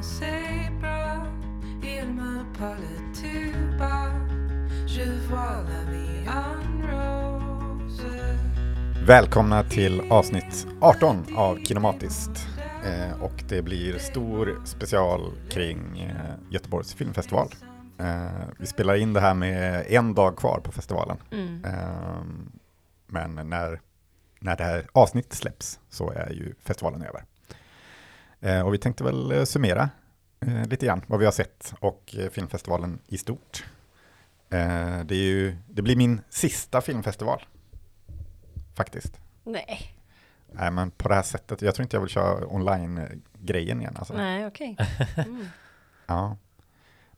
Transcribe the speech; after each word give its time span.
c'est 0.00 0.70
bras, 0.80 1.22
il 1.82 2.14
me 2.14 2.44
parle 2.58 2.82
tout 3.14 3.78
bas. 3.78 4.12
Je 4.86 5.04
vois 5.28 5.64
la 5.68 5.84
vie 5.90 6.26
en 6.28 6.82
rose. 6.82 8.38
Välkomna 9.06 9.64
till 9.64 10.00
avsnitt 10.10 10.66
18 10.80 11.36
av 11.36 11.64
Kinematiskt. 11.64 12.48
Eh, 12.84 13.22
och 13.22 13.44
det 13.48 13.62
blir 13.62 13.98
stor 13.98 14.60
special 14.64 15.32
kring 15.50 15.98
eh, 16.00 16.34
Göteborgs 16.50 16.94
filmfestival. 16.94 17.48
Eh, 17.98 18.26
vi 18.58 18.66
spelar 18.66 18.94
in 18.94 19.12
det 19.12 19.20
här 19.20 19.34
med 19.34 19.86
en 19.88 20.14
dag 20.14 20.36
kvar 20.36 20.60
på 20.64 20.72
festivalen. 20.72 21.16
Mm. 21.30 21.64
Eh, 21.64 22.22
men 23.06 23.48
när, 23.50 23.80
när 24.40 24.56
det 24.56 24.64
här 24.64 24.86
avsnittet 24.92 25.32
släpps 25.32 25.80
så 25.90 26.10
är 26.10 26.30
ju 26.30 26.54
festivalen 26.64 27.02
över. 27.02 27.24
Eh, 28.40 28.60
och 28.60 28.74
vi 28.74 28.78
tänkte 28.78 29.04
väl 29.04 29.32
eh, 29.32 29.44
summera 29.44 29.90
eh, 30.40 30.66
lite 30.66 30.86
grann 30.86 31.02
vad 31.06 31.18
vi 31.18 31.24
har 31.24 31.32
sett 31.32 31.74
och 31.80 32.14
filmfestivalen 32.30 32.98
i 33.06 33.18
stort. 33.18 33.64
Det, 34.48 35.14
är 35.14 35.14
ju, 35.14 35.56
det 35.68 35.82
blir 35.82 35.96
min 35.96 36.20
sista 36.28 36.80
filmfestival, 36.80 37.44
faktiskt. 38.74 39.20
Nej, 39.44 39.96
Nej, 40.52 40.70
men 40.70 40.90
på 40.90 41.08
det 41.08 41.14
här 41.14 41.22
sättet, 41.22 41.62
jag 41.62 41.74
tror 41.74 41.82
inte 41.82 41.96
jag 41.96 42.00
vill 42.00 42.10
köra 42.10 42.46
online-grejen 42.46 43.80
igen. 43.80 43.96
Alltså. 43.98 44.14
nej 44.14 44.46
okej. 44.46 44.76
Mm. 45.16 45.46
Ja. 46.06 46.36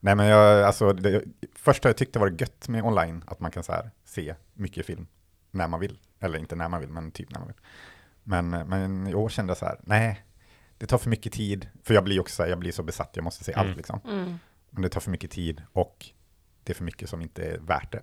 Nej, 0.01 0.15
men 0.15 0.27
jag, 0.27 0.63
alltså, 0.63 0.93
det, 0.93 1.25
först 1.55 1.85
har 1.85 1.89
jag 1.89 1.97
tyckt 1.97 2.13
det 2.13 2.19
var 2.19 2.41
gött 2.41 2.69
med 2.69 2.85
online, 2.85 3.25
att 3.27 3.41
man 3.41 3.51
kan 3.51 3.63
så 3.63 3.73
här, 3.73 3.91
se 4.05 4.35
mycket 4.55 4.87
film 4.87 5.07
när 5.51 5.69
man 5.69 5.81
vill. 5.81 5.99
Eller 6.21 6.39
inte 6.39 6.57
när 6.57 6.69
man 6.69 6.81
vill, 6.81 6.91
men 6.91 7.11
typ 7.11 7.31
när 7.31 7.39
man 7.39 7.49
vill. 7.49 7.57
Men, 8.23 8.51
men 8.51 9.07
i 9.07 9.15
år 9.15 9.29
kände 9.29 9.51
jag 9.51 9.59
så 9.59 9.67
här, 9.67 9.79
nej, 9.83 10.25
det 10.79 10.87
tar 10.87 10.99
för 10.99 11.11
mycket 11.11 11.33
tid. 11.33 11.69
För 11.83 11.95
jag 11.95 12.05
blir 12.05 12.21
också 12.21 12.35
så 12.35 12.43
här, 12.43 12.51
jag 12.51 12.59
blir 12.59 12.73
så 12.73 12.83
besatt, 12.83 13.11
jag 13.15 13.25
måste 13.25 13.45
se 13.45 13.53
Mm. 13.53 13.67
allt 13.69 13.77
liksom. 13.77 14.01
Mm. 14.09 14.39
Men 14.71 14.83
det 14.83 14.89
tar 14.89 15.01
för 15.01 15.11
mycket 15.11 15.31
tid 15.31 15.63
och 15.73 16.07
det 16.65 16.73
är 16.73 16.75
för 16.75 16.85
mycket 16.85 17.09
som 17.09 17.23
inte 17.23 17.43
är 17.45 17.59
värt 17.59 17.93
det. 17.93 18.03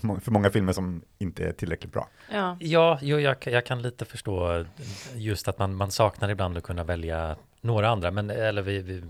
för 0.20 0.30
många 0.30 0.50
filmer 0.50 0.72
som 0.72 1.02
inte 1.18 1.44
är 1.48 1.52
tillräckligt 1.52 1.92
bra. 1.92 2.08
Ja. 2.32 2.56
Ja, 2.60 2.98
jo, 3.02 3.18
jag, 3.18 3.36
jag 3.46 3.66
kan 3.66 3.82
lite 3.82 4.04
förstå 4.04 4.64
just 5.14 5.48
att 5.48 5.58
man, 5.58 5.74
man 5.74 5.90
saknar 5.90 6.28
ibland 6.28 6.56
att 6.56 6.62
kunna 6.64 6.84
välja 6.84 7.36
några 7.60 7.88
andra, 7.88 8.10
men 8.10 8.30
eller 8.30 8.62
vi, 8.62 8.78
vi, 8.82 9.02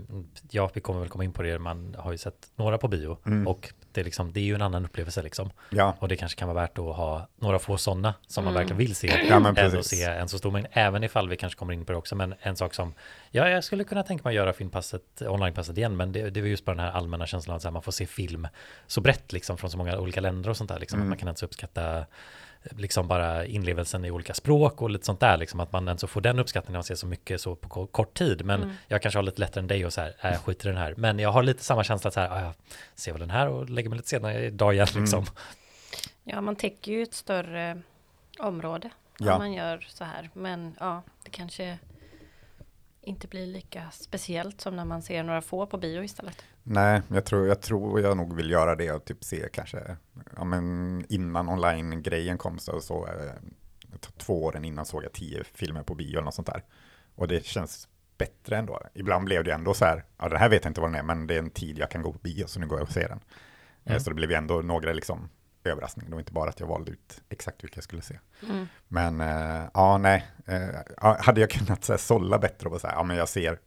ja, 0.51 0.71
vi 0.75 0.81
kommer 0.81 1.01
väl 1.01 1.09
komma 1.09 1.25
in 1.25 1.33
på 1.33 1.43
det, 1.43 1.59
man 1.59 1.97
har 1.99 2.13
ju 2.13 2.19
sett 2.19 2.51
några 2.57 2.79
på 2.79 2.89
bio 2.89 3.19
Mm. 3.27 3.47
och 3.47 3.73
det 3.95 4.01
är, 4.01 4.05
liksom, 4.05 4.33
det 4.33 4.41
är 4.41 4.45
ju 4.45 4.55
en 4.55 4.63
annan 4.63 4.85
upplevelse 4.85 5.23
liksom. 5.23 5.51
Ja, 5.71 5.97
Och 5.99 6.09
det 6.09 6.17
kanske 6.17 6.39
kan 6.39 6.49
vara 6.49 6.61
värt 6.61 6.79
att 6.79 6.85
ha 6.97 7.29
några 7.37 7.59
få 7.59 7.77
sådana 7.77 8.15
som 8.27 8.45
man 8.45 8.53
Mm. 8.53 8.61
verkligen 8.61 8.79
vill 8.79 8.95
se, 8.97 9.27
Ja, 9.29 9.39
men 9.39 9.57
än 9.57 9.79
att 9.79 9.87
se 9.87 10.03
en 10.05 10.29
så 10.29 10.39
stor 10.39 10.51
mängd, 10.51 10.67
även 10.73 11.05
ifall 11.05 11.29
vi 11.29 11.37
kanske 11.37 11.59
kommer 11.59 11.73
in 11.73 11.85
på 11.85 11.93
det 11.93 11.99
också, 11.99 12.17
men 12.17 12.35
en 12.41 12.57
sak 12.57 12.75
som, 12.75 12.95
ja, 13.31 13.49
jag 13.49 13.65
skulle 13.65 13.85
kunna 13.85 14.03
tänka 14.03 14.23
mig 14.25 14.31
att 14.31 14.37
göra 14.37 14.53
filmpasset, 14.53 15.23
onlinepasset 15.23 15.77
igen, 15.79 15.97
men 15.97 16.13
det, 16.13 16.31
det 16.31 16.41
är 16.41 16.45
just 16.45 16.65
bara 16.65 16.77
den 16.77 16.85
här 16.85 16.93
allmänna 16.93 17.27
känslan 17.27 17.57
att 17.57 17.65
här, 17.65 17.71
man 17.71 17.83
får 17.83 17.93
se 17.93 18.07
film 18.07 18.49
så 18.87 19.01
brett 19.01 19.33
liksom 19.33 19.57
från 19.59 19.71
så 19.71 19.77
många 19.79 19.99
olika 19.99 20.21
länder 20.21 20.51
och 20.51 20.57
sånt 20.57 20.71
där, 20.71 20.79
liksom, 20.79 20.97
Mm. 20.99 21.07
att 21.07 21.11
man 21.11 21.19
kan 21.19 21.29
ens 21.29 21.43
uppskatta 21.43 22.07
liksom 22.71 23.09
bara 23.09 23.45
inlevelsen 23.47 24.05
i 24.05 24.11
olika 24.11 24.35
språk 24.35 24.83
och 24.83 24.91
lite 24.91 25.05
sånt 25.07 25.21
där, 25.21 25.37
liksom 25.37 25.61
att 25.61 25.73
man 25.73 25.89
ens 25.89 26.05
får 26.05 26.21
den 26.21 26.39
uppskattningen 26.39 26.73
när 26.73 26.79
man 26.79 26.85
ser 26.85 26.95
så 26.95 27.07
mycket 27.07 27.41
så 27.41 27.57
på 27.57 27.69
ko- 27.69 27.87
kort 27.87 28.15
tid. 28.19 28.45
Men 28.45 28.63
Mm. 28.63 28.75
jag 28.89 29.03
kanske 29.03 29.19
har 29.19 29.23
lite 29.23 29.41
lättare 29.41 29.61
än 29.61 29.67
dig 29.67 29.87
och 29.87 29.93
så 29.93 30.01
här, 30.01 30.09
äh, 30.21 30.31
jag 30.31 30.41
skiter 30.41 30.67
i 30.69 30.73
den 30.73 30.81
här. 30.83 30.95
Men 30.97 31.19
jag 31.19 31.33
har 31.33 31.43
lite 31.43 31.65
samma 31.65 31.85
känsla 31.85 32.09
att 32.09 32.15
så 32.15 32.21
här, 32.21 32.31
ah, 32.31 32.41
jag 32.41 32.53
ser 32.95 33.13
väl 33.13 33.21
den 33.21 33.31
här 33.31 33.49
och 33.49 33.71
lägger 33.71 33.89
mig 33.91 33.97
lite 33.97 34.09
senare 34.09 34.45
idag 34.47 34.75
igen 34.75 34.87
Mm. 34.91 35.03
liksom. 35.03 35.27
ja, 36.25 36.41
man 36.41 36.57
täcker 36.57 36.93
ju 36.93 37.03
ett 37.03 37.15
större 37.15 37.83
område 38.39 38.91
Ja. 39.19 39.33
om 39.33 39.39
man 39.39 39.53
gör 39.53 39.87
så 39.89 40.05
här. 40.05 40.31
Men 40.35 40.77
ja, 40.81 41.03
det 41.25 41.31
kanske 41.31 41.79
inte 43.03 43.29
blir 43.29 43.47
lika 43.47 43.91
speciellt 43.91 44.61
som 44.61 44.77
när 44.77 44.85
man 44.85 45.03
ser 45.03 45.23
några 45.23 45.43
få 45.43 45.67
på 45.67 45.79
bio 45.79 46.03
istället. 46.03 46.45
Nej, 46.63 47.03
jag 47.09 47.25
tror, 47.25 47.47
jag 47.47 47.61
tror 47.61 48.01
jag 48.01 48.17
nog 48.17 48.37
vill 48.37 48.51
göra 48.51 48.75
det 48.75 48.93
och 48.93 49.05
typ 49.05 49.25
se 49.25 49.49
kanske, 49.53 49.97
ja 50.37 50.45
men 50.45 51.05
innan 51.09 51.49
online-grejen 51.49 52.39
kom 52.39 52.59
så, 52.59 52.81
så 52.81 53.07
eh, 53.07 53.33
två 54.17 54.45
åren 54.45 54.65
innan 54.65 54.87
såg 54.87 55.05
jag 55.05 55.13
tio 55.13 55.45
filmer 55.45 55.83
på 55.83 55.95
bio 55.95 56.13
eller 56.13 56.23
något 56.23 56.35
sånt 56.35 56.47
där. 56.47 56.63
Och 57.15 57.29
det 57.29 57.45
känns 57.45 57.89
bättre 58.19 58.57
ändå. 58.57 58.81
Ibland 58.95 59.25
blev 59.25 59.45
det 59.45 59.53
ändå 59.53 59.75
så 59.75 59.85
här, 59.85 60.05
ja 60.19 60.29
det 60.29 60.39
här 60.39 60.49
vet 60.49 60.65
jag 60.65 60.71
inte 60.71 60.81
vad 60.81 60.91
den 60.91 60.99
är, 60.99 61.03
men 61.03 61.27
det 61.27 61.35
är 61.35 61.39
en 61.39 61.51
tid 61.51 61.79
jag 61.79 61.91
kan 61.91 62.03
gå 62.03 62.13
på 62.13 62.19
bio 62.19 62.47
så 62.47 62.61
nu 62.61 62.67
går 62.67 62.79
jag 62.79 62.87
och 62.87 62.93
ser 62.93 63.09
den. 63.09 63.21
Eh, 63.85 63.93
Mm. 63.93 64.01
Så 64.01 64.11
det 64.11 64.17
blev 64.17 64.33
ändå 64.33 64.55
några 64.63 64.93
liksom 64.93 65.29
överraskningar, 65.65 66.11
det 66.11 66.15
var 66.15 66.21
inte 66.21 66.33
bara 66.33 66.51
att 66.51 66.61
jag 66.61 66.67
valde 66.67 66.91
ut 66.91 67.23
exakt 67.29 67.65
vilka 67.65 67.77
jag 67.77 67.85
skulle 67.85 68.03
se. 68.03 68.19
Mm. 68.49 68.67
Men 68.89 69.21
eh, 69.21 69.65
ja, 69.75 69.99
nej, 69.99 70.27
eh, 70.47 71.15
hade 71.21 71.41
jag 71.41 71.51
kunnat 71.51 71.85
så 71.85 71.93
här, 71.93 71.99
sålla 71.99 72.39
bättre 72.39 72.69
och 72.69 72.81
säga, 72.81 72.93
ja 72.97 73.03
men 73.03 73.17
jag 73.17 73.29
ser 73.29 73.59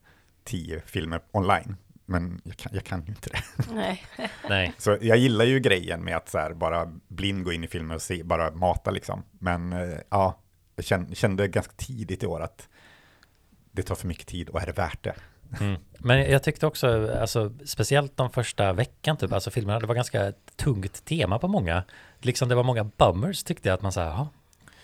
tio 0.43 0.81
filmer 0.85 1.21
online, 1.31 1.77
men 2.05 2.41
jag 2.43 2.57
kan, 2.57 2.71
jag 2.75 2.83
kan 2.83 3.01
ju 3.01 3.07
inte 3.07 3.29
det. 3.29 3.43
Nej, 3.73 4.05
Nej, 4.49 4.73
Så 4.77 4.97
jag 5.01 5.17
gillar 5.17 5.45
ju 5.45 5.59
grejen 5.59 6.03
med 6.03 6.17
att 6.17 6.29
så 6.29 6.37
här, 6.37 6.53
bara 6.53 6.91
blind 7.07 7.43
gå 7.43 7.53
in 7.53 7.63
i 7.63 7.67
filmer 7.67 7.95
och 7.95 8.01
se, 8.01 8.23
bara 8.23 8.51
mata 8.51 8.91
liksom. 8.91 9.23
Men 9.31 9.73
eh, 9.73 9.99
ja, 10.09 10.39
jag 10.75 10.85
kände, 10.85 11.15
kände 11.15 11.47
ganska 11.47 11.73
tidigt 11.77 12.23
i 12.23 12.27
år 12.27 12.41
att 12.41 12.69
det 13.71 13.83
tar 13.83 13.95
för 13.95 14.07
mycket 14.07 14.27
tid 14.27 14.49
och 14.49 14.61
är 14.61 14.65
det 14.65 14.71
värt 14.71 15.03
det? 15.03 15.15
Mm. 15.59 15.81
Men 15.99 16.31
jag 16.31 16.43
tyckte 16.43 16.67
också, 16.67 17.11
alltså, 17.19 17.51
speciellt 17.65 18.17
de 18.17 18.29
första 18.29 18.73
veckan, 18.73 19.17
typ, 19.17 19.33
alltså 19.33 19.51
filmerna, 19.51 19.79
det 19.79 19.87
var 19.87 19.95
ganska 19.95 20.33
tungt 20.55 21.05
tema 21.05 21.39
på 21.39 21.47
många. 21.47 21.83
Liksom 22.19 22.49
det 22.49 22.55
var 22.55 22.63
många 22.63 22.83
bummers 22.83 23.43
tyckte 23.43 23.69
jag 23.69 23.73
att 23.73 23.81
man 23.81 23.91
sa, 23.91 24.01
ja, 24.03 24.27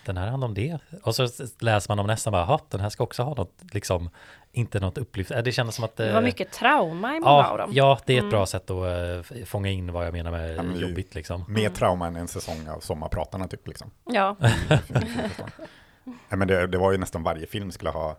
den 0.06 0.16
här 0.16 0.26
handlar 0.28 0.48
om 0.48 0.54
det. 0.54 0.78
Och 1.02 1.14
så 1.14 1.28
läser 1.60 1.90
man 1.90 1.98
om 1.98 2.06
nästa, 2.06 2.30
bara, 2.30 2.58
den 2.70 2.80
här 2.80 2.88
ska 2.88 3.04
också 3.04 3.22
ha 3.22 3.34
något, 3.34 3.54
liksom, 3.72 4.10
inte 4.52 4.80
något 4.80 4.98
upplyft. 4.98 5.30
Äh, 5.30 5.42
Det 5.42 5.52
kändes 5.52 5.74
som 5.74 5.84
att... 5.84 5.96
det 5.96 6.08
eh, 6.08 6.14
var 6.14 6.22
mycket 6.22 6.52
trauma 6.52 7.16
i 7.16 7.20
många 7.20 7.30
av 7.32 7.44
Ja, 7.50 7.56
dem. 7.56 7.70
ja, 7.74 7.98
det 8.06 8.12
är 8.12 8.16
ett 8.16 8.20
Mm. 8.22 8.30
bra 8.30 8.46
sätt 8.46 8.70
att 8.70 9.30
eh, 9.40 9.44
fånga 9.46 9.68
in 9.70 9.92
vad 9.92 10.06
jag 10.06 10.12
menar 10.12 10.30
med 10.30 10.56
Ja, 10.56 10.62
men 10.62 10.78
jobbigt 10.80 11.14
liksom. 11.14 11.44
Mer 11.48 11.60
Mm. 11.60 11.72
trauma 11.72 12.06
än 12.06 12.16
en 12.16 12.28
säsong 12.28 12.68
av 12.68 12.80
Sommarpratarna 12.80 13.48
typ 13.48 13.68
liksom. 13.68 13.90
Ja, 14.04 14.36
ja, 16.28 16.36
men 16.36 16.48
det, 16.48 16.66
det 16.66 16.78
var 16.78 16.92
ju 16.92 16.98
nästan 16.98 17.22
varje 17.22 17.46
film 17.46 17.72
skulle 17.72 17.90
ha, 17.90 18.16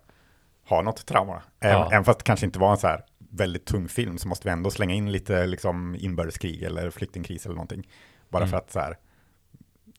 ha 0.65 0.81
något 0.81 1.05
trauma. 1.05 1.41
Även, 1.59 1.77
Ja. 1.79 1.89
även 1.91 2.03
fast 2.05 2.19
det 2.19 2.23
kanske 2.25 2.45
inte 2.45 2.59
var 2.59 2.71
en 2.71 2.77
så 2.77 2.87
här 2.87 3.03
väldigt 3.29 3.65
tung 3.65 3.87
film 3.87 4.17
så 4.17 4.27
måste 4.27 4.47
vi 4.47 4.51
ändå 4.51 4.71
slänga 4.71 4.93
in 4.95 5.11
lite 5.11 5.45
liksom 5.45 5.95
inbördeskrig 5.99 6.63
eller 6.63 6.89
flyktingkris 6.89 7.45
eller 7.45 7.55
någonting. 7.55 7.87
Bara 8.29 8.43
Mm. 8.43 8.49
för 8.49 8.57
att 8.57 8.71
så 8.71 8.79
här, 8.79 8.97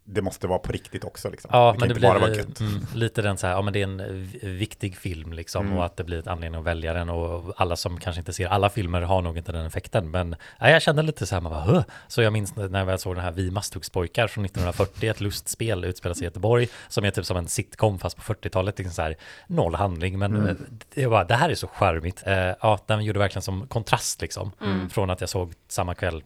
det 0.06 0.22
måste 0.22 0.46
vara 0.46 0.58
på 0.58 0.72
riktigt 0.72 1.04
också 1.04 1.30
liksom. 1.30 1.50
Ja, 1.52 1.70
kan 1.72 1.80
men 1.80 1.88
det 1.88 1.94
blir 1.94 2.60
mm, 2.60 2.86
lite 2.94 3.22
den 3.22 3.38
så 3.38 3.46
här, 3.46 3.54
ja 3.54 3.62
men 3.62 3.72
det 3.72 3.78
är 3.80 3.84
en 3.84 4.00
eh, 4.00 4.48
viktig 4.48 4.96
film 4.96 5.32
liksom 5.32 5.66
Mm. 5.66 5.78
och 5.78 5.84
att 5.84 5.96
det 5.96 6.04
blir 6.04 6.18
ett 6.18 6.26
anledning 6.26 6.58
att 6.60 6.66
välja 6.66 6.92
den 6.92 7.08
och 7.10 7.54
alla 7.56 7.76
som 7.76 8.00
kanske 8.00 8.20
inte 8.20 8.32
ser 8.32 8.46
alla 8.48 8.70
filmer 8.70 9.00
har 9.02 9.22
nog 9.22 9.38
inte 9.38 9.52
den 9.52 9.66
effekten 9.66 10.10
men 10.10 10.36
ja, 10.60 10.70
jag 10.70 10.82
kände 10.82 11.02
lite 11.02 11.26
så 11.26 11.34
här, 11.34 11.42
man 11.42 11.52
bara, 11.52 11.60
Hö? 11.62 11.82
så 12.08 12.22
jag 12.22 12.32
minns 12.32 12.56
när 12.56 12.90
jag 12.90 13.00
såg 13.00 13.14
den 13.16 13.24
här 13.24 13.32
Vi 13.32 13.50
Masthuggspojkar 13.50 14.26
från 14.28 14.44
1940, 14.44 15.08
ett 15.10 15.20
lustspel 15.20 15.84
utspelar 15.84 16.14
sig 16.14 16.22
i 16.22 16.24
Göteborg 16.24 16.68
som 16.88 17.04
är 17.04 17.10
typ 17.10 17.26
som 17.26 17.36
en 17.36 17.48
sitcom 17.48 17.98
fast 17.98 18.16
på 18.16 18.22
40-talet, 18.34 18.78
liksom 18.78 18.94
så 18.94 19.02
här, 19.02 19.16
noll 19.46 19.74
handling 19.74 20.18
men 20.18 20.34
Mm. 20.36 20.46
eh, 20.46 20.54
det, 20.94 21.06
var, 21.06 21.24
det 21.24 21.34
här 21.34 21.50
är 21.50 21.54
så 21.54 21.66
charmigt. 21.66 22.22
Eh, 22.26 22.34
ja, 22.36 22.78
den 22.86 23.04
gjorde 23.04 23.18
verkligen 23.18 23.42
som 23.42 23.66
kontrast 23.66 24.20
liksom 24.20 24.52
Mm. 24.62 24.90
från 24.90 25.10
att 25.10 25.20
jag 25.20 25.30
såg 25.30 25.52
samma 25.68 25.94
kväll 25.94 26.22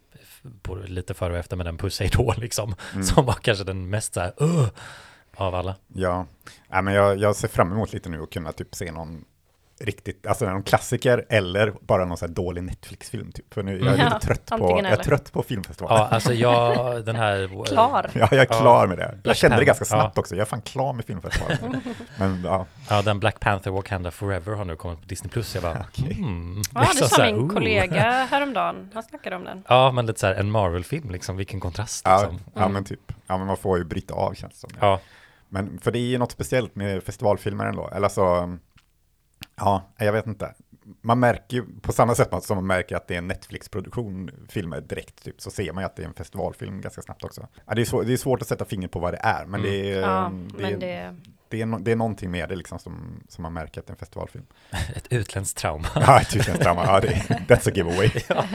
på, 0.63 0.75
lite 0.75 1.15
före 1.15 1.33
och 1.33 1.39
efter 1.39 1.57
med 1.57 1.67
den 1.67 1.79
Puss 1.79 2.03
då 2.13 2.35
liksom 2.37 2.75
Mm. 2.93 3.05
som 3.05 3.27
var 3.27 3.33
kanske 3.35 3.65
den 3.65 3.91
mest 3.91 4.15
så 4.15 4.21
här, 4.21 4.33
"Ugh", 4.43 4.69
av 5.37 5.55
alla. 5.55 5.77
Ja, 5.95 6.27
ja 6.69 6.83
men 6.83 6.95
jag, 6.95 7.19
jag 7.19 7.37
ser 7.37 7.49
fram 7.49 7.73
emot 7.73 7.93
lite 7.93 8.09
nu 8.09 8.23
att 8.23 8.31
kunna 8.31 8.53
typ 8.53 8.75
se 8.75 8.93
någon 8.93 9.25
riktigt, 9.81 10.27
alltså 10.27 10.45
någon 10.51 10.63
klassiker 10.63 11.27
eller 11.29 11.73
bara 11.81 12.05
någon 12.05 12.17
så 12.17 12.27
här 12.27 12.33
dålig 12.33 12.63
Netflix-film 12.63 13.33
typ. 13.33 13.55
För 13.55 13.63
nu 13.63 13.79
jag 13.79 13.95
är 13.95 13.99
Ja, 13.99 14.05
lite 14.05 14.27
trött 14.27 14.47
på, 14.47 14.55
antingen 14.55 14.77
jag 14.77 14.85
är 14.87 14.93
eller. 14.93 15.05
trött 15.05 15.33
på 15.33 15.43
filmfestivalen. 15.43 15.99
Ja, 15.99 16.09
alltså 16.15 16.33
jag, 16.33 17.05
den 17.05 17.17
här... 17.17 17.65
klar. 17.67 18.11
Ja, 18.15 18.21
jag 18.31 18.33
är 18.33 18.47
Ja. 18.51 18.61
klar 18.61 18.87
med 18.87 18.99
det. 18.99 19.19
Jag 19.25 19.37
kände 19.37 19.57
det 19.57 19.65
ganska 19.65 19.83
ja. 19.83 19.87
snabbt 19.87 20.19
också. 20.19 20.35
Jag 20.35 20.41
är 20.41 20.47
fan 20.47 20.63
klar 20.63 20.93
med 20.93 21.05
filmfestivalen. 21.05 21.81
Men 22.19 22.43
ja, 22.45 22.67
Ja, 22.91 23.03
den 23.03 23.21
Black 23.21 23.41
Panther 23.41 23.71
Wakanda 23.71 24.11
Forever 24.11 24.53
har 24.55 24.65
nu 24.65 24.77
kommit 24.77 25.01
på 25.01 25.07
Disney+. 25.07 25.31
Plus. 25.31 25.55
Jag 25.55 25.63
bara, 25.63 25.87
Okej. 25.93 26.17
mm. 26.19 26.63
Ja, 26.75 26.87
det 27.01 27.09
sa 27.09 27.25
min 27.25 27.35
"Ooh." 27.37 27.49
kollega 27.55 28.27
häromdagen. 28.31 28.91
Han 28.95 29.03
snackade 29.03 29.37
om 29.37 29.45
den. 29.45 29.65
Ja, 29.69 29.93
men 29.93 30.07
lite 30.07 30.21
så 30.21 30.27
här 30.27 30.35
en 30.35 30.51
Marvel-film, 30.51 31.11
liksom, 31.11 31.37
vilken 31.37 31.61
kontrast. 31.61 32.03
ja, 32.05 32.19
Liksom. 32.21 32.41
ja 32.55 32.61
Mm. 32.61 32.73
men 32.73 32.85
typ. 32.85 33.13
Ja, 33.27 33.39
men 33.39 33.47
man 33.47 33.57
får 33.57 33.79
ju 33.79 33.85
bryta 33.85 34.15
av 34.15 34.35
känns 34.35 34.53
det 34.53 34.59
som. 34.59 34.71
Ja, 34.81 35.01
Men 35.49 35.79
för 35.79 35.91
det 35.91 35.99
är 35.99 36.07
ju 36.07 36.19
något 36.19 36.33
speciellt 36.33 36.77
med 36.77 37.03
festivalfilmer 37.03 37.67
ändå. 37.67 37.89
Eller 37.95 38.09
så, 38.09 38.57
ja, 39.59 39.83
jag 39.99 40.13
vet 40.13 40.27
inte. 40.27 40.55
Man 41.01 41.21
märker 41.21 41.57
ju 41.57 41.65
på 41.81 41.93
samma 41.93 42.15
sätt 42.15 42.45
som 42.45 42.57
man 42.57 42.67
märker 42.67 42.97
att 42.97 43.09
det 43.09 43.15
är 43.15 43.19
en 43.19 43.29
Netflix-produktion, 43.29 44.31
filmer 44.49 44.81
direkt, 44.81 45.25
typ, 45.25 45.41
så 45.41 45.51
ser 45.51 45.73
man 45.73 45.83
ju 45.83 45.87
att 45.87 45.97
det 45.97 46.03
är 46.03 46.07
en 46.07 46.15
festivalfilm 46.15 46.81
ganska 46.81 47.03
snabbt 47.03 47.25
också. 47.25 47.49
Ja, 47.67 47.75
det, 47.75 47.81
är 47.81 47.85
svår, 47.85 48.05
det 48.05 48.13
är 48.13 48.17
svårt 48.17 48.43
att 48.43 48.49
sätta 48.49 48.65
fingret 48.65 48.91
på 48.91 48.99
vad 48.99 49.13
det 49.13 49.21
är, 49.23 49.47
men 49.47 49.63
det 49.63 49.93
är, 49.93 50.01
Ja, 50.01 50.33
det, 50.57 50.63
men 50.63 50.73
är, 50.73 50.77
det... 50.79 51.17
det, 51.49 51.61
är, 51.63 51.67
no- 51.67 51.81
det 51.83 51.93
är 51.93 51.97
någonting 51.97 52.31
med 52.31 52.49
det 52.49 52.57
liksom 52.57 52.79
som, 52.79 53.23
som 53.29 53.43
man 53.43 53.53
märker 53.53 53.81
att 53.81 53.87
det 53.87 53.91
är 53.91 53.95
en 53.95 53.99
festivalfilm. 53.99 54.47
ett 54.95 55.13
utländskt 55.13 55.59
trauma. 55.59 55.89
Ja, 55.95 56.21
ett 56.21 56.37
utländskt 56.37 56.65
drama, 56.65 56.85
ja, 56.87 57.01
det, 57.01 57.09
that's 57.49 57.69
a 57.69 57.73
giveaway. 57.75 58.11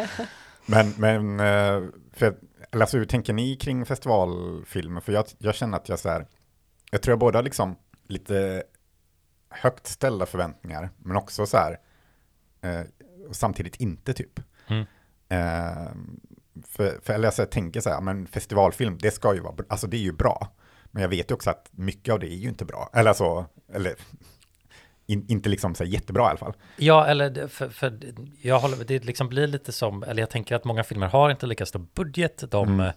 Men, 0.65 0.93
men 0.97 1.39
eh, 1.39 1.89
för, 2.13 2.35
alltså, 2.71 2.97
hur 2.97 3.05
tänker 3.05 3.33
ni 3.33 3.55
kring 3.55 3.85
festivalfilmer? 3.85 5.01
För 5.01 5.13
jag, 5.13 5.25
jag 5.37 5.55
känner 5.55 5.77
att 5.77 5.89
jag 5.89 5.99
så 5.99 6.09
här, 6.09 6.27
jag 6.91 7.01
tror 7.01 7.11
jag 7.11 7.19
både 7.19 7.37
har 7.37 7.43
liksom 7.43 7.75
lite 8.07 8.63
högt 9.53 9.87
ställda 9.87 10.25
förväntningar, 10.25 10.89
men 10.97 11.17
också 11.17 11.45
så 11.45 11.57
här, 11.57 11.79
eh, 12.61 12.81
samtidigt 13.31 13.75
inte 13.75 14.13
typ. 14.13 14.39
Mm. 14.67 14.85
Eh, 15.29 15.91
för, 16.67 16.99
för 17.03 17.13
eller 17.13 17.33
jag 17.37 17.51
tänker 17.51 17.81
så 17.81 17.89
här, 17.89 18.01
men 18.01 18.27
festivalfilm, 18.27 18.97
det 18.97 19.11
ska 19.11 19.33
ju 19.33 19.39
vara, 19.39 19.55
alltså 19.69 19.87
det 19.87 19.97
är 19.97 20.01
ju 20.01 20.11
bra. 20.11 20.47
Men 20.91 21.01
jag 21.01 21.09
vet 21.09 21.31
ju 21.31 21.35
också 21.35 21.49
att 21.49 21.69
mycket 21.71 22.13
av 22.13 22.19
det 22.19 22.27
är 22.27 22.37
ju 22.37 22.49
inte 22.49 22.65
bra. 22.65 22.89
Eller 22.93 23.09
alltså, 23.09 23.45
eller 23.73 23.95
in, 25.05 25.25
inte 25.27 25.49
liksom 25.49 25.75
så 25.75 25.83
jättebra 25.83 26.23
i 26.23 26.29
alla 26.29 26.37
fall. 26.37 26.53
Ja, 26.75 27.05
eller 27.05 27.47
för, 27.47 27.69
för 27.69 27.99
jag 28.41 28.59
håller, 28.59 28.85
det 28.85 29.03
liksom 29.03 29.29
blir 29.29 29.47
lite 29.47 29.71
som, 29.71 30.03
eller 30.03 30.21
jag 30.21 30.29
tänker 30.29 30.55
att 30.55 30.63
många 30.63 30.83
filmer 30.83 31.07
har 31.07 31.29
inte 31.29 31.45
lika 31.45 31.65
stor 31.65 31.85
budget. 31.93 32.43
De, 32.51 32.67
Mm. 32.69 32.79
eh, 32.85 32.93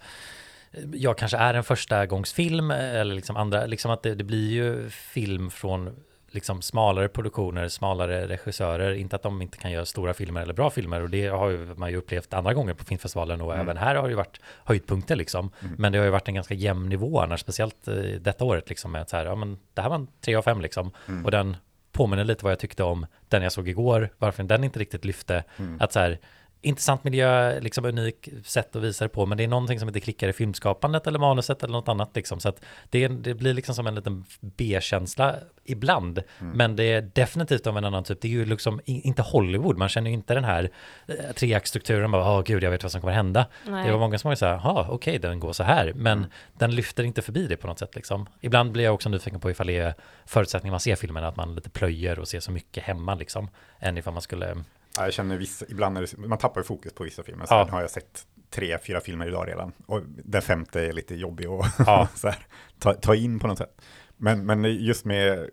jag 0.93 1.19
kanske 1.19 1.37
är 1.37 1.55
en 1.55 1.65
första 1.65 2.07
gångsfilm 2.07 2.71
eller 2.71 3.15
liksom 3.15 3.37
andra, 3.37 3.67
liksom 3.67 3.91
att 3.91 4.03
det, 4.03 4.15
det 4.15 4.25
blir 4.25 4.51
ju 4.51 4.91
film 4.91 5.51
från 5.51 5.97
liksom 6.37 6.63
smalare 6.63 7.09
produktioner, 7.09 7.69
smalare 7.69 8.29
regissörer, 8.29 8.95
inte 8.95 9.17
att 9.17 9.23
de 9.23 9.43
inte 9.43 9.59
kan 9.59 9.71
göra 9.71 9.85
stora 9.85 10.15
filmer 10.15 10.43
eller 10.43 10.55
bra 10.55 10.71
filmer 10.71 11.03
och 11.03 11.11
det 11.11 11.27
har 11.27 11.51
ju 11.51 11.75
man 11.75 11.91
ju 11.91 11.97
upplevt 11.97 12.35
andra 12.35 12.55
gånger 12.55 12.75
på 12.75 12.85
filmfestivalen 12.85 13.41
och 13.41 13.57
även 13.57 13.77
här 13.77 13.95
har 13.95 14.03
det 14.03 14.09
ju 14.09 14.17
varit 14.17 14.41
höjdpunkter 14.65 15.17
liksom. 15.17 15.51
Men 15.79 15.93
det 15.93 15.99
har 15.99 16.05
ju 16.05 16.11
varit 16.11 16.29
en 16.29 16.35
ganska 16.35 16.55
jämn 16.55 16.89
nivå 16.89 17.21
annars, 17.21 17.41
speciellt 17.41 17.89
eh, 17.89 17.95
detta 18.21 18.45
året 18.45 18.69
liksom 18.69 18.93
med 18.93 19.03
att 19.03 19.11
så 19.11 19.17
här, 19.17 19.27
ja 19.27 19.35
men 19.35 19.59
det 19.75 19.83
här 19.83 19.89
var 19.89 19.97
en 19.97 20.09
3 20.21 20.35
av 20.35 20.43
5 20.43 20.61
liksom. 20.61 20.91
Och 21.25 21.31
den 21.31 21.57
påminner 21.93 22.25
lite 22.25 22.45
vad 22.45 22.53
jag 22.53 22.59
tyckte 22.59 22.83
om 22.83 23.07
den 23.29 23.43
jag 23.43 23.53
såg 23.53 23.69
igår, 23.69 24.11
varför 24.19 24.43
den 24.43 24.65
inte 24.65 24.79
riktigt 24.79 25.05
lyfte. 25.05 25.45
Att 25.81 25.93
så 25.93 26.01
här, 26.01 26.19
intressant 26.63 27.05
miljö, 27.05 27.61
liksom 27.61 27.85
unik 27.85 28.29
sätt 28.45 28.77
att 28.77 28.83
visa 28.83 29.05
det 29.05 29.09
på, 29.09 29.27
men 29.27 29.39
det 29.39 29.45
är 29.45 29.49
någonting 29.49 29.81
som 29.81 29.89
inte 29.89 30.01
klickar 30.01 30.29
i 30.29 30.33
filmskapandet 30.33 31.07
eller 31.07 31.19
manuset 31.19 31.63
eller 31.63 31.73
något 31.73 31.89
annat 31.89 32.11
liksom. 32.15 32.41
Så 32.41 32.49
att 32.49 32.65
det, 32.91 33.09
det 33.09 33.35
blir 33.35 33.55
liksom 33.55 33.75
som 33.75 33.87
en 33.87 33.95
liten 33.95 34.25
B-känsla 34.41 35.37
ibland, 35.65 36.23
men 36.39 36.77
det 36.77 36.85
är 36.85 37.03
definitivt 37.15 37.67
av 37.67 37.79
en 37.79 37.85
annan 37.85 38.05
typ. 38.05 38.21
Det 38.21 38.29
är 38.29 38.33
ju 38.33 38.45
liksom 38.45 38.81
inte 38.87 39.23
Hollywood, 39.23 39.79
man 39.79 39.89
känner 39.89 40.11
ju 40.11 40.15
inte 40.15 40.35
den 40.35 40.45
här 40.45 40.71
eh, 41.07 41.15
treaktstrukturen, 41.35 42.11
bara, 42.11 42.39
åh 42.39 42.43
gud, 42.43 42.63
jag 42.63 42.71
vet 42.71 42.83
vad 42.83 42.93
som 42.93 43.01
kommer 43.01 43.15
hända. 43.15 43.47
Nej. 43.67 43.87
Det 43.87 43.93
var 43.93 43.99
många 43.99 44.19
som 44.19 44.29
var 44.29 44.35
så 44.35 44.47
här, 44.47 44.61
ja, 44.65 44.87
okej, 44.91 45.19
den 45.19 45.41
går 45.41 45.53
så 45.53 45.63
här, 45.63 45.93
men 45.95 46.27
den 46.53 46.75
lyfter 46.75 47.05
inte 47.05 47.23
förbi 47.23 47.47
det 47.47 47.57
på 47.57 47.67
något 47.67 47.79
sätt 47.79 47.95
liksom. 47.95 48.27
Ibland 48.41 48.73
blir 48.73 48.85
jag 48.85 48.95
också 48.95 49.09
nyfiken 49.09 49.41
på 49.41 49.51
ifall 49.51 49.67
det 49.67 49.79
är 49.79 49.95
förutsättningar 50.27 50.73
man 50.73 50.81
ser 50.81 50.97
filmen, 50.97 51.25
att 51.25 51.37
man 51.37 51.55
lite 51.55 51.71
plöjer 51.71 52.19
och 52.19 52.29
ser 52.29 52.41
så 52.41 52.53
mycket 52.53 52.85
hemma 52.85 53.15
liksom, 53.15 53.49
än 53.81 53.99
ifall 53.99 54.13
man 54.13 54.23
skulle, 54.23 54.57
Ja, 54.97 55.05
jag 55.05 55.13
känner 55.13 55.37
vissa, 55.37 55.65
ibland 55.69 55.97
det, 55.97 56.17
man 56.19 56.39
tappar 56.39 56.61
ju 56.61 56.65
fokus 56.65 56.93
på 56.93 57.05
vissa 57.05 57.23
filmer. 57.23 57.47
Så 57.47 57.55
Ja. 57.55 57.69
har 57.71 57.81
jag 57.81 57.91
sett 57.91 58.27
tre, 58.51 58.79
fyra 58.79 59.01
filmer 59.01 59.27
idag 59.29 59.49
redan. 59.49 59.73
Och 59.87 60.03
den 60.25 60.43
femte 60.43 60.81
är 60.81 60.93
lite 60.93 61.15
jobbig 61.15 61.47
att 61.47 61.75
Ja. 61.79 62.09
så 62.15 62.29
här, 62.29 62.47
ta, 62.79 62.95
ta 62.95 63.15
in 63.15 63.39
på 63.39 63.47
något 63.47 63.59
sätt. 63.59 63.81
Men, 64.17 64.47
men 64.47 64.65
just 64.65 65.05
med, 65.05 65.51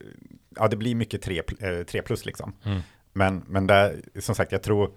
ja 0.55 0.67
det 0.67 0.75
blir 0.77 0.95
mycket 0.95 1.21
tre, 1.21 1.41
eh, 1.59 1.83
tre 1.83 2.01
plus 2.01 2.25
liksom. 2.25 2.55
Mm. 2.65 2.81
Men, 3.13 3.43
men 3.47 3.67
där, 3.67 4.01
som 4.19 4.35
sagt, 4.35 4.51
jag 4.51 4.63
tror, 4.63 4.91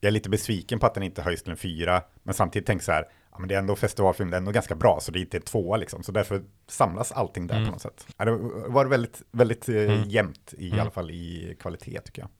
jag 0.00 0.08
är 0.08 0.12
lite 0.12 0.30
besviken 0.30 0.78
på 0.78 0.86
att 0.86 0.94
den 0.94 1.02
inte 1.02 1.22
höjs 1.22 1.42
till 1.42 1.50
en 1.50 1.56
fyra. 1.56 2.02
Men 2.22 2.34
samtidigt 2.34 2.66
tänker 2.66 2.84
så 2.84 2.92
här, 2.92 3.04
ja 3.32 3.38
men 3.38 3.48
det 3.48 3.54
är 3.54 3.58
ändå 3.58 3.76
festivalfilm, 3.76 4.30
det 4.30 4.36
är 4.36 4.38
ändå 4.38 4.52
ganska 4.52 4.74
bra, 4.74 4.98
så 5.00 5.12
det 5.12 5.18
är 5.18 5.20
inte 5.20 5.36
en 5.36 5.42
tvåa 5.42 5.76
liksom. 5.76 6.02
Så 6.02 6.12
därför 6.12 6.42
samlas 6.68 7.12
allting 7.12 7.46
där 7.46 7.54
Mm. 7.56 7.66
på 7.66 7.72
något 7.72 7.82
sätt. 7.82 8.06
Ja, 8.16 8.24
det 8.24 8.30
var 8.68 8.86
väldigt, 8.86 9.22
väldigt 9.30 9.68
eh, 9.68 9.74
Mm. 9.76 10.08
jämnt 10.08 10.54
i 10.58 10.68
Mm. 10.68 10.80
alla 10.80 10.90
fall 10.90 11.10
i 11.10 11.56
kvalitet 11.60 12.00
tycker 12.00 12.22
jag. 12.22 12.30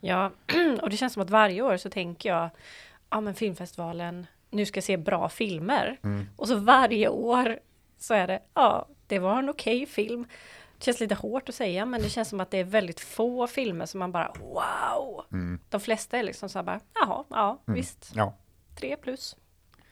Ja, 0.00 0.30
och 0.82 0.90
det 0.90 0.96
känns 0.96 1.12
som 1.12 1.22
att 1.22 1.30
varje 1.30 1.62
år 1.62 1.76
så 1.76 1.90
tänker 1.90 2.28
jag, 2.28 2.48
ja 3.10 3.20
men 3.20 3.34
filmfestivalen, 3.34 4.26
nu 4.50 4.66
ska 4.66 4.76
jag 4.78 4.84
se 4.84 4.96
bra 4.96 5.28
filmer. 5.28 5.96
Mm. 6.04 6.26
Och 6.36 6.48
så 6.48 6.56
varje 6.56 7.08
år 7.08 7.58
så 7.98 8.14
är 8.14 8.26
det, 8.26 8.40
ja, 8.54 8.88
det 9.06 9.18
var 9.18 9.38
en 9.38 9.48
okej 9.50 9.86
film. 9.86 10.26
Det 10.78 10.84
känns 10.84 11.00
lite 11.00 11.14
hårt 11.14 11.48
att 11.48 11.54
säga, 11.54 11.86
men 11.86 12.02
det 12.02 12.08
känns 12.08 12.28
som 12.28 12.40
att 12.40 12.50
det 12.50 12.58
är 12.58 12.64
väldigt 12.64 13.00
få 13.00 13.46
filmer 13.46 13.86
som 13.86 13.98
man 14.00 14.12
bara, 14.12 14.32
wow! 14.40 15.24
Mm. 15.32 15.60
De 15.68 15.80
flesta 15.80 16.18
är 16.18 16.22
liksom 16.22 16.48
så 16.48 16.58
här 16.58 16.64
bara, 16.64 16.80
jaha, 16.94 17.24
ja, 17.30 17.62
Mm. 17.66 17.76
visst, 17.76 18.12
Ja. 18.14 18.34
tre 18.80 18.96
plus. 18.96 19.36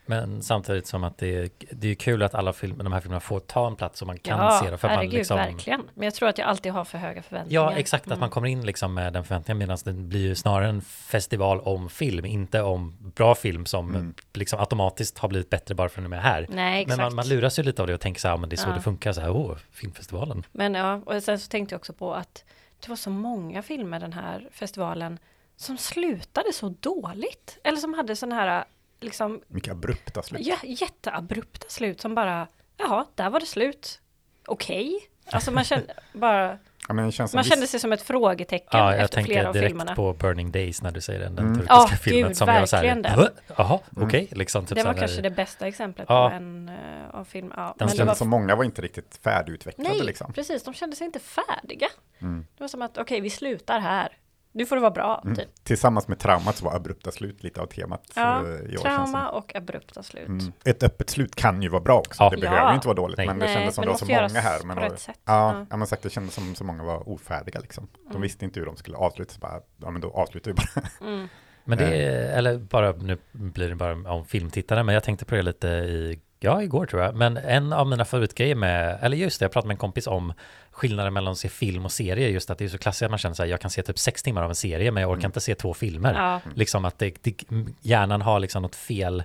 Men 0.07 0.43
samtidigt 0.43 0.87
som 0.87 1.05
att 1.05 1.19
det 1.19 1.37
är, 1.37 1.51
det 1.71 1.89
är 1.89 1.95
kul 1.95 2.23
att 2.23 2.35
alla 2.35 2.53
film, 2.53 2.79
de 2.79 2.93
här 2.93 3.01
filmerna 3.01 3.21
får 3.21 3.41
ta 3.41 3.67
en 3.67 3.77
plats 3.77 3.99
så 3.99 4.07
man 4.07 4.19
kan 4.19 4.39
ja, 4.39 4.61
se 4.63 4.71
dem. 4.71 4.79
För 4.79 4.89
att 4.89 4.93
man 4.93 4.97
herregud, 4.99 5.15
liksom, 5.19 5.37
verkligen. 5.37 5.83
Men 5.95 6.05
jag 6.05 6.15
tror 6.15 6.29
att 6.29 6.39
jag 6.39 6.49
alltid 6.49 6.73
har 6.73 6.85
för 6.85 6.99
höga 6.99 7.23
förväntningar. 7.23 7.63
Ja, 7.63 7.73
exakt, 7.77 8.11
att 8.11 8.21
man 8.21 8.31
kommer 8.31 8.49
in 8.49 8.67
liksom 8.67 8.95
med 8.95 9.13
den 9.13 9.25
förväntningen 9.25 9.59
medan 9.59 9.79
det 9.85 9.93
blir 9.93 10.21
ju 10.21 10.35
snarare 10.35 10.69
en 10.69 10.83
festival 10.83 11.61
om 11.61 11.89
film, 11.91 12.25
inte 12.25 12.63
om 12.63 12.97
bra 13.15 13.35
film 13.35 13.67
som 13.67 13.89
Mm. 13.95 14.15
liksom 14.35 14.61
automatiskt 14.61 15.19
har 15.19 15.29
blivit 15.29 15.51
bättre 15.51 15.75
bara 15.75 15.89
för 15.89 16.01
att 16.01 16.05
den 16.05 16.13
är 16.13 16.23
här. 16.23 16.47
Nej, 16.51 16.83
exakt. 16.83 16.99
Men 16.99 17.05
man, 17.07 17.15
man 17.15 17.29
luras 17.29 17.59
ju 17.59 17.63
lite 17.63 17.83
av 17.83 17.89
det 17.89 17.95
och 17.95 18.01
tänker 18.01 18.21
så 18.21 18.29
här, 18.29 18.37
men 18.37 18.49
det 18.49 18.55
är 18.55 18.59
så 18.59 18.69
Ja. 18.69 18.75
det 18.75 18.81
funkar, 18.81 19.13
så 19.13 19.21
här, 19.21 19.31
åh, 19.31 19.57
filmfestivalen. 19.71 20.43
Men 20.53 20.75
ja, 20.75 21.01
och 21.07 21.23
sen 21.23 21.39
så 21.39 21.49
tänkte 21.49 21.73
jag 21.75 21.79
också 21.79 21.93
på 21.93 22.15
att 22.15 22.45
det 22.81 22.89
var 22.89 22.97
så 22.97 23.11
många 23.11 23.63
filmer 23.63 24.01
den 24.01 24.13
här 24.13 24.49
festivalen 24.53 25.19
som 25.57 25.79
slutade 25.79 26.53
så 26.53 26.69
dåligt. 26.81 27.59
Eller 27.65 27.79
som 27.79 27.95
hade 27.95 28.17
sådana 28.17 28.35
här 28.35 28.65
liksom 29.03 29.41
Mycket 29.49 29.73
abrupta 29.73 30.23
slut. 30.23 30.41
jä- 30.41 30.57
jätteabrupta 30.63 31.67
slut 31.69 32.01
som 32.01 32.15
bara, 32.15 32.49
jaha, 32.77 33.07
där 33.15 33.31
var 33.31 33.41
det 33.41 33.47
slut. 33.47 34.01
Okej. 34.47 35.01
Alltså 35.27 35.51
man 35.51 35.65
kände 35.65 35.95
bara, 36.13 36.59
Ja, 36.89 36.95
man 36.95 37.11
viss- 37.11 37.43
kände 37.43 37.67
sig 37.67 37.81
som 37.81 37.93
ett 37.93 38.03
frågetecken 38.03 38.69
Ja, 38.81 38.95
jag 38.95 39.05
efter 39.05 39.23
flera 39.23 39.27
tänker 39.35 39.49
av 39.49 39.55
direkt 39.55 39.69
filmerna. 39.71 39.95
på 39.95 40.13
Burning 40.13 40.51
Days 40.53 40.83
när 40.83 40.91
du 40.91 41.01
säger 41.01 41.21
den, 41.21 41.35
den 41.35 41.45
Mm. 41.45 41.55
turkiska 41.59 41.75
Ja, 41.75 41.89
filmen 42.03 42.29
gud, 42.29 42.37
som 42.37 42.49
jag 42.49 42.69
så 42.69 42.77
här, 42.77 42.83
verkligen 42.83 43.03
den. 43.03 43.19
"Hå? 43.19 43.29
jaha, 43.57 43.79
Mm. 43.97 44.09
okej, 44.09 44.29
liksom. 44.33 44.67
Typ 44.67 44.77
det 44.79 44.85
var 44.85 44.93
här, 44.93 44.99
kanske 45.01 45.21
det 45.23 45.31
bästa 45.31 45.67
exemplet 45.67 46.07
Ja. 46.09 46.29
på 46.31 46.35
en 46.37 46.69
uh, 46.69 47.15
av 47.15 47.25
film. 47.25 47.53
Ja, 47.57 47.63
Den 47.63 47.73
men 47.79 47.89
det 47.89 47.97
kändes 47.97 48.07
var 48.07 48.15
som 48.15 48.29
många 48.29 48.57
var 48.57 48.65
inte 48.65 48.83
riktigt 48.83 49.21
färdigutvecklade 49.25 49.89
Nej, 49.91 50.03
liksom. 50.03 50.33
precis. 50.33 50.63
De 50.63 50.75
kände 50.75 50.97
sig 50.97 51.05
inte 51.05 51.19
färdiga. 51.19 51.89
Mm. 52.21 52.47
Det 52.57 52.63
var 52.65 52.69
som 52.69 52.83
att, 52.83 52.99
okej, 52.99 53.21
vi 53.21 53.31
slutar 53.31 53.81
här. 53.81 54.09
Nu 54.55 54.67
får 54.67 54.77
det 54.77 54.83
vara 54.83 54.91
bra, 54.91 55.21
Mm. 55.25 55.37
typ. 55.37 55.49
Tillsammans 55.65 56.09
med 56.09 56.19
traumat 56.19 56.57
så 56.57 56.65
var 56.65 56.77
abrupta 56.77 57.11
slut 57.11 57.43
lite 57.43 57.61
av 57.61 57.67
temat 57.67 58.03
Ja, 58.17 58.43
i 58.49 58.77
år. 58.77 58.83
Trauma 58.83 59.29
och 59.29 59.55
abrupta 59.57 60.03
slut. 60.03 60.29
Mm. 60.29 60.53
Ett 60.65 60.83
öppet 60.83 61.11
slut 61.11 61.35
kan 61.35 61.63
ju 61.63 61.69
vara 61.69 61.81
bra 61.83 61.99
också. 61.99 62.23
Ja. 62.23 62.31
Det 62.31 62.37
behöver 62.37 62.69
ju 62.69 62.75
inte 62.75 62.87
vara 62.89 62.97
dåligt. 62.97 63.17
Nej. 63.19 63.27
Men 63.27 63.39
det 63.39 63.45
Nej, 63.45 63.55
kändes 63.55 63.75
som 63.75 63.83
det 63.85 63.91
var 63.91 63.97
så 63.99 64.05
många 64.07 64.41
här. 64.41 64.65
Men 64.65 64.77
på 64.77 64.83
då- 64.83 64.89
rätt 64.89 65.01
sätt. 65.01 65.19
Ja, 65.25 65.53
Ja. 65.59 65.67
ja. 65.71 65.77
men 65.77 65.87
sagt, 65.87 66.03
det 66.03 66.11
kändes 66.11 66.35
som 66.35 66.55
så 66.55 66.65
många 66.65 66.83
var 66.85 67.09
ofärdiga 67.09 67.61
liksom. 67.61 67.89
De 68.05 68.11
Mm. 68.11 68.23
visste 68.23 68.45
inte 68.45 68.61
hur 68.61 68.67
de 68.67 68.77
skulle 68.77 68.97
avsluta. 68.97 69.33
Så 69.33 69.41
bara, 69.41 69.61
ja 69.77 69.91
men 69.91 70.01
då 70.03 70.11
avslutar 70.11 70.51
vi 70.51 70.55
bara. 70.55 70.87
Mm. 71.15 71.29
Men 71.65 71.79
det 71.79 71.85
Eh. 71.85 72.15
är, 72.33 72.39
eller 72.39 72.59
bara, 72.59 72.93
nu 72.93 73.19
blir 73.33 73.69
det 73.69 73.75
bara 73.77 74.13
om 74.13 74.25
filmtittare, 74.25 74.83
men 74.83 74.95
jag 74.95 75.05
tänkte 75.05 75.25
på 75.25 75.35
det 75.35 75.43
lite 75.43 75.69
i, 75.69 76.21
ja 76.45 76.63
igår 76.63 76.87
tror 76.87 77.03
jag, 77.03 77.15
men 77.17 77.37
en 77.37 77.73
av 77.73 77.87
mina 77.87 78.05
favoritgrejer 78.05 78.55
med, 78.55 78.99
eller 79.03 79.17
just 79.17 79.39
det, 79.39 79.45
jag 79.45 79.53
pratade 79.53 79.69
med 79.69 79.75
en 79.75 79.79
kompis 79.79 80.07
om 80.07 80.33
skillnaden 80.71 81.13
mellan 81.13 81.33
att 81.33 81.39
se 81.39 81.49
film 81.49 81.85
och 81.85 81.93
serie, 81.93 82.29
just 82.29 82.51
att 82.51 82.59
det 82.59 82.65
är 82.65 82.69
så 82.69 82.79
klassiskt 82.79 83.03
att 83.03 83.11
man 83.11 83.19
känner 83.19 83.35
så 83.35 83.43
här, 83.43 83.51
jag 83.51 83.61
kan 83.61 83.71
se 83.71 83.83
typ 83.83 83.99
sex 83.99 84.23
timmar 84.23 84.43
av 84.43 84.49
en 84.51 84.55
serie, 84.55 84.91
men 84.91 85.01
jag 85.01 85.11
orkar 85.11 85.21
Mm. 85.21 85.29
inte 85.29 85.41
se 85.41 85.55
två 85.55 85.75
filmer. 85.75 86.15
Ja. 86.15 86.41
Liksom 86.55 86.85
att 86.85 86.99
det, 86.99 87.15
det, 87.23 87.35
hjärnan 87.81 88.23
har 88.23 88.41
liksom 88.41 88.63
något 88.63 88.77
fel 88.77 89.23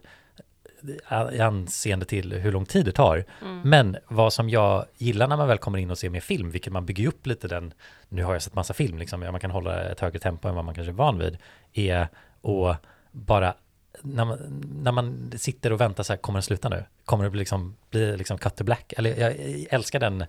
eh, 1.12 1.22
i 1.34 1.40
anseende 1.42 2.06
till 2.06 2.34
hur 2.34 2.52
lång 2.52 2.66
tid 2.66 2.86
det 2.86 2.92
tar. 2.92 3.24
Mm. 3.42 3.62
Men 3.64 3.98
vad 4.08 4.34
som 4.34 4.50
jag 4.50 4.86
gillar 4.98 5.28
när 5.28 5.38
man 5.38 5.48
väl 5.48 5.58
kommer 5.58 5.78
in 5.80 5.92
och 5.92 5.98
ser 5.98 6.10
mer 6.10 6.20
film, 6.20 6.52
vilket 6.52 6.74
man 6.74 6.86
bygger 6.86 7.08
upp 7.08 7.28
lite 7.28 7.48
den, 7.48 7.74
nu 8.10 8.24
har 8.24 8.34
jag 8.34 8.42
sett 8.42 8.56
massa 8.56 8.74
film, 8.74 8.98
liksom, 8.98 9.20
man 9.20 9.40
kan 9.40 9.52
hålla 9.52 9.84
ett 9.84 10.00
högre 10.00 10.20
tempo 10.20 10.48
än 10.48 10.56
vad 10.56 10.66
man 10.66 10.76
kanske 10.76 10.92
är 10.92 10.96
van 10.96 11.18
vid, 11.18 11.38
är 11.74 12.02
att 12.02 12.82
bara 13.12 13.54
när 14.02 14.26
man, 14.26 14.38
när 14.84 14.92
man 14.92 15.32
sitter 15.38 15.74
och 15.74 15.82
väntar 15.82 16.04
så 16.04 16.14
här, 16.14 16.18
kommer 16.18 16.38
den 16.38 16.44
sluta 16.44 16.70
nu? 16.70 16.84
Kommer 17.06 17.24
det 17.24 17.30
bli 17.30 17.40
liksom, 17.40 17.76
bli 17.90 18.18
liksom 18.18 18.38
cut 18.38 18.56
to 18.56 18.64
black? 18.64 18.94
Eller 18.98 19.20
jag, 19.20 19.32
jag 19.40 19.68
älskar 19.70 20.00
den 20.00 20.26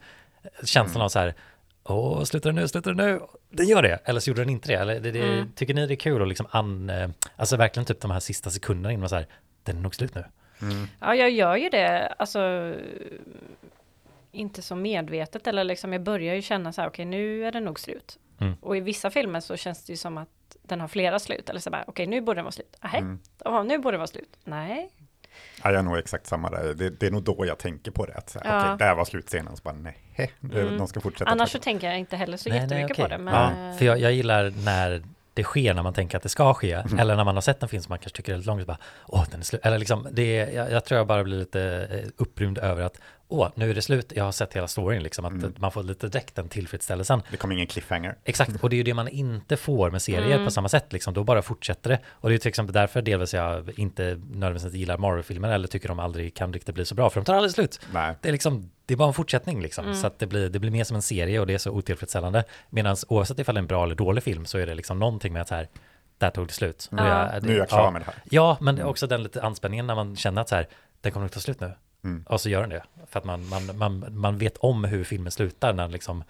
känslan 0.65 1.03
av 1.05 1.09
så 1.09 1.19
här, 1.19 1.35
åh, 1.85 2.25
slutar 2.25 2.51
den 2.51 2.57
nu, 2.57 2.69
slutar 2.69 2.95
den 2.95 3.07
nu? 3.07 3.21
Den 3.51 3.67
gör 3.67 3.83
det, 3.83 3.99
eller 4.05 4.21
så 4.21 4.31
gjorde 4.31 4.41
den 4.41 4.51
inte 4.51 4.69
det. 4.69 4.75
Eller 4.75 5.01
det, 5.01 5.11
det, 5.11 5.21
Mm. 5.21 5.53
Tycker 5.55 5.75
ni 5.75 5.87
det 5.87 5.95
är 5.95 5.97
kul 5.97 6.23
att 6.23 6.29
liksom 6.29 6.47
an, 6.51 6.91
eh, 6.91 7.09
alltså 7.37 7.57
verkligen 7.57 7.87
typ 7.87 8.01
de 8.01 8.11
här 8.11 8.21
sista 8.21 8.51
sekunderna 8.51 8.93
innan 8.93 9.01
man 9.01 9.09
så 9.09 9.17
här, 9.17 9.27
den 9.63 9.77
är 9.77 9.81
nog 9.81 9.95
slut 9.95 10.15
nu. 10.15 10.25
Mm. 10.63 10.89
ja, 11.01 11.15
jag 11.15 11.31
gör 11.31 11.57
ju 11.57 11.69
det, 11.69 12.15
alltså 12.19 12.75
inte 14.39 14.63
så 14.63 14.77
medvetet 14.77 15.47
eller 15.47 15.65
liksom 15.65 15.93
jag 15.93 16.03
börjar 16.03 16.35
ju 16.35 16.43
känna 16.43 16.73
så 16.73 16.81
här, 16.81 16.89
okej 16.89 17.05
nu 17.05 17.45
är 17.45 17.53
det 17.53 17.61
nog 17.61 17.81
slut. 17.81 18.19
Mm. 18.41 18.55
Och 18.61 18.77
i 18.77 18.81
vissa 18.81 19.11
filmer 19.11 19.41
så 19.41 19.57
känns 19.57 19.85
det 19.85 19.93
ju 19.93 19.97
som 19.97 20.19
att 20.19 20.29
den 20.63 20.81
har 20.81 20.89
flera 20.89 21.19
slut, 21.19 21.51
eller 21.51 21.61
så 21.61 21.71
bara, 21.71 21.85
okej 21.87 22.07
nu 22.07 22.21
borde 22.21 22.39
den 22.39 22.45
vara 22.45 22.53
slut. 22.53 22.77
Nej, 22.81 23.01
Mm. 23.01 23.67
Nu 23.69 23.79
borde 23.79 23.93
den 23.95 24.01
vara 24.01 24.07
slut. 24.07 24.37
Nej, 24.45 24.91
Ja, 25.63 25.71
jag 25.71 25.79
är 25.79 25.83
nog 25.83 25.99
exakt 25.99 26.27
samma 26.27 26.51
där. 26.51 26.75
Det, 26.75 26.91
det 26.91 27.07
är 27.07 27.11
nog 27.11 27.23
då 27.23 27.47
jag 27.47 27.59
tänker 27.59 27.91
på 27.91 28.07
det. 28.07 28.15
Att 28.15 28.37
här, 28.45 28.53
Ja. 28.59 28.75
okej, 28.75 28.87
där 28.87 28.95
var 28.95 29.05
slutscenen. 29.05 29.57
Så 29.57 29.63
bara, 29.63 29.75
nej, 29.75 29.97
det, 30.41 30.61
Mm. 30.61 30.79
de 30.79 30.89
ska 30.89 31.01
fortsätta. 31.01 31.31
annars 31.31 31.51
så 31.51 31.59
tänker 31.59 31.87
jag 31.87 31.99
inte 31.99 32.17
heller 32.17 32.37
så 32.37 32.49
Nej, 32.49 32.59
nej, 32.59 32.65
jättemycket 32.65 32.91
okej. 32.91 33.05
på 33.05 33.09
det. 33.09 33.19
Men, 33.19 33.35
ja, 33.69 33.77
för 33.79 33.85
jag, 33.85 33.99
jag 33.99 34.13
gillar 34.13 34.53
när 34.65 35.03
det 35.35 35.43
sker 35.45 35.75
när 35.75 35.83
man 35.83 35.95
tänker 35.95 36.17
att 36.17 36.23
det 36.23 36.29
ska 36.29 36.55
ske, 36.55 36.73
Mm. 36.73 36.99
eller 36.99 37.17
när 37.17 37.25
man 37.25 37.35
har 37.37 37.41
sett 37.43 37.63
en 37.63 37.69
film 37.69 37.83
som 37.83 37.91
man 37.91 37.99
kanske 37.99 38.17
tycker 38.17 38.33
är 38.33 38.37
lite 38.37 38.47
lång, 38.47 38.61
så 38.61 38.67
bara, 38.67 38.79
åh, 39.07 39.25
den 39.31 39.41
är 39.41 39.45
slut, 39.45 39.61
eller 39.67 39.79
liksom, 39.79 40.09
det 40.13 40.23
är, 40.39 40.51
jag, 40.53 40.71
jag 40.73 40.85
tror 40.85 40.99
jag 40.99 41.07
bara 41.07 41.25
blir 41.25 41.39
lite 41.39 41.89
eh, 41.91 42.09
upprymd 42.17 42.59
över 42.59 42.83
att, 42.83 43.01
åh, 43.29 43.49
nu 43.55 43.71
är 43.71 43.75
det 43.75 43.83
slut, 43.83 44.13
jag 44.17 44.25
har 44.25 44.33
sett 44.33 44.55
hela 44.55 44.69
storyn, 44.69 45.03
liksom, 45.03 45.25
att 45.25 45.33
Mm. 45.33 45.55
man 45.59 45.73
får 45.73 45.83
lite 45.83 46.09
direkt 46.09 46.35
den 46.35 46.49
tillfredsställelsen. 46.49 47.23
Det 47.31 47.37
kom 47.37 47.53
ingen 47.53 47.67
cliffhanger. 47.67 48.17
Exakt, 48.25 48.63
och 48.63 48.71
det 48.71 48.75
är 48.75 48.79
ju 48.79 48.83
det 48.83 48.95
man 48.95 49.09
inte 49.09 49.57
får 49.57 49.91
med 49.91 50.03
serier 50.03 50.33
Mm. 50.35 50.45
på 50.45 50.51
samma 50.51 50.69
sätt, 50.69 50.93
liksom, 50.93 51.15
då 51.15 51.25
bara 51.25 51.43
fortsätter 51.43 51.91
det. 51.91 51.99
Och 52.11 52.29
det 52.29 52.35
är 52.35 52.39
till 52.39 52.49
exempel 52.49 52.73
därför 52.73 53.03
delvis 53.03 53.35
jag 53.35 53.71
inte 53.79 54.21
nödvändigtvis 54.31 54.75
gillar 54.75 54.99
Marvel-filmer, 54.99 55.49
eller 55.53 55.69
tycker 55.69 55.89
de 55.89 55.99
aldrig 55.99 56.35
kan 56.37 56.53
riktigt 56.53 56.75
bli 56.75 56.85
så 56.85 56.95
bra, 56.95 57.11
för 57.11 57.21
de 57.21 57.25
tar 57.25 57.35
aldrig 57.35 57.53
slut. 57.53 57.81
Nej, 57.93 58.15
Det 58.23 58.29
är 58.29 58.33
liksom, 58.33 58.71
det 58.87 58.95
är 58.95 58.99
bara 58.99 59.09
en 59.09 59.15
fortsättning 59.15 59.63
liksom. 59.63 59.85
Mm. 59.85 59.97
Så 59.97 60.07
att 60.07 60.19
det 60.19 60.27
blir, 60.27 60.49
det 60.49 60.59
blir 60.59 60.71
mer 60.71 60.85
som 60.85 60.97
en 60.97 61.03
serie 61.03 61.41
och 61.41 61.47
det 61.47 61.55
är 61.55 61.59
så 61.59 61.71
otillfredsställande. 61.71 62.45
Medan 62.71 62.97
oavsett 63.09 63.39
ifall 63.39 63.55
det 63.55 63.59
är 63.59 63.63
en 63.63 63.67
bra 63.67 63.85
eller 63.85 63.95
dålig 63.95 64.23
film 64.25 64.47
så 64.47 64.59
är 64.59 64.67
det 64.67 64.75
liksom 64.75 64.99
någonting 64.99 65.33
med 65.33 65.43
att 65.43 65.49
så 65.49 65.55
här, 65.55 65.69
där 66.19 66.31
tog 66.31 66.47
det 66.47 66.53
slut. 66.53 66.89
Nu 66.91 67.03
Ja. 67.03 67.09
är 67.09 67.35
jag, 67.35 67.43
Nu 67.43 67.53
är 67.55 67.59
jag 67.59 67.69
klar 67.69 67.85
ja. 67.85 67.91
med 67.91 68.01
det 68.01 68.07
här. 68.07 68.15
Ja, 68.31 68.57
men 68.61 68.83
också 68.83 69.07
den 69.07 69.23
lite 69.23 69.43
anspänningen 69.43 69.87
när 69.87 69.95
man 69.95 70.17
känner 70.17 70.41
att 70.43 70.49
så 70.49 70.55
här, 70.55 70.69
den 71.01 71.13
kommer 71.13 71.27
att 71.27 71.33
ta 71.33 71.41
slut 71.41 71.61
nu. 71.61 71.73
Mm. 72.05 72.25
Och 72.29 72.41
så 72.41 72.49
gör 72.49 72.61
den 72.61 72.71
det. 72.71 72.85
För 73.07 73.19
att 73.19 73.25
man, 73.25 73.49
man, 73.49 73.79
man, 73.79 74.05
man 74.21 74.39
vet 74.39 74.57
om 74.57 74.85
hur 74.85 75.05
filmen 75.05 75.33
slutar 75.33 75.73
när 75.73 75.89
liksom, 75.89 76.25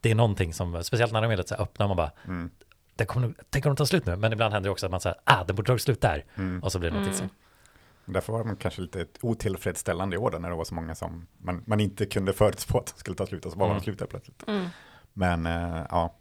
det 0.00 0.10
är 0.10 0.14
någonting 0.14 0.54
som, 0.54 0.84
speciellt 0.84 1.12
när 1.12 1.22
de 1.22 1.30
är 1.30 1.36
lite 1.36 1.48
så 1.48 1.54
här 1.54 1.62
öppna, 1.62 1.88
man 1.88 1.96
bara, 1.96 2.10
Mm. 2.24 2.50
den 2.96 3.06
kommer, 3.06 3.34
kommer 3.60 3.70
att 3.72 3.78
ta 3.78 3.86
slut 3.86 4.06
nu. 4.06 4.16
Men 4.16 4.32
ibland 4.32 4.52
händer 4.54 4.68
det 4.68 4.72
också 4.72 4.86
att 4.86 4.90
man 4.92 5.00
säger, 5.00 5.18
ah, 5.24 5.44
den 5.44 5.56
borde 5.56 5.72
ta 5.72 5.78
slut 5.78 6.00
där. 6.00 6.24
Mm. 6.34 6.62
Och 6.62 6.72
så 6.72 6.78
blir 6.78 6.90
det 6.90 6.96
något 6.96 7.04
till 7.04 7.18
Mm. 7.22 7.28
sig. 7.28 7.36
Därför 8.04 8.32
var 8.32 8.44
man 8.44 8.56
kanske 8.56 8.80
lite 8.80 9.06
otillfredsställande 9.20 10.16
i 10.16 10.18
år 10.18 10.30
då, 10.30 10.38
när 10.38 10.50
det 10.50 10.56
var 10.56 10.64
så 10.64 10.74
många 10.74 10.94
som 10.94 11.26
man, 11.38 11.62
man 11.66 11.80
inte 11.80 12.06
kunde 12.06 12.32
förutspå 12.32 12.78
att 12.78 12.86
de 12.86 12.98
skulle 13.00 13.16
ta 13.16 13.26
slut 13.26 13.46
och 13.46 13.52
så 13.52 13.58
var 13.58 13.66
Mm. 13.66 13.78
de 13.78 13.84
slutade 13.84 14.10
plötsligt. 14.10 14.42
Mm. 14.48 14.66
Men 15.12 15.46
eh, 15.46 15.82
ja, 15.90 16.14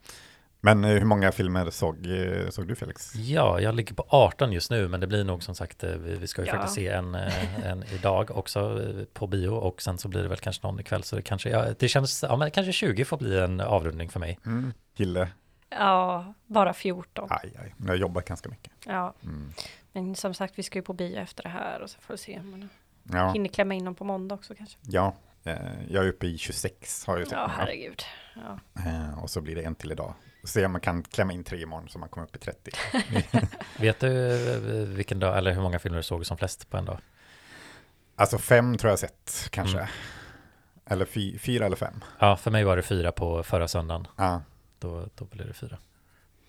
men 0.62 0.84
eh, 0.84 0.90
hur 0.92 1.06
många 1.06 1.32
filmer 1.32 1.70
såg, 1.70 2.06
eh, 2.08 2.50
såg 2.50 2.68
du 2.68 2.76
Felix? 2.76 3.16
Ja, 3.16 3.60
jag 3.60 3.76
ligger 3.76 3.96
på 3.96 4.06
18 4.10 4.52
just 4.52 4.72
nu, 4.72 4.88
men 4.88 5.00
det 5.00 5.08
blir 5.08 5.24
nog 5.24 5.44
som 5.44 5.56
sagt, 5.56 5.84
eh, 5.84 5.90
vi, 5.92 6.16
vi 6.16 6.28
ska 6.28 6.42
ju 6.42 6.48
Ja. 6.48 6.54
faktiskt 6.54 6.76
se 6.76 6.88
en, 6.88 7.16
en 7.64 7.84
idag 7.84 8.32
också 8.38 8.82
på 9.14 9.28
bio 9.28 9.50
och 9.50 9.82
sen 9.82 9.98
så 9.98 10.08
blir 10.08 10.22
det 10.24 10.28
väl 10.30 10.38
kanske 10.38 10.68
någon 10.68 10.80
ikväll, 10.80 11.04
så 11.04 11.16
det 11.16 11.22
kanske, 11.22 11.50
ja, 11.50 11.66
det 11.80 11.88
känns, 11.88 12.24
ja 12.24 12.36
men 12.36 12.52
kanske 12.52 12.72
20 12.72 13.06
får 13.06 13.18
bli 13.18 13.40
en 13.40 13.60
avrundning 13.62 14.10
för 14.10 14.20
mig. 14.20 14.40
Mm. 14.46 14.74
Hille? 14.96 15.28
Ja, 15.70 16.34
bara 16.48 16.74
14. 16.74 17.28
Aj, 17.32 17.54
aj, 17.62 17.74
jag 17.78 17.88
har 17.88 17.96
jobbat 17.96 18.26
ganska 18.26 18.50
mycket. 18.50 18.72
Ja, 18.86 19.14
Mm. 19.24 19.54
men 19.94 20.16
som 20.16 20.34
sagt, 20.34 20.54
vi 20.60 20.64
ska 20.64 20.80
ju 20.80 20.84
på 20.84 20.94
bio 20.94 21.18
efter 21.18 21.44
det 21.44 21.50
här 21.50 21.82
och 21.82 21.90
så 21.90 22.00
får 22.02 22.14
vi 22.14 22.18
se 22.18 22.40
om 22.40 22.52
man 22.52 22.70
Ja, 23.04 23.32
hinner 23.32 23.50
klämma 23.50 23.74
in 23.74 23.86
dem 23.86 23.96
på 23.96 24.04
måndag 24.04 24.36
också 24.36 24.56
kanske. 24.56 24.78
ja 24.82 25.14
jag 25.90 26.06
är 26.06 26.10
uppe 26.10 26.28
i 26.28 26.38
26 26.38 27.06
har 27.08 27.18
jag 27.18 27.28
sett. 27.28 27.38
Ja, 27.38 27.52
herregud. 27.58 28.02
Ja. 28.36 28.60
Och 29.22 29.30
så 29.30 29.42
blir 29.42 29.56
det 29.56 29.62
en 29.64 29.76
till 29.76 29.92
idag. 29.92 30.14
Se 30.44 30.66
om 30.66 30.72
man 30.72 30.82
kan 30.82 31.04
klämma 31.04 31.34
in 31.34 31.44
tre 31.44 31.62
imorgon 31.62 31.90
så 31.90 32.00
man 32.00 32.10
kommer 32.10 32.28
upp 32.28 32.36
i 32.36 32.40
30. 32.40 32.72
Vet 33.80 34.00
du 34.00 34.32
eh, 34.54 34.88
vilken 34.88 35.20
dag, 35.20 35.38
eller 35.38 35.52
hur 35.52 35.62
många 35.62 35.80
filmer 35.80 35.98
du 35.98 36.04
såg 36.04 36.26
som 36.26 36.38
flest 36.38 36.70
på 36.70 36.78
en 36.78 36.86
dag? 36.86 37.00
Alltså 38.16 38.38
fem 38.38 38.78
tror 38.78 38.90
jag 38.90 39.00
sett 39.00 39.48
kanske. 39.50 39.78
Mm. 39.78 39.90
Eller 40.86 41.06
fy, 41.06 41.38
fyra 41.40 41.66
eller 41.66 41.76
fem. 41.76 42.04
Ja, 42.20 42.38
för 42.38 42.52
mig 42.52 42.64
var 42.64 42.76
det 42.78 42.84
fyra 42.84 43.12
på 43.12 43.44
förra 43.44 43.68
söndagen. 43.68 44.08
Ja. 44.16 44.42
Då, 44.80 45.08
då 45.16 45.26
blev 45.26 45.48
det 45.48 45.54
fyra. 45.54 45.78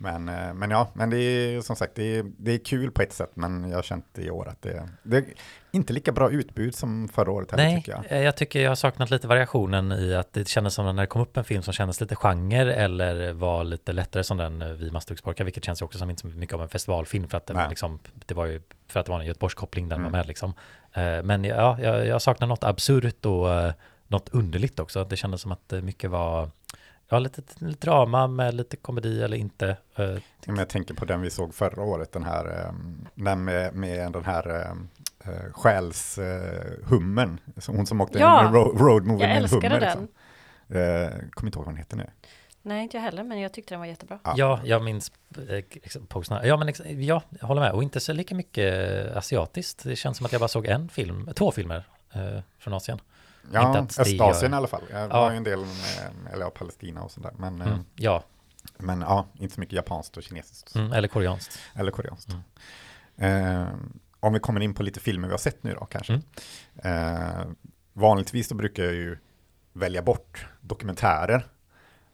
Men, 0.03 0.29
eh, 0.29 0.55
men 0.55 0.71
ja, 0.71 0.89
men 0.95 1.11
det 1.11 1.17
är 1.17 1.61
som 1.61 1.77
sagt, 1.77 1.93
det 1.95 2.17
är, 2.17 2.25
det 2.39 2.53
är 2.53 2.59
kul 2.59 2.91
på 2.91 3.03
ett 3.03 3.13
sätt, 3.13 3.31
men 3.35 3.69
jag 3.71 3.77
har 3.79 3.83
känt 3.83 4.19
i 4.19 4.31
år 4.31 4.49
att 4.49 4.63
det, 4.63 4.89
det 5.03 5.17
är 5.17 5.25
inte 5.71 5.93
lika 5.93 6.13
bra 6.13 6.31
utbud 6.31 6.75
som 6.75 7.09
förra 7.09 7.31
året 7.31 7.51
heller 7.51 7.65
Nej, 7.65 7.77
tycker 7.77 7.93
jag. 7.93 8.05
jag. 8.19 8.23
jag 8.25 8.37
tycker 8.37 8.61
jag 8.61 8.71
har 8.71 8.75
saknat 8.75 9.11
lite 9.11 9.29
variationen 9.29 9.93
i 9.93 10.15
att 10.15 10.33
det 10.33 10.49
kändes 10.49 10.75
som 10.75 10.97
när 10.97 11.03
det 11.03 11.07
kom 11.07 11.23
upp 11.23 11.37
en 11.37 11.45
film 11.45 11.63
som 11.63 11.73
kändes 11.73 12.01
lite 12.01 12.17
genre 12.17 12.75
eller 12.75 13.33
var 13.33 13.65
lite 13.65 13.93
lättare 13.93 14.25
som 14.25 14.37
den 14.37 14.63
eh, 14.63 14.69
Vi 14.69 14.91
Masthuggsborkar, 14.91 15.45
vilket 15.45 15.65
känns 15.65 15.81
ju 15.83 15.85
också 15.85 15.99
som 15.99 16.11
inte 16.11 16.21
så 16.23 16.29
mycket 16.29 16.55
av 16.55 16.63
en 16.63 16.69
festivalfilm 16.69 17.29
för 17.29 17.37
att 17.37 17.47
det, 17.47 17.55
var 17.55 17.61
Nej. 17.61 17.69
liksom, 17.71 17.99
det 18.27 18.35
var 18.35 18.47
ju 18.47 18.61
för 18.89 19.01
att 19.01 19.07
det 19.07 19.13
var 19.13 19.21
en 19.21 19.27
Göteborgskoppling 19.27 19.89
den 19.89 20.01
Mm. 20.01 20.13
var 20.13 20.19
med 20.19 20.27
liksom. 20.27 20.55
Eh, 20.93 21.23
Men 21.23 21.45
ja, 21.45 21.79
jag, 21.81 22.07
jag 22.07 22.23
saknar 22.23 22.47
något 22.49 22.65
absurt 22.65 23.27
och 23.27 23.51
eh, 23.55 23.73
något 24.09 24.29
underligt 24.29 24.79
också. 24.81 25.05
Det 25.05 25.17
kändes 25.17 25.41
som 25.41 25.53
att 25.53 25.73
eh, 25.73 25.81
mycket 25.81 26.11
var 26.11 26.51
Ja, 27.13 27.19
lite, 27.19 27.43
lite 27.59 27.87
drama 27.87 28.27
med 28.27 28.55
lite 28.55 28.77
komedi 28.77 29.23
eller 29.23 29.37
inte. 29.37 29.69
Eh, 29.97 30.15
Men 30.47 30.57
jag 30.57 30.69
tänker 30.69 30.95
på 30.95 31.05
den 31.05 31.21
vi 31.21 31.31
såg 31.31 31.55
förra 31.55 31.83
året, 31.83 32.13
den 32.13 32.25
här, 32.25 32.47
eh, 32.67 32.73
den 33.15 33.45
med, 33.45 33.75
med 33.75 34.13
den 34.13 34.25
här 34.25 34.67
äh, 35.25 35.33
själshummern, 35.53 37.41
uh, 37.59 37.63
hon 37.77 37.87
som 37.87 38.01
åkte 38.01 38.19
Ja, 38.19 38.47
en 38.47 38.53
ro 38.55 38.61
road 38.79 39.05
movie 39.07 39.23
Jag 39.23 39.29
med 39.29 39.37
en 39.37 39.43
älskade 39.43 39.69
hummer. 39.69 39.81
den. 39.81 39.89
Liksom. 39.89 40.09
Eh, 40.77 41.31
kommer 41.31 41.49
inte 41.49 41.59
ihåg 41.59 41.65
vad 41.67 41.75
den 41.75 41.77
heter 41.77 41.97
nu. 41.97 42.07
Nej, 42.63 42.83
inte 42.83 42.97
jag 42.97 43.03
heller, 43.05 43.23
men 43.25 43.41
jag 43.41 43.53
tyckte 43.53 43.75
den 43.75 43.81
var 43.81 43.87
jättebra. 43.87 44.19
Ja. 44.25 44.35
Ja, 44.37 44.61
jag 44.65 44.83
minns 44.83 45.13
eh, 45.49 45.65
liksom, 45.73 46.07
posterna. 46.07 46.47
Ja, 46.47 46.57
men 46.57 46.69
ex- 46.69 46.83
ja, 46.87 47.23
jag 47.41 47.47
håller 47.47 47.61
med. 47.61 47.73
Och 47.73 47.83
inte 47.83 48.01
så 48.01 48.13
lika 48.13 48.35
mycket 48.35 48.91
eh, 49.11 49.17
asiatiskt. 49.17 49.85
Det 49.85 49.97
känns 49.97 50.17
som 50.17 50.27
att 50.27 50.33
jag 50.33 50.41
bara 50.41 50.49
såg 50.49 50.67
en 50.67 50.89
film, 50.89 51.29
två 51.35 51.51
filmer 51.51 51.85
eh, 52.13 52.41
från 52.59 52.75
Asien. 52.75 52.99
Ja, 53.53 53.67
Inte 53.69 53.79
att 53.79 53.89
det 53.89 54.03
Östasien 54.03 54.51
gör- 54.51 54.57
i 54.57 54.59
alla 54.59 54.67
fall. 54.67 54.83
Det 54.91 54.99
Ja. 55.01 55.09
var 55.09 55.31
ju 55.31 55.37
en 55.37 55.45
del 55.45 55.59
med, 55.61 56.33
eller 56.33 56.45
ja, 56.45 56.51
Palestina 56.51 57.03
och 57.03 57.11
sådär. 57.11 57.33
Men, 57.39 57.61
eh, 57.61 57.67
Mm. 57.67 57.85
Ja, 57.97 58.25
men 58.79 59.01
ja, 59.01 59.27
inte 59.35 59.55
så 59.55 59.61
mycket 59.61 59.73
japanskt 59.77 60.17
och 60.17 60.23
kinesiskt. 60.23 60.75
mm, 60.75 60.93
eller 60.93 61.09
koreanskt. 61.09 61.59
Eller 61.75 61.91
koreanskt. 61.91 62.29
Mm. 63.17 63.63
Eh, 63.63 63.69
om 64.21 64.33
vi 64.33 64.41
kommer 64.41 64.61
in 64.61 64.75
på 64.75 64.83
lite 64.83 65.01
filmer 65.01 65.29
vi 65.29 65.33
har 65.33 65.39
sett 65.39 65.63
nu 65.63 65.75
då 65.75 65.85
kanske. 65.85 66.21
Mm. 66.83 67.17
Eh, 67.17 67.47
vanligtvis 67.93 68.49
då 68.49 68.55
brukar 68.55 68.83
jag 68.83 68.93
ju 68.95 69.19
välja 69.73 70.03
bort 70.03 70.47
dokumentärer. 70.61 71.47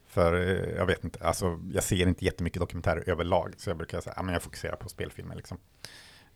För 0.07 0.35
eh, 0.35 0.77
jag 0.77 0.87
vet 0.87 1.05
inte, 1.05 1.25
alltså 1.27 1.61
jag 1.73 1.85
ser 1.85 2.07
inte 2.09 2.25
jättemycket 2.25 2.61
dokumentärer 2.61 3.09
överlag. 3.09 3.55
Så 3.59 3.71
jag 3.71 3.77
brukar 3.77 4.01
säga, 4.01 4.15
ja 4.17 4.23
men 4.23 4.33
jag 4.33 4.43
fokuserar 4.43 4.77
på 4.77 4.89
spelfilmer 4.89 5.37
liksom. 5.37 5.59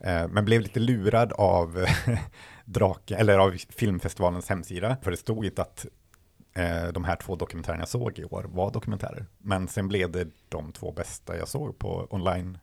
Eh, 0.04 0.28
men 0.28 0.44
blev 0.44 0.60
lite 0.60 0.80
lurad 0.80 1.32
av 1.32 1.86
Drake, 2.64 3.16
eller 3.16 3.38
av 3.38 3.50
filmfestivalens 3.68 4.48
hemsida. 4.48 4.96
För 5.02 5.10
det 5.10 5.16
stod 5.16 5.44
inte 5.44 5.62
att 5.62 5.86
eh, 6.54 6.92
de 6.92 7.04
här 7.04 7.16
två 7.16 7.36
dokumentärerna 7.36 7.80
jag 7.80 7.88
såg 7.88 8.18
i 8.18 8.24
år 8.24 8.46
var 8.48 8.70
dokumentärer. 8.70 9.26
Men 9.38 9.68
sen 9.68 9.88
blev 9.88 10.10
det 10.12 10.28
de 10.48 10.72
två 10.72 10.92
bästa 10.92 11.36
jag 11.36 11.48
såg 11.48 11.78
på 11.78 12.06
online 12.10 12.58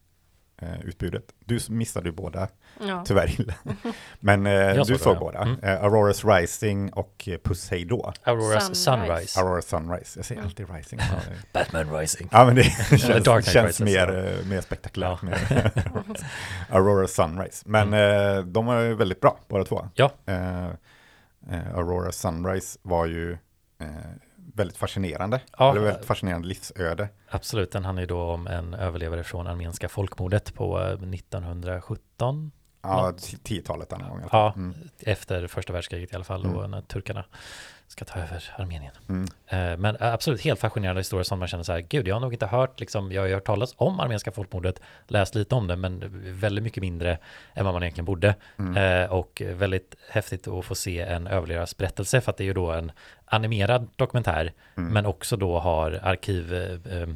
eh, 0.61 0.79
utbudet. 0.83 1.23
Du 1.45 1.59
missade 1.69 2.09
ju 2.09 2.15
båda 2.15 2.47
Ja. 2.87 3.03
tyvärr. 3.07 3.35
Men 4.19 4.45
eh, 4.45 4.73
du 4.85 4.97
såg 4.97 5.15
det, 5.15 5.17
ja. 5.17 5.19
båda. 5.19 5.39
Mm. 5.41 5.59
Eh, 5.63 5.83
Aurora's 5.83 6.35
Rising 6.39 6.93
och 6.93 7.23
eh, 7.27 7.37
Puss 7.37 7.69
Hej 7.71 7.85
då. 7.85 8.13
Aurora's 8.23 8.59
Sunrise. 8.59 8.75
Sunrise. 8.75 9.39
Aurora 9.41 9.61
Sunrise. 9.61 10.19
Jag 10.19 10.25
säger 10.25 10.41
alltid 10.41 10.69
Rising. 10.75 10.99
Ja, 10.99 11.05
Batman 11.53 11.97
Rising. 11.99 12.29
Ja 12.31 12.45
men 12.45 12.55
det 12.55 12.63
känns, 12.99 13.23
Dark 13.23 13.45
känns 13.45 13.67
Rises, 13.67 13.79
mer, 13.79 14.07
ja. 14.07 14.13
eh, 14.39 14.45
mer 14.45 14.61
spektakulärt 14.61 15.19
Ja. 15.21 15.27
med 15.29 15.71
Aurora 16.69 17.07
Sunrise. 17.07 17.63
Men 17.65 17.93
eh, 17.93 18.43
de 18.45 18.65
var 18.65 18.81
ju 18.81 18.95
väldigt 18.95 19.21
bra 19.21 19.37
båda 19.47 19.63
två. 19.65 19.79
Mm. 19.79 19.91
Ja. 19.93 20.11
Eh, 20.25 20.65
eh, 21.51 21.75
Aurora 21.75 22.11
Sunrise 22.11 22.79
var 22.81 23.05
ju 23.05 23.31
eh, 23.81 23.87
väldigt 24.59 24.77
fascinerande. 24.77 25.41
Ja. 25.57 25.71
Eller 25.71 25.81
väldigt 25.81 26.05
fascinerande 26.05 26.47
livsöde. 26.47 27.09
Absolut, 27.29 27.71
den 27.71 27.85
handlar 27.85 28.01
ju 28.01 28.07
då 28.07 28.21
om 28.21 28.47
en 28.47 28.73
överlevare 28.73 29.23
från 29.23 29.47
armeniska 29.47 29.89
folkmordet 29.89 30.53
på 30.53 30.79
eh, 30.79 30.85
1917. 30.87 32.51
Ja, 32.81 33.01
Något. 33.01 33.21
t- 33.21 33.37
10-talet 33.43 33.89
den 33.89 33.99
gången. 34.09 34.29
Ja, 34.31 34.53
Mm. 34.55 34.75
efter 34.99 35.47
första 35.47 35.73
världskriget 35.73 36.11
i 36.11 36.15
alla 36.15 36.23
fall, 36.23 36.43
då 36.43 36.59
Mm. 36.59 36.71
när 36.71 36.81
turkarna 36.81 37.25
ska 37.91 38.05
ta 38.05 38.19
över 38.19 38.43
Armenien. 38.57 38.93
Mm. 39.09 39.27
Eh, 39.47 39.77
Men 39.77 39.97
absolut 39.99 40.41
helt 40.41 40.59
fascinerande 40.59 40.99
historia 40.99 41.23
som 41.23 41.39
man 41.39 41.47
känner 41.47 41.63
så 41.63 41.71
här, 41.71 41.79
gud 41.79 42.07
jag 42.07 42.15
har 42.15 42.19
nog 42.19 42.33
inte 42.33 42.45
hört, 42.45 42.79
liksom, 42.79 43.11
jag 43.11 43.21
har 43.21 43.29
hört 43.29 43.45
talas 43.45 43.73
om 43.77 43.99
armeniska 43.99 44.31
folkmordet, 44.31 44.81
läst 45.07 45.35
lite 45.35 45.55
om 45.55 45.67
det, 45.67 45.75
men 45.75 46.03
väldigt 46.39 46.63
mycket 46.63 46.81
mindre 46.81 47.17
än 47.53 47.65
vad 47.65 47.73
man 47.73 47.83
egentligen 47.83 48.05
borde. 48.05 48.35
Mm. 48.59 49.03
Eh, 49.03 49.11
och 49.11 49.41
väldigt 49.45 49.95
häftigt 50.09 50.47
att 50.47 50.65
få 50.65 50.75
se 50.75 51.01
en 51.01 51.27
överlevares 51.27 51.77
berättelse, 51.77 52.21
för 52.21 52.31
att 52.31 52.37
det 52.37 52.43
är 52.43 52.45
ju 52.45 52.53
då 52.53 52.71
en 52.71 52.91
animerad 53.25 53.87
dokumentär, 53.95 54.53
Mm. 54.77 54.93
men 54.93 55.05
också 55.05 55.37
då 55.37 55.59
har 55.59 55.99
arkiv 56.03 56.53
eh, 56.53 57.01
eh, 57.01 57.07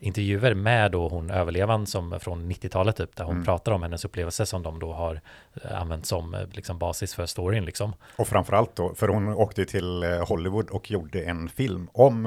intervjuer 0.00 0.54
med 0.54 0.92
då 0.92 1.08
hon 1.08 1.30
överlevan 1.30 1.86
som 1.86 2.20
från 2.20 2.52
90-talet 2.52 2.96
typ, 2.96 3.16
där 3.16 3.24
hon 3.24 3.32
Mm. 3.34 3.44
pratar 3.44 3.72
om 3.72 3.82
hennes 3.82 4.04
upplevelse 4.04 4.46
som 4.46 4.62
de 4.62 4.78
då 4.78 4.92
har 4.92 5.20
eh, 5.64 5.80
använt 5.80 6.06
som 6.06 6.34
eh, 6.34 6.40
liksom 6.52 6.78
basis 6.78 7.14
för 7.14 7.26
storyn 7.26 7.64
liksom. 7.64 7.92
Och 8.16 8.28
framförallt 8.28 8.76
då, 8.76 8.94
för 8.94 9.08
hon 9.08 9.28
åkte 9.28 9.64
till 9.64 10.02
eh, 10.02 10.28
Hollywood 10.28 10.70
och 10.70 10.90
gjorde 10.90 11.22
en 11.22 11.48
film 11.48 11.88
om 11.92 12.26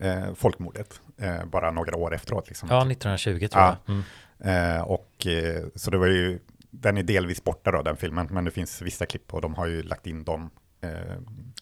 eh, 0.00 0.34
folkmordet. 0.34 1.00
Eh, 1.20 1.44
bara 1.44 1.70
några 1.70 1.96
år 1.96 2.14
efteråt. 2.14 2.48
Liksom. 2.48 2.68
Ja, 2.72 2.78
1920 2.80 3.48
tror 3.48 3.62
Ja. 3.62 3.76
jag. 3.86 3.94
Mm. 3.94 4.76
Eh, 4.76 4.82
och 4.82 5.26
så 5.74 5.90
det 5.90 5.98
var 5.98 6.06
ju, 6.06 6.38
den 6.70 6.96
är 6.98 7.02
delvis 7.02 7.44
borta 7.44 7.70
då, 7.72 7.82
den 7.82 7.96
filmen, 7.96 8.28
men 8.30 8.44
det 8.44 8.50
finns 8.50 8.82
vissa 8.82 9.06
klipp 9.06 9.34
och 9.34 9.40
de 9.40 9.54
har 9.54 9.66
ju 9.66 9.82
lagt 9.82 10.06
in 10.06 10.24
de 10.24 10.50
eh, 10.80 10.90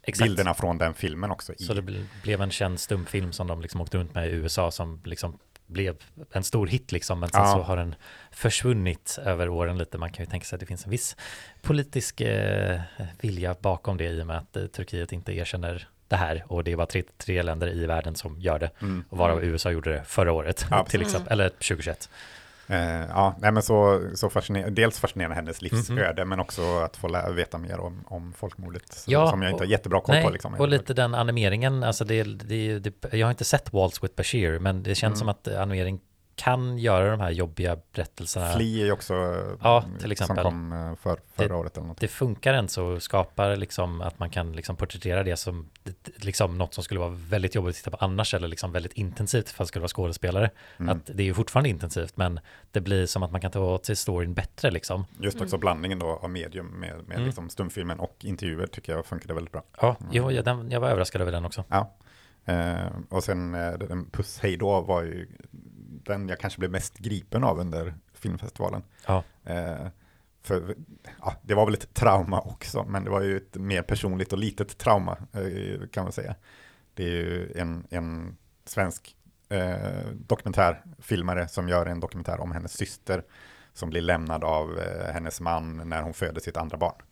Exakt. 0.06 0.28
bilderna 0.28 0.54
från 0.54 0.78
den 0.78 0.94
filmen 0.94 1.30
också. 1.30 1.52
I, 1.52 1.62
Så 1.64 1.74
det 1.74 1.80
ble- 1.82 2.04
blev 2.22 2.42
en 2.42 2.50
känd 2.50 2.80
stumfilm 2.80 3.32
som 3.32 3.46
de 3.46 3.60
liksom 3.60 3.80
åkte 3.80 3.98
runt 3.98 4.14
med 4.14 4.28
i 4.28 4.30
USA 4.30 4.70
som 4.70 5.00
liksom 5.04 5.38
blev 5.66 5.96
en 6.32 6.44
stor 6.44 6.66
hit 6.66 6.92
liksom, 6.92 7.20
men 7.20 7.28
sen 7.28 7.40
Ja. 7.40 7.52
så 7.52 7.62
har 7.62 7.76
den 7.76 7.94
försvunnit 8.30 9.18
över 9.24 9.48
åren 9.48 9.78
lite. 9.78 9.98
Man 9.98 10.10
kan 10.12 10.24
ju 10.24 10.30
tänka 10.30 10.44
sig 10.44 10.56
att 10.56 10.60
det 10.60 10.66
finns 10.66 10.84
en 10.84 10.90
viss 10.90 11.16
politisk 11.62 12.20
eh, 12.20 12.80
vilja 13.20 13.56
bakom 13.60 13.96
det 13.96 14.04
i 14.04 14.22
och 14.22 14.26
med 14.26 14.36
att 14.36 14.56
eh, 14.56 14.66
Turkiet 14.66 15.12
inte 15.12 15.32
erkänner 15.32 15.88
det 16.08 16.16
här 16.16 16.44
och 16.48 16.64
det 16.64 16.72
är 16.72 16.76
bara 16.76 16.86
tre, 16.86 17.02
tre 17.18 17.42
länder 17.42 17.68
i 17.68 17.86
världen 17.86 18.14
som 18.16 18.40
gör 18.40 18.58
det 18.58 18.70
Mm. 18.82 19.04
och 19.08 19.18
varav 19.18 19.44
USA 19.44 19.70
gjorde 19.70 19.92
det 19.92 20.04
förra 20.04 20.32
året 20.32 20.66
Ja, 20.70 20.84
till 20.88 21.00
exempel, 21.02 21.32
eller 21.32 21.48
2021. 21.48 22.10
Eh, 22.68 23.00
ja, 23.08 23.34
nej 23.40 23.52
men 23.52 23.62
så, 23.62 24.02
så 24.14 24.30
fascinerande, 24.30 24.82
dels 24.82 24.98
fascinerande 24.98 25.34
hennes 25.36 25.62
livsöde, 25.62 26.20
Mhm. 26.22 26.28
men 26.28 26.40
också 26.40 26.78
att 26.78 26.96
få 26.96 27.32
veta 27.36 27.58
mer 27.58 27.80
om, 27.80 28.04
om 28.06 28.32
folkmordet, 28.32 28.92
så- 28.92 29.12
Ja, 29.12 29.30
som 29.30 29.42
jag 29.42 29.50
inte 29.50 29.62
har 29.62 29.66
och- 29.66 29.70
jättebra 29.70 30.00
koll 30.00 30.14
Nej, 30.14 30.24
på. 30.24 30.30
Liksom. 30.30 30.54
och 30.54 30.68
lite 30.68 30.94
den 30.94 31.14
animeringen, 31.14 31.82
alltså 31.82 32.04
det, 32.04 32.22
det, 32.24 32.78
det, 32.78 32.92
jag 33.14 33.26
har 33.26 33.30
inte 33.30 33.44
sett 33.44 33.72
Waltz 33.72 34.02
with 34.04 34.14
Bashir, 34.14 34.58
men 34.58 34.82
det 34.82 34.94
känns 34.94 35.02
Mm. 35.12 35.18
som 35.18 35.28
att 35.28 35.48
animering 35.62 36.00
kan 36.36 36.78
göra 36.78 37.10
de 37.10 37.20
här 37.20 37.30
jobbiga 37.30 37.76
berättelserna. 37.92 38.52
Flea 38.52 38.82
är 38.82 38.86
ju 38.86 38.92
också 38.92 39.14
Ja, 39.62 39.82
mm, 39.86 39.98
till 39.98 40.12
exempel. 40.12 40.36
som 40.36 40.44
kom 40.44 40.72
eh, 40.72 40.94
för, 40.94 41.20
förra 41.34 41.48
Det- 41.48 41.54
året 41.54 41.76
eller 41.76 41.86
något. 41.86 42.00
Det 42.00 42.08
funkar 42.08 42.54
än 42.54 42.68
så 42.68 43.00
skapar 43.00 43.56
liksom 43.56 44.00
att 44.00 44.18
man 44.18 44.30
kan 44.30 44.52
liksom 44.52 44.76
porträttera 44.76 45.22
det 45.22 45.36
som 45.36 45.68
liksom 46.16 46.58
något 46.58 46.74
som 46.74 46.84
skulle 46.84 47.00
vara 47.00 47.10
väldigt 47.10 47.54
jobbigt 47.54 47.70
att 47.70 47.76
titta 47.76 47.90
på 47.96 48.04
annars 48.04 48.34
eller 48.34 48.48
liksom 48.48 48.72
väldigt 48.72 48.92
intensivt 48.92 49.48
för 49.48 49.62
att 49.64 49.68
skulle 49.68 49.80
vara 49.80 49.88
skådespelare. 49.88 50.50
Mm. 50.78 50.96
Att 50.96 51.06
det 51.06 51.22
är 51.22 51.24
ju 51.24 51.34
fortfarande 51.34 51.68
intensivt 51.70 52.16
men 52.16 52.40
det 52.70 52.80
blir 52.80 53.06
som 53.06 53.22
att 53.22 53.30
man 53.32 53.40
kan 53.40 53.50
ta 53.50 53.60
åt 53.60 53.86
sig 53.86 53.96
storyn 53.96 54.34
bättre 54.34 54.70
liksom. 54.70 55.04
Just 55.20 55.40
också 55.40 55.58
blandningen 55.58 55.98
då 55.98 56.06
av 56.06 56.30
medium 56.30 56.66
med, 56.66 56.96
med 57.06 57.14
Mm. 57.16 57.26
liksom 57.26 57.48
stumfilmen 57.50 58.00
och 58.00 58.16
intervjuer 58.20 58.66
tycker 58.66 58.92
jag 58.92 59.06
funkade 59.06 59.34
väldigt 59.34 59.52
bra. 59.52 59.62
Ja, 59.80 59.96
jo, 60.10 60.30
jag, 60.30 60.44
den, 60.44 60.70
jag 60.70 60.80
var 60.80 60.88
överraskad 60.90 61.20
över 61.22 61.32
den 61.32 61.44
också. 61.44 61.64
Ja. 61.68 61.94
Eh, 62.44 62.86
och 63.08 63.24
sen 63.24 63.54
eh, 63.54 63.72
den 63.72 64.10
Puss 64.10 64.38
hej 64.42 64.56
då 64.56 64.80
var 64.80 65.02
ju 65.02 65.28
den 66.06 66.28
jag 66.28 66.40
kanske 66.40 66.58
blev 66.58 66.70
mest 66.70 66.98
gripen 66.98 67.44
av 67.44 67.58
under 67.58 67.94
filmfestivalen. 68.12 68.82
Ja. 69.06 69.24
Eh, 69.44 69.86
för 70.42 70.76
ja, 71.20 71.34
det 71.42 71.54
var 71.54 71.64
väl 71.64 71.74
ett 71.74 71.94
trauma 71.94 72.40
också, 72.40 72.84
men 72.84 73.04
det 73.04 73.10
var 73.10 73.22
ju 73.22 73.36
ett 73.36 73.54
mer 73.54 73.82
personligt 73.82 74.32
och 74.32 74.38
litet 74.38 74.78
trauma 74.78 75.16
eh, 75.32 75.88
kan 75.92 76.04
man 76.04 76.12
säga. 76.12 76.34
Det 76.94 77.04
är 77.04 77.08
ju 77.08 77.52
en, 77.56 77.86
en 77.90 78.36
svensk 78.64 79.16
eh, 79.48 80.10
dokumentärfilmare 80.12 81.48
som 81.48 81.68
gör 81.68 81.86
en 81.86 82.00
dokumentär 82.00 82.40
om 82.40 82.52
hennes 82.52 82.72
syster 82.72 83.22
som 83.72 83.90
blir 83.90 84.00
lämnad 84.00 84.44
av 84.44 84.78
eh, 84.78 85.12
hennes 85.12 85.40
man 85.40 85.88
när 85.88 86.02
hon 86.02 86.14
föder 86.14 86.40
sitt 86.40 86.56
andra 86.56 86.76
barn. 86.76 87.02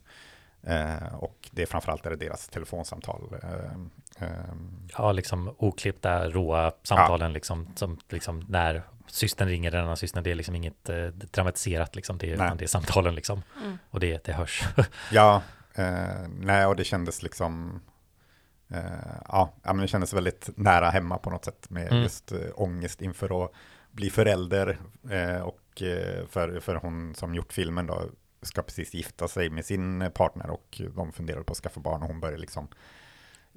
Eh, 0.66 1.14
och 1.14 1.48
det 1.50 1.62
är 1.62 1.66
framförallt 1.66 2.06
är 2.06 2.16
deras 2.16 2.48
telefonsamtal. 2.48 3.34
Eh, 3.42 4.28
eh, 4.28 4.54
Ja, 4.98 5.12
liksom 5.12 5.54
oklippta, 5.58 6.28
råa 6.28 6.72
samtalen 6.82 7.32
liksom, 7.32 7.68
som 7.76 7.98
liksom 8.08 8.44
när 8.48 8.82
systern 9.06 9.48
ringer 9.48 9.70
den 9.70 9.80
andra 9.80 9.96
systern, 9.96 10.24
det 10.24 10.30
är 10.30 10.34
liksom 10.34 10.54
inget 10.54 10.88
eh, 10.88 11.06
dramatiserat 11.06 11.96
liksom, 11.96 12.18
det 12.18 12.32
är, 12.32 12.54
det 12.54 12.64
är 12.64 12.68
samtalen 12.68 13.14
liksom. 13.14 13.42
Mm. 13.62 13.78
Och 13.90 14.00
det, 14.00 14.24
det 14.24 14.32
hörs. 14.32 14.64
Ja, 15.12 15.42
eh, 15.74 16.28
nej, 16.28 16.66
och 16.66 16.76
det 16.76 16.84
kändes 16.84 17.22
liksom, 17.22 17.80
eh, 18.68 18.80
ja, 19.28 19.52
ja, 19.62 19.72
men 19.72 19.78
det 19.82 19.88
kändes 19.88 20.12
väldigt 20.12 20.50
nära 20.56 20.90
hemma 20.90 21.18
på 21.18 21.30
något 21.30 21.44
sätt 21.44 21.70
med 21.70 21.88
Mm. 21.88 22.02
just 22.02 22.32
eh, 22.32 22.38
ångest 22.54 23.02
inför 23.02 23.44
att 23.44 23.50
bli 23.90 24.10
förälder 24.10 24.78
eh, 25.10 25.40
och 25.42 25.82
eh, 25.82 26.26
för, 26.26 26.60
för 26.60 26.74
hon 26.74 27.14
som 27.14 27.34
gjort 27.34 27.52
filmen 27.52 27.86
då 27.86 28.02
ska 28.44 28.62
precis 28.62 28.94
gifta 28.94 29.28
sig 29.28 29.50
med 29.50 29.64
sin 29.64 30.10
partner 30.14 30.50
och 30.50 30.80
de 30.96 31.12
funderar 31.12 31.42
på 31.42 31.52
att 31.52 31.58
skaffa 31.58 31.80
barn 31.80 32.02
och 32.02 32.08
hon 32.08 32.20
börjar 32.20 32.38
liksom 32.38 32.68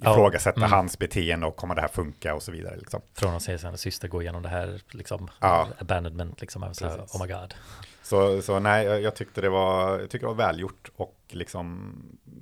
Ja, 0.00 0.12
ifrågasätta 0.12 0.60
mm. 0.60 0.70
hans 0.72 0.98
beteende 0.98 1.46
och 1.46 1.56
kommer 1.56 1.74
det 1.74 1.80
här 1.80 1.88
funka 1.88 2.34
och 2.34 2.42
så 2.42 2.52
vidare 2.52 2.76
liksom. 2.76 3.00
Från 3.14 3.34
att 3.34 3.42
se 3.42 3.58
sin 3.58 3.78
syster 3.78 4.08
gå 4.08 4.22
igenom 4.22 4.42
det 4.42 4.48
här 4.48 4.80
liksom, 4.90 5.28
Ja. 5.40 5.68
abandonment 5.78 6.40
liksom, 6.40 6.74
så 6.74 6.86
här, 6.88 6.98
oh 6.98 7.26
my 7.26 7.32
god. 7.32 7.54
Så, 8.02 8.42
så 8.42 8.58
nej, 8.58 8.84
jag, 8.86 9.02
jag 9.02 9.14
tyckte 9.16 9.40
det 9.40 9.48
var, 9.48 9.98
jag 10.00 10.10
tycker 10.10 10.26
det 10.26 10.32
var 10.34 10.46
välgjort 10.46 10.90
och 10.96 11.16
liksom 11.28 11.94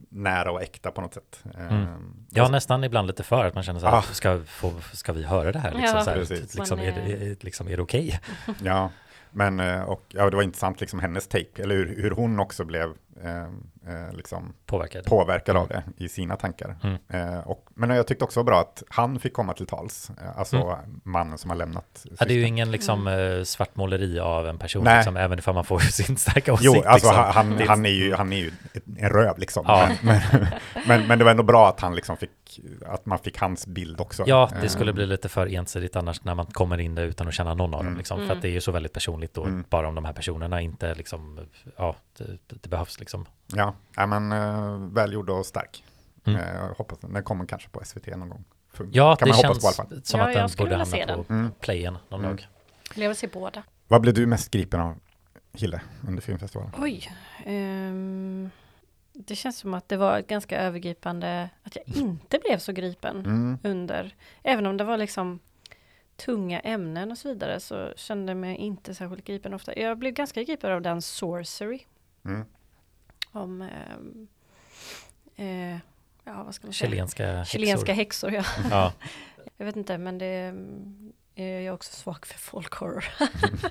nära 0.09 0.53
och 0.53 0.63
äkta 0.63 0.91
på 0.91 1.01
något 1.01 1.15
sätt. 1.15 1.43
Mm. 1.59 1.87
Ja, 2.31 2.49
nästan 2.49 2.85
ibland 2.85 3.07
lite 3.07 3.23
för 3.23 3.45
att 3.45 3.55
man 3.55 3.65
känner 3.65 3.81
så 3.81 3.87
här, 3.87 3.99
Ah. 3.99 4.03
ska, 4.03 4.41
få, 4.47 4.73
ska 4.93 5.13
vi 5.13 5.23
höra 5.23 5.53
det 5.53 5.59
här? 5.59 5.73
Liksom, 5.73 5.97
Ja, 5.99 6.05
så 6.05 6.11
här, 6.11 6.17
precis. 6.19 6.55
liksom, 6.55 6.79
är, 6.81 6.93
det, 6.93 7.13
är- 7.13 7.37
liksom, 7.41 7.69
är 7.69 7.77
det 7.77 7.83
okej? 7.83 8.21
Ja, 8.63 8.91
men 9.33 9.61
eh, 9.61 9.83
och, 9.83 10.03
ja, 10.09 10.31
det 10.31 10.37
var 10.37 10.43
intressant 10.43 10.81
liksom 10.81 11.01
hennes 11.01 11.29
take, 11.29 11.63
eller 11.63 11.75
hur, 11.75 12.03
hur 12.03 12.11
hon 12.11 12.41
också 12.41 12.65
blev 12.65 12.95
eh, 13.25 13.43
eh, 13.95 14.13
liksom 14.17 14.55
Påverkad? 14.67 15.05
påverkad 15.05 15.57
av 15.57 15.69
det 15.69 15.83
i 15.97 16.09
sina 16.09 16.37
tankar. 16.37 16.77
Mm. 16.83 16.97
Eh, 17.09 17.39
och, 17.39 17.67
men 17.75 17.91
jag 17.91 18.07
tyckte 18.07 18.25
också 18.25 18.41
var 18.41 18.45
bra 18.45 18.61
att 18.61 18.83
han 18.89 19.19
fick 19.19 19.33
komma 19.35 19.53
till 19.53 19.67
tals, 19.67 20.11
eh, 20.23 20.39
alltså 20.39 20.79
mannen 21.03 21.39
som 21.39 21.51
har 21.51 21.57
lämnat 21.57 22.03
Mm. 22.05 22.17
Ja, 22.21 22.27
det 22.27 22.33
är 22.35 22.37
ju 22.37 22.47
ingen 22.47 22.71
liksom, 22.71 23.07
eh, 23.07 23.43
svartmåleri 23.45 24.19
av 24.21 24.47
en 24.47 24.59
person, 24.59 24.85
Nej. 24.85 24.97
liksom, 24.97 25.17
även 25.17 25.39
ifall 25.39 25.55
man 25.55 25.65
får 25.65 25.79
sin 25.93 26.17
starka 26.17 26.53
åsikt. 26.53 26.65
Jo, 26.75 26.83
alltså 26.87 27.09
liksom. 27.09 27.25
han, 27.35 27.61
han, 27.69 27.87
är 27.87 27.91
ju, 27.91 28.15
han 28.15 28.33
är 28.33 28.37
ju 28.37 28.51
en 28.97 29.09
röv 29.11 29.39
liksom. 29.39 29.65
Ja. 29.69 29.89
Men, 30.03 30.21
men, 30.33 30.47
men, 30.87 31.07
men 31.07 31.19
det 31.19 31.25
var 31.25 31.31
ändå 31.31 31.43
bra 31.43 31.69
att 31.69 31.81
han 31.81 31.95
liksom 31.95 32.17
fick, 32.17 32.31
att 32.87 33.07
man 33.07 33.19
fick 33.19 33.39
hans 33.41 33.67
bild 33.67 34.01
också. 34.01 34.25
Ja, 34.27 34.51
det 34.53 34.67
Eh, 34.67 34.69
skulle 34.69 34.93
bli 34.93 35.07
lite 35.07 35.29
för 35.29 35.47
ensidigt 35.55 35.97
annars 35.97 36.25
när 36.25 36.35
man 36.35 36.47
kommer 36.47 36.79
in 36.79 36.95
där 36.95 37.03
utan 37.05 37.29
att 37.29 37.35
känna 37.35 37.55
någon 37.55 37.75
av 37.75 37.79
dem. 37.81 37.87
Mm. 37.87 37.99
Liksom, 37.99 38.17
För 38.17 38.25
Mm. 38.25 38.37
att 38.37 38.43
det 38.43 38.49
är 38.49 38.53
ju 38.53 38.61
så 38.61 38.73
väldigt 38.73 38.93
personligt 38.93 39.39
och 39.39 39.47
Mm. 39.47 39.65
bara 39.69 39.89
om 39.89 39.95
de 39.95 40.05
här 40.05 40.13
personerna 40.13 40.61
inte 40.61 40.95
liksom, 40.95 41.41
ja, 41.77 41.97
det, 42.19 42.25
det 42.63 42.69
behövs 42.69 43.01
liksom. 43.01 43.06
Ja, 43.55 43.75
ja 43.97 44.07
men 44.07 44.33
uh, 44.33 44.93
välgjord 44.93 45.31
och 45.31 45.47
stark. 45.47 45.85
Mm. 46.25 46.41
Jag 46.57 46.75
hoppas 46.75 46.99
den 46.99 47.23
kommer 47.23 47.47
kanske 47.47 47.69
på 47.69 47.85
SVT 47.85 48.07
någon 48.07 48.29
gång. 48.29 48.45
Fun- 48.75 48.91
Ja, 48.93 49.17
kan 49.17 49.29
det 49.29 49.35
man 49.35 49.45
hoppas 49.45 49.77
känns 49.77 50.09
som 50.09 50.21
Ja, 50.21 50.27
att 50.29 50.35
den 50.35 50.49
skulle 50.49 50.71
borde 50.71 51.01
hamna 51.07 51.25
på 51.25 51.33
Mm. 51.33 51.51
playen 51.61 51.99
någon 52.09 52.21
Mm. 52.25 52.37
dag. 52.37 52.47
Jag 52.95 53.09
vill 53.09 53.17
se 53.17 53.27
båda. 53.27 53.63
Vad 53.89 54.01
blev 54.01 54.15
du 54.15 54.27
mest 54.27 54.51
gripen 54.51 54.81
av, 54.81 54.95
Hille, 55.53 55.81
under 56.09 56.23
filmfestivalen? 56.23 56.73
Oj. 56.79 57.11
ehm, 57.45 58.51
det 59.13 59.35
känns 59.37 59.59
som 59.59 59.75
att 59.75 59.89
det 59.89 59.97
var 59.97 60.21
ganska 60.21 60.59
övergripande 60.61 61.51
att 61.63 61.77
jag 61.77 61.97
inte 61.97 62.39
blev 62.39 62.59
så 62.59 62.73
gripen 62.73 63.17
Mm. 63.17 63.59
under. 63.63 64.15
Även 64.43 64.67
om 64.67 64.77
det 64.77 64.85
var 64.85 64.97
liksom 64.97 65.39
tunga 66.17 66.61
ämnen 66.61 67.11
och 67.11 67.19
så 67.19 67.29
vidare 67.29 67.61
så 67.61 67.93
kände 67.97 68.31
jag 68.31 68.37
mig 68.37 68.57
inte 68.57 68.95
särskilt 68.95 69.25
gripen 69.25 69.55
ofta. 69.55 69.79
Jag 69.79 69.99
blev 69.99 70.13
ganska 70.13 70.43
gripen 70.43 70.73
av 70.73 70.83
den 70.83 71.03
Sorcery. 71.03 71.79
Mm. 72.25 72.45
Om, 73.33 73.63
ehm, 73.63 74.29
eh, 75.37 75.79
ja 76.25 76.43
vad 76.43 76.55
ska 76.55 76.67
man 76.67 76.73
säga? 76.75 76.91
Chilenska 76.91 77.45
Chilenska 77.45 77.93
häxor. 77.93 78.29
häxor, 78.31 78.57
ja. 78.61 78.69
Ja. 78.71 78.93
Jag 79.57 79.67
vet 79.67 79.77
inte, 79.77 79.99
men 79.99 80.19
det 80.19 80.27
mm, 80.27 81.13
är 81.35 81.61
jag 81.61 81.75
också 81.75 81.93
svag 81.93 82.27
för 82.27 82.39
folk 82.39 82.75
horror. 82.75 83.05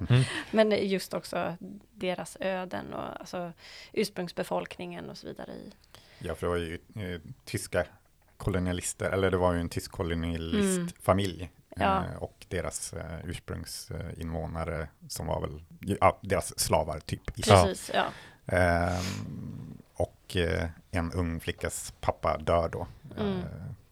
Mm. 0.10 0.24
men 0.52 0.88
just 0.89 1.13
också 1.13 1.58
deras 1.94 2.38
öden 2.39 2.94
och 2.94 3.20
alltså 3.20 3.52
ursprungsbefolkningen 3.94 5.10
och 5.10 5.18
så 5.18 5.28
vidare. 5.28 5.52
I. 5.54 5.72
Ja, 6.20 6.36
för 6.36 6.48
det 6.48 6.50
var 6.50 6.58
ju 6.58 6.80
eh, 7.13 7.22
tyska 7.46 7.86
kolonialister, 8.38 9.12
eller 9.12 9.32
det 9.32 9.38
var 9.38 9.54
ju 9.54 9.60
en 9.60 9.70
tysk 9.70 9.91
kolonialistfamilj. 9.91 11.41
Mm. 11.41 11.88
Ja. 11.88 12.06
Eh, 12.06 12.15
och 12.24 12.46
deras 12.50 12.94
eh, 12.94 13.20
ursprungsinvånare 13.26 14.88
som 15.10 15.28
var 15.28 15.41
väl, 15.41 15.62
ja, 16.02 16.20
deras 16.22 16.60
slavar 16.60 17.00
typ. 17.00 17.39
i- 17.39 17.41
Precis, 17.41 17.91
ja. 17.94 18.04
Ehm, 18.04 18.12
och 19.93 20.36
eh, 20.36 20.69
en 20.91 21.12
ung 21.12 21.39
flickas 21.39 21.93
pappa 22.01 22.38
dör 22.38 22.69
då. 22.69 22.88
Mm. 23.19 23.38
Eh, 23.39 23.43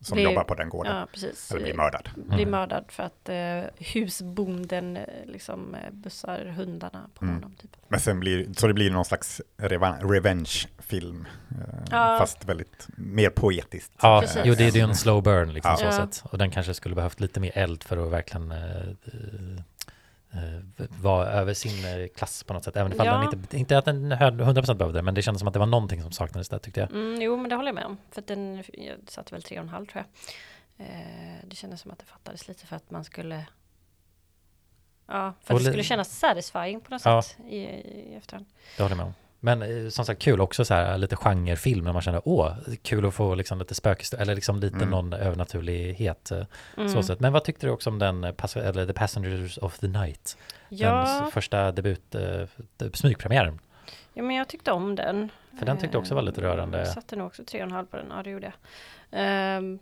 som 0.02 0.18
Det- 0.18 0.24
jobbar 0.24 0.44
på 0.44 0.56
den 0.56 0.70
gården. 0.70 0.96
ja 0.96 1.08
precis. 1.12 1.52
Eller 1.52 1.62
blir 1.64 1.74
mördad. 1.74 2.10
Blir 2.16 2.34
Mm. 2.40 2.50
mördad 2.52 2.86
för 2.90 3.04
att 3.04 3.30
eh, 3.30 3.86
husbonden 3.94 4.98
eh, 4.98 5.04
liksom 5.26 5.76
bussar 5.92 6.46
hundarna 6.46 7.10
på 7.14 7.26
Mm. 7.26 7.36
honom. 7.36 7.56
Typ. 7.62 7.72
Men 7.88 8.00
sen 8.00 8.20
blir, 8.20 8.54
så 8.54 8.68
det 8.68 8.74
blir 8.74 8.92
någon 8.92 9.06
slags 9.06 9.42
revan- 9.58 10.12
revenge-film. 10.12 11.28
Eh, 11.52 11.58
Ja. 11.92 12.18
Fast 12.20 12.46
väldigt 12.46 12.88
mer 12.98 13.30
poetiskt. 13.30 13.92
Ja, 14.02 14.22
Precis. 14.22 14.42
jo 14.46 14.54
det 14.56 14.64
är 14.68 14.72
ju 14.72 14.82
en 14.82 14.96
slow 14.96 15.24
burn 15.24 15.54
liksom 15.54 15.72
Ja. 15.72 15.78
så 15.78 15.86
Ja. 15.86 15.92
sätt. 15.92 16.24
Och 16.32 16.38
den 16.38 16.52
kanske 16.52 16.74
skulle 16.74 16.96
behövt 16.96 17.20
lite 17.20 17.40
mer 17.40 17.52
eld 17.58 17.84
för 17.84 18.06
att 18.06 18.12
verkligen 18.12 18.52
eh, 18.52 18.60
eh, 20.34 20.86
vara 21.02 21.28
över 21.28 21.54
sin 21.54 21.86
eh, 21.86 22.08
klass 22.16 22.44
på 22.44 22.54
något 22.54 22.64
sätt. 22.64 22.76
Även 22.76 22.94
ifall 22.94 23.06
Ja. 23.06 23.14
den 23.14 23.24
inte, 23.34 23.58
inte 23.58 23.78
att 23.78 23.86
den 23.86 24.12
höll 24.12 24.42
100% 24.42 24.74
behövde 24.74 25.00
det, 25.00 25.02
men 25.04 25.14
det 25.14 25.22
kändes 25.22 25.40
som 25.40 25.48
att 25.48 25.54
det 25.54 25.60
var 25.60 25.66
någonting 25.66 26.02
som 26.02 26.12
saknades 26.12 26.50
där 26.50 26.60
tyckte 26.60 26.80
jag. 26.80 26.92
Mm, 26.92 27.22
jo, 27.22 27.38
men 27.38 27.50
det 27.50 27.56
håller 27.56 27.68
jag 27.70 27.76
med 27.76 27.86
om. 27.86 27.98
För 28.12 28.22
att 28.22 28.28
den 28.28 28.64
jag 28.74 28.98
satte 29.08 29.34
väl 29.36 29.44
tre 29.44 29.58
och 29.60 29.64
en 29.64 29.70
halv 29.70 29.86
tror 29.86 30.04
jag. 30.78 30.88
Eh, 30.88 31.36
det 31.48 31.56
kändes 31.56 31.82
som 31.82 31.92
att 31.92 32.00
det 32.00 32.06
fattades 32.06 32.48
lite 32.48 32.66
för 32.68 32.76
att 32.76 32.92
man 32.92 33.04
skulle 33.04 33.46
Ja, 35.08 35.34
för 35.44 35.54
att 35.54 35.60
det 35.60 35.66
skulle 35.66 35.84
kännas 35.84 36.20
satisfying 36.20 36.82
på 36.82 36.92
något 36.94 37.06
Ja. 37.06 37.22
sätt 37.22 37.38
i, 37.50 37.58
i 37.58 38.16
efterhand. 38.18 38.46
Det 38.78 38.84
håller 38.84 38.96
jag 38.96 38.98
med 38.98 39.06
om. 39.06 39.14
Men 39.46 39.62
eh, 39.62 39.90
som 39.90 40.06
sagt 40.06 40.22
kul 40.22 40.42
också 40.42 40.66
så 40.66 40.74
här 40.74 40.98
lite 40.98 41.16
genrefilm 41.16 41.86
när 41.86 41.94
man 41.94 42.02
känner 42.02 42.22
åh, 42.26 42.54
kul 42.82 43.06
att 43.06 43.14
få 43.14 43.36
liksom 43.36 43.60
lite 43.60 43.76
spökhistoria 43.76 44.22
eller 44.22 44.36
liksom 44.36 44.60
lite 44.60 44.76
Mm. 44.76 44.90
någon 44.90 45.14
övernaturlighet. 45.14 46.32
eh, 46.32 46.46
Mm. 46.78 46.90
Så 46.90 47.04
sätt. 47.04 47.20
Men 47.20 47.34
vad 47.34 47.44
tyckte 47.44 47.68
du 47.68 47.72
också 47.72 47.90
om 47.90 48.00
den, 48.00 48.24
eh, 48.24 48.34
eller 48.56 48.86
The 48.86 48.94
Passengers 48.94 49.58
of 49.58 49.80
the 49.80 49.88
Night? 49.88 50.38
Den 50.70 50.78
Ja, 50.80 51.24
s- 51.28 51.34
första 51.34 51.72
debut, 51.72 52.16
eh, 52.16 52.48
smygpremiären. 52.94 53.60
ja, 54.14 54.24
men 54.24 54.36
jag 54.36 54.48
tyckte 54.48 54.72
om 54.72 54.96
den. 54.96 55.30
För 55.60 55.66
den 55.66 55.78
tyckte 55.78 55.96
jag 55.96 56.02
också 56.02 56.16
var 56.16 56.22
lite 56.22 56.42
rörande. 56.42 56.78
Jag 56.78 56.88
satte 56.88 57.16
nog 57.16 57.28
också 57.28 57.44
tre 57.46 57.60
och 57.60 57.66
en 57.68 57.72
halv 57.72 57.86
på 57.86 57.98
den, 57.98 58.06
ja 58.10 58.24
det 58.24 58.30
gjorde 58.30 58.46
jag. 58.46 58.54
Ehm, 59.12 59.80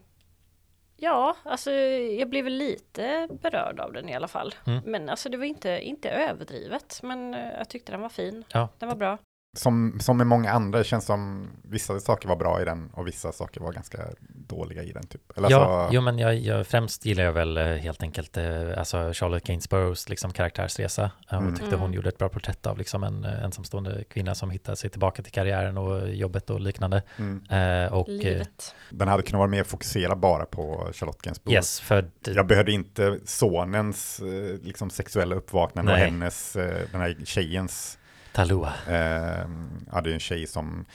ja, 0.97 1.35
alltså 1.43 1.71
jag 1.71 2.29
blev 2.29 2.47
lite 2.47 3.27
berörd 3.41 3.79
av 3.79 3.93
den 3.93 4.09
i 4.09 4.15
alla 4.15 4.27
fall. 4.27 4.55
Mm. 4.67 4.81
Men 4.85 5.09
alltså 5.09 5.29
det 5.29 5.37
var 5.37 5.45
inte, 5.45 5.69
inte 5.81 6.09
överdrivet, 6.09 6.99
men 7.03 7.33
jag 7.33 7.69
tyckte 7.69 7.91
den 7.91 8.01
var 8.01 8.09
fin. 8.09 8.43
Ja, 8.53 8.69
Den 8.79 8.89
var 8.89 8.95
bra. 8.95 9.17
Som, 9.53 9.99
som 9.99 10.17
med 10.17 10.27
många 10.27 10.51
andra, 10.51 10.79
det 10.79 10.85
känns 10.85 11.05
som 11.05 11.47
vissa 11.63 11.99
saker 11.99 12.27
var 12.29 12.35
bra 12.35 12.61
i 12.61 12.65
den 12.65 12.89
och 12.93 13.07
vissa 13.07 13.31
saker 13.31 13.61
var 13.61 13.71
ganska 13.73 13.97
dåliga 14.29 14.83
i 14.83 14.91
den. 14.91 15.03
Typ. 15.07 15.37
Eller 15.37 15.51
ja, 15.51 15.57
alltså, 15.65 15.95
jo 15.95 16.01
men 16.01 16.19
jag, 16.19 16.35
jag, 16.35 16.67
främst 16.67 17.05
gillar 17.05 17.23
jag 17.23 17.33
väl 17.33 17.57
eh, 17.57 17.63
helt 17.65 18.03
enkelt 18.03 18.37
eh, 18.37 18.77
alltså 18.77 19.11
Charlotte 19.13 19.43
Gainsboroughs 19.47 20.09
liksom 20.09 20.31
karaktärsresa. 20.33 21.11
Jag 21.29 21.41
Mm. 21.41 21.55
tyckte 21.55 21.75
hon 21.75 21.85
Mm. 21.85 21.93
gjorde 21.93 22.09
ett 22.09 22.17
bra 22.17 22.29
porträtt 22.29 22.65
av 22.67 22.77
liksom 22.77 23.03
en 23.03 23.25
eh, 23.25 23.43
ensamstående 23.43 24.03
kvinna 24.09 24.35
som 24.35 24.49
hittar 24.51 24.75
sig 24.75 24.89
tillbaka 24.89 25.23
till 25.23 25.31
karriären 25.31 25.77
och 25.77 26.09
jobbet 26.09 26.49
och 26.49 26.59
liknande. 26.61 27.03
mm, 27.17 27.43
Eh, 27.49 27.93
och 27.93 28.09
eh, 28.09 28.15
Livet. 28.15 28.75
den 28.89 29.07
hade 29.07 29.23
kunnat 29.23 29.37
vara 29.39 29.49
mer 29.49 29.63
fokuserad 29.63 30.19
bara 30.19 30.45
på 30.45 30.89
Charlotte 30.93 31.21
Gainsbourg. 31.21 31.55
yes, 31.55 31.79
för 31.79 32.09
Jag 32.25 32.47
behövde 32.47 32.71
inte 32.71 33.19
sonens 33.25 34.19
eh, 34.19 34.59
liksom, 34.63 34.89
sexuella 34.89 35.35
uppvaknande 35.35 35.91
och 35.91 35.97
hennes, 35.97 36.55
eh, 36.55 36.77
den 36.91 37.01
här 37.01 37.17
tjejens, 37.25 37.97
Talua. 38.33 38.73
eh, 38.87 39.45
ja 39.91 40.01
det 40.03 40.09
är 40.09 40.13
en 40.13 40.19
tjej 40.19 40.47
som, 40.47 40.85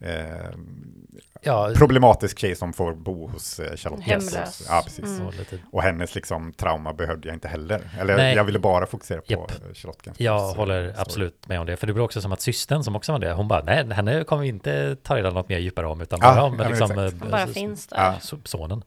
eh, 0.00 0.10
Ja, 1.46 1.70
problematisk 1.76 2.38
tjej 2.38 2.56
som 2.56 2.72
får 2.72 2.94
bo 2.94 3.26
hos 3.28 3.60
eh, 3.60 3.76
Charlotte 3.76 4.02
Hemlös. 4.02 4.34
Gainsbourg. 4.34 4.68
Ja, 4.76 4.82
precis. 4.84 5.04
Mm. 5.04 5.26
Och 5.72 5.82
hennes 5.82 6.14
liksom 6.14 6.52
trauma 6.52 6.92
behövde 6.92 7.28
jag 7.28 7.36
inte 7.36 7.48
heller. 7.48 7.80
Eller 8.00 8.16
Nej. 8.16 8.34
jag 8.36 8.44
ville 8.44 8.58
bara 8.58 8.86
fokusera 8.86 9.18
på 9.20 9.32
Japp. 9.32 9.50
eh, 9.50 9.56
Charlotte 9.74 10.02
Gainsbourg. 10.02 10.14
Jag 10.20 10.40
Så- 10.50 10.56
håller 10.56 10.92
så- 10.92 11.00
absolut 11.00 11.48
med 11.48 11.60
om 11.60 11.66
det, 11.66 11.76
för 11.76 11.86
det 11.86 11.92
blir 11.92 12.02
också 12.04 12.20
som 12.20 12.32
att 12.32 12.40
systern 12.40 12.82
som 12.84 12.96
också 12.96 13.12
var 13.12 13.18
det, 13.18 13.32
hon 13.32 13.48
bara, 13.48 13.62
nej, 13.62 13.90
henne 13.92 14.24
kommer 14.24 14.42
vi 14.42 14.48
inte 14.48 14.96
ta 15.02 15.16
reda 15.16 15.30
något 15.30 15.48
mer 15.48 15.58
djupare 15.58 15.86
om, 15.86 16.00
utan 16.00 16.18
Ja, 16.22 16.34
bara 16.34 16.42
om 16.42 16.58
ja, 16.60 16.68
liksom, 16.68 16.98
eh, 16.98 17.10
bara 17.30 17.42
s- 17.42 17.52
finns 17.54 17.86
där. 17.86 17.96
Ja. 17.96 18.14
so- 18.20 18.40
sonen. 18.44 18.82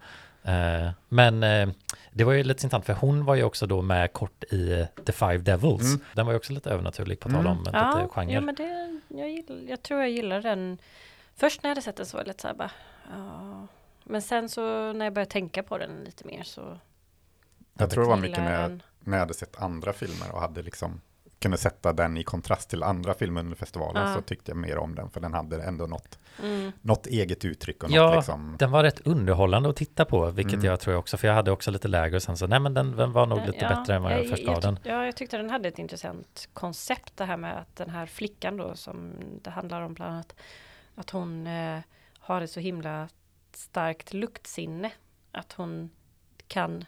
Eh, 0.47 0.89
men 1.09 1.43
eh, 1.43 1.69
det 2.11 2.23
var 2.23 2.33
ju 2.33 2.43
lite 2.43 2.65
intressant, 2.65 2.85
för 2.85 2.93
hon 2.93 3.25
var 3.25 3.35
ju 3.35 3.43
också 3.43 3.67
då 3.67 3.81
med 3.81 4.13
kort 4.13 4.43
i 4.43 4.87
The 5.05 5.11
Five 5.11 5.37
Devils. 5.37 5.81
Mm. 5.95 5.99
Den 6.13 6.25
var 6.25 6.33
ju 6.33 6.37
också 6.37 6.53
lite 6.53 6.69
övernaturlig 6.69 7.19
på 7.19 7.29
tal 7.29 7.39
Mm. 7.39 7.51
om 7.51 7.57
lite 7.59 7.77
Ja, 7.77 8.07
genre. 8.11 8.33
ja 8.33 8.41
men 8.41 8.55
det, 8.55 8.99
jag, 9.07 9.29
gill, 9.29 9.65
jag 9.69 9.83
tror 9.83 9.99
jag 9.99 10.09
gillar 10.09 10.41
den. 10.41 10.77
Först 11.35 11.63
när 11.63 11.69
jag 11.69 11.71
hade 11.75 11.81
sett 11.81 11.95
den 11.95 12.05
så 12.05 12.17
var 12.17 12.21
jag 12.21 12.27
lite 12.27 12.41
så 12.41 12.47
här 12.47 12.55
bara, 12.55 12.71
ja. 13.15 13.67
Men 14.03 14.21
sen 14.21 14.49
så 14.49 14.93
när 14.93 15.05
jag 15.05 15.13
började 15.13 15.31
tänka 15.31 15.63
på 15.63 15.77
den 15.77 16.03
lite 16.05 16.27
mer 16.27 16.43
så 16.43 16.77
Jag 17.73 17.89
tror 17.89 18.03
det 18.03 18.09
var 18.09 18.17
mycket 18.17 18.37
jag 18.37 18.45
när 18.45 18.61
jag, 18.61 18.79
när 18.99 19.13
jag 19.17 19.19
hade 19.19 19.33
sett 19.33 19.61
andra 19.61 19.93
filmer 19.93 20.31
och 20.31 20.41
hade 20.41 20.61
liksom 20.61 21.01
kunde 21.39 21.57
sätta 21.57 21.93
den 21.93 22.17
i 22.17 22.23
kontrast 22.23 22.69
till 22.69 22.83
andra 22.83 23.13
filmer 23.13 23.41
under 23.41 23.55
festivalen 23.55 24.07
Ja. 24.07 24.15
så 24.15 24.21
tyckte 24.21 24.51
jag 24.51 24.57
mer 24.57 24.77
om 24.77 24.95
den 24.95 25.09
för 25.09 25.19
den 25.19 25.33
hade 25.33 25.63
ändå 25.63 25.85
något, 25.85 26.19
Mm. 26.43 26.71
något 26.81 27.07
eget 27.07 27.45
uttryck 27.45 27.83
och 27.83 27.89
något 27.89 27.95
Ja, 27.95 28.15
liksom. 28.15 28.55
Den 28.59 28.71
var 28.71 28.83
rätt 28.83 29.07
underhållande 29.07 29.69
att 29.69 29.75
titta 29.75 30.05
på, 30.05 30.25
vilket 30.31 30.53
Mm. 30.53 30.65
jag 30.65 30.79
tror 30.79 30.93
jag 30.93 30.99
också, 30.99 31.17
för 31.17 31.27
jag 31.27 31.35
hade 31.35 31.51
också 31.51 31.71
lite 31.71 31.87
lägre 31.87 32.15
och 32.15 32.23
sen 32.23 32.37
så, 32.37 32.47
nej 32.47 32.59
men 32.59 32.73
den, 32.73 32.95
den 32.95 33.11
var 33.11 33.25
nog 33.25 33.45
lite 33.45 33.57
Ja, 33.65 33.69
bättre 33.69 33.95
än 33.95 34.03
vad 34.03 34.11
jag, 34.13 34.29
först 34.29 34.45
gav 34.45 34.53
jag, 34.53 34.61
den. 34.61 34.79
Ja, 34.83 35.05
jag 35.05 35.15
tyckte 35.15 35.37
den 35.37 35.49
hade 35.49 35.67
ett 35.67 35.79
intressant 35.79 36.49
koncept 36.53 37.17
det 37.17 37.25
här 37.25 37.37
med 37.37 37.57
att 37.59 37.75
den 37.75 37.89
här 37.89 38.05
flickan 38.05 38.57
då 38.57 38.75
som 38.75 39.11
det 39.43 39.49
handlar 39.49 39.81
om 39.81 39.93
bland 39.93 40.13
annat 40.13 40.35
att 40.95 41.09
hon 41.09 41.47
eh, 41.47 41.79
har 42.19 42.41
ett 42.41 42.51
så 42.51 42.59
himla 42.59 43.09
starkt 43.53 44.13
luktsinne 44.13 44.91
att 45.31 45.53
hon 45.53 45.89
kan 46.47 46.85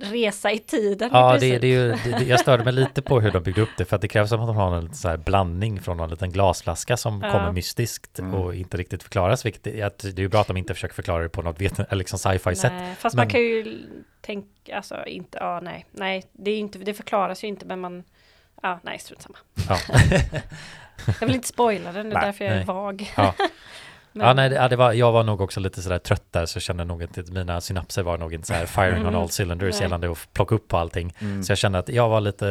resa 0.00 0.52
i 0.52 0.58
tiden. 0.58 1.08
i 1.08 1.12
Ja, 1.14 1.36
det, 1.40 1.58
det 1.58 1.66
är 1.66 1.70
ju, 1.70 1.88
det, 1.88 2.18
det- 2.18 2.24
jag 2.24 2.40
störde 2.40 2.64
mig 2.64 2.72
lite 2.82 3.02
på 3.02 3.20
hur 3.20 3.30
de 3.30 3.42
byggde 3.42 3.60
upp 3.62 3.68
det, 3.78 3.84
för 3.84 3.96
att 3.96 4.02
det 4.02 4.08
krävs 4.08 4.32
att 4.32 4.38
de 4.46 4.56
har 4.56 4.76
en 4.76 4.94
så 4.94 5.08
här 5.08 5.16
blandning 5.16 5.80
från 5.80 6.00
en 6.00 6.10
liten 6.10 6.32
glasflaska 6.32 6.96
som 6.96 7.20
Ja. 7.22 7.30
kommer 7.32 7.52
mystiskt 7.52 8.18
Mm. 8.18 8.34
och 8.34 8.54
inte 8.54 8.76
riktigt 8.76 9.02
förklaras, 9.02 9.46
vilket 9.46 9.82
att 9.84 9.98
det 9.98 10.08
är 10.08 10.20
ju 10.20 10.28
bra 10.28 10.40
att 10.40 10.46
de 10.46 10.56
inte 10.56 10.74
försöker 10.74 10.94
förklara 10.94 11.22
det 11.22 11.28
på 11.28 11.42
något 11.42 11.60
vet, 11.60 11.92
liksom 11.92 12.18
sci-fi 12.18 12.54
sätt. 12.56 12.72
Fast 12.98 13.16
Men- 13.16 13.22
man 13.24 13.30
kan 13.30 13.40
ju 13.40 13.78
tänka, 14.20 14.76
alltså 14.76 15.04
inte, 15.06 15.38
ja 15.40 15.60
nej, 15.62 15.86
nej, 15.90 16.24
det, 16.32 16.50
är 16.50 16.58
inte, 16.58 16.78
det 16.78 16.94
förklaras 16.94 17.44
ju 17.44 17.48
inte 17.48 17.66
men 17.66 17.80
man, 17.80 18.04
ja 18.62 18.80
nej 18.82 18.98
strunt 18.98 19.22
samma. 19.22 19.38
Ja. 19.68 19.78
Jag 21.20 21.26
vill 21.26 21.34
inte 21.36 21.48
spoila 21.48 21.92
den, 21.92 22.10
det 22.10 22.16
är 22.16 22.20
Nej, 22.20 22.26
därför 22.26 22.44
jag 22.44 22.52
är 22.54 22.56
nej. 22.56 22.66
vag. 22.66 23.12
Ja. 23.16 23.34
Men- 24.18 24.26
Ja, 24.26 24.34
nej, 24.34 24.68
det, 24.68 24.76
var, 24.76 24.92
jag 24.92 25.12
var 25.12 25.24
nog 25.24 25.40
också 25.40 25.60
lite 25.60 25.82
sådär 25.82 25.98
trött 25.98 26.24
där, 26.30 26.46
så 26.46 26.60
kände 26.60 26.84
nog 26.84 27.02
att 27.02 27.28
mina 27.28 27.60
synapser 27.60 28.02
var 28.02 28.18
nog 28.18 28.34
inte 28.34 28.46
så 28.46 28.54
här 28.54 28.66
firing 28.90 29.06
on 29.06 29.14
all 29.14 29.28
cylinders 29.40 29.74
Nej. 29.74 29.82
gällande 29.82 30.10
att 30.10 30.28
plocka 30.32 30.54
upp 30.54 30.68
på 30.68 30.76
allting. 30.76 31.14
Mm. 31.18 31.42
Så 31.42 31.50
jag 31.52 31.58
kände 31.58 31.78
att 31.78 31.88
jag 31.88 32.08
var 32.08 32.20
lite, 32.20 32.46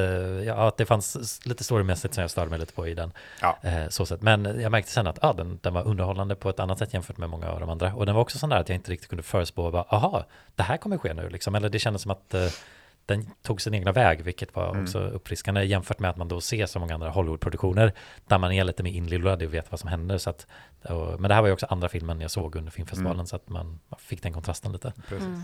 ja, 0.47 0.67
att 0.67 0.77
det 0.77 0.85
fanns 0.85 1.39
lite 1.45 1.63
storymässigt 1.63 2.13
som 2.13 2.21
jag 2.21 2.31
störde 2.31 2.49
mig 2.49 2.59
lite 2.59 2.73
på 2.73 2.87
i 2.87 2.93
den. 2.93 3.11
Ja. 3.41 3.57
Eh, 3.61 3.87
så 3.89 4.05
sätt. 4.05 4.21
Men 4.21 4.61
jag 4.61 4.71
märkte 4.71 4.91
sen 4.91 5.07
att 5.07 5.19
ja, 5.21 5.33
den, 5.33 5.59
den 5.61 5.73
var 5.73 5.87
underhållande 5.87 6.35
på 6.35 6.49
ett 6.49 6.59
annat 6.59 6.79
sätt 6.79 6.93
jämfört 6.93 7.17
med 7.17 7.29
många 7.29 7.49
av 7.49 7.59
de 7.59 7.69
andra. 7.69 7.93
Och 7.93 8.05
den 8.05 8.15
var 8.15 8.21
också 8.21 8.37
sån 8.37 8.49
där 8.49 8.57
att 8.57 8.69
jag 8.69 8.75
inte 8.75 8.91
riktigt 8.91 9.09
kunde 9.09 9.23
förespå, 9.23 9.71
bara, 9.71 9.83
aha, 9.89 10.25
det 10.55 10.63
här 10.63 10.77
kommer 10.77 10.97
ske 10.97 11.13
nu 11.13 11.29
liksom. 11.29 11.55
Eller 11.55 11.69
det 11.69 11.79
kändes 11.79 12.01
som 12.01 12.11
att 12.11 12.33
eh, 12.33 12.47
den 13.07 13.25
tog 13.41 13.61
sin 13.61 13.73
egna 13.73 13.91
väg, 13.91 14.21
vilket 14.23 14.55
var 14.55 14.69
Mm. 14.69 14.83
också 14.83 14.99
uppfriskande 14.99 15.63
jämfört 15.63 15.99
med 15.99 16.09
att 16.09 16.17
man 16.17 16.27
då 16.27 16.41
ser 16.41 16.65
så 16.65 16.79
många 16.79 16.93
andra 16.93 17.09
Hollywoodproduktioner 17.09 17.93
där 18.27 18.37
man 18.37 18.51
är 18.51 18.63
lite 18.63 18.83
mer 18.83 18.91
inlillad 18.91 19.43
och 19.43 19.53
vet 19.53 19.71
vad 19.71 19.79
som 19.79 19.89
händer. 19.89 20.17
Så 20.17 20.29
att, 20.29 20.47
och, 20.83 21.19
men 21.21 21.29
det 21.29 21.33
här 21.35 21.41
var 21.41 21.47
ju 21.47 21.53
också 21.53 21.65
andra 21.69 21.89
filmen 21.89 22.21
jag 22.21 22.31
såg 22.31 22.55
under 22.55 22.71
filmfestivalen 22.71 23.15
Mm. 23.15 23.27
så 23.27 23.35
att 23.35 23.49
man, 23.49 23.79
man 23.89 23.99
fick 23.99 24.23
den 24.23 24.33
kontrasten 24.33 24.71
lite. 24.71 24.93
Precis. 25.09 25.27
Mm. 25.27 25.41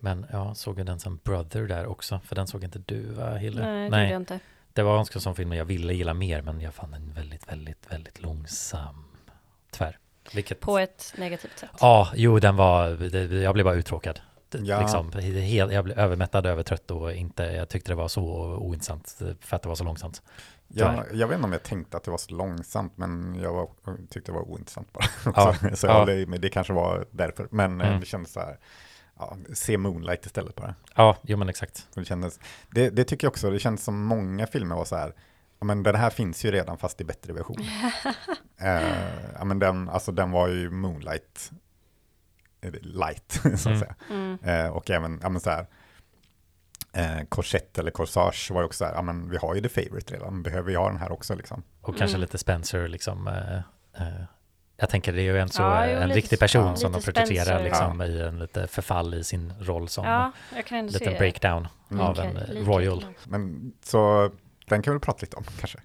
Men 0.00 0.26
ja, 0.32 0.54
såg 0.54 0.78
jag 0.78 0.86
den 0.86 1.00
som 1.00 1.20
Brother 1.24 1.62
där 1.62 1.86
också, 1.86 2.20
för 2.24 2.34
den 2.36 2.46
såg 2.46 2.64
inte 2.64 2.78
du 2.78 3.00
va, 3.12 3.34
Hille? 3.34 3.66
Nej, 3.66 3.90
det 3.90 3.96
gjorde 4.02 4.12
jag 4.12 4.20
inte. 4.22 4.40
Det 4.72 4.82
var 4.82 4.98
en 4.98 5.06
sån 5.06 5.34
film 5.34 5.52
jag 5.52 5.64
ville 5.64 5.92
gilla 5.94 6.14
mer, 6.14 6.42
men 6.42 6.60
jag 6.60 6.74
fann 6.74 6.90
den 6.90 7.12
väldigt, 7.14 7.48
väldigt, 7.48 7.92
väldigt 7.92 8.22
långsam. 8.22 9.04
Tvär. 9.70 9.98
Vilket... 10.34 10.60
På 10.60 10.78
ett 10.78 11.14
negativt 11.18 11.58
sätt. 11.58 11.70
Ja, 11.80 12.08
jo, 12.14 12.38
den 12.38 12.56
var, 12.56 12.90
det, 12.90 13.24
jag 13.42 13.54
blev 13.54 13.64
bara 13.64 13.74
uttråkad. 13.74 14.20
Det- 14.50 14.58
Ja. 14.58 14.80
Liksom, 14.80 15.10
jag 15.70 15.84
blev 15.84 15.98
övermättad, 15.98 16.46
övertrött 16.46 16.90
och 16.90 17.12
inte, 17.12 17.42
jag 17.42 17.68
tyckte 17.68 17.90
det 17.92 17.96
var 17.96 18.08
så 18.08 18.24
ointressant 18.56 19.18
för 19.40 19.56
att 19.56 19.62
det 19.62 19.68
var 19.68 19.76
så 19.76 19.84
långsamt. 19.84 20.22
Jag, 20.68 21.04
jag 21.12 21.28
vet 21.28 21.34
inte 21.36 21.44
om 21.46 21.52
jag 21.52 21.62
tänkte 21.62 21.96
att 21.96 22.04
det 22.04 22.10
var 22.10 22.18
så 22.18 22.34
långsamt, 22.34 22.92
men 22.96 23.38
jag 23.42 23.52
var, 23.52 23.68
tyckte 24.10 24.32
det 24.32 24.36
var 24.36 24.48
ointressant 24.50 24.92
bara. 24.92 25.04
Ja. 25.36 25.54
så, 25.70 25.76
så 25.76 25.86
Ja. 25.86 26.06
med, 26.26 26.40
det 26.40 26.48
kanske 26.48 26.72
var 26.72 27.06
därför. 27.10 27.48
Men 27.50 27.80
eh, 27.80 27.86
Mm. 27.88 28.00
det 28.00 28.06
kändes 28.06 28.32
så 28.32 28.40
här, 28.40 28.58
ja, 29.18 29.36
se 29.54 29.78
Moonlight 29.78 30.26
istället 30.26 30.54
bara. 30.54 30.74
Ja, 30.94 31.16
jo 31.22 31.36
men 31.36 31.48
exakt. 31.48 31.86
Det, 31.94 32.04
kändes, 32.04 32.40
det, 32.70 32.90
det 32.90 33.04
tycker 33.04 33.26
jag 33.26 33.30
också, 33.32 33.50
det 33.50 33.58
känns 33.58 33.84
som 33.84 34.02
många 34.04 34.46
filmer 34.46 34.76
var 34.76 34.84
så 34.84 34.96
här, 34.96 35.14
ja 35.60 35.64
men 35.66 35.82
den 35.82 35.94
här 35.94 36.10
finns 36.10 36.44
ju 36.44 36.50
redan 36.50 36.78
fast 36.78 37.00
i 37.00 37.04
bättre 37.04 37.32
version. 37.32 37.56
eh, 38.60 38.82
ja 39.38 39.44
men 39.44 39.58
den, 39.58 39.88
alltså 39.88 40.12
den 40.12 40.30
var 40.30 40.48
ju 40.48 40.70
Moonlight 40.70 41.50
light, 42.82 43.32
så 43.42 43.48
att 43.48 43.66
Mm. 43.66 43.78
säga. 43.80 43.94
Mm. 44.10 44.38
Eh, 44.42 44.66
och 44.68 44.90
även, 44.90 45.20
ja 45.22 45.28
men 45.28 45.40
så 45.40 45.50
här, 45.50 45.66
eh, 46.92 47.24
korsett 47.28 47.78
eller 47.78 47.90
corsage 47.90 48.50
var 48.50 48.60
ju 48.60 48.66
också 48.66 48.78
så 48.78 48.84
här, 48.84 48.94
ja 48.94 49.02
men 49.02 49.30
vi 49.30 49.36
har 49.36 49.54
ju 49.54 49.60
The 49.60 49.68
Favourite 49.68 50.14
redan, 50.14 50.42
behöver 50.42 50.68
vi 50.68 50.74
ha 50.74 50.88
den 50.88 50.98
här 50.98 51.12
också 51.12 51.34
liksom? 51.34 51.62
Och 51.80 51.96
kanske 51.96 52.14
Mm. 52.16 52.20
lite 52.20 52.38
Spencer 52.38 52.88
liksom. 52.88 53.28
Eh, 53.28 53.56
eh, 54.06 54.22
jag 54.76 54.90
tänker 54.90 55.12
det 55.12 55.20
är 55.20 55.32
ju 55.32 55.38
en, 55.38 55.48
så, 55.48 55.62
Ja, 55.62 55.86
eh, 55.86 56.02
en 56.02 56.10
riktig 56.12 56.38
person 56.38 56.66
ja, 56.66 56.76
som 56.76 56.92
de 56.92 57.02
porträtterar 57.02 57.62
liksom, 57.64 58.02
i 58.02 58.20
en 58.20 58.38
lite 58.38 58.66
förfall 58.66 59.14
i 59.14 59.24
sin 59.24 59.52
roll 59.60 59.88
som 59.88 60.04
Ja, 60.04 60.32
jag 60.56 60.66
kan 60.66 60.78
en 60.78 60.84
ändå 60.84 60.92
liten 60.98 61.12
se 61.12 61.18
breakdown 61.18 61.68
Mm. 61.90 62.00
av 62.06 62.16
Lika- 62.16 62.28
en 62.28 62.36
eh, 62.36 62.66
royal. 62.66 63.04
Men 63.24 63.72
så 63.82 64.30
den 64.66 64.82
kan 64.82 64.90
vi 64.92 64.94
väl 64.94 65.00
prata 65.00 65.18
lite 65.20 65.36
om 65.36 65.44
kanske? 65.58 65.78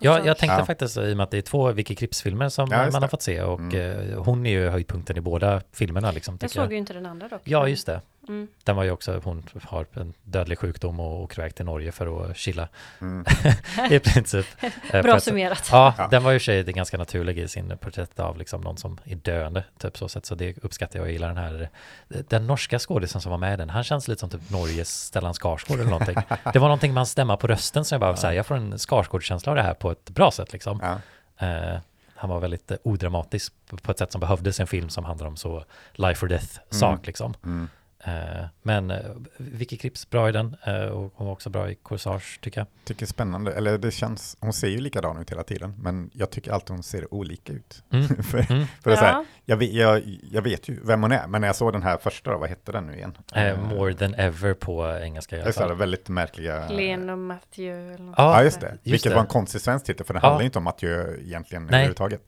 Ja, 0.00 0.20
jag 0.24 0.38
tänkte 0.38 0.58
Ja. 0.58 0.66
faktiskt 0.66 0.96
i 0.96 1.12
och 1.12 1.16
med 1.16 1.24
att 1.24 1.30
det 1.30 1.38
är 1.38 1.42
två 1.42 1.72
Vicky 1.72 1.94
Kripps-filmer 1.94 2.48
som 2.48 2.68
Ja, 2.70 2.90
man 2.92 3.02
har 3.02 3.08
fått 3.08 3.22
se 3.22 3.42
och 3.42 3.60
Mm. 3.60 4.10
eh, 4.10 4.18
hon 4.22 4.46
är 4.46 4.50
ju 4.50 4.68
höjdpunkten 4.68 5.16
i 5.16 5.20
båda 5.20 5.60
filmerna 5.72 6.10
liksom. 6.10 6.38
Jag 6.40 6.50
såg 6.50 6.72
ju 6.72 6.78
inte 6.78 6.92
den 6.92 7.06
andra 7.06 7.28
dock. 7.28 7.40
Ja, 7.44 7.68
just 7.68 7.86
det. 7.86 8.00
Mm. 8.28 8.48
Den 8.64 8.76
var 8.76 8.84
ju 8.84 8.90
också, 8.90 9.20
hon 9.24 9.46
har 9.62 9.86
en 9.94 10.14
dödlig 10.22 10.58
sjukdom 10.58 11.00
och 11.00 11.22
åker 11.22 11.38
iväg 11.40 11.54
till 11.54 11.64
Norge 11.64 11.92
för 11.92 12.30
att 12.30 12.36
chilla 12.36 12.68
Mm. 13.00 13.24
i 13.90 13.98
princip. 13.98 14.46
Eh, 14.92 15.02
Bra 15.02 15.14
att- 15.14 15.22
summerat. 15.22 15.68
Ja, 15.72 15.94
Ja. 15.98 16.08
den 16.10 16.24
var 16.24 16.30
ju 16.30 16.36
i 16.36 16.40
sig 16.40 16.62
ganska 16.64 16.98
naturlig 16.98 17.38
i 17.38 17.48
sin 17.48 17.78
porträtt 17.78 18.20
av 18.20 18.38
liksom 18.38 18.60
någon 18.60 18.76
som 18.76 18.98
är 19.04 19.14
döende, 19.16 19.64
typ 19.78 19.98
så 19.98 20.08
sätt. 20.08 20.26
Så 20.26 20.34
det 20.34 20.56
uppskattar 20.64 20.98
jag 20.98 21.06
och 21.06 21.12
gillar 21.12 21.28
den 21.28 21.36
här. 21.36 21.68
Den 22.08 22.46
norska 22.46 22.78
skådisen 22.78 23.20
som 23.20 23.30
var 23.30 23.38
med 23.38 23.54
i 23.54 23.56
den, 23.56 23.70
han 23.70 23.84
känns 23.84 24.08
lite 24.08 24.20
som 24.20 24.30
typ 24.30 24.50
Norges 24.50 25.04
Stellan 25.04 25.34
Skarsgård 25.34 25.80
eller 25.80 25.90
någonting. 25.90 26.16
Det 26.52 26.58
var 26.58 26.68
någonting 26.68 26.96
hans 26.96 27.10
stämma 27.10 27.36
på 27.36 27.46
rösten 27.46 27.84
som 27.84 27.96
jag 27.96 28.00
bara, 28.00 28.10
Ja. 28.10 28.16
så 28.16 28.26
här, 28.26 28.34
jag 28.34 28.46
får 28.46 28.54
en 28.54 28.78
Skarsgård-känsla 28.78 29.52
av 29.52 29.56
det 29.56 29.62
här 29.62 29.74
på 29.74 29.90
ett 29.90 30.10
bra 30.10 30.30
sätt 30.30 30.52
liksom. 30.52 30.80
Ja. 30.82 31.46
Eh, 31.46 31.78
han 32.16 32.30
var 32.30 32.40
väldigt 32.40 32.70
eh, 32.70 32.76
odramatisk 32.82 33.52
på- 33.70 33.76
på 33.76 33.90
ett 33.90 33.98
sätt 33.98 34.12
som 34.12 34.20
behövdes 34.20 34.58
i 34.58 34.62
en 34.62 34.66
film 34.66 34.88
som 34.88 35.04
handlar 35.04 35.26
om 35.26 35.36
så 35.36 35.64
life 35.92 36.26
or 36.26 36.28
death 36.28 36.58
sak 36.70 36.90
Mm. 36.92 37.02
liksom. 37.04 37.34
Mm. 37.44 37.68
Eh, 38.06 38.44
men 38.62 38.90
eh, 38.90 38.98
Vicky 39.36 39.76
Kripps 39.76 40.10
bra 40.10 40.28
i 40.28 40.32
den 40.32 40.56
eh, 40.66 40.84
och 40.84 41.12
hon 41.16 41.26
var 41.26 41.32
också 41.32 41.50
bra 41.50 41.70
i 41.70 41.74
Corsage 41.74 42.38
tycker 42.40 42.60
jag. 42.60 42.66
Tycker 42.84 43.06
spännande, 43.06 43.52
eller 43.52 43.78
det 43.78 43.90
känns, 43.90 44.36
hon 44.40 44.52
ser 44.52 44.68
ju 44.68 44.80
likadan 44.80 45.18
ut 45.18 45.30
hela 45.30 45.42
tiden, 45.42 45.74
men 45.78 46.10
jag 46.12 46.30
tycker 46.30 46.52
alltid 46.52 46.70
hon 46.70 46.82
ser 46.82 47.14
olika 47.14 47.52
ut. 47.52 47.82
Mm. 47.90 48.08
för 48.22 48.52
Mm. 48.52 48.66
för 48.82 48.96
så 48.96 49.00
här, 49.04 49.12
Ja. 49.12 49.24
jag, 49.44 49.56
vet, 49.56 49.72
jag, 49.72 50.02
jag 50.30 50.42
vet 50.42 50.68
ju 50.68 50.80
vem 50.84 51.02
hon 51.02 51.12
är, 51.12 51.26
men 51.26 51.40
när 51.40 51.48
jag 51.48 51.56
såg 51.56 51.72
den 51.72 51.82
här 51.82 51.96
första, 51.96 52.30
då, 52.30 52.38
vad 52.38 52.48
hette 52.48 52.72
den 52.72 52.86
nu 52.86 52.94
igen? 52.96 53.16
Eh, 53.34 53.60
more 53.60 53.94
than 53.94 54.14
ever 54.14 54.54
på 54.54 54.98
engelska 55.02 55.36
i 55.36 55.42
alla 55.56 55.68
det, 55.68 55.74
väldigt 55.74 56.08
märkliga... 56.08 56.66
Glenn 56.68 57.10
och 57.10 57.18
Matthew 57.18 57.94
eller 57.94 58.04
något 58.04 58.14
Ja, 58.18 58.38
Ja, 58.38 58.44
just 58.44 58.60
det. 58.60 58.70
Just 58.70 58.86
Vilket 58.86 59.10
det. 59.10 59.14
var 59.14 59.22
en 59.22 59.28
konstig 59.28 59.60
svensk 59.60 59.86
titel, 59.86 60.06
för 60.06 60.14
den 60.14 60.20
Ja. 60.22 60.28
handlar 60.28 60.42
ju 60.42 60.46
inte 60.46 60.58
om 60.58 60.64
Mathieu 60.64 61.20
egentligen 61.24 61.62
Nej. 61.62 61.74
överhuvudtaget. 61.74 62.20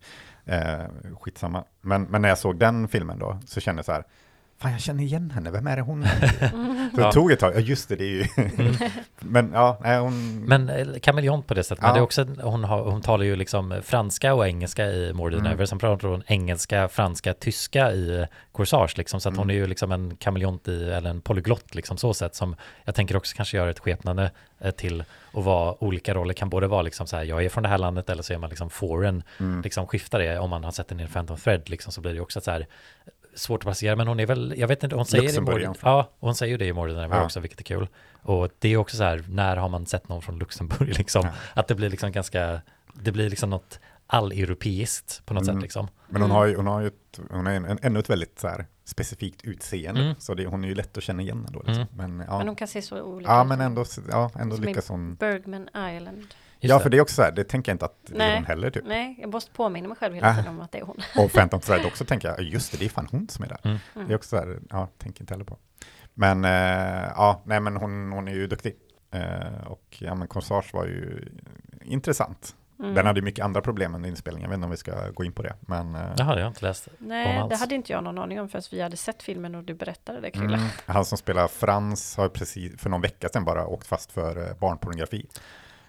Eh, 0.45 1.15
skitsamma. 1.21 1.65
Men, 1.81 2.03
men 2.03 2.23
när 2.23 2.29
jag 2.29 2.39
såg 2.39 2.59
den 2.59 2.89
filmen 2.89 3.19
då, 3.19 3.39
så 3.47 3.61
kände 3.61 3.79
jag 3.79 3.87
så 3.87 3.93
här, 3.93 4.05
fan 4.59 4.73
jag 4.73 4.81
känner 4.81 5.03
igen 5.05 5.31
henne, 5.31 5.51
vem 5.51 5.67
är 5.67 5.77
det 5.77 5.83
hon? 5.83 6.03
Mm. 6.05 6.91
Så 6.95 7.01
det 7.01 7.13
tog 7.13 7.33
ett 7.33 7.39
tag, 7.41 7.53
ja 7.57 7.61
just 7.61 7.89
det, 7.89 7.97
det 7.97 8.05
är 8.05 8.09
ju... 8.09 8.27
men 9.21 9.51
ja, 9.55 9.79
nej 9.83 9.99
hon... 9.99 10.45
Men 10.45 10.69
eh, 10.69 10.87
kameleont 11.03 11.47
på 11.47 11.55
det 11.55 11.65
sättet, 11.65 11.83
men 11.83 11.89
Ja. 11.89 11.95
det 11.95 12.01
är 12.01 12.03
också, 12.03 12.27
hon, 12.43 12.65
har, 12.65 12.83
hon 12.91 13.01
talar 13.03 13.25
ju 13.25 13.37
liksom 13.37 13.81
franska 13.85 14.35
och 14.35 14.47
engelska 14.47 14.87
i 14.87 15.13
More 15.13 15.31
Than 15.35 15.41
Mm. 15.41 15.53
Ever, 15.53 15.67
sen 15.67 15.79
pratar 15.79 16.09
hon 16.09 16.23
engelska, 16.27 16.89
franska, 16.89 17.33
tyska 17.35 17.93
i 17.93 18.21
eh, 18.21 18.27
Corsage 18.53 18.99
liksom, 18.99 19.21
så 19.21 19.29
att 19.29 19.37
hon 19.37 19.51
är 19.51 19.55
Mm. 19.55 19.63
ju 19.63 19.67
liksom 19.67 19.93
en 19.93 20.17
kameleont 20.17 20.69
i, 20.69 20.85
eller 20.91 21.11
en 21.11 21.21
polyglott 21.21 21.75
liksom 21.75 21.97
så 21.97 22.15
sätt 22.15 22.35
som 22.35 22.57
jag 22.85 22.95
tänker 22.95 23.17
också 23.17 23.37
kanske 23.37 23.57
gör 23.57 23.69
ett 23.69 23.79
skepnande 23.79 24.31
eh, 24.61 24.71
till 24.71 25.05
att 25.33 25.45
vara 25.45 25.85
olika 25.85 26.15
roller, 26.15 26.35
kan 26.35 26.49
både 26.49 26.67
vara 26.67 26.83
liksom 26.83 27.07
så 27.07 27.17
här, 27.17 27.25
jag 27.25 27.45
är 27.45 27.49
från 27.49 27.63
det 27.63 27.69
här 27.69 27.79
landet 27.79 28.11
eller 28.11 28.23
så 28.23 28.33
är 28.33 28.39
man 28.39 28.51
liksom 28.51 28.71
foreign, 28.71 29.23
Mm. 29.41 29.63
liksom 29.63 29.87
skiftar 29.87 30.19
det, 30.19 30.39
om 30.39 30.51
man 30.51 30.65
har 30.65 30.73
sett 30.73 30.89
den 30.89 31.01
i 31.01 31.03
en 31.03 31.09
Phantom 31.09 31.37
Thread 31.37 31.69
liksom 31.71 31.93
så 31.93 32.01
blir 32.01 32.11
det 32.13 32.17
ju 32.17 32.23
också 32.23 32.41
så 32.41 32.51
här 32.51 32.67
svårt 33.37 33.61
att 33.61 33.65
placera, 33.65 33.97
men 33.97 34.09
hon 34.09 34.21
är 34.21 34.27
väl, 34.27 34.55
jag 34.57 34.69
vet 34.69 34.83
inte, 34.83 34.97
hon 34.97 35.07
säger 35.07 35.29
det 35.33 35.37
i 35.37 35.41
More, 35.41 35.63
ja. 35.63 35.75
ja, 35.83 36.11
hon 36.19 36.35
säger 36.35 36.51
ju 36.53 36.59
det 36.59 36.65
i 36.65 36.69
Ever 36.69 37.09
Ja. 37.17 37.25
också, 37.25 37.41
vilket 37.41 37.61
är 37.61 37.65
kul. 37.65 37.89
Och 38.23 38.49
det 38.59 38.69
är 38.69 38.77
också 38.77 38.97
så 38.97 39.03
här, 39.03 39.25
när 39.29 39.57
har 39.57 39.69
man 39.69 39.87
sett 39.87 40.09
någon 40.09 40.23
från 40.23 40.39
Luxemburg 40.39 40.89
liksom? 40.99 41.23
Ja. 41.25 41.33
Att 41.55 41.69
det 41.69 41.75
blir 41.75 41.91
liksom 41.91 42.13
ganska, 42.13 42.61
det 42.95 43.13
blir 43.13 43.31
liksom 43.31 43.51
något 43.51 43.81
alleuropeiskt 44.07 45.23
på 45.27 45.35
något 45.35 45.43
Mm. 45.43 45.55
sätt 45.55 45.63
liksom. 45.63 45.89
Men 46.09 46.23
hon 46.23 46.31
Mm. 46.31 46.37
har 46.37 46.47
ju, 46.47 46.57
hon 46.57 46.67
har 46.67 46.81
ju 46.81 46.87
ett, 46.87 47.21
hon 47.31 47.47
en, 47.47 47.65
en, 47.65 47.79
ännu 47.83 47.99
ett 47.99 48.11
väldigt 48.11 48.39
så 48.39 48.49
här, 48.49 48.67
specifikt 48.85 49.45
utseende, 49.45 50.01
Mm. 50.01 50.15
så 50.19 50.35
det, 50.35 50.47
hon 50.47 50.65
är 50.65 50.69
ju 50.69 50.75
lätt 50.75 50.97
att 50.97 51.03
känna 51.03 51.23
igen 51.23 51.45
ändå. 51.47 51.63
Liksom. 51.67 51.87
Men, 51.97 52.25
ja. 52.29 52.39
Men 52.39 52.47
de 52.47 52.57
kan 52.57 52.69
se 52.69 52.83
så 52.83 53.03
olika 53.03 53.31
ja, 53.31 53.43
ut. 53.43 53.49
men 53.49 53.61
ändå, 53.61 53.85
ja, 54.11 54.31
ändå 54.39 54.57
Som 54.57 54.65
lyckas 54.65 54.89
hon. 54.89 55.15
Bergman 55.15 55.69
Island. 55.97 56.27
Just 56.67 56.71
Ja, 56.71 56.77
det. 56.79 56.83
för 56.83 56.91
det 56.91 56.97
är 56.97 57.01
också 57.01 57.15
så 57.15 57.23
här, 57.23 57.33
det 57.33 57.45
tänker 57.45 57.73
jag 57.73 57.75
inte 57.75 57.85
att 57.85 57.97
det 58.07 58.15
är 58.15 58.19
Nej. 58.19 58.35
hon 58.37 58.45
heller 58.45 58.71
typ. 58.71 58.85
Nej, 58.87 59.17
jag 59.21 59.31
måste 59.31 59.51
påminna 59.51 59.89
mig 59.89 59.97
själv 59.97 60.15
hela 60.15 60.31
Ah. 60.31 60.35
tiden 60.35 60.49
om 60.51 60.61
att 60.61 60.73
det 60.73 60.79
är 60.79 60.85
hon. 60.85 60.97
Och 61.17 61.33
Phantom 61.35 61.61
Thread 61.61 61.87
också 61.87 62.05
tänker 62.05 62.29
jag, 62.29 62.41
just 62.43 62.73
det, 62.73 62.79
det 62.79 62.85
är 62.85 62.89
fan 62.89 63.09
hon 63.11 63.29
som 63.29 63.45
är 63.45 63.49
där. 63.49 63.59
Mm. 63.65 63.79
Det 64.09 64.13
är 64.13 64.17
också 64.17 64.29
så 64.29 64.37
här, 64.37 64.59
ja, 64.71 64.89
tänker 64.99 65.21
inte 65.23 65.35
heller 65.35 65.45
på. 65.45 65.59
Men 66.15 66.45
eh, 66.45 66.51
ja, 67.17 67.43
nej 67.45 67.61
men 67.61 67.77
hon, 67.77 68.13
hon 68.13 68.29
är 68.29 68.33
ju 68.33 68.47
duktig. 68.47 68.77
Eh, 69.11 69.67
och 69.67 69.97
ja, 69.99 70.15
men 70.15 70.29
Corsage 70.29 70.75
var 70.75 70.85
ju 70.87 71.29
intressant. 71.85 72.55
Mm. 72.79 72.95
Den 72.95 73.07
hade 73.07 73.21
ju 73.21 73.25
mycket 73.25 73.45
andra 73.45 73.61
problem 73.61 73.95
än 73.95 74.05
inspelningen, 74.05 74.45
jag 74.45 74.51
vet 74.51 74.55
inte 74.57 74.65
om 74.65 74.71
vi 74.71 74.77
ska 74.77 75.11
gå 75.11 75.25
in 75.25 75.33
på 75.33 75.43
det. 75.43 75.55
Men 75.61 75.95
eh, 75.95 76.01
Jaha, 76.17 76.35
jag 76.37 76.43
har 76.45 76.49
inte 76.49 76.65
läst. 76.67 76.89
Nej, 76.99 77.47
det 77.51 77.57
hade 77.57 77.75
inte 77.75 77.93
jag 77.93 78.05
någon 78.05 78.19
aning 78.19 78.41
om 78.41 78.49
förrän 78.49 78.63
vi 78.71 78.81
hade 78.83 78.97
sett 78.97 79.23
filmen 79.23 79.55
och 79.55 79.65
du 79.65 79.75
berättade 79.75 80.21
det, 80.21 80.31
Krille. 80.31 80.57
mm, 80.57 80.69
han 80.87 81.05
som 81.05 81.19
spelar 81.19 81.49
Frans 81.49 82.17
har 82.17 82.29
precis 82.29 82.81
för 82.81 82.91
någon 82.91 83.01
vecka 83.01 83.29
sedan 83.29 83.45
bara 83.45 83.67
åkt 83.67 83.87
fast 83.87 84.13
för 84.13 84.49
eh, 84.51 84.57
barnpornografi. 84.59 85.27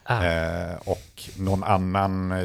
Ah, 0.10 0.24
Eh, 0.24 0.76
och 0.86 1.30
någon 1.40 1.64
annan 1.64 2.32
eh, 2.32 2.38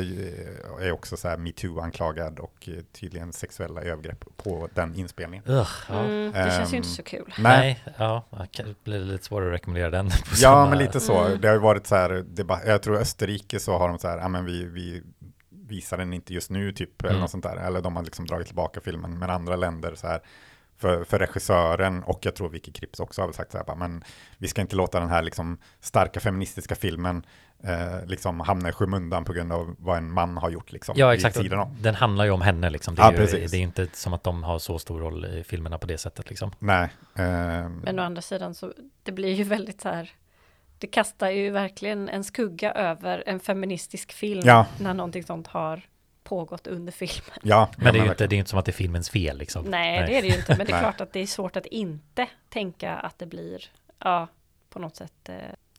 är 0.87 0.93
också 0.93 1.17
så 1.17 1.29
här 1.29 1.37
metoo-anklagad 1.37 2.39
och 2.39 2.69
eh, 2.69 2.75
tydligen 2.93 3.33
sexuella 3.33 3.81
övergrepp 3.83 4.25
på 4.37 4.69
den 4.75 4.95
inspelningen. 4.95 5.45
ugh, 5.49 5.69
ja. 5.89 5.99
Mm, 6.01 6.33
det 6.33 6.51
känns 6.51 6.73
ju 6.73 6.77
Ehm, 6.77 6.77
inte 6.77 6.89
så 6.89 7.03
kul. 7.03 7.35
Nej, 7.39 7.85
ja, 7.99 8.25
det 8.57 8.85
blir 8.85 8.99
lite 8.99 9.25
svårare 9.25 9.49
att 9.49 9.55
rekommendera 9.55 9.91
den. 9.91 10.09
På 10.09 10.15
Ja, 10.31 10.37
samma- 10.37 10.69
men 10.71 10.79
lite 10.79 11.01
så. 11.01 11.25
Mm. 11.25 11.41
Det 11.41 11.49
har 11.49 11.55
ju 11.55 11.61
varit 11.61 11.87
så 11.87 11.95
här, 11.97 12.25
jag 12.67 12.83
tror 12.83 12.97
Österrike 12.97 13.61
så 13.61 13.79
har 13.79 13.89
de 13.89 13.99
så 13.99 14.09
här, 14.09 14.19
ja 14.19 14.29
men 14.29 14.45
vi, 14.45 14.65
vi 14.65 15.03
visar 15.69 15.97
den 15.99 16.13
inte 16.13 16.35
just 16.35 16.51
nu 16.51 16.73
typ, 16.73 17.01
eller 17.01 17.11
Mm. 17.11 17.21
något 17.21 17.31
sånt 17.31 17.45
där. 17.45 17.57
Eller 17.57 17.81
de 17.81 17.97
har 17.97 18.03
liksom 18.03 18.27
dragit 18.27 18.47
tillbaka 18.47 18.81
filmen, 18.81 19.19
men 19.19 19.31
andra 19.31 19.57
länder 19.57 19.95
så 19.95 20.07
här, 20.07 20.21
för, 20.83 21.05
för 21.05 21.19
regissören 21.19 22.03
och 22.03 22.19
jag 22.23 22.35
tror 22.35 22.49
Vicky 22.49 22.73
Kripps 22.73 23.01
också 23.01 23.23
har 23.23 23.27
väl 23.29 23.35
sagt 23.35 23.53
så 23.53 23.59
här, 23.59 23.65
bara, 23.65 23.77
men 23.77 24.05
vi 24.39 24.49
ska 24.49 24.61
inte 24.61 24.77
låta 24.77 25.01
den 25.01 25.09
här 25.09 25.23
liksom 25.23 25.59
starka 25.81 26.21
feministiska 26.21 26.75
filmen 26.75 27.27
eh, 27.65 28.07
liksom 28.07 28.41
hamna 28.41 28.69
i 28.69 28.73
skymundan 28.73 29.25
på 29.25 29.33
grund 29.33 29.53
av 29.53 29.75
vad 29.79 29.99
en 29.99 30.13
man 30.13 30.37
har 30.37 30.51
gjort 30.51 30.73
liksom. 30.73 30.95
Ja, 30.99 31.15
exakt. 31.15 31.39
Den 31.81 31.95
handlar 31.95 32.25
ju 32.25 32.31
om 32.31 32.41
henne 32.43 32.71
liksom. 32.71 32.95
Det 32.95 33.03
är, 33.03 33.07
Ja, 33.07 33.13
ju, 33.13 33.17
precis. 33.19 33.51
det 33.51 33.57
är 33.57 33.61
inte 33.61 33.87
som 33.93 34.13
att 34.13 34.25
de 34.25 34.43
har 34.43 34.59
så 34.59 34.79
stor 34.79 35.01
roll 35.01 35.25
i 35.25 35.45
filmerna 35.45 35.79
på 35.79 35.87
det 35.87 35.99
sättet 35.99 36.29
liksom. 36.31 36.53
Nej. 36.59 36.89
ehm, 37.15 37.79
Men 37.85 37.99
å 37.99 38.03
andra 38.03 38.23
sidan 38.23 38.55
så 38.55 38.73
det 39.03 39.13
blir 39.13 39.33
ju 39.35 39.45
väldigt 39.45 39.81
så 39.81 39.89
här. 39.89 40.11
Det 40.79 40.87
kastar 40.87 41.31
ju 41.31 41.51
verkligen 41.51 42.09
en 42.09 42.25
skugga 42.25 42.73
över 42.73 43.23
en 43.27 43.41
feministisk 43.41 44.13
film 44.13 44.43
Ja. 44.45 44.67
när 44.79 44.95
någonting 44.95 45.23
sånt 45.25 45.47
har 45.47 45.83
pågått 46.25 46.67
under 46.67 46.93
filmen. 46.93 47.39
ja, 47.43 47.71
Men 47.77 47.93
det 47.93 47.99
är 48.01 48.05
ju 48.05 48.11
inte, 48.11 48.27
det 48.27 48.35
är 48.37 48.39
inte 48.39 48.51
som 48.51 48.59
att 48.59 48.65
det 48.65 48.71
är 48.71 48.75
filmens 48.75 49.11
fel 49.11 49.39
liksom. 49.39 49.65
Nej, 49.65 50.07
det 50.07 50.19
är 50.19 50.23
det 50.23 50.29
ju 50.29 50.35
inte, 50.37 50.57
men 50.57 50.67
det 50.67 50.71
är 50.73 50.73
Nej. 50.73 50.81
klart 50.83 51.01
att 51.01 51.13
det 51.13 51.21
är 51.21 51.27
svårt 51.27 51.57
att 51.57 51.67
inte 51.67 52.27
tänka 52.49 52.93
att 52.97 53.19
det 53.19 53.27
blir, 53.27 53.65
ja, 53.99 54.29
på 54.71 54.79
något 54.79 54.97
sätt. 54.97 55.29
Eh, 55.29 55.35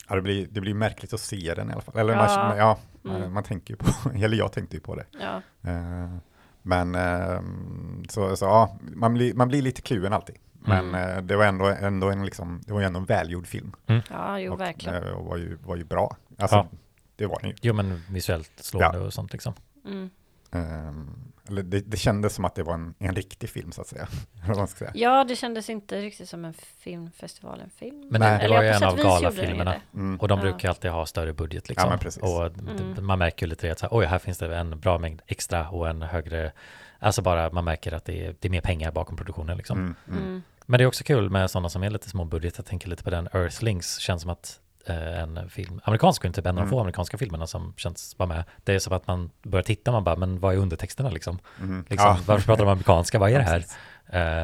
Ja, 0.10 0.16
det 0.16 0.22
blir, 0.22 0.48
det 0.52 0.62
blir 0.62 0.74
märkligt 0.74 1.14
att 1.14 1.20
se 1.20 1.54
den 1.54 1.70
i 1.70 1.74
alla 1.74 1.82
fall. 1.82 1.98
Eller 1.98 2.14
Ja. 2.14 2.48
man, 2.48 2.58
ja, 2.58 2.80
Mm. 3.06 3.34
man 3.34 3.44
tänker 3.44 3.74
ju 3.74 3.78
på, 3.78 3.86
eller 4.16 4.38
jag 4.38 4.52
tänkte 4.52 4.76
ju 4.76 4.82
på 4.82 4.96
det. 4.96 5.06
ja, 5.20 5.42
Eh, 5.72 6.18
Men 6.62 6.96
ehm, 6.96 8.04
så, 8.10 8.36
så 8.36 8.46
ja, 8.46 8.78
man 8.82 9.14
blir, 9.14 9.34
man 9.34 9.48
blir 9.48 9.62
lite 9.62 9.82
kluven 9.82 10.14
alltid. 10.14 10.36
Men 10.54 10.88
Mm. 10.90 11.18
eh, 11.18 11.24
det 11.24 11.36
var 11.36 11.46
ändå, 11.46 11.66
ändå 11.66 12.10
en, 12.10 12.26
liksom, 12.26 12.62
det 12.66 12.74
var 12.74 12.82
ändå 12.82 13.00
en 13.00 13.06
välgjord 13.06 13.48
film. 13.48 13.74
ja, 14.10 14.40
jo, 14.40 14.54
och, 14.54 14.60
verkligen. 14.60 15.04
eh, 15.04 15.10
och 15.10 15.26
var, 15.26 15.38
ju, 15.38 15.56
var 15.56 15.76
ju 15.76 15.84
bra. 15.84 16.16
Alltså, 16.38 16.56
Ja. 16.56 16.68
det 17.16 17.26
var 17.26 17.40
den 17.42 17.50
ju. 17.50 17.56
Jo, 17.62 17.74
men 17.74 18.04
visuellt 18.10 18.52
slående 18.56 19.00
och 19.00 19.14
sånt 19.14 19.32
liksom. 19.34 19.54
Mm. 19.86 20.10
Ehm, 20.54 21.10
eller 21.48 21.64
det, 21.64 21.80
det 21.80 21.98
kändes 21.98 22.36
som 22.36 22.46
att 22.46 22.56
det 22.56 22.64
var 22.64 22.74
en, 22.74 22.94
en 23.00 23.16
riktig 23.16 23.50
film 23.50 23.72
så 23.72 23.82
att 23.82 23.88
säga. 23.88 24.08
Eller 24.38 24.48
vad 24.48 24.58
man 24.58 24.68
ska 24.68 24.78
säga. 24.80 24.92
Ja, 24.96 25.24
det 25.24 25.36
kändes 25.36 25.70
inte 25.70 26.02
riktigt 26.02 26.30
som 26.30 26.46
en 26.46 26.54
filmfestival-film. 26.54 28.08
Men 28.12 28.22
Nej. 28.22 28.40
det, 28.42 28.50
var 28.50 28.64
ju 28.64 28.70
en 28.70 28.84
av 28.84 28.98
galafilmerna. 28.98 29.76
Mm. 29.94 30.20
Och 30.20 30.28
de 30.28 30.40
Ja. 30.40 30.44
brukar 30.44 30.70
alltid 30.70 30.92
ha 30.92 31.06
större 31.06 31.34
budget 31.34 31.70
liksom. 31.70 31.86
Ja, 31.86 31.90
men 31.90 32.00
precis. 32.00 32.24
Och 32.24 32.46
Mm. 32.46 33.06
man 33.06 33.20
märker 33.20 33.46
ju 33.46 33.50
lite 33.50 33.72
att 33.72 33.80
så 33.80 33.86
här, 33.86 33.98
oj, 33.98 34.06
här 34.06 34.20
finns 34.20 34.38
det 34.38 34.58
en 34.58 34.80
bra 34.80 34.98
mängd 34.98 35.22
extra 35.28 35.70
och 35.70 35.90
en 35.90 36.02
högre, 36.02 36.52
alltså 37.00 37.22
bara 37.22 37.52
man 37.52 37.66
märker 37.66 37.92
att 37.94 38.06
det 38.06 38.26
är, 38.26 38.36
det 38.40 38.48
är 38.48 38.50
mer 38.50 38.62
pengar 38.62 38.92
bakom 38.92 39.18
produktionen 39.18 39.58
liksom. 39.58 39.78
Mm, 39.80 39.96
mm. 40.08 40.24
Mm. 40.24 40.42
Men 40.66 40.78
det 40.78 40.84
är 40.84 40.88
också 40.88 41.04
kul 41.04 41.30
med 41.30 41.52
sådana 41.52 41.70
som 41.70 41.84
är 41.84 41.90
lite 41.90 42.10
små 42.10 42.26
budget. 42.26 42.54
Jag 42.58 42.66
tänker 42.66 42.90
lite 42.90 43.04
på 43.04 43.10
den 43.10 43.28
Earthlings, 43.34 43.98
känns 44.00 44.22
som 44.22 44.32
att 44.32 44.60
en 44.92 45.50
film, 45.50 45.82
amerikansk 45.84 46.22
film, 46.22 46.34
typ 46.34 46.46
en 46.46 46.50
av 46.50 46.56
de 46.56 46.62
Mm. 46.62 46.70
få 46.70 46.80
amerikanska 46.80 47.18
filmerna 47.18 47.48
som 47.48 47.74
känns 47.78 48.16
vara 48.20 48.28
med. 48.30 48.44
Det 48.64 48.74
är 48.76 48.80
som 48.80 48.94
att 48.94 49.08
man 49.08 49.30
börjar 49.44 49.64
titta, 49.64 49.92
man 49.92 50.04
bara, 50.04 50.16
men 50.16 50.40
vad 50.40 50.54
är 50.54 50.58
undertexterna 50.58 51.10
liksom? 51.10 51.40
Mm. 51.60 51.86
liksom 51.90 52.08
Ja. 52.08 52.18
Varför 52.26 52.46
pratar 52.46 52.66
de 52.66 52.72
amerikanska? 52.72 53.20
Vad 53.20 53.32
är 53.32 53.40
det 53.40 53.44
här? 53.46 53.66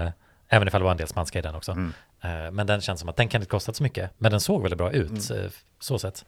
Eh, 0.06 0.12
även 0.48 0.68
ifall 0.68 0.82
det 0.82 0.86
var 0.86 0.92
en 0.92 0.98
del 0.98 1.08
spanska 1.08 1.40
i 1.40 1.42
den 1.42 1.56
också. 1.56 1.72
Mm. 1.72 1.94
Eh, 2.22 2.52
men 2.52 2.68
den 2.68 2.82
känns 2.82 3.00
som 3.00 3.10
att 3.10 3.16
den 3.16 3.28
kan 3.28 3.42
inte 3.42 3.50
kostat 3.52 3.76
så 3.76 3.84
mycket. 3.84 4.12
Men 4.18 4.32
den 4.32 4.40
såg 4.42 4.62
väldigt 4.62 4.78
bra 4.78 4.92
ut, 4.92 5.30
Mm. 5.32 5.44
eh, 5.46 5.52
så 5.80 6.00
sett. 6.00 6.26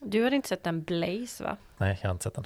Du 0.00 0.24
hade 0.24 0.36
inte 0.36 0.48
sett 0.48 0.64
den 0.64 0.82
Blaze, 0.82 1.44
va? 1.44 1.56
Nej, 1.78 1.98
jag 2.02 2.08
har 2.08 2.12
inte 2.12 2.24
sett 2.24 2.34
den. 2.34 2.44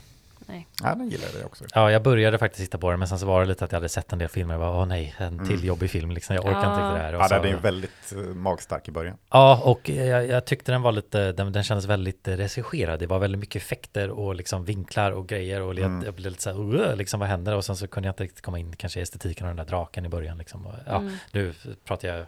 Nej. 0.48 0.66
Ja, 0.82 0.94
den 0.94 1.08
gillade 1.08 1.38
jag 1.38 1.46
också. 1.46 1.64
Ja, 1.74 1.90
jag 1.90 2.02
började 2.02 2.38
faktiskt 2.38 2.64
titta 2.64 2.78
på 2.78 2.90
den, 2.90 2.98
men 2.98 3.08
sen 3.08 3.18
så 3.18 3.26
var 3.26 3.40
det 3.40 3.46
lite 3.46 3.64
att 3.64 3.72
jag 3.72 3.76
hade 3.76 3.88
sett 3.88 4.12
en 4.12 4.18
del 4.18 4.28
filmer 4.28 4.54
och 4.54 4.60
bara, 4.60 4.70
åh 4.80 4.86
nej, 4.86 5.14
en 5.18 5.38
till 5.38 5.54
Mm. 5.54 5.66
jobbig 5.66 5.90
film 5.90 6.10
liksom. 6.10 6.36
Jag 6.36 6.44
orkar 6.44 6.60
Ja. 6.62 6.70
inte 6.70 6.80
riktigt 6.82 6.94
det 6.96 7.02
här. 7.06 7.14
Och 7.14 7.20
Ja, 7.22 7.28
så, 7.28 7.34
den 7.34 7.52
är 7.54 7.56
väldigt 7.60 8.12
uh, 8.16 8.34
magstark 8.34 8.88
i 8.88 8.90
början. 8.90 9.16
Ja, 9.30 9.60
och 9.64 9.88
jag, 9.88 10.26
jag 10.28 10.44
tyckte 10.44 10.72
den 10.72 10.82
var 10.82 10.92
lite, 10.92 11.32
den, 11.32 11.52
den 11.52 11.62
kändes 11.64 11.84
väldigt 11.86 12.28
eh, 12.28 12.36
regisserad. 12.36 12.98
Det 13.00 13.06
var 13.06 13.18
väldigt 13.18 13.38
mycket 13.38 13.62
effekter 13.62 14.10
och 14.10 14.34
liksom 14.34 14.64
vinklar 14.64 15.10
och 15.12 15.28
grejer 15.28 15.60
och 15.62 15.74
jag, 15.74 15.84
Mm. 15.86 16.04
jag 16.04 16.14
blev 16.14 16.30
lite 16.30 16.42
så 16.42 16.50
här, 16.50 16.96
liksom 16.96 17.20
vad 17.20 17.28
händer? 17.28 17.54
Och 17.54 17.64
sen 17.64 17.76
så 17.76 17.86
kunde 17.88 18.06
jag 18.06 18.12
inte 18.12 18.24
riktigt 18.24 18.42
komma 18.44 18.58
in 18.58 18.76
kanske 18.76 19.00
i 19.00 19.02
estetiken 19.02 19.46
och 19.46 19.50
den 19.50 19.56
där 19.56 19.64
draken 19.70 20.06
i 20.06 20.08
början 20.08 20.38
liksom. 20.38 20.66
Och, 20.66 20.74
ja, 20.86 20.96
Mm. 20.96 21.16
nu 21.32 21.54
pratar 21.84 22.08
jag 22.08 22.26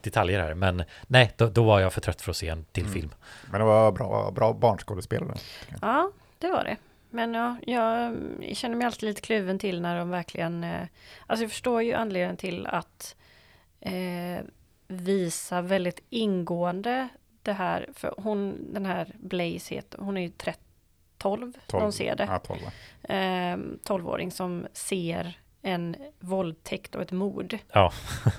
detaljer 0.00 0.40
här, 0.40 0.54
men 0.54 0.84
nej, 1.06 1.32
då, 1.36 1.46
då 1.48 1.64
var 1.64 1.80
jag 1.80 1.92
för 1.92 2.00
trött 2.00 2.20
för 2.22 2.30
att 2.30 2.36
se 2.36 2.48
en 2.48 2.64
till 2.72 2.82
Mm. 2.82 2.94
film. 2.94 3.10
Men 3.50 3.60
det 3.60 3.66
var 3.66 3.92
bra, 3.92 4.30
bra 4.30 4.52
barnskådespelare. 4.52 5.34
Ja, 5.82 6.10
det 6.38 6.48
var 6.50 6.64
det. 6.64 6.76
Men 7.12 7.34
ja, 7.34 7.56
jag 7.66 8.16
känner 8.56 8.76
mig 8.76 8.86
alltid 8.86 9.08
lite 9.08 9.20
kluven 9.20 9.58
till 9.58 9.80
när 9.80 9.98
de 9.98 10.10
verkligen... 10.10 10.64
Eh, 10.64 10.86
alltså 11.26 11.44
jag 11.44 11.50
förstår 11.50 11.82
ju 11.82 11.92
anledningen 11.92 12.36
till 12.36 12.66
att 12.66 13.16
eh, 13.80 14.44
visa 14.86 15.62
väldigt 15.62 16.00
ingående 16.10 17.08
det 17.42 17.52
här. 17.52 17.88
För 17.94 18.14
hon, 18.16 18.68
den 18.74 18.86
här 18.86 19.14
Blaze 19.20 19.74
heter, 19.74 19.98
hon 19.98 20.16
är 20.16 20.20
ju 20.20 20.28
13, 20.28 20.62
12, 21.18 21.52
de 21.66 21.92
ser 21.92 22.16
det. 22.16 22.24
Ja, 22.24 22.38
12. 22.38 22.60
va? 22.62 22.70
Eh, 23.14 23.56
12-åring 23.84 24.30
som 24.30 24.66
ser 24.72 25.38
en 25.62 25.96
våldtäkt 26.20 26.94
och 26.94 27.02
ett 27.02 27.12
mord. 27.12 27.58
Ja, 27.72 27.92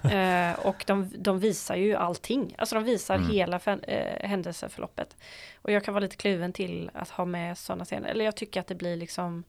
Eh, 0.11 0.59
och 0.59 0.83
de, 0.87 1.11
de 1.17 1.39
visar 1.39 1.75
ju 1.75 1.95
allting. 1.95 2.55
Alltså 2.57 2.75
de 2.75 2.83
visar 2.83 3.15
Mm. 3.15 3.29
hela 3.29 3.59
eh, 3.65 4.29
händelseförloppet. 4.29 5.17
Och 5.61 5.71
jag 5.71 5.83
kan 5.83 5.93
vara 5.93 6.01
lite 6.01 6.15
kluven 6.15 6.53
till 6.53 6.91
att 6.93 7.09
ha 7.09 7.25
med 7.25 7.57
sådana 7.57 7.85
scener. 7.85 8.09
Eller 8.09 8.25
jag 8.25 8.35
tycker 8.35 8.59
att 8.59 8.67
det 8.67 8.75
blir 8.75 8.95
liksom 8.97 9.43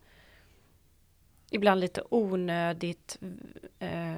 ibland 1.50 1.80
lite 1.80 2.02
onödigt. 2.10 3.18
Eh, 3.78 4.14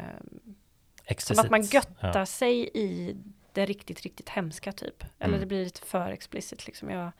som 1.18 1.38
att 1.38 1.50
man 1.50 1.62
göttar 1.62 2.18
Ja. 2.18 2.26
sig 2.26 2.70
i 2.74 3.16
det 3.52 3.66
riktigt, 3.66 4.00
riktigt 4.00 4.28
hemska 4.28 4.72
typ. 4.72 5.04
Eller 5.18 5.28
Mm. 5.28 5.40
det 5.40 5.46
blir 5.46 5.64
lite 5.64 5.80
för 5.86 6.10
explicit 6.10 6.66
liksom. 6.66 6.90
Jag 6.90 7.10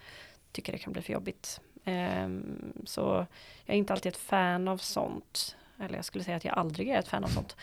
tycker 0.53 0.72
det 0.72 0.79
kan 0.79 0.92
bli 0.92 1.03
för 1.03 1.12
jobbigt. 1.12 1.61
Ehm, 1.85 2.72
så 2.87 3.27
jag 3.66 3.75
är 3.75 3.79
inte 3.79 3.92
alltid 3.92 4.12
ett 4.12 4.18
fan 4.18 4.68
av 4.68 4.79
sånt. 4.79 5.57
Eller 5.80 5.96
jag 5.96 6.04
skulle 6.04 6.24
säga 6.24 6.36
att 6.36 6.44
jag 6.44 6.58
aldrig 6.58 6.88
är 6.88 6.98
ett 6.98 7.08
fan 7.08 7.24
av 7.24 7.28
sånt. 7.28 7.56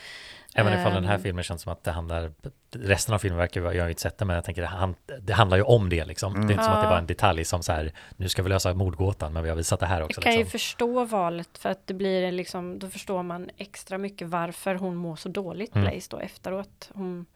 Även 0.54 0.80
ifall 0.80 0.92
den 0.94 1.04
här 1.04 1.14
Ehm. 1.14 1.22
filmen 1.22 1.44
känns 1.44 1.62
som 1.62 1.72
att 1.72 1.84
det 1.84 1.90
handlar, 1.92 2.32
resten 2.70 3.14
av 3.14 3.18
filmen 3.18 3.38
verkar, 3.38 3.60
jag 3.60 3.68
har 3.68 3.74
ju 3.74 3.88
inte 3.88 4.02
sett 4.02 4.18
det, 4.18 4.24
men 4.24 4.36
jag 4.36 4.44
tänker 4.44 4.62
det, 4.62 4.68
han, 4.68 4.94
det 5.20 5.32
handlar 5.32 5.56
ju 5.56 5.62
om 5.62 5.88
det 5.88 6.04
liksom. 6.04 6.32
Det 6.32 6.38
är 6.38 6.52
inte 6.52 6.64
som 6.64 6.72
att 6.72 6.80
det 6.82 6.86
är 6.86 6.90
bara 6.90 6.98
en 6.98 7.06
detalj 7.06 7.44
som 7.44 7.62
så 7.62 7.72
här, 7.72 7.92
nu 8.16 8.28
ska 8.28 8.42
vi 8.42 8.48
lösa 8.48 8.74
mordgåtan, 8.74 9.32
men 9.32 9.42
vi 9.42 9.48
har 9.48 9.56
visat 9.56 9.80
det 9.80 9.86
här 9.86 10.02
också. 10.02 10.18
Jag 10.20 10.22
kan 10.24 10.32
ju 10.32 10.38
Liksom. 10.38 10.50
förstå 10.50 11.04
valet 11.04 11.58
för 11.58 11.68
att 11.70 11.86
det 11.86 11.94
blir 11.94 12.32
liksom, 12.32 12.78
då 12.78 12.88
förstår 12.88 13.22
man 13.22 13.50
extra 13.56 13.98
mycket 13.98 14.28
varför 14.28 14.74
hon 14.74 14.96
mår 14.96 15.16
så 15.16 15.28
dåligt, 15.28 15.74
Mm. 15.74 15.88
Blaze 15.90 16.08
då 16.10 16.18
efteråt. 16.18 16.90
Hon 16.94 17.26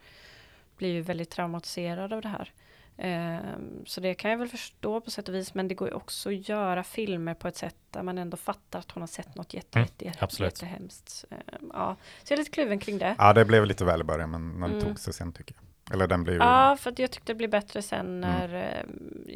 blir 0.76 0.88
ju 0.92 1.00
väldigt 1.00 1.30
traumatiserad 1.30 2.12
av 2.12 2.22
det 2.22 2.28
här. 2.28 2.52
Ehm, 3.00 3.87
så 3.87 4.00
det 4.00 4.14
kan 4.14 4.30
jag 4.30 4.38
väl 4.38 4.48
förstå 4.48 5.00
på 5.00 5.11
sätt 5.11 5.28
och 5.28 5.34
vis, 5.34 5.54
men 5.54 5.68
det 5.68 5.74
går 5.74 5.88
ju 5.88 5.94
också 5.94 6.28
att 6.28 6.48
göra 6.48 6.82
filmer 6.84 7.34
på 7.34 7.48
ett 7.48 7.56
sätt 7.56 7.76
där 7.90 8.02
man 8.02 8.18
ändå 8.18 8.37
fattar 8.37 8.78
att 8.78 8.90
hon 8.90 9.02
har 9.02 9.06
sett 9.06 9.34
något 9.34 9.54
jätte, 9.54 9.78
Mm, 9.78 9.88
jätte, 9.98 10.24
absolut. 10.24 10.52
jättehemskt. 10.62 11.24
Ehm, 11.30 11.70
ja. 11.72 11.96
Så 12.22 12.32
jag 12.32 12.37
är 12.37 12.38
lite 12.40 12.50
kluven 12.50 12.78
kring 12.78 12.98
det. 12.98 13.14
Ja, 13.18 13.32
det 13.32 13.44
blev 13.44 13.66
lite 13.66 13.84
väl 13.84 14.00
i 14.00 14.04
början, 14.04 14.30
men 14.30 14.61
den 14.61 14.70
Mm. 14.70 14.80
tog 14.84 14.98
sig 14.98 15.12
sen 15.12 15.32
tycker 15.32 15.54
jag. 15.54 15.94
Eller 15.94 16.06
den 16.06 16.24
blev 16.24 16.34
ju... 16.37 16.42
Ja, 16.42 16.76
för 16.80 16.90
att 16.90 16.98
jag 16.98 17.11
tyckte 17.11 17.32
det 17.32 17.37
blev 17.37 17.50
bättre 17.50 17.82
sen 17.82 18.06
Mm. 18.06 18.20
när 18.20 18.54
eh, 18.54 18.84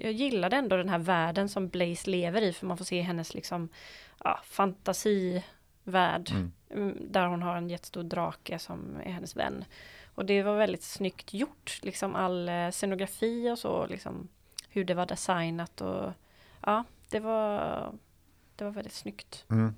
jag 0.02 0.12
gillade 0.12 0.56
ändå 0.56 0.76
den 0.76 0.88
här 0.88 0.98
världen 0.98 1.48
som 1.48 1.68
Blaze 1.68 2.10
lever 2.10 2.42
i, 2.42 2.52
för 2.52 2.66
man 2.66 2.76
får 2.78 2.84
se 2.84 3.00
hennes 3.00 3.34
liksom 3.34 3.68
ja, 4.24 4.40
fantasivärld 4.44 6.30
Mm. 6.30 6.52
mm, 6.70 6.96
där 7.12 7.26
hon 7.26 7.42
har 7.42 7.56
en 7.56 7.68
jättestor 7.70 8.02
drake 8.02 8.58
som 8.58 8.96
är 9.04 9.10
hennes 9.12 9.36
vän. 9.36 9.64
Och 10.14 10.26
det 10.26 10.42
var 10.42 10.56
väldigt 10.56 10.82
snyggt 10.82 11.34
gjort, 11.34 11.78
liksom 11.82 12.14
all 12.14 12.48
eh, 12.48 12.70
scenografi 12.70 13.50
och 13.50 13.58
så, 13.58 13.86
liksom 13.86 14.28
hur 14.68 14.84
det 14.84 14.94
var 14.94 15.06
designat 15.06 15.80
och 15.80 16.12
ja, 16.66 16.84
det 17.10 17.20
var 17.20 17.92
det 18.56 18.64
var 18.64 18.70
väldigt 18.70 18.92
snyggt. 18.92 19.44
Mm. 19.50 19.74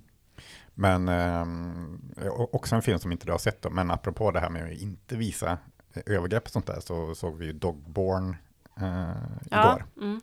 Men 0.75 1.09
o- 2.29 2.49
också 2.53 2.75
en 2.77 2.83
film 2.83 2.99
som 2.99 3.13
inte 3.13 3.27
du 3.27 3.33
har 3.33 3.39
sett 3.39 3.63
då, 3.63 3.71
men 3.71 3.91
apropå 3.91 4.31
det 4.31 4.41
här 4.41 4.51
med 4.51 4.65
att 4.73 4.79
inte 4.79 5.17
visa 5.17 5.59
eh, 5.95 6.03
övergrepp 6.07 6.45
och 6.45 6.51
sånt 6.51 6.67
där 6.67 6.81
så 6.81 7.15
såg 7.15 7.37
vi 7.39 7.47
ju 7.47 7.53
Dogborn 7.53 8.37
eh, 8.81 9.13
Ja, 9.51 9.77
igår 9.77 9.85
mm, 10.01 10.21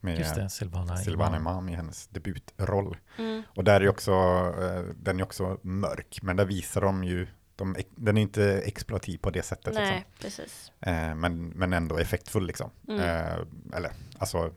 med 0.00 0.18
Just 0.18 0.34
det, 0.34 0.50
Silvana. 0.50 0.96
Silvana 0.96 1.36
Imam. 1.36 1.52
Imam 1.52 1.68
i 1.68 1.72
hennes 1.74 2.06
debutroll. 2.08 2.96
mm, 3.18 3.42
Och 3.48 3.64
där 3.64 3.80
är 3.80 3.88
också, 3.88 4.12
eh, 4.60 4.94
den 4.96 5.20
är 5.20 5.22
också 5.24 5.58
mörk, 5.62 6.18
men 6.22 6.36
där 6.36 6.44
visar 6.44 6.80
de 6.80 7.04
ju, 7.04 7.26
de, 7.56 7.76
den 7.90 8.16
är 8.16 8.22
inte 8.22 8.44
exploativ 8.64 9.18
på 9.18 9.30
det 9.30 9.42
sättet. 9.42 9.66
Liksom. 9.66 9.84
nej, 9.84 10.06
precis. 10.20 10.72
Eh, 10.80 11.14
men, 11.14 11.48
men 11.48 11.72
ändå 11.72 11.98
effektfull 11.98 12.46
liksom. 12.46 12.70
Mm. 12.88 13.00
Eh, 13.00 13.76
eller, 13.76 13.90
alltså, 14.18 14.54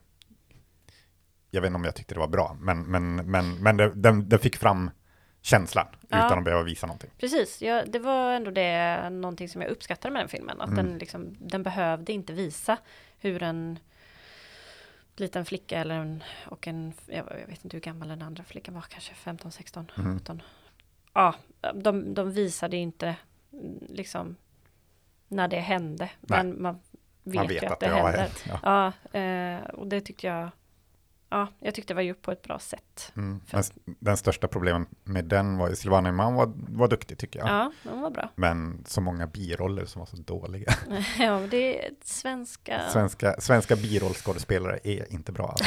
jag 1.51 1.62
vet 1.62 1.67
inte 1.67 1.75
om 1.75 1.84
jag 1.84 1.95
tyckte 1.95 2.13
det 2.15 2.19
var 2.19 2.27
bra, 2.27 2.58
men, 2.60 2.84
men, 2.84 3.15
men, 3.15 3.55
men 3.63 3.77
det, 3.77 3.91
den, 3.95 4.29
den 4.29 4.39
fick 4.39 4.58
fram 4.58 4.91
känslan 5.41 5.88
Ja. 6.10 6.25
utan 6.27 6.38
att 6.39 6.43
behöva 6.45 6.63
visa 6.63 6.88
någonting. 6.88 7.10
Precis, 7.19 7.62
ja, 7.62 7.84
det 7.86 7.99
var 7.99 8.31
ändå 8.34 8.51
det 8.51 9.10
någonting 9.10 9.49
som 9.49 9.62
jag 9.62 9.71
uppskattade 9.71 10.13
med 10.13 10.21
den 10.21 10.29
filmen. 10.29 10.62
Att 10.62 10.69
Mm. 10.69 10.86
den, 10.86 10.97
liksom, 10.97 11.36
den 11.39 11.63
behövde 11.63 12.13
inte 12.13 12.34
visa 12.34 12.77
hur 13.17 13.43
en 13.43 13.79
liten 15.15 15.45
flicka 15.45 15.79
eller 15.79 15.95
en, 15.95 16.23
och 16.47 16.67
en, 16.67 16.93
jag, 17.08 17.17
jag 17.41 17.47
vet 17.47 17.63
inte 17.65 17.77
hur 17.77 17.81
gammal 17.81 18.08
den 18.08 18.21
andra 18.21 18.43
flickan 18.43 18.73
var, 18.73 18.81
kanske 18.81 19.13
15, 19.13 19.51
16, 19.51 19.91
Mhm. 19.97 20.19
17. 20.19 20.41
Ja, 21.15 21.36
de, 21.73 22.13
de 22.13 22.32
visade 22.32 22.78
inte 22.78 23.15
mm, 23.54 23.78
liksom 23.89 24.36
när 25.28 25.47
det 25.47 25.60
hände. 25.60 26.10
Nej. 26.21 26.43
Men 26.43 26.62
man 26.62 26.80
vet, 27.23 27.36
Man 27.36 27.47
vet 27.47 27.63
ju 27.63 27.65
att, 27.65 27.71
att 27.73 27.80
det 27.80 27.86
det 27.88 27.93
händer. 27.95 28.17
hänt. 28.19 28.45
Ja. 28.63 28.93
Ja, 29.13 29.19
eh, 29.19 29.63
och 29.69 29.88
det 29.88 30.01
tyckte 30.01 30.28
jag, 30.28 30.49
ja, 31.30 31.47
jag 31.60 31.75
tyckte 31.75 31.93
det 31.93 31.95
var 31.95 32.01
gjort 32.01 32.21
på 32.21 32.32
ett 32.32 32.41
bra 32.41 32.60
sätt. 32.60 33.12
Mm. 33.15 33.41
För- 33.47 33.63
den 33.99 34.17
största 34.17 34.47
problemen 34.47 34.88
med 35.04 35.25
den 35.25 35.58
var 35.58 35.69
ju 35.69 35.75
Silvana 35.75 36.10
Imam 36.10 36.36
var, 36.36 36.51
var 36.56 36.88
duktig 36.88 37.17
tycker 37.17 37.39
jag. 37.39 37.49
Ja, 37.49 37.71
de 37.84 38.01
var 38.01 38.10
bra. 38.10 38.30
Men 38.36 38.84
så 38.88 39.01
många 39.01 39.28
biroller 39.28 39.86
som 39.86 39.99
var 39.99 40.06
så 40.06 40.15
dåliga. 40.17 40.71
ja, 41.19 41.39
men 41.39 41.49
det 41.49 41.86
är 41.86 41.91
svenska... 42.04 42.82
Svenska, 42.89 43.36
svenska 43.41 43.75
birollskådespelare 43.75 44.80
är 44.84 45.13
inte 45.13 45.32
bra. 45.32 45.47
Alltså. 45.49 45.65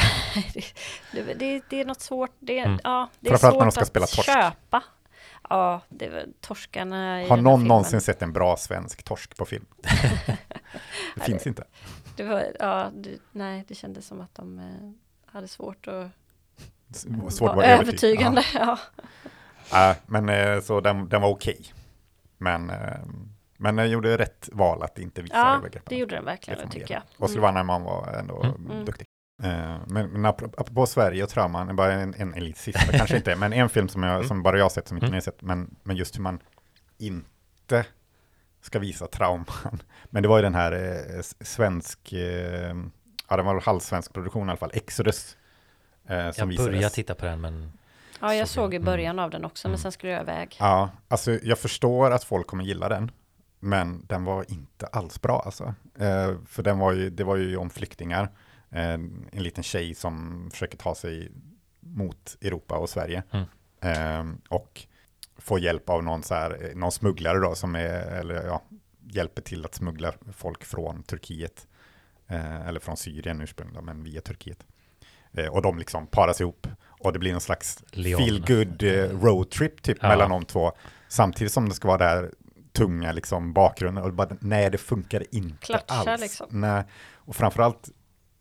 det, 1.13 1.33
det, 1.33 1.61
det 1.69 1.81
är 1.81 1.85
något 1.85 2.01
svårt, 2.01 2.31
det 2.39 2.59
är, 2.59 2.65
Mm. 2.65 2.79
ja, 2.83 3.09
det 3.19 3.29
är 3.29 3.37
svårt 3.37 3.77
att 3.77 3.87
spela 3.87 4.05
torsk. 4.05 4.25
köpa. 4.25 4.83
Ja, 5.49 5.81
det 5.89 6.09
var 6.09 6.25
torskarna 6.41 7.19
Har 7.27 7.35
den 7.35 7.43
någon 7.43 7.63
någonsin 7.67 8.01
sett 8.01 8.21
en 8.21 8.33
bra 8.33 8.57
svensk 8.57 9.03
torsk 9.03 9.37
på 9.37 9.45
film? 9.45 9.65
det 11.15 11.21
finns 11.21 11.47
inte. 11.47 11.63
Det 12.15 12.23
var, 12.23 12.45
ja, 12.59 12.89
det, 12.93 13.17
nej, 13.31 13.65
det 13.67 13.75
kändes 13.75 14.07
som 14.07 14.21
att 14.21 14.35
de 14.35 14.59
eh, 14.59 14.65
hade 15.33 15.47
svårt 15.47 15.87
att 15.87 16.07
Svårt 17.33 17.55
vara 17.55 17.65
övertygande. 17.65 18.43
Ja. 18.53 18.77
Ja. 19.71 19.89
Äh, 19.91 19.97
men 20.05 20.29
eh, 20.29 20.61
så 20.61 20.81
den, 20.81 21.09
den 21.09 21.21
var 21.21 21.29
okej. 21.29 21.73
Men, 22.37 22.69
eh, 22.69 22.97
men 23.57 23.77
jag 23.77 23.87
gjorde 23.87 24.17
rätt 24.17 24.49
val 24.51 24.83
att 24.83 24.99
inte 24.99 25.21
visa 25.21 25.35
Ja, 25.35 25.55
övergreppen. 25.57 25.85
det 25.89 25.95
gjorde 25.95 26.15
den 26.15 26.25
verkligen, 26.25 26.57
Det 26.59 26.65
man 26.65 26.71
tycker 26.71 26.93
jag. 26.93 27.03
Och 27.17 27.29
Silvana 27.29 27.59
Imam 27.61 27.83
var 27.83 28.07
ändå 28.19 28.43
Mm. 28.43 28.71
Mm. 28.71 28.85
duktig. 28.85 29.07
Eh, 29.43 29.75
Men, 29.87 30.09
men 30.09 30.25
apropå 30.25 30.61
apropå 30.61 30.85
Sverige 30.85 31.23
och 31.23 31.29
trauman, 31.29 31.75
bara 31.75 31.93
en, 31.93 32.13
en, 32.17 32.33
en 32.33 32.43
lite 32.43 32.59
sista, 32.59 32.91
kanske 32.97 33.17
inte, 33.17 33.35
men 33.35 33.53
en 33.53 33.69
film 33.69 33.87
som, 33.89 34.03
jag, 34.03 34.15
Mm. 34.15 34.27
som 34.27 34.43
bara 34.43 34.57
jag 34.57 34.65
har 34.65 34.69
sett, 34.69 34.87
som 34.87 34.97
inte 34.97 35.05
Mm. 35.05 35.11
ni 35.11 35.17
har 35.17 35.21
sett, 35.21 35.41
men, 35.41 35.75
men 35.83 35.95
just 35.95 36.17
hur 36.17 36.21
man 36.21 36.39
inte 36.97 37.85
ska 38.61 38.79
visa 38.79 39.07
trauman. 39.07 39.45
Men 40.09 40.23
det 40.23 40.29
var 40.29 40.37
ju 40.37 40.41
den 40.43 40.55
här 40.55 40.71
eh, 40.71 41.21
svensk, 41.41 42.13
eh, 42.13 42.75
ja 43.29 43.37
det 43.37 43.43
var 43.43 43.61
halvsvensk 43.61 44.13
produktion 44.13 44.47
i 44.47 44.49
alla 44.49 44.57
fall, 44.57 44.71
Exodus. 44.73 45.37
Eh, 46.07 46.31
som 46.31 46.51
Jag 46.51 46.57
började 46.57 46.77
visades. 46.77 46.93
titta 46.93 47.15
på 47.15 47.25
den, 47.25 47.41
men 47.41 47.71
Ja, 48.21 48.35
jag 48.35 48.47
Såg 48.47 48.63
såg 48.63 48.73
i 48.73 48.77
jag. 48.77 48.85
början 48.85 49.19
av 49.19 49.29
den 49.29 49.45
också, 49.45 49.67
men 49.67 49.71
Mm. 49.73 49.81
sen 49.81 49.91
skulle 49.91 50.11
jag 50.11 50.21
iväg. 50.21 50.55
Ja, 50.59 50.89
alltså 51.07 51.31
jag 51.43 51.59
förstår 51.59 52.11
att 52.11 52.23
folk 52.23 52.47
kommer 52.47 52.63
gilla 52.63 52.89
den, 52.89 53.11
men 53.59 54.05
den 54.07 54.23
var 54.25 54.45
inte 54.51 54.87
alls 54.87 55.21
bra 55.21 55.41
alltså. 55.45 55.73
Eh, 55.99 56.35
för 56.47 56.63
den 56.63 56.79
var 56.79 56.91
ju, 56.91 57.09
det 57.09 57.23
var 57.23 57.35
ju 57.35 57.57
om 57.57 57.69
flyktingar, 57.69 58.29
en 58.71 59.29
liten 59.31 59.63
tjej 59.63 59.95
som 59.95 60.47
försöker 60.51 60.77
ta 60.77 60.95
sig 60.95 61.31
mot 61.79 62.37
Europa 62.41 62.77
och 62.77 62.89
Sverige. 62.89 63.23
Mm. 63.31 63.45
Eh, 63.81 64.35
och 64.49 64.85
får 65.37 65.59
hjälp 65.59 65.89
av 65.89 66.03
någon, 66.03 66.23
så 66.23 66.33
här, 66.33 66.65
eh, 66.69 66.75
någon 66.75 66.91
smugglare 66.91 67.39
då, 67.39 67.55
som 67.55 67.75
är, 67.75 68.01
eller 68.19 68.45
ja, 68.45 68.61
hjälper 69.11 69.41
till 69.41 69.65
att 69.65 69.75
smuggla 69.75 70.13
folk 70.33 70.63
från 70.63 71.03
Turkiet. 71.03 71.67
Eh, 72.27 72.67
eller 72.67 72.79
från 72.79 72.97
Syrien 72.97 73.41
ursprungligen, 73.41 73.85
men 73.85 74.03
via 74.03 74.21
Turkiet. 74.21 74.65
Eh, 75.33 75.47
och 75.47 75.61
de 75.61 75.77
liksom 75.79 76.07
paras 76.07 76.41
ihop 76.41 76.67
och 76.85 77.13
det 77.13 77.19
blir 77.19 77.31
någon 77.31 77.41
slags 77.41 77.83
Leon. 77.91 78.21
feel 78.23 78.39
good 78.47 78.83
eh, 78.83 79.19
roadtrip 79.21 79.81
typ 79.81 79.97
Ja. 80.01 80.07
mellan 80.07 80.29
de 80.29 80.45
två. 80.45 80.71
Samtidigt 81.07 81.53
som 81.53 81.69
det 81.69 81.75
ska 81.75 81.87
vara 81.87 81.97
där 81.97 82.31
tunga 82.73 83.11
liksom 83.11 83.53
bakgrunden 83.53 84.03
och 84.03 84.13
bara, 84.13 84.37
nej 84.41 84.69
det 84.69 84.77
funkar 84.77 85.23
inte 85.31 85.65
Klatscha, 85.65 85.93
alls. 86.11 86.21
liksom. 86.21 86.47
Nej. 86.61 86.83
Och 87.13 87.35
framförallt 87.35 87.89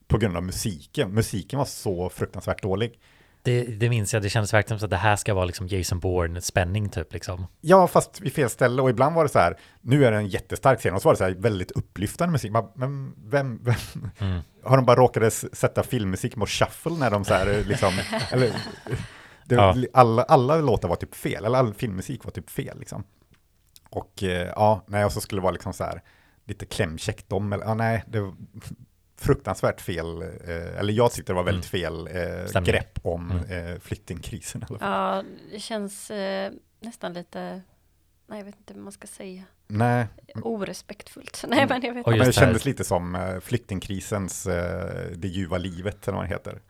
på 0.09 0.18
grund 0.18 0.37
av 0.37 0.42
musiken. 0.42 1.11
Musiken 1.14 1.59
var 1.59 1.66
så 1.66 2.09
fruktansvärt 2.09 2.62
dålig. 2.62 2.99
det, 3.42 3.62
det 3.64 3.88
minns 3.88 4.14
jag, 4.14 4.23
det 4.23 4.29
kändes 4.31 4.55
verkligen 4.55 4.79
som 4.81 4.87
att 4.87 4.90
det 4.90 4.97
här 4.97 5.16
ska 5.16 5.35
vara 5.35 5.44
liksom 5.44 5.66
Jason 5.68 6.01
Bourne-spänning 6.01 6.88
typ 6.88 7.12
liksom. 7.12 7.47
Ja, 7.61 7.87
fast 7.87 8.21
vid 8.21 8.33
fel 8.33 8.51
ställe 8.51 8.83
och 8.83 8.90
ibland 8.90 9.14
var 9.16 9.23
det 9.23 9.29
så 9.29 9.38
här, 9.38 9.57
nu 9.81 10.05
är 10.05 10.11
det 10.11 10.16
en 10.16 10.27
jättestark 10.29 10.79
scen 10.79 10.94
och 10.94 11.03
så 11.03 11.09
var 11.09 11.12
det 11.14 11.18
så 11.18 11.25
här 11.25 11.35
väldigt 11.35 11.71
upplyftande 11.71 12.33
musik. 12.33 12.53
Man, 12.53 12.68
Men 12.75 13.14
vem, 13.31 13.61
vem, 13.64 13.75
Mm. 14.21 14.40
har 14.64 14.77
de 14.77 14.87
bara 14.87 14.97
råkat 14.97 15.33
sätta 15.33 15.83
filmmusik 15.83 16.35
på 16.35 16.47
shuffle 16.47 16.92
när 16.99 17.11
de 17.11 17.25
så 17.25 17.35
här 17.35 17.64
liksom, 17.66 17.92
eller, 18.33 18.53
det, 19.44 19.55
Ja. 19.55 19.75
alla, 19.92 20.23
alla 20.23 20.57
låtar 20.57 20.88
var 20.88 20.97
typ 20.97 21.14
fel, 21.14 21.44
eller 21.44 21.59
all 21.59 21.75
filmmusik 21.75 22.25
var 22.25 22.31
typ 22.33 22.51
fel 22.51 22.79
liksom. 22.79 23.05
Och 23.90 24.23
eh, 24.23 24.49
ja, 24.57 24.85
nej, 24.87 25.05
och 25.05 25.12
så 25.12 25.21
skulle 25.21 25.40
det 25.40 25.42
vara 25.42 25.53
liksom 25.53 25.73
så 25.73 25.85
här 25.85 26.03
lite 26.47 26.66
klämkäckt 26.66 27.33
om, 27.33 27.53
eller 27.53 27.64
ja, 27.64 27.75
nej, 27.75 28.05
det 28.07 28.33
fruktansvärt 29.20 29.81
fel, 29.81 30.22
eh, 30.22 30.78
eller 30.78 30.92
jag 30.92 31.12
tyckte 31.12 31.33
det 31.33 31.37
var 31.37 31.42
väldigt 31.44 31.66
fel 31.66 32.07
eh, 32.54 32.62
grepp 32.62 32.98
om 33.02 33.31
Mm. 33.31 33.72
eh, 33.74 33.78
flyktingkrisen 33.81 34.61
i 34.62 34.64
alla 34.68 34.78
fall. 34.78 34.88
Ja, 34.90 35.22
det 35.52 35.61
känns 35.61 36.11
eh, 36.11 36.52
nästan 36.81 37.12
lite, 37.12 37.62
nej 38.26 38.38
jag 38.38 38.44
vet 38.44 38.57
inte 38.57 38.74
vad 38.74 38.83
man 38.83 38.92
ska 38.92 39.07
säga, 39.07 39.42
Nej, 39.66 40.07
orespektfullt. 40.35 41.44
Nej 41.48 41.66
men 41.68 41.83
jag 41.83 41.94
vet 41.94 42.07
Ja, 42.07 42.12
inte. 42.12 42.18
men 42.18 42.26
det 42.26 42.33
kändes 42.33 42.64
lite 42.64 42.85
som 42.85 43.14
eh, 43.14 43.40
flyktingkrisens 43.40 44.44
Det 45.14 45.28
ljuva 45.28 45.59
livet, 45.59 46.09
eller 46.09 46.16
vad 46.18 46.24
det 46.26 46.35
heter. 46.35 46.61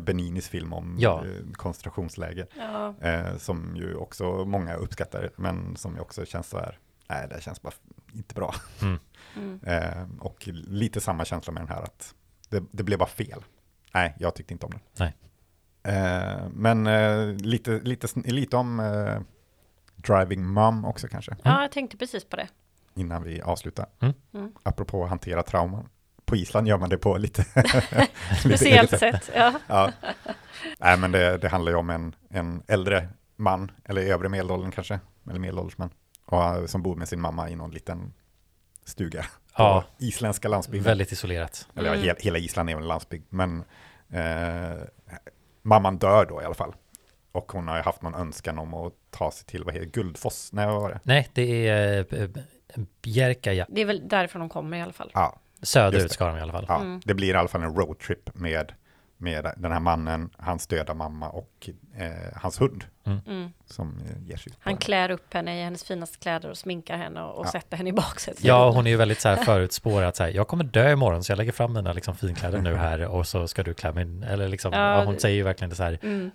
Beninis 0.00 0.48
film 0.48 0.72
om 0.72 0.96
Ja. 1.00 1.24
koncentrationsläger. 1.52 2.46
Ja, 2.56 2.94
som 3.38 3.76
ju 3.76 3.94
också 3.94 4.44
många 4.44 4.74
uppskattar, 4.74 5.30
men 5.36 5.76
som 5.76 5.94
ju 5.94 6.00
också 6.00 6.24
känns 6.24 6.48
så 6.48 6.58
här, 6.58 6.78
nej 7.08 7.28
det 7.28 7.42
känns 7.42 7.62
bara 7.62 7.72
inte 8.14 8.34
bra. 8.34 8.54
Mm. 8.82 8.98
Mm. 9.36 9.60
Eh, 9.62 10.06
och 10.20 10.48
lite 10.52 11.00
samma 11.00 11.24
känsla 11.24 11.52
med 11.52 11.62
den 11.62 11.68
här, 11.68 11.82
att 11.82 12.14
det, 12.48 12.62
det 12.70 12.82
blev 12.82 12.98
bara 12.98 13.08
fel. 13.08 13.44
Nej, 13.94 14.14
jag 14.18 14.34
tyckte 14.34 14.52
inte 14.52 14.66
om 14.66 14.72
den. 14.72 14.80
Nej. 14.98 15.14
Eh, 15.82 16.48
men 16.52 16.86
eh, 16.86 17.34
lite, 17.36 17.80
lite, 17.80 18.08
lite 18.14 18.56
om 18.56 18.82
Driving 19.96 20.46
Mom 20.46 20.84
också 20.84 21.08
kanske, 21.08 21.36
ja, 21.42 21.62
jag 21.62 21.72
tänkte 21.72 21.96
precis 21.96 22.24
på 22.24 22.36
det. 22.36 22.48
innan 22.94 23.22
vi 23.22 23.40
avslutar. 23.42 23.86
Mm. 24.00 24.14
Mm. 24.34 24.52
Apropå 24.62 25.04
att 25.04 25.08
hantera 25.08 25.42
trauman. 25.42 25.88
På 26.24 26.36
Island 26.36 26.68
gör 26.68 26.78
man 26.78 26.90
det 26.90 26.98
på 26.98 27.16
lite, 27.18 27.44
Speciellt 28.40 28.98
sätt. 28.98 29.30
Ja. 29.34 29.52
Ja. 29.66 29.92
Nej, 30.78 30.98
men 30.98 31.12
det, 31.12 31.38
det 31.38 31.48
handlar 31.48 31.72
ju 31.72 31.78
om 31.78 31.90
en, 31.90 32.14
en 32.28 32.62
äldre 32.66 33.08
man, 33.36 33.70
eller 33.84 34.02
övre 34.02 34.28
medelåldern 34.28 34.70
kanske, 34.70 35.00
eller 35.30 35.40
medelålders 35.40 35.78
man, 35.78 35.90
och, 36.24 36.70
som 36.70 36.82
bor 36.82 36.96
med 36.96 37.08
sin 37.08 37.20
mamma 37.20 37.50
i 37.50 37.56
någon 37.56 37.70
liten 37.70 38.12
stuga 38.84 39.22
på 39.22 39.26
Ja. 39.56 39.84
isländska 39.98 40.48
landsbygden. 40.48 40.84
Väldigt 40.84 41.12
isolerat. 41.12 41.68
Eller 41.76 41.88
ja, 41.88 41.92
Mm. 41.94 42.04
hela, 42.04 42.18
hela 42.20 42.38
Island 42.38 42.70
är 42.70 42.74
väl 42.74 42.82
en 42.82 42.88
landsbygd, 42.88 43.24
men 43.28 43.64
eh, 44.12 44.78
mamman 45.62 45.98
dör 45.98 46.26
då 46.26 46.42
i 46.42 46.44
alla 46.44 46.54
fall. 46.54 46.74
Och 47.32 47.52
hon 47.52 47.68
har 47.68 47.76
ju 47.76 47.82
haft 47.82 48.02
någon 48.02 48.14
önskan 48.14 48.58
om 48.58 48.74
att 48.74 48.92
ta 49.10 49.30
sig 49.30 49.46
till, 49.46 49.64
vad 49.64 49.74
heter 49.74 49.86
Guldfoss? 49.86 50.52
Nej, 50.52 50.66
vad 50.66 50.82
var 50.82 50.90
det? 50.90 51.00
Nej, 51.02 51.28
det 51.32 51.68
är 51.68 52.06
eh, 52.14 52.28
Bjärka, 53.02 53.66
Det 53.68 53.80
är 53.80 53.84
väl 53.84 54.08
därifrån 54.08 54.40
de 54.40 54.48
kommer 54.48 54.76
i 54.76 54.80
alla 54.82 54.92
fall. 54.92 55.10
Ja, 55.14 55.38
Söderut 55.62 56.12
ska 56.12 56.26
de 56.26 56.36
i 56.36 56.40
alla 56.40 56.52
fall. 56.52 56.64
ja 56.68 56.80
Mm. 56.80 57.00
det 57.04 57.14
blir 57.14 57.34
i 57.34 57.36
alla 57.36 57.48
fall 57.48 57.62
en 57.62 57.74
roadtrip 57.74 58.34
med, 58.34 58.72
med 59.22 59.52
den 59.56 59.72
här 59.72 59.80
mannen, 59.80 60.30
hans 60.38 60.66
döda 60.66 60.94
mamma 60.94 61.28
och 61.28 61.70
eh, 61.96 62.10
hans 62.36 62.60
hund 62.60 62.84
Mm. 63.06 63.50
som 63.66 63.98
eh, 64.10 64.28
ger 64.28 64.36
sig 64.36 64.52
Han 64.60 64.76
klär 64.76 65.10
upp 65.10 65.34
henne 65.34 65.60
i 65.60 65.64
hennes 65.64 65.84
finaste 65.84 66.18
kläder 66.18 66.50
och 66.50 66.58
sminkar 66.58 66.96
henne 66.96 67.22
och, 67.22 67.38
och 67.38 67.46
Ja. 67.46 67.50
sätter 67.50 67.76
henne 67.76 67.90
i 67.90 67.92
baksätet. 67.92 68.44
Ja, 68.44 68.70
hon 68.70 68.86
är 68.86 68.90
ju 68.90 68.96
väldigt 68.96 69.20
så 69.20 69.28
här 69.28 69.36
förutspårad 69.36 70.16
så 70.16 70.22
här, 70.22 70.30
jag 70.30 70.48
kommer 70.48 70.64
dö 70.64 70.92
imorgon 70.92 71.24
så 71.24 71.32
jag 71.32 71.36
lägger 71.36 71.52
fram 71.52 71.72
mina 71.72 71.92
liksom 71.92 72.14
finkläder 72.16 72.60
nu 72.60 72.74
här 72.74 73.06
och 73.06 73.26
så 73.26 73.48
ska 73.48 73.62
du 73.62 73.74
klä 73.74 73.92
mig, 73.92 74.06
eller 74.26 74.48
liksom, 74.48 74.72
Ja, 74.72 75.04
hon 75.04 75.18
säger 75.18 75.36
ju 75.36 75.42
verkligen 75.42 75.70
det 75.70 75.76
så 75.76 75.82
här, 75.82 75.98
Mm. 76.02 76.30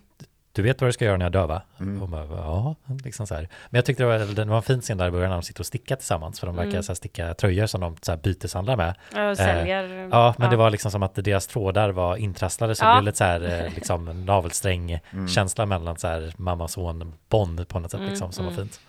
Du 0.57 0.63
vet 0.63 0.81
vad 0.81 0.87
du 0.87 0.93
ska 0.93 1.05
göra 1.05 1.17
när 1.17 1.25
jag 1.25 1.31
dör 1.31 1.47
va? 1.47 1.61
Mm. 1.79 2.01
Och 2.01 2.09
bara, 2.09 2.25
ja, 2.25 2.75
liksom 3.03 3.27
så 3.27 3.35
här. 3.35 3.41
Men 3.69 3.77
jag 3.77 3.85
tyckte 3.85 4.03
det 4.03 4.07
var, 4.07 4.35
det 4.35 4.45
var 4.45 4.55
en 4.57 4.61
fin 4.63 4.81
scen 4.81 4.97
där 4.97 5.07
i 5.07 5.11
början 5.11 5.29
när 5.29 5.35
de 5.37 5.43
sitter 5.43 5.59
och 5.61 5.65
stickar 5.65 5.95
tillsammans, 5.95 6.39
för 6.39 6.47
de 6.47 6.55
verkar 6.55 6.69
Mm. 6.69 6.83
så 6.83 6.91
här 6.91 6.95
sticka 6.95 7.33
tröjor 7.33 7.65
som 7.65 7.81
de 7.81 7.95
så 8.01 8.11
här 8.11 8.19
byteshandlar 8.19 8.75
med. 8.77 8.95
Ja, 9.15 9.29
och 9.31 9.37
säljer. 9.37 10.07
Ja, 10.11 10.35
men 10.37 10.49
det 10.49 10.55
var 10.55 10.69
liksom 10.69 10.91
som 10.91 11.03
att 11.03 11.15
deras 11.15 11.47
trådar 11.47 11.89
var 11.89 12.15
intrasslade 12.15 12.75
så 12.75 12.83
det 12.85 12.89
Ja. 12.89 12.95
blev 12.95 13.03
lite 13.05 13.17
så 13.17 13.23
här 13.23 13.65
eh, 13.65 13.73
liksom 13.75 14.25
navelsträng-känsla 14.25 15.65
mellan 15.65 15.97
så 15.97 16.07
här 16.07 16.33
mamma 16.37 16.63
och 16.63 16.69
son 16.69 17.13
bond 17.29 17.67
på 17.67 17.79
något 17.79 17.91
sätt 17.91 17.99
Mm, 17.99 18.09
liksom 18.09 18.31
som 18.31 18.45
var 18.45 18.51
mm. 18.51 18.63
fint. 18.63 18.79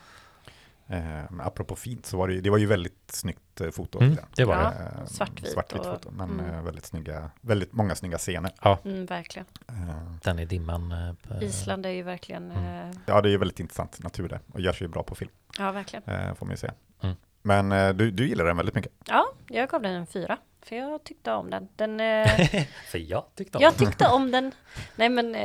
Eh, 0.91 0.99
men 1.30 1.41
apropå 1.41 1.76
fint 1.76 2.07
så 2.07 2.16
var 2.16 2.28
det 2.28 2.34
ju, 2.34 2.41
det 2.41 2.51
var 2.51 2.59
ju 2.59 2.66
väldigt 2.66 3.11
snyggt 3.11 3.61
eh, 3.61 3.70
foto. 3.70 4.01
Mm, 4.01 4.16
det 4.36 4.45
var 4.45 4.57
det. 4.57 4.62
Ja. 4.62 5.01
Eh, 5.01 5.07
svartvitt 5.07 5.53
svartvitt 5.53 5.80
och- 5.80 5.86
foto, 5.95 6.11
men 6.11 6.30
mm. 6.41 6.55
eh, 6.55 6.62
väldigt 6.62 6.86
snygga, 6.86 7.30
väldigt 7.41 7.72
många 7.72 7.95
snygga 7.95 8.18
scener. 8.18 8.53
Mm, 8.84 9.07
verkligen. 9.07 9.47
Eh, 9.68 10.12
Den 10.22 10.39
i 10.39 10.45
dimman. 10.45 10.93
eh, 10.93 11.43
Island 11.43 11.86
är 11.86 11.91
ju 11.91 12.03
verkligen, 12.03 12.51
Mm. 12.51 12.91
eh, 12.91 12.97
ja, 13.07 13.20
det 13.20 13.28
är 13.28 13.30
ju 13.30 13.39
väldigt 13.39 13.61
intressant 13.61 14.03
natur 14.03 14.28
där 14.28 14.41
och 14.53 14.61
gör 14.61 14.72
sig 14.72 14.84
ju 14.84 14.89
bra 14.89 15.03
på 15.03 15.14
film, 15.14 15.30
ja 15.59 15.72
verkligen. 15.72 16.03
eh, 16.05 16.34
får 16.34 16.47
man 16.47 16.53
ju 16.53 16.57
säga. 16.57 16.74
Mm. 17.01 17.16
Men 17.43 17.97
du, 17.97 18.11
du 18.11 18.28
gillar 18.28 18.45
den 18.45 18.57
väldigt 18.57 18.74
mycket. 18.74 18.93
Ja, 19.07 19.26
jag 19.49 19.68
gav 19.68 19.82
den 19.82 19.95
en 19.95 20.07
fyra. 20.07 20.39
För 20.62 20.76
jag 20.76 21.05
tyckte 21.05 21.32
om 21.32 21.51
den. 21.51 21.68
den 21.76 21.99
För 22.91 22.99
jag 22.99 23.24
tyckte 23.34 23.59
om 23.59 23.62
jag 23.62 23.72
den. 23.72 23.86
tyckte 23.86 24.09
om 24.09 24.30
den. 24.32 24.53
Nej 24.97 25.09
men 25.09 25.36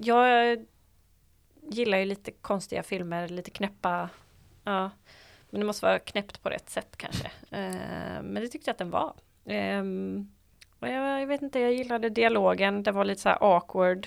jag 0.00 0.58
gillar 1.70 1.98
ju 1.98 2.04
lite 2.04 2.30
konstiga 2.30 2.82
filmer, 2.82 3.28
lite 3.28 3.50
knäppa. 3.50 4.08
Ja, 4.68 4.90
men 5.50 5.60
det 5.60 5.66
måste 5.66 5.86
vara 5.86 5.98
knäppt 5.98 6.42
på 6.42 6.48
rätt 6.48 6.70
sätt 6.70 6.96
kanske. 6.96 7.26
Eh, 7.50 8.22
men 8.22 8.34
det 8.34 8.48
tyckte 8.48 8.68
jag 8.68 8.72
att 8.72 8.78
den 8.78 8.90
var. 8.90 9.14
Ehm, 9.44 10.30
och 10.80 10.88
jag, 10.88 11.20
jag 11.22 11.26
vet 11.26 11.42
inte, 11.42 11.60
jag 11.60 11.72
gillade 11.72 12.08
dialogen. 12.08 12.82
Det 12.82 12.92
var 12.92 13.04
lite 13.04 13.20
så 13.20 13.28
här 13.28 13.38
awkward. 13.40 14.06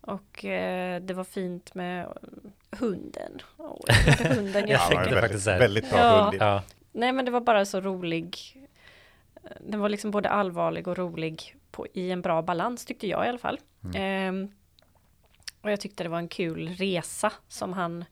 Och 0.00 0.44
eh, 0.44 1.00
det 1.02 1.14
var 1.14 1.24
fint 1.24 1.74
med 1.74 2.04
eh, 2.04 2.10
hunden. 2.78 3.38
Gillade 3.58 4.34
hunden. 4.34 4.68
Jag 4.68 4.80
Ja, 4.92 4.98
väldigt, 4.98 5.20
faktiskt 5.20 5.46
väldigt 5.46 5.90
bra 5.90 5.98
Ja. 5.98 6.24
hund. 6.24 6.36
Ja, 6.40 6.62
Nej 6.92 7.12
men 7.12 7.24
det 7.24 7.30
var 7.30 7.40
bara 7.40 7.64
så 7.64 7.80
rolig. 7.80 8.36
Den 9.60 9.80
var 9.80 9.88
liksom 9.88 10.10
både 10.10 10.28
allvarlig 10.28 10.88
och 10.88 10.98
rolig 10.98 11.56
på, 11.70 11.86
i 11.92 12.10
en 12.10 12.22
bra 12.22 12.42
balans 12.42 12.84
tyckte 12.84 13.06
jag 13.06 13.26
i 13.26 13.28
alla 13.28 13.38
fall. 13.38 13.60
Ehm, 13.94 14.50
och 15.62 15.70
jag 15.70 15.80
tyckte 15.80 16.02
det 16.02 16.08
var 16.08 16.18
en 16.18 16.28
kul 16.28 16.68
resa 16.68 17.32
som 17.48 17.72
han 17.72 18.04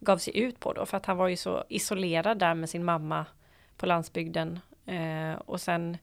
gav 0.00 0.18
sig 0.18 0.38
ut 0.38 0.60
på 0.60 0.72
då. 0.72 0.86
För 0.86 0.96
att 0.96 1.06
han 1.06 1.16
var 1.16 1.28
ju 1.28 1.36
så 1.36 1.64
isolerad 1.68 2.38
där 2.38 2.54
med 2.54 2.70
sin 2.70 2.84
mamma 2.84 3.26
på 3.76 3.86
landsbygden. 3.86 4.60
Eh, 4.86 5.34
och 5.34 5.60
sen 5.60 5.98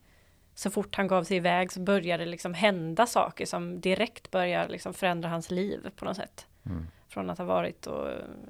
så 0.56 0.70
fort 0.70 0.96
han 0.96 1.08
gav 1.08 1.24
sig 1.24 1.38
iväg 1.38 1.72
så 1.72 1.80
började 1.80 2.26
det 2.26 2.32
liksom 2.32 2.54
hända 2.54 3.06
saker 3.06 3.46
som 3.46 3.82
direkt 3.82 4.32
börjar 4.32 4.68
liksom 4.68 4.94
förändra 4.94 5.30
hans 5.30 5.52
liv 5.52 5.90
på 5.96 6.06
något 6.06 6.18
sätt. 6.18 6.48
Mm. 6.66 6.88
Från 7.08 7.30
att 7.30 7.38
ha 7.38 7.46
varit 7.46 7.88
och 7.88 8.10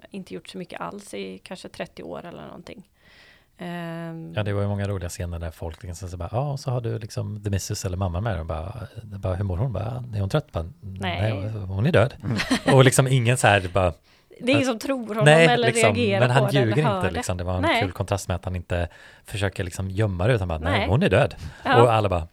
inte 0.09 0.33
gjort 0.33 0.47
så 0.47 0.57
mycket 0.57 0.81
alls 0.81 1.13
i 1.13 1.37
kanske 1.37 1.69
30 1.69 2.03
år 2.03 2.25
eller 2.25 2.45
någonting. 2.45 2.89
Ehm, 3.57 4.33
ja, 4.35 4.43
det 4.43 4.53
var 4.53 4.61
ju 4.61 4.67
många 4.67 4.87
roliga 4.87 5.09
scener 5.09 5.39
där 5.39 5.51
folk 5.51 5.83
liksom 5.83 6.09
så 6.09 6.17
bara, 6.17 6.29
ja, 6.31 6.51
och 6.51 6.59
så 6.59 6.71
har 6.71 6.81
du 6.81 6.99
liksom 6.99 7.43
the 7.43 7.49
missus 7.49 7.85
eller 7.85 7.97
mamma 7.97 8.21
med 8.21 8.39
och 8.39 8.45
bara, 8.45 8.87
bara 9.03 9.35
hur 9.35 9.43
mår 9.43 9.57
hon? 9.57 9.73
Bara, 9.73 10.03
är 10.15 10.19
hon 10.19 10.29
trött? 10.29 10.51
Bara, 10.51 10.69
Nej. 10.81 11.49
hon 11.49 11.85
är 11.85 11.91
död. 11.91 12.13
Och 12.73 12.83
liksom 12.83 13.07
ingen 13.07 13.37
så 13.37 13.47
här, 13.47 13.69
bara, 13.73 13.93
det 14.39 14.51
är 14.51 14.53
ingen 14.55 14.65
som 14.65 14.79
tror 14.79 15.07
honom 15.07 15.25
nej, 15.25 15.45
eller 15.47 15.67
liksom, 15.67 15.83
reagerar 15.95 16.19
men 16.19 16.29
han 16.31 16.45
på 16.45 16.51
det 16.51 16.59
ljuger 16.59 16.83
hör 16.83 16.95
inte 16.95 17.07
det. 17.07 17.13
liksom. 17.13 17.37
Det 17.37 17.43
var 17.43 17.55
en 17.55 17.61
Nej. 17.61 17.81
kul 17.81 17.91
kontrast 17.91 18.27
med 18.27 18.35
att 18.35 18.45
han 18.45 18.55
inte 18.55 18.87
försöker 19.25 19.63
liksom 19.63 19.89
gömma 19.91 20.27
det 20.27 20.33
utan 20.33 20.47
bara, 20.47 20.59
nej, 20.59 20.87
hon 20.87 21.03
är 21.03 21.09
död. 21.09 21.35
Ja. 21.63 21.81
Och 21.81 21.93
alla 21.93 22.09
bara, 22.09 22.27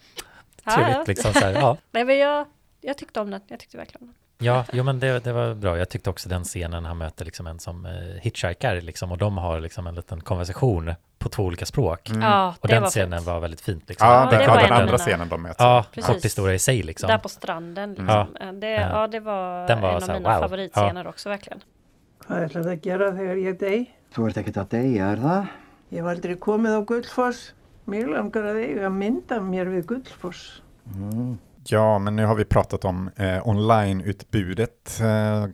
Ja, 0.64 0.72
trevligt 0.74 0.96
ja. 0.96 1.04
liksom 1.06 1.32
så 1.32 1.40
här, 1.40 1.52
ja. 1.52 1.76
Nej 1.90 2.04
men 2.04 2.18
jag, 2.18 2.46
jag 2.80 2.98
tyckte 2.98 3.20
om 3.20 3.30
den, 3.30 3.40
jag 3.48 3.60
tyckte 3.60 3.76
verkligen 3.76 4.02
om 4.02 4.06
den. 4.08 4.16
Ja, 4.42 4.64
jo 4.72 4.84
men 4.84 5.00
det, 5.00 5.20
det 5.20 5.32
var 5.32 5.54
bra. 5.54 5.78
Jag 5.78 5.88
tyckte 5.88 6.10
också 6.10 6.28
den 6.28 6.44
scenen 6.44 6.84
han 6.84 6.98
möter 6.98 7.24
liksom 7.24 7.46
en 7.46 7.58
som 7.58 7.86
eh, 7.86 7.92
hitchhikar 8.22 8.80
liksom 8.80 9.12
och 9.12 9.18
de 9.18 9.38
har 9.38 9.60
liksom 9.60 9.86
en 9.86 9.94
liten 9.94 10.20
konversation 10.20 10.94
på 11.18 11.28
två 11.28 11.42
olika 11.42 11.66
språk. 11.66 12.08
Mm. 12.10 12.22
Ja, 12.22 12.54
Och 12.60 12.68
det 12.68 12.74
den 12.74 12.82
var 12.82 12.90
scenen 12.90 13.18
fint. 13.18 13.26
var 13.26 13.40
väldigt 13.40 13.60
fint. 13.60 13.88
Liksom. 13.88 14.08
Ja, 14.08 14.14
Ja, 14.24 14.30
den, 14.30 14.38
det 14.38 14.44
ja, 14.44 14.50
var 14.54 14.60
den 14.62 14.72
andra 14.72 14.84
mina- 14.84 14.98
scenen 14.98 15.28
de 15.28 15.42
möts. 15.42 15.56
Ja, 15.58 15.84
Precis. 15.92 16.06
kort 16.14 16.24
historia 16.24 16.54
i 16.54 16.58
sig 16.58 16.82
liksom. 16.82 17.08
Där 17.08 17.18
på 17.18 17.28
stranden 17.28 17.90
liksom. 17.94 18.26
Ja. 18.40 18.52
Det, 18.52 18.70
Ja. 18.70 18.88
ja, 19.00 19.06
det 19.06 19.20
var 19.20 19.66
Den 19.68 19.80
var 19.80 19.88
en 19.90 19.94
av 19.96 20.00
så 20.00 20.06
här, 20.06 20.18
mina 20.18 20.32
wow. 20.34 20.40
favoritscener 20.40 21.06
också 21.06 21.28
verkligen. 21.28 21.60
Hvað 22.24 22.44
ætlar 22.46 22.64
það 22.66 22.72
að 22.74 22.84
gera 22.84 23.10
þegar 23.16 23.40
ég 23.42 23.58
dey? 23.60 23.80
Þú 24.14 24.26
ert 24.28 24.40
ekkert 24.40 24.60
að 24.62 24.70
deyja, 24.74 25.08
er 25.14 25.22
það? 25.24 25.50
Ég 25.90 26.02
hef 26.02 26.10
aldrei 26.12 26.36
komið 26.46 26.76
á 26.78 26.80
Gullfoss. 26.90 27.40
Mér 27.90 28.10
langar 28.12 28.48
að 28.52 28.60
eiga 28.62 28.90
mynd 28.94 29.32
af 29.34 29.42
mér 29.46 29.70
við 29.72 29.86
Gullfoss. 29.90 30.42
Ja, 31.70 31.84
men 31.98 32.16
nu 32.16 32.24
har 32.26 32.38
vi 32.38 32.44
pratat 32.48 32.84
om 32.88 33.08
eh, 33.16 33.38
online-utbudet, 33.48 35.00
eh, 35.04 35.46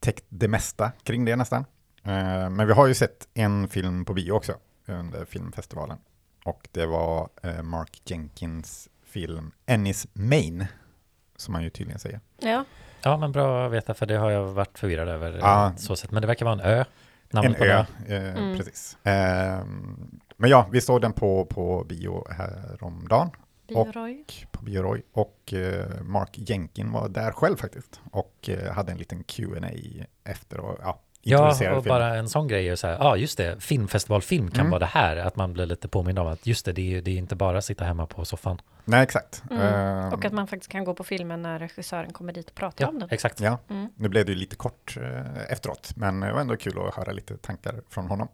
täckt 0.00 0.24
det 0.28 0.48
mesta 0.48 0.92
kring 1.02 1.24
det 1.24 1.36
nästan. 1.36 1.66
Eh, 2.04 2.48
men 2.50 2.66
vi 2.66 2.72
har 2.72 2.86
ju 2.86 2.94
sett 2.94 3.28
en 3.34 3.68
film 3.68 4.04
på 4.04 4.14
bio 4.14 4.32
också 4.32 4.52
under 4.86 5.24
filmfestivalen. 5.24 5.98
Och 6.44 6.68
det 6.72 6.86
var 6.86 7.28
eh, 7.42 7.62
Mark 7.62 8.02
Jenkins 8.04 8.88
film 9.02 9.52
Ennis 9.66 10.06
Main, 10.12 10.66
som 11.36 11.52
man 11.52 11.62
ju 11.62 11.70
tydligen 11.70 11.98
säger. 11.98 12.20
Ja, 12.38 12.64
Ja, 13.04 13.16
men 13.16 13.32
bra 13.32 13.66
att 13.66 13.72
veta 13.72 13.94
för 13.94 14.06
det 14.06 14.16
har 14.16 14.30
jag 14.30 14.44
varit 14.44 14.78
förvirrad 14.78 15.08
över. 15.08 15.38
Ja. 15.40 15.66
eh, 15.66 15.76
Så 15.76 15.96
sätt. 15.96 16.10
Men 16.10 16.20
det 16.20 16.26
verkar 16.26 16.44
vara 16.46 16.54
en 16.54 16.60
ö. 16.60 16.84
Namnet 17.30 17.52
en 17.52 17.58
på 17.58 17.64
ö, 17.64 17.84
den. 18.06 18.26
eh, 18.26 18.36
Mm. 18.42 18.56
precis. 18.58 18.96
Eh, 19.02 19.64
men 20.36 20.50
ja, 20.50 20.66
vi 20.72 20.80
såg 20.80 21.00
den 21.00 21.12
på, 21.12 21.44
på 21.44 21.84
bio 21.88 22.24
häromdagen. 22.30 23.30
Bioroy. 23.68 24.24
på 24.50 24.64
Bioroy 24.64 25.02
och 25.12 25.52
eh, 25.52 26.02
Mark 26.02 26.30
Jenkin 26.38 26.92
var 26.92 27.08
där 27.08 27.32
själv 27.32 27.56
faktiskt 27.56 28.00
och 28.10 28.48
eh, 28.48 28.72
hade 28.72 28.92
en 28.92 28.98
liten 28.98 29.24
Q&A 29.24 29.68
efter 30.24 30.60
och 30.60 30.78
ja, 30.82 31.00
Ja, 31.24 31.72
och 31.76 31.82
bara 31.84 32.14
en 32.16 32.28
sån 32.28 32.48
grej 32.48 32.68
är 32.68 32.76
så 32.76 32.86
här, 32.86 32.96
ja 33.00 33.16
just 33.16 33.38
det, 33.38 33.62
filmfestivalfilm 33.62 34.50
kan 34.50 34.60
Mm. 34.60 34.70
vara 34.70 34.78
det 34.78 34.86
här, 34.86 35.16
att 35.16 35.36
man 35.36 35.52
blir 35.52 35.66
lite 35.66 35.88
påmind 35.88 36.18
om 36.18 36.26
att 36.26 36.46
just 36.46 36.64
det, 36.64 36.72
det 36.72 36.80
är 36.80 36.84
ju 36.86 37.00
det 37.00 37.10
är 37.10 37.16
inte 37.18 37.36
bara 37.36 37.58
att 37.58 37.64
sitta 37.64 37.84
hemma 37.84 38.06
på 38.06 38.24
soffan. 38.24 38.60
Nej, 38.84 39.02
exakt. 39.02 39.42
Mm. 39.50 39.62
Eh, 40.06 40.12
Och 40.14 40.24
att 40.24 40.32
man 40.32 40.46
faktiskt 40.46 40.72
kan 40.72 40.84
gå 40.84 40.94
på 40.94 41.04
filmen 41.04 41.42
när 41.42 41.58
regissören 41.58 42.12
kommer 42.12 42.32
dit 42.32 42.48
och 42.48 42.54
pratar 42.54 42.84
Ja, 42.84 42.88
om 42.88 42.98
den. 42.98 43.08
exakt. 43.12 43.40
Ja, 43.40 43.58
Mm. 43.70 43.88
nu 43.96 44.08
blev 44.08 44.26
det 44.26 44.32
ju 44.32 44.38
lite 44.38 44.56
kort 44.56 44.96
eh, 45.00 45.52
efteråt, 45.52 45.92
men 45.96 46.20
det 46.20 46.32
var 46.32 46.40
ändå 46.40 46.56
kul 46.56 46.78
att 46.88 46.94
höra 46.94 47.12
lite 47.12 47.36
tankar 47.36 47.74
från 47.88 48.06
honom. 48.06 48.28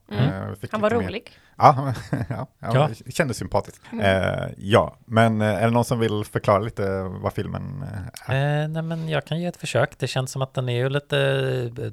Fick 0.60 0.72
Han 0.72 0.80
var 0.80 0.90
lite 0.90 0.98
mer- 1.02 1.06
rolig. 1.08 1.30
Ja, 1.58 1.92
ja, 2.10 2.24
ja, 2.28 2.46
Ja. 2.74 2.90
det 3.04 3.12
kändes 3.12 3.36
sympatiskt. 3.36 3.80
Mm. 3.92 4.04
Eh, 4.04 4.48
ja, 4.58 4.96
men 5.04 5.40
eh, 5.40 5.48
är 5.48 5.60
det 5.64 5.70
någon 5.70 5.84
som 5.84 5.98
vill 5.98 6.24
förklara 6.24 6.58
lite 6.58 7.02
vad 7.02 7.32
filmen 7.32 7.84
eh, 8.28 8.34
är? 8.34 8.62
Eh, 8.62 8.68
nej 8.68 8.82
men 8.82 9.08
jag 9.08 9.24
kan 9.24 9.40
ge 9.40 9.46
ett 9.46 9.56
försök. 9.56 9.98
Det 9.98 10.06
känns 10.06 10.30
som 10.32 10.42
att 10.42 10.54
den 10.54 10.68
är 10.68 10.76
ju 10.76 10.88
lite, 10.88 11.18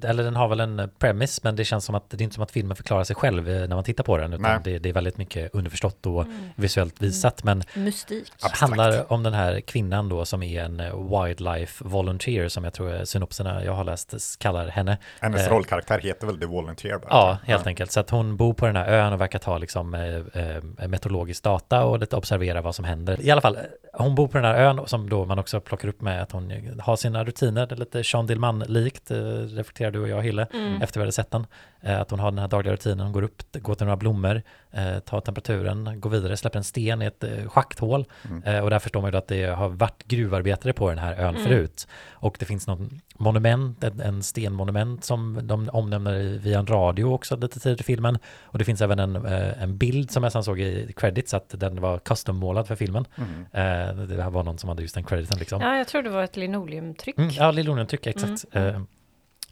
eller 0.04 0.24
den 0.24 0.36
har 0.36 0.48
väl 0.48 0.60
en 0.60 0.90
premise, 1.00 1.42
men 1.44 1.56
det 1.56 1.66
känns 1.66 1.86
som 1.86 1.96
att 1.96 2.10
det 2.10 2.18
är 2.18 2.22
inte 2.22 2.34
som 2.34 2.44
att 2.44 2.52
filmen 2.52 2.76
förklarar 2.76 3.04
sig 3.04 3.16
själv 3.16 3.50
eh, 3.50 3.68
när 3.68 3.76
man 3.76 3.84
tittar 3.84 4.04
på 4.04 4.18
den, 4.18 4.34
utan 4.34 4.62
det, 4.64 4.80
det 4.80 4.90
är 4.90 4.94
väldigt 4.94 5.18
mycket 5.18 5.56
underförstått 5.56 6.06
och 6.06 6.26
Mm. 6.26 6.50
visuellt 6.56 7.02
visat. 7.02 7.44
Men 7.44 7.64
Mystik. 7.74 8.32
Abstrakt. 8.34 8.60
handlar 8.60 9.14
om 9.14 9.24
den 9.24 9.34
här 9.34 9.62
kvinnan 9.62 10.10
då 10.10 10.26
som 10.26 10.44
är 10.44 10.64
en 10.64 10.80
eh, 10.80 11.24
wildlife 11.24 11.84
volunteer 11.88 12.48
som 12.50 12.64
jag 12.64 12.74
tror 12.74 13.06
synopserna 13.06 13.64
jag 13.64 13.74
har 13.74 13.84
läst 13.84 14.40
kallar 14.40 14.68
henne. 14.68 14.98
Hennes 15.22 15.48
eh, 15.48 15.54
rollkaraktär 15.54 16.00
heter 16.00 16.28
väl 16.28 16.40
The 16.40 16.46
Volunteer? 16.46 16.98
Bara, 16.98 17.08
Ja, 17.10 17.38
helt 17.44 17.68
enkelt. 17.68 17.92
Så 17.92 18.00
att 18.00 18.10
hon 18.10 18.38
bor 18.38 18.54
på 18.54 18.66
den 18.66 18.76
här 18.76 18.88
ön 18.88 19.14
och 19.14 19.22
verkar 19.22 19.40
ta 19.40 19.55
liksom 19.58 19.94
eh, 19.94 20.16
eh, 20.16 20.88
meteorologisk 20.88 21.44
data 21.44 21.84
och 21.84 22.00
lite 22.00 22.16
observera 22.16 22.62
vad 22.62 22.76
som 22.76 22.86
händer. 22.86 23.22
I 23.22 23.32
alla 23.32 23.42
fall, 23.42 23.56
eh, 23.56 23.62
hon 23.94 24.16
bor 24.16 24.28
på 24.28 24.38
den 24.38 24.46
här 24.46 24.56
ön 24.56 24.82
som 24.86 25.10
då 25.10 25.26
man 25.26 25.40
också 25.40 25.60
plockar 25.60 25.88
upp 25.88 26.02
med 26.02 26.22
att 26.22 26.32
hon 26.32 26.52
har 26.80 26.96
sina 26.96 27.24
rutiner, 27.24 27.66
det 27.68 27.76
är 27.76 27.80
lite 27.80 28.04
Sean 28.04 28.28
Dillman-likt, 28.28 29.12
eh, 29.12 29.18
reflekterar 29.58 29.92
du 29.92 30.00
och 30.00 30.08
jag 30.08 30.22
Hille. 30.22 30.48
Mm. 30.54 30.82
efter 30.82 31.00
vi 31.00 31.04
hade 31.04 31.12
sett 31.12 31.32
den. 31.32 31.48
Eh, 31.86 32.02
att 32.02 32.12
hon 32.12 32.20
har 32.20 32.32
den 32.32 32.40
här 32.40 32.48
dagliga 32.48 32.74
rutinen, 32.74 33.00
hon 33.00 33.12
går 33.14 33.22
upp, 33.24 33.42
går 33.62 33.76
till 33.76 33.86
några 33.86 33.98
blommor, 33.98 34.42
eh, 34.72 35.00
tar 35.00 35.22
temperaturen, 35.22 36.00
går 36.02 36.10
vidare, 36.10 36.38
släpper 36.38 36.58
en 36.58 36.64
sten 36.64 37.02
i 37.02 37.06
ett 37.06 37.24
eh, 37.24 37.50
schakthål. 37.50 38.06
Mm. 38.30 38.44
Eh, 38.44 38.64
och 38.64 38.70
där 38.70 38.80
förstår 38.80 39.02
man 39.02 39.12
ju 39.12 39.18
att 39.18 39.28
det 39.28 39.44
har 39.46 39.70
varit 39.70 40.04
gruvarbetare 40.08 40.74
på 40.74 40.90
den 40.90 40.98
här 40.98 41.14
ön 41.16 41.36
Mm. 41.36 41.44
förut. 41.48 41.88
Och 42.12 42.36
det 42.40 42.46
finns 42.46 42.68
någon 42.68 42.90
monument, 43.18 43.84
en, 43.84 44.00
en 44.02 44.24
stenmonument 44.24 45.04
som 45.04 45.40
de 45.44 45.70
omnämner 45.74 46.38
via 46.40 46.60
en 46.60 46.68
radio 46.68 47.04
också 47.06 47.36
lite 47.36 47.60
tidigt 47.60 47.80
i 47.82 47.84
filmen. 47.84 48.18
Och 48.44 48.58
det 48.58 48.66
finns 48.66 48.82
även 48.82 49.00
en, 49.00 49.16
eh, 49.26 49.64
en 49.64 49.78
bild 49.78 50.12
som 50.12 50.24
jag 50.24 50.32
sen 50.32 50.44
såg 50.44 50.60
i 50.60 50.94
credits 50.96 51.34
att 51.34 51.50
den 51.60 51.82
var 51.82 52.00
custom-målad 52.00 52.68
för 52.68 52.76
filmen. 52.76 53.06
Mm. 53.18 53.30
Eh, 53.52 54.06
det 54.06 54.24
här 54.24 54.30
var 54.30 54.44
någon 54.44 54.58
som 54.58 54.70
hade 54.70 54.82
just 54.82 54.96
den 54.96 55.04
crediten 55.04 55.40
liksom. 55.40 55.62
Ja, 55.62 55.78
jag 55.78 55.88
tror 55.88 56.02
det 56.04 56.10
var 56.10 56.24
ett 56.24 56.38
linoleumtryck. 56.38 57.18
Mm, 57.18 57.30
ja, 57.34 57.52
linoleumtryck, 57.52 58.08
exakt. 58.08 58.46
Mm. 58.52 58.88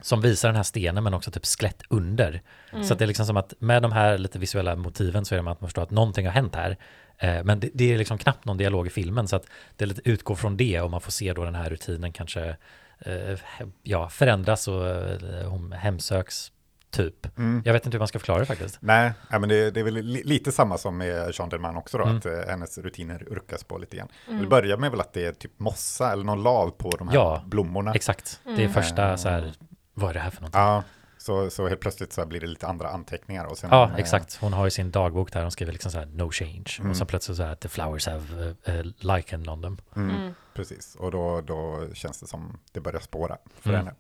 Eh, 0.04 0.06
som 0.06 0.22
visar 0.22 0.50
den 0.50 0.56
här 0.56 0.64
stenen 0.64 1.04
men 1.04 1.14
också 1.14 1.32
typ 1.32 1.46
skelett 1.46 1.82
under. 1.90 2.42
Mm. 2.72 2.84
Så 2.84 2.94
att 2.94 3.00
det 3.00 3.06
är 3.06 3.08
liksom 3.08 3.26
som 3.26 3.38
att 3.38 3.54
med 3.60 3.82
de 3.82 3.92
här 3.92 4.18
lite 4.18 4.40
visuella 4.40 4.76
motiven 4.76 5.26
så 5.26 5.36
är 5.36 5.44
det 5.44 5.52
att 5.52 5.62
man 5.62 5.70
förstår 5.70 5.82
att 5.84 5.92
någonting 5.92 6.26
har 6.26 6.34
hänt 6.34 6.56
här. 6.56 6.78
Eh, 7.18 7.44
men 7.44 7.60
det, 7.60 7.70
det 7.74 7.94
är 7.94 7.98
liksom 7.98 8.18
knappt 8.18 8.46
någon 8.46 8.58
dialog 8.58 8.88
i 8.88 8.90
filmen 8.90 9.28
så 9.28 9.36
att 9.36 9.46
det 9.76 9.86
lite 9.86 10.10
utgår 10.10 10.36
från 10.36 10.58
det 10.58 10.82
och 10.82 10.92
man 10.92 11.02
får 11.02 11.12
se 11.12 11.34
då 11.34 11.44
den 11.44 11.56
här 11.56 11.70
rutinen 11.70 12.12
kanske 12.12 12.56
eh, 13.00 13.40
ja, 13.84 14.10
förändras 14.10 14.68
och 14.68 14.88
eh, 14.88 15.48
hon 15.50 15.72
hemsöks 15.72 16.52
typ. 16.92 17.38
Mm. 17.38 17.62
Jag 17.66 17.74
vet 17.74 17.86
inte 17.86 17.96
hur 17.96 18.00
man 18.00 18.08
ska 18.08 18.20
förklara 18.20 18.40
det 18.40 18.46
faktiskt. 18.46 18.78
Nej, 18.82 19.12
ja, 19.30 19.40
men 19.40 19.50
det, 19.50 19.72
det 19.72 19.80
är 19.80 19.84
väl 19.84 19.94
li, 19.94 20.24
lite 20.24 20.52
samma 20.52 20.78
som 20.78 20.98
med 20.98 21.32
Jean 21.34 21.50
Delman 21.50 21.78
också 21.78 21.98
då, 21.98 22.04
Mm. 22.04 22.18
att 22.18 22.26
eh, 22.26 22.32
hennes 22.48 22.78
rutiner 22.78 23.24
urkas 23.32 23.64
på 23.64 23.78
lite 23.78 23.98
grann. 23.98 24.08
Mm. 24.30 24.42
Det 24.42 24.48
börjar 24.48 24.78
med 24.78 24.92
väl 24.92 25.00
att 25.00 25.14
det 25.14 25.26
är 25.26 25.32
typ 25.32 25.60
mossa 25.60 26.12
eller 26.12 26.24
någon 26.24 26.44
lav 26.44 26.70
på 26.70 26.90
de 26.90 27.08
här 27.08 27.16
Ja, 27.16 27.44
blommorna. 27.46 27.94
Exakt, 27.94 28.40
det 28.44 28.50
är 28.52 28.60
Mm. 28.60 28.74
första 28.74 29.18
så 29.18 29.30
här, 29.30 29.54
vad 29.94 30.10
är 30.10 30.14
det 30.14 30.20
här 30.20 30.30
för 30.30 30.42
någonting? 30.42 30.62
Ja, 30.62 30.84
så, 31.18 31.50
så 31.50 31.68
helt 31.68 31.82
plötsligt 31.82 32.14
så 32.14 32.26
blir 32.26 32.40
det 32.40 32.48
lite 32.48 32.68
andra 32.68 32.90
anteckningar. 32.90 33.46
Och 33.46 33.58
sen, 33.58 33.70
Ja, 33.72 33.90
eh, 33.90 33.96
exakt. 33.96 34.36
Hon 34.42 34.54
har 34.54 34.66
ju 34.66 34.72
sin 34.72 34.92
dagbok 34.92 35.32
där 35.34 35.42
hon 35.42 35.52
skriver 35.52 35.72
liksom 35.74 35.92
så 35.92 35.98
här 36.00 36.06
no 36.06 36.32
change. 36.32 36.66
Mm. 36.80 36.92
Och 36.92 36.98
så 36.98 37.06
plötsligt 37.06 37.38
så 37.38 37.44
här 37.44 37.56
the 37.56 37.68
flowers 37.70 38.08
have 38.08 38.36
uh, 38.68 38.76
uh, 38.76 38.92
lichen 38.98 39.50
on 39.50 39.62
them. 39.62 39.78
Mm, 39.96 40.16
Mm. 40.16 40.34
Precis, 40.54 40.96
och 40.96 41.12
då, 41.12 41.42
då 41.42 41.88
känns 41.94 42.20
det 42.20 42.28
som 42.28 42.60
det 42.72 42.80
börjar 42.80 43.00
spåra 43.00 43.38
för 43.62 43.70
Mm. 43.70 43.80
henne. 43.86 43.96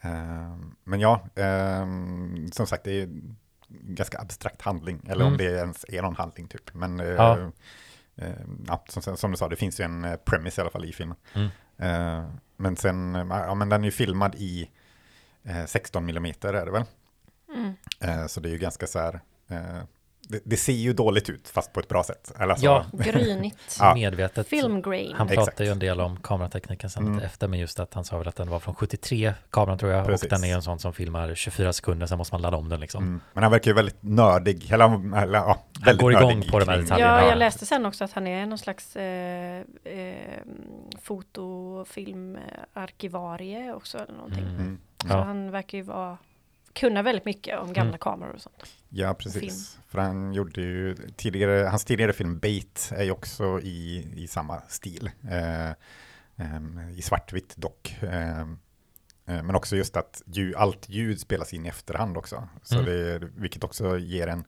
Ehm, 0.00 0.74
men 0.84 1.00
ja, 1.00 1.26
ehm, 1.34 2.48
som 2.52 2.66
sagt, 2.66 2.84
det 2.84 3.02
är 3.02 3.08
ganska 3.68 4.18
abstrakt 4.18 4.62
handling, 4.62 5.06
eller 5.08 5.24
om 5.24 5.34
Mm. 5.34 5.38
det 5.38 5.58
ens 5.58 5.84
är 5.88 6.02
någon 6.02 6.16
handling 6.16 6.48
typ. 6.48 6.74
Men 6.74 6.98
Ja. 6.98 7.38
ehm, 8.16 8.64
ja, 8.68 8.84
som, 8.88 9.16
som 9.16 9.30
du 9.30 9.36
sa, 9.36 9.48
det 9.48 9.56
finns 9.56 9.80
ju 9.80 9.84
en 9.84 10.06
premise 10.24 10.60
i 10.60 10.62
alla 10.62 10.70
fall 10.70 10.84
i 10.84 10.92
filmen. 10.92 11.16
Mm. 11.34 11.48
Men 12.56 12.76
sen, 12.76 13.14
ja 13.30 13.54
men 13.54 13.68
den 13.68 13.80
är 13.80 13.84
ju 13.84 13.90
filmad 13.90 14.34
i 14.34 14.70
16 15.66 16.08
mm 16.08 16.24
är 16.42 16.52
det 16.52 16.70
väl? 16.70 16.84
Mm. 17.54 17.72
Eh, 18.00 18.26
så 18.26 18.40
det 18.40 18.48
är 18.48 18.52
ju 18.52 18.58
ganska 18.58 18.86
så 18.86 18.98
här, 18.98 19.20
eh, 19.50 19.58
det, 20.28 20.40
det 20.44 20.56
ser 20.56 20.72
ju 20.72 20.92
dåligt 20.92 21.30
ut 21.30 21.48
fast 21.48 21.72
på 21.72 21.80
ett 21.80 21.88
bra 21.88 22.02
sätt. 22.04 22.32
Eller 22.36 22.48
alltså, 22.48 22.66
Ja. 22.66 22.84
Grynigt. 22.92 23.76
Ja. 23.80 23.94
Medvetet. 23.94 24.48
Film 24.48 24.82
grain. 24.82 25.12
Han 25.16 25.28
Exakt. 25.28 25.46
pratar 25.48 25.64
ju 25.64 25.70
en 25.70 25.78
del 25.78 26.00
om 26.00 26.16
kameratekniken 26.16 26.90
sen 26.90 27.06
Mm. 27.06 27.18
efter, 27.18 27.48
men 27.48 27.58
just 27.58 27.80
att 27.80 27.94
han 27.94 28.04
sa 28.04 28.18
väl 28.18 28.28
att 28.28 28.36
den 28.36 28.48
var 28.50 28.60
från 28.60 28.74
73, 28.74 29.34
kameran 29.50 29.78
tror 29.78 29.92
jag, 29.92 30.06
Precis. 30.06 30.32
och 30.32 30.38
den 30.40 30.50
är 30.50 30.54
en 30.54 30.62
sån 30.62 30.78
som 30.78 30.92
filmar 30.92 31.34
24 31.34 31.72
sekunder, 31.72 32.06
sen 32.06 32.18
måste 32.18 32.34
man 32.34 32.42
ladda 32.42 32.56
om 32.56 32.68
den 32.68 32.80
liksom. 32.80 33.04
Mm. 33.04 33.20
Men 33.32 33.42
han 33.42 33.52
verkar 33.52 33.70
ju 33.70 33.74
väldigt 33.74 34.02
nördig, 34.02 34.72
eller, 34.72 35.18
eller 35.22 35.38
ja, 35.38 35.62
väldigt 35.84 36.02
går 36.02 36.12
igång 36.12 36.42
på 36.50 36.58
de 36.58 36.68
här 36.68 36.78
detaljerna. 36.78 37.12
Ja, 37.12 37.20
Ja. 37.22 37.28
jag 37.28 37.38
läste 37.38 37.66
sen 37.66 37.86
också 37.86 38.04
att 38.04 38.12
han 38.12 38.26
är 38.26 38.46
någon 38.46 38.58
slags 38.58 38.96
eh, 38.96 39.62
eh, 39.84 40.14
fotofilmarkivarie 41.00 43.72
också 43.72 43.98
eller 43.98 44.12
någonting. 44.14 44.44
Mm. 44.44 44.78
Så 45.08 45.16
han 45.16 45.50
verkar 45.50 45.78
ju 45.78 45.84
vara, 45.84 46.18
kunna 46.72 47.02
väldigt 47.02 47.24
mycket 47.24 47.58
om 47.58 47.72
gamla 47.72 47.88
Mm. 47.90 47.98
kameror 47.98 48.32
och 48.32 48.40
sånt. 48.40 48.72
Ja, 48.88 49.14
precis. 49.14 49.78
För 49.88 49.98
han 49.98 50.32
gjorde 50.32 50.60
ju 50.60 50.96
tidigare, 51.16 51.66
hans 51.68 51.84
tidigare 51.84 52.12
film 52.12 52.38
Bait 52.38 52.92
är 52.96 53.04
ju 53.04 53.10
också 53.10 53.60
i, 53.60 54.08
i 54.16 54.26
samma 54.28 54.60
stil. 54.68 55.10
Eh, 55.30 55.70
em, 56.46 56.80
I 56.96 57.02
svartvitt 57.02 57.56
dock. 57.56 57.96
Em, 58.02 58.58
eh, 59.26 59.42
men 59.42 59.54
också 59.54 59.76
just 59.76 59.96
att 59.96 60.22
ljud, 60.26 60.54
allt 60.54 60.88
ljud 60.88 61.20
spelas 61.20 61.52
in 61.54 61.66
i 61.66 61.68
efterhand 61.68 62.16
också. 62.16 62.48
Så 62.62 62.74
Mm. 62.78 62.86
det, 62.86 63.18
vilket 63.36 63.64
också 63.64 63.98
ger 63.98 64.26
en 64.26 64.44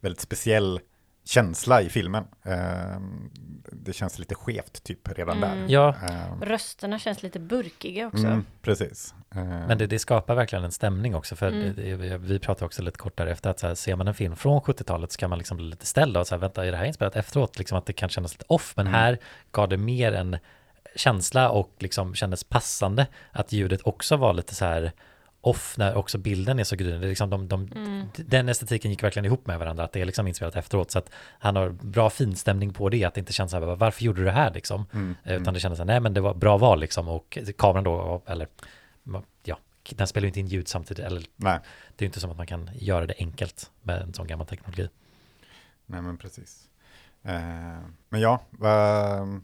väldigt 0.00 0.20
speciell 0.20 0.80
känsla 1.24 1.82
i 1.82 1.88
filmen. 1.88 2.24
Em, 2.42 3.30
det 3.72 3.92
känns 3.92 4.18
lite 4.18 4.34
skevt 4.34 4.84
typ 4.84 5.08
redan 5.18 5.36
Mm. 5.36 5.50
där. 5.58 5.64
Ja, 5.74 5.94
Em, 6.10 6.40
Rösterna 6.42 6.98
känns 6.98 7.22
lite 7.22 7.38
burkiga 7.40 8.06
också. 8.06 8.26
mm, 8.26 8.44
precis. 8.62 9.14
Eh, 9.34 9.44
men 9.44 9.78
det, 9.78 9.86
det 9.86 9.98
skapar 9.98 10.34
verkligen 10.34 10.64
en 10.64 10.72
stämning 10.72 11.14
också, 11.14 11.36
för 11.36 11.48
Mm. 11.48 11.74
det, 11.76 11.96
det, 11.96 12.18
vi 12.18 12.38
pratade 12.38 12.66
också 12.66 12.82
lite 12.82 12.98
kort 12.98 13.16
därefter 13.16 13.50
att 13.50 13.58
så 13.58 13.66
här, 13.66 13.74
ser 13.74 13.96
man 13.96 14.08
en 14.08 14.14
film 14.14 14.36
från 14.36 14.60
70-talet 14.60 15.12
så 15.12 15.18
kan 15.18 15.30
man 15.30 15.38
liksom 15.38 15.56
bli 15.56 15.66
lite 15.66 15.86
ställd 15.86 16.16
och 16.16 16.26
så 16.26 16.34
här, 16.34 16.40
vänta, 16.40 16.66
är 16.66 16.70
det 16.70 16.76
här 16.76 16.84
inspelat 16.84 17.16
efteråt? 17.16 17.58
Liksom 17.58 17.78
att 17.78 17.86
det 17.86 17.92
kan 17.92 18.08
kännas 18.08 18.32
lite 18.32 18.44
off, 18.48 18.72
men 18.76 18.86
Mm. 18.86 19.00
här 19.00 19.18
gav 19.50 19.68
det 19.68 19.76
mer 19.76 20.12
en 20.12 20.36
känsla 20.96 21.50
och 21.50 21.70
liksom 21.78 22.14
kändes 22.14 22.44
passande 22.44 23.06
att 23.32 23.52
ljudet 23.52 23.80
också 23.84 24.16
var 24.16 24.32
lite 24.32 24.54
så 24.54 24.64
här 24.64 24.92
off 25.46 25.74
när 25.78 25.94
också 25.94 26.18
bilden 26.18 26.58
är 26.58 26.64
så. 26.64 26.76
Det 26.76 26.84
är 26.94 26.98
Liksom 26.98 27.30
de, 27.30 27.48
de, 27.48 27.68
Mm. 27.74 28.06
Den 28.16 28.48
estetiken 28.48 28.90
gick 28.90 29.02
verkligen 29.02 29.24
ihop 29.24 29.46
med 29.46 29.58
varandra, 29.58 29.84
att 29.84 29.92
det 29.92 30.00
är 30.00 30.04
liksom 30.04 30.26
inspelat 30.26 30.56
efteråt. 30.56 30.90
Så 30.90 30.98
att 30.98 31.10
han 31.38 31.56
har 31.56 31.68
bra 31.70 32.10
finstämning 32.10 32.72
på 32.72 32.88
det, 32.88 33.04
att 33.04 33.14
det 33.14 33.18
inte 33.20 33.32
känns 33.32 33.50
så 33.50 33.60
här, 33.60 33.76
varför 33.76 34.04
gjorde 34.04 34.20
du 34.20 34.24
det 34.24 34.30
här 34.32 34.52
liksom? 34.54 34.86
mm, 34.92 35.14
Eh, 35.24 35.32
Utan 35.32 35.42
mm. 35.42 35.54
det 35.54 35.60
kändes 35.60 35.76
så 35.76 35.82
här, 35.82 35.86
nej 35.86 36.00
men 36.00 36.14
det 36.14 36.20
var 36.20 36.34
bra 36.34 36.58
val 36.58 36.80
liksom. 36.80 37.08
Och 37.08 37.38
kameran 37.58 37.84
då, 37.84 38.22
eller 38.26 38.48
ja, 39.42 39.58
den 39.90 40.06
spelar 40.06 40.22
ju 40.24 40.28
inte 40.28 40.40
in 40.40 40.46
ljud 40.46 40.68
samtidigt. 40.68 41.04
Eller 41.04 41.22
Nej, 41.36 41.58
det 41.96 42.02
är 42.02 42.04
ju 42.04 42.06
inte 42.06 42.20
som 42.20 42.30
att 42.30 42.36
man 42.36 42.46
kan 42.46 42.70
göra 42.74 43.06
det 43.06 43.14
enkelt 43.18 43.70
med 43.82 44.02
en 44.02 44.14
sån 44.14 44.26
gammal 44.26 44.46
teknologi. 44.46 44.88
nej, 45.86 46.02
men 46.02 46.16
precis. 46.16 46.68
Eh, 47.22 47.78
men 48.08 48.20
ja, 48.20 48.40
vad 48.50 49.40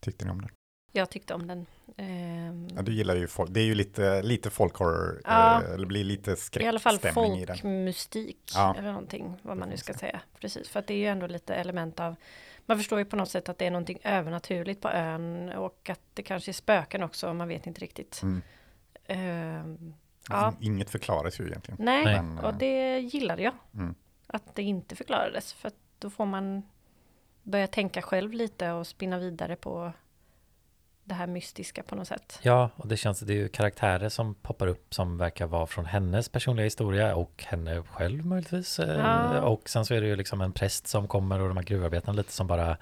tyckte 0.00 0.24
ni 0.24 0.30
om 0.30 0.40
den? 0.40 0.50
Jag 0.92 1.10
tyckte 1.10 1.34
om 1.34 1.46
den. 1.46 1.66
Ehm, 1.96 2.68
Ja, 2.76 2.82
du 2.82 2.92
gillar 2.94 3.16
ju 3.16 3.26
folk. 3.28 3.50
Det 3.50 3.60
är 3.60 3.64
ju 3.64 3.74
lite, 3.74 4.22
lite 4.22 4.50
folk 4.50 4.76
horror, 4.76 5.20
Ja. 5.24 5.62
eh, 5.62 5.70
eller 5.74 5.86
blir 5.86 6.04
lite 6.04 6.36
I 6.60 6.66
alla 6.66 6.78
fall 6.78 6.98
skräckstämning 6.98 7.46
folkmystik 7.46 8.52
Ja. 8.54 8.74
eller 8.78 8.88
någonting, 8.92 9.36
vad 9.42 9.56
man 9.56 9.68
nu 9.68 9.74
Det 9.74 9.80
ska 9.80 9.94
säga. 9.94 10.20
Precis, 10.40 10.68
för 10.68 10.80
att 10.80 10.86
det 10.86 10.94
är 10.94 10.98
ju 10.98 11.06
ändå 11.06 11.26
lite 11.26 11.54
element 11.54 12.00
av 12.00 12.16
man 12.66 12.78
förstår 12.78 12.98
ju 12.98 13.04
på 13.04 13.16
något 13.16 13.28
sätt 13.30 13.48
att 13.48 13.58
det 13.58 13.66
är 13.66 13.70
någonting 13.70 13.98
övernaturligt 14.04 14.80
på 14.80 14.88
ön 14.90 15.52
och 15.52 15.90
att 15.90 16.00
det 16.14 16.22
kanske 16.22 16.50
är 16.50 16.52
spöken 16.52 17.02
också, 17.02 17.34
man 17.34 17.48
vet 17.48 17.66
inte 17.66 17.80
riktigt. 17.80 18.22
Mm. 18.22 18.42
Ehm, 19.06 19.94
ja, 20.28 20.54
Inget 20.60 20.90
förklaras 20.90 21.40
ju 21.40 21.46
egentligen. 21.46 21.84
nej, 21.84 22.04
Nej. 22.04 22.22
Men, 22.22 22.38
och 22.38 22.50
eh, 22.52 22.56
det 22.58 22.98
gillade 22.98 23.42
jag. 23.42 23.54
Mm. 23.74 23.94
Att 24.26 24.54
det 24.54 24.62
inte 24.62 24.96
förklarades, 24.96 25.52
för 25.52 25.68
att 25.68 25.74
då 25.98 26.10
får 26.10 26.26
man 26.26 26.62
börja 27.42 27.66
tänka 27.66 28.02
själv 28.02 28.32
lite 28.32 28.70
och 28.72 28.86
spinna 28.86 29.18
vidare 29.18 29.56
på 29.56 29.92
det 31.04 31.14
här 31.14 31.26
mystiska 31.26 31.82
på 31.82 31.94
något 31.94 32.08
sätt. 32.08 32.38
Ja, 32.42 32.70
och 32.76 32.88
det 32.88 32.96
känns, 32.96 33.20
det 33.20 33.32
är 33.32 33.36
ju 33.36 33.48
karaktärer 33.48 34.08
som 34.08 34.34
poppar 34.34 34.66
upp 34.66 34.94
som 34.94 35.18
verkar 35.18 35.46
vara 35.46 35.66
från 35.66 35.84
hennes 35.84 36.28
personliga 36.28 36.64
historia 36.64 37.14
och 37.14 37.44
henne 37.46 37.82
själv 37.82 38.26
möjligtvis. 38.26 38.78
Eh, 38.78 38.98
Ja. 38.98 39.40
Och 39.40 39.68
sen 39.68 39.84
så 39.84 39.94
är 39.94 40.00
det 40.00 40.06
ju 40.06 40.16
liksom 40.16 40.40
en 40.40 40.52
präst 40.52 40.86
som 40.86 41.08
kommer 41.08 41.40
och 41.40 41.48
de 41.48 41.56
här 41.56 41.64
gruvarbetarna 41.64 42.16
lite 42.16 42.32
som 42.32 42.46
bara 42.46 42.76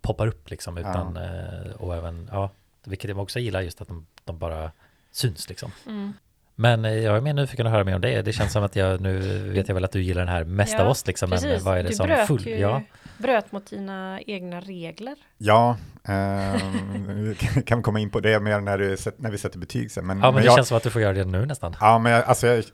poppar 0.00 0.26
upp 0.26 0.50
liksom 0.50 0.78
utan, 0.78 1.16
eh, 1.16 1.70
och 1.78 1.96
även, 1.96 2.28
ja, 2.32 2.50
vilket 2.84 3.08
jag 3.10 3.18
också 3.18 3.38
gillar 3.38 3.60
just 3.60 3.80
att 3.80 3.88
de, 3.88 4.06
de 4.24 4.38
bara 4.38 4.72
syns 5.10 5.48
liksom. 5.48 5.72
Mm. 5.86 6.12
Men 6.60 6.84
eh, 6.84 6.92
jag 6.92 7.16
är 7.16 7.20
mer 7.20 7.34
nyfiken 7.34 7.66
att 7.66 7.72
höra 7.72 7.84
mer 7.84 7.94
om 7.94 8.00
det. 8.00 8.22
Det 8.22 8.32
känns 8.32 8.52
som 8.52 8.64
att 8.64 8.76
jag, 8.76 9.00
nu 9.00 9.18
vet 9.52 9.68
jag 9.68 9.74
väl 9.74 9.84
att 9.84 9.92
du 9.92 10.02
gillar 10.02 10.20
den 10.20 10.34
här 10.34 10.44
mest 10.44 10.72
Ja, 10.72 10.82
av 10.82 10.88
oss 10.88 11.06
liksom, 11.06 11.30
men 11.30 11.64
vad 11.64 11.78
är 11.78 11.82
det 11.82 11.88
du 11.88 11.94
som 11.94 12.06
bröt 12.06 12.26
full... 12.26 12.46
ju 12.46 12.56
Ja, 12.58 12.82
bröt 13.18 13.52
mot 13.52 13.70
dina 13.70 14.20
egna 14.26 14.60
regler. 14.60 15.16
Ja, 15.36 15.76
ehm, 16.04 17.34
kan 17.64 17.78
vi 17.78 17.82
komma 17.82 18.00
in 18.00 18.10
på 18.10 18.20
det 18.20 18.40
mer 18.40 18.60
när, 18.60 18.78
du, 18.78 18.96
när 19.16 19.30
vi 19.30 19.38
sätter 19.38 19.58
betyg 19.58 19.90
sen. 19.90 20.06
Men, 20.06 20.18
ja, 20.18 20.30
men 20.30 20.42
det 20.42 20.46
jag, 20.46 20.54
känns 20.54 20.68
som 20.68 20.76
att 20.76 20.82
du 20.82 20.90
får 20.90 21.02
göra 21.02 21.12
det 21.12 21.24
nu 21.24 21.46
nästan. 21.46 21.76
Ja, 21.80 21.98
men 21.98 22.12
jag, 22.12 22.24
alltså 22.24 22.46
jag, 22.46 22.64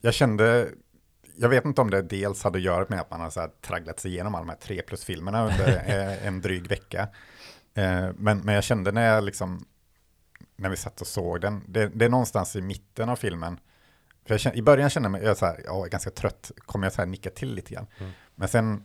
jag 0.00 0.14
kände, 0.14 0.68
jag 1.36 1.48
vet 1.48 1.64
inte 1.64 1.80
om 1.80 1.90
det 1.90 2.02
dels 2.02 2.44
hade 2.44 2.58
att 2.58 2.64
göra 2.64 2.86
med 2.88 3.00
att 3.00 3.10
man 3.10 3.20
har 3.20 3.30
så 3.30 3.40
här 3.40 3.50
tragglat 3.66 4.00
sig 4.00 4.10
igenom 4.10 4.34
alla 4.34 4.44
de 4.44 4.48
här 4.48 4.58
tre 4.58 4.82
plus-filmerna 4.82 5.46
under 5.46 5.66
eh, 5.86 6.26
en 6.26 6.40
dryg 6.40 6.66
vecka. 6.68 7.08
Eh, 7.74 8.08
men, 8.16 8.38
men 8.38 8.54
jag 8.54 8.64
kände 8.64 8.92
när 8.92 9.14
jag 9.14 9.24
liksom, 9.24 9.64
när 10.56 10.68
vi 10.68 10.76
satt 10.76 11.00
och 11.00 11.06
såg 11.06 11.40
den, 11.40 11.64
det, 11.68 11.88
det 11.88 12.04
är 12.04 12.08
någonstans 12.08 12.56
i 12.56 12.62
mitten 12.62 13.08
av 13.08 13.16
filmen, 13.16 13.60
för 14.24 14.34
jag 14.34 14.40
kände, 14.40 14.58
i 14.58 14.62
början 14.62 14.90
kände 14.90 15.06
jag 15.06 15.24
mig, 15.24 15.36
så 15.36 15.46
här, 15.46 15.60
jag 15.64 15.86
är 15.86 15.90
ganska 15.90 16.10
trött, 16.10 16.50
kommer 16.58 16.86
jag 16.86 16.92
så 16.92 17.00
här 17.00 17.06
nicka 17.06 17.30
till 17.30 17.54
lite 17.54 17.74
grann. 17.74 17.86
Mm. 17.98 18.12
Men 18.34 18.48
sen, 18.48 18.84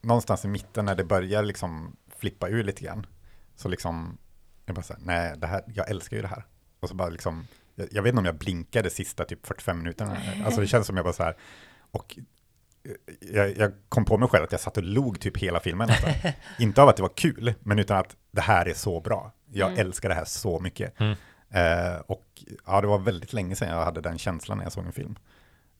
någonstans 0.00 0.44
i 0.44 0.48
mitten 0.48 0.84
när 0.84 0.94
det 0.94 1.04
börjar 1.04 1.42
liksom 1.42 1.96
flippa 2.16 2.48
ur 2.48 2.64
lite 2.64 2.84
grann, 2.84 3.06
så 3.56 3.68
liksom, 3.68 4.18
jag 4.66 4.76
bara 4.76 4.82
så 4.82 4.92
här, 4.92 5.02
nej, 5.04 5.34
det 5.36 5.46
här, 5.46 5.64
jag 5.66 5.90
älskar 5.90 6.16
ju 6.16 6.22
det 6.22 6.28
här. 6.28 6.44
Och 6.80 6.88
så 6.88 6.94
bara 6.94 7.08
liksom, 7.08 7.46
jag, 7.74 7.88
jag 7.92 8.02
vet 8.02 8.10
inte 8.10 8.18
om 8.18 8.24
jag 8.24 8.38
blinkade 8.38 8.90
sista 8.90 9.24
typ 9.24 9.46
45 9.46 9.78
minuterna. 9.78 10.16
Alltså 10.44 10.60
det 10.60 10.66
känns 10.66 10.86
som 10.86 10.96
jag 10.96 11.04
bara 11.04 11.12
så 11.12 11.22
här, 11.22 11.36
och 11.90 12.18
eh, 12.84 13.34
jag, 13.34 13.56
jag 13.56 13.72
kom 13.88 14.04
på 14.04 14.18
mig 14.18 14.28
själv 14.28 14.44
att 14.44 14.52
jag 14.52 14.60
satt 14.60 14.76
och 14.76 14.82
log 14.82 15.20
typ 15.20 15.36
hela 15.36 15.60
filmen. 15.60 15.88
Nästan. 15.88 16.32
inte 16.58 16.82
av 16.82 16.88
att 16.88 16.96
det 16.96 17.02
var 17.02 17.16
kul, 17.16 17.54
men 17.60 17.78
utan 17.78 17.98
att 17.98 18.16
det 18.30 18.40
här 18.40 18.68
är 18.68 18.74
så 18.74 19.00
bra. 19.00 19.32
Jag 19.52 19.68
Mm. 19.68 19.80
älskar 19.80 20.08
det 20.08 20.14
här 20.14 20.24
så 20.24 20.60
mycket. 20.60 21.00
Mm. 21.00 21.16
Eh, 21.50 21.96
och 22.06 22.26
ja, 22.66 22.80
det 22.80 22.86
var 22.86 22.98
väldigt 22.98 23.32
länge 23.32 23.56
sedan 23.56 23.68
jag 23.68 23.84
hade 23.84 24.00
den 24.00 24.18
känslan 24.18 24.58
när 24.58 24.64
jag 24.64 24.72
såg 24.72 24.84
en 24.86 24.92
film. 24.92 25.16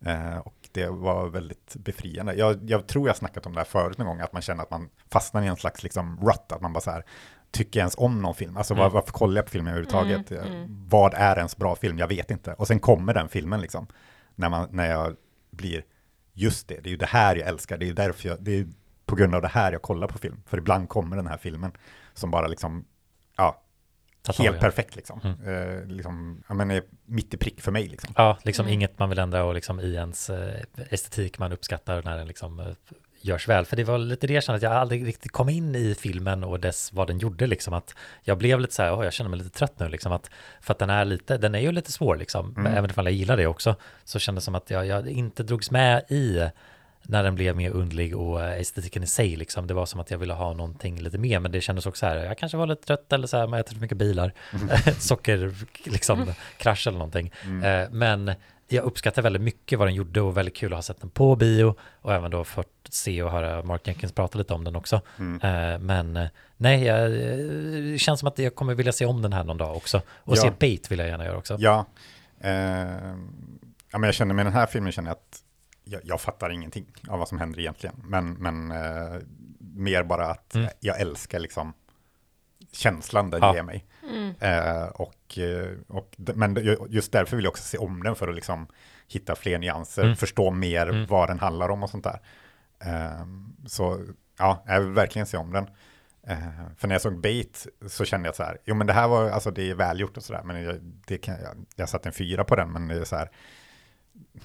Eh, 0.04 0.38
och 0.38 0.54
det 0.72 0.86
var 0.86 1.28
väldigt 1.28 1.76
befriande. 1.76 2.34
Jag, 2.34 2.70
jag 2.70 2.86
tror 2.86 3.06
jag 3.08 3.16
snackat 3.16 3.46
om 3.46 3.52
det 3.52 3.60
här 3.60 3.64
förut 3.64 3.98
någon 3.98 4.06
gång, 4.06 4.20
att 4.20 4.32
man 4.32 4.42
känner 4.42 4.62
att 4.62 4.70
man 4.70 4.88
fastnar 5.10 5.42
i 5.42 5.46
en 5.46 5.56
slags 5.56 5.82
liksom 5.82 6.20
rut, 6.20 6.52
att 6.52 6.60
man 6.60 6.72
bara 6.72 6.80
så 6.80 6.90
här, 6.90 7.04
tycker 7.50 7.80
ens 7.80 7.94
om 7.98 8.22
någon 8.22 8.34
film? 8.34 8.56
Alltså 8.56 8.74
Mm. 8.74 8.82
var, 8.82 8.90
varför 8.90 9.12
kollar 9.12 9.36
jag 9.36 9.44
på 9.44 9.50
filmen 9.50 9.68
överhuvudtaget? 9.74 10.30
Mm, 10.30 10.44
mm. 10.52 10.88
Vad 10.88 11.14
är 11.14 11.36
ens 11.36 11.56
bra 11.56 11.76
film? 11.76 11.98
Jag 11.98 12.08
vet 12.08 12.30
inte. 12.30 12.52
Och 12.52 12.66
sen 12.66 12.80
kommer 12.80 13.14
den 13.14 13.28
filmen 13.28 13.60
liksom, 13.60 13.86
när, 14.34 14.48
man, 14.48 14.68
när 14.70 14.90
jag 14.90 15.16
blir, 15.50 15.84
just 16.32 16.68
det, 16.68 16.74
det 16.80 16.88
är 16.88 16.90
ju 16.90 16.96
det 16.96 17.06
här 17.06 17.36
jag 17.36 17.48
älskar, 17.48 17.78
det 17.78 17.88
är 17.88 17.94
därför 17.94 18.28
jag, 18.28 18.42
det 18.42 18.58
är 18.58 18.66
på 19.06 19.16
grund 19.16 19.34
av 19.34 19.42
det 19.42 19.48
här 19.48 19.72
jag 19.72 19.82
kollar 19.82 20.08
på 20.08 20.18
film. 20.18 20.42
För 20.46 20.58
ibland 20.58 20.88
kommer 20.88 21.16
den 21.16 21.26
här 21.26 21.36
filmen 21.36 21.72
som 22.14 22.30
bara 22.30 22.46
liksom, 22.46 22.84
ja, 23.40 23.62
Ta 24.22 24.32
tag 24.32 24.44
i 24.44 24.48
helt 24.48 24.60
perfekt 24.60 24.96
liksom. 24.96 25.20
Mm. 25.24 25.78
Eh, 25.80 25.86
liksom 25.86 26.42
ja, 26.48 26.54
men 26.54 26.82
mitt 27.04 27.34
i 27.34 27.36
prick 27.36 27.60
för 27.60 27.72
mig 27.72 27.88
liksom. 27.88 28.14
Ja, 28.16 28.38
liksom 28.42 28.64
Mm. 28.66 28.74
inget 28.74 28.98
man 28.98 29.08
vill 29.08 29.18
ändra 29.18 29.44
och 29.44 29.54
liksom 29.54 29.80
i 29.80 29.94
ens 29.94 30.30
eh, 30.30 30.60
estetik 30.90 31.38
man 31.38 31.52
uppskattar 31.52 32.02
när 32.02 32.16
den 32.18 32.26
liksom 32.28 32.60
eh, 32.60 32.66
görs 33.22 33.48
väl. 33.48 33.64
För 33.66 33.76
det 33.76 33.84
var 33.84 33.98
lite 33.98 34.26
det 34.26 34.32
jag 34.32 34.42
kände 34.42 34.56
att 34.56 34.62
jag 34.62 34.72
aldrig 34.72 35.06
riktigt 35.06 35.32
kom 35.32 35.48
in 35.48 35.74
i 35.74 35.94
filmen 35.94 36.44
och 36.44 36.60
dess 36.60 36.92
vad 36.92 37.06
den 37.06 37.18
gjorde 37.18 37.46
liksom 37.46 37.74
att 37.74 37.94
jag 38.22 38.38
blev 38.38 38.60
lite 38.60 38.74
så 38.74 38.82
här, 38.82 38.92
"Åh, 38.94 39.04
jag 39.04 39.12
känner 39.12 39.30
mig 39.30 39.38
lite 39.38 39.50
trött 39.58 39.78
nu 39.78 39.88
liksom 39.88 40.12
att 40.12 40.30
för 40.60 40.72
att 40.72 40.78
den 40.78 40.90
är 40.90 41.04
lite, 41.04 41.36
den 41.38 41.54
är 41.54 41.58
ju 41.60 41.72
lite 41.72 41.92
svår 41.92 42.16
liksom, 42.16 42.54
Mm. 42.58 42.66
även 42.74 42.90
ifall 42.90 43.04
jag 43.04 43.14
gillar 43.14 43.36
det 43.36 43.46
också, 43.46 43.76
så 44.04 44.18
kändes 44.18 44.44
det 44.44 44.46
som 44.46 44.54
att 44.54 44.70
jag, 44.70 44.86
jag 44.86 45.08
inte 45.08 45.42
drogs 45.42 45.70
med 45.70 46.04
i 46.10 46.48
när 47.02 47.22
den 47.22 47.34
blev 47.34 47.56
mer 47.56 47.70
undlig 47.70 48.16
och 48.16 48.44
eh, 48.44 48.60
estetiken 48.60 49.02
i 49.02 49.06
sig 49.06 49.36
liksom. 49.36 49.66
Det 49.66 49.74
var 49.74 49.86
som 49.86 50.00
att 50.00 50.10
jag 50.10 50.18
ville 50.18 50.34
ha 50.34 50.52
någonting 50.52 51.00
lite 51.00 51.18
mer, 51.18 51.40
men 51.40 51.52
det 51.52 51.60
kändes 51.60 51.86
också 51.86 52.00
så 52.00 52.06
här, 52.06 52.16
jag 52.16 52.38
kanske 52.38 52.58
var 52.58 52.66
lite 52.66 52.86
trött 52.86 53.12
eller 53.12 53.26
så 53.26 53.36
här, 53.36 53.46
man 53.46 53.60
äter 53.60 53.74
för 53.74 53.80
mycket 53.80 53.96
bilar, 53.98 54.32
socker, 54.98 55.54
liksom, 55.84 56.32
krasch 56.56 56.86
eller 56.86 56.98
någonting. 56.98 57.32
Mm. 57.44 57.82
Eh, 57.82 57.90
men 57.90 58.32
jag 58.68 58.84
uppskattar 58.84 59.22
väldigt 59.22 59.42
mycket 59.42 59.78
vad 59.78 59.88
den 59.88 59.94
gjorde 59.94 60.20
och 60.20 60.36
väldigt 60.36 60.56
kul 60.56 60.72
att 60.72 60.76
ha 60.76 60.82
sett 60.82 61.00
den 61.00 61.10
på 61.10 61.36
bio 61.36 61.74
och 62.02 62.14
även 62.14 62.30
då 62.30 62.44
fått 62.44 62.66
se 62.88 63.22
och 63.22 63.30
höra 63.30 63.62
Mark 63.62 63.86
Jenkins 63.86 64.12
prata 64.12 64.38
lite 64.38 64.54
om 64.54 64.64
den 64.64 64.76
också. 64.76 65.00
Mm. 65.18 65.40
Eh, 65.72 65.78
men 65.78 66.28
nej, 66.56 66.84
jag, 66.84 67.10
det 67.92 67.98
känns 67.98 68.20
som 68.20 68.28
att 68.28 68.38
jag 68.38 68.54
kommer 68.54 68.74
vilja 68.74 68.92
se 68.92 69.06
om 69.06 69.22
den 69.22 69.32
här 69.32 69.44
någon 69.44 69.56
dag 69.58 69.76
också. 69.76 70.02
Och 70.08 70.36
Ja. 70.36 70.40
se 70.42 70.50
Bait 70.60 70.90
vill 70.90 70.98
jag 70.98 71.08
gärna 71.08 71.24
göra 71.24 71.36
också. 71.36 71.56
Ja, 71.58 71.86
eh, 72.40 72.50
ja 73.90 73.98
men 73.98 74.02
jag 74.02 74.14
känner 74.14 74.34
med 74.34 74.46
den 74.46 74.52
här 74.52 74.66
filmen 74.66 74.92
känner 74.92 75.08
jag 75.08 75.14
att 75.14 75.42
jag, 75.90 76.00
jag 76.04 76.20
fattar 76.20 76.50
ingenting 76.50 76.86
av 77.08 77.18
vad 77.18 77.28
som 77.28 77.38
händer 77.38 77.60
egentligen. 77.60 77.94
Men, 78.04 78.32
men 78.32 78.70
eh, 78.70 79.20
mer 79.58 80.02
bara 80.04 80.26
att 80.26 80.54
Mm. 80.54 80.68
jag 80.80 81.00
älskar 81.00 81.38
liksom 81.38 81.72
känslan 82.72 83.30
den 83.30 83.40
Ja. 83.42 83.54
ger 83.54 83.62
mig. 83.62 83.86
Mm. 84.10 84.34
Eh, 84.40 84.84
och, 84.88 85.38
eh, 85.38 85.68
och, 85.88 86.14
men 86.16 86.56
just 86.88 87.12
därför 87.12 87.36
vill 87.36 87.44
jag 87.44 87.50
också 87.50 87.62
se 87.64 87.78
om 87.78 88.02
den 88.02 88.14
för 88.14 88.28
att 88.28 88.34
liksom 88.34 88.66
hitta 89.08 89.34
fler 89.34 89.58
nyanser, 89.58 90.02
Mm. 90.04 90.16
förstå 90.16 90.50
mer 90.50 90.86
Mm. 90.86 91.06
vad 91.06 91.28
den 91.28 91.38
handlar 91.38 91.68
om 91.68 91.82
och 91.82 91.90
sånt 91.90 92.04
där. 92.04 92.20
Eh, 92.84 93.26
så 93.66 94.00
ja, 94.38 94.64
jag 94.66 94.80
vill 94.80 94.92
verkligen 94.92 95.26
se 95.26 95.36
om 95.36 95.52
den. 95.52 95.66
Eh, 96.26 96.38
för 96.76 96.88
när 96.88 96.94
jag 96.94 97.02
såg 97.02 97.20
Bait 97.20 97.66
så 97.88 98.04
kände 98.04 98.28
jag 98.28 98.36
så 98.36 98.42
här, 98.42 98.58
jo 98.64 98.74
men 98.74 98.86
det 98.86 98.92
här 98.92 99.08
var, 99.08 99.30
alltså 99.30 99.50
det 99.50 99.70
är 99.70 99.74
välgjort 99.74 100.16
och 100.16 100.22
sådär, 100.22 100.42
men 100.44 100.62
jag, 100.62 100.76
det 101.06 101.18
kan, 101.18 101.40
jag, 101.40 101.66
jag 101.76 101.88
satte 101.88 102.08
en 102.08 102.12
fyra 102.12 102.44
på 102.44 102.56
den, 102.56 102.72
men 102.72 102.88
det 102.88 102.94
är 102.94 103.04
så 103.04 103.16
här, 103.16 103.30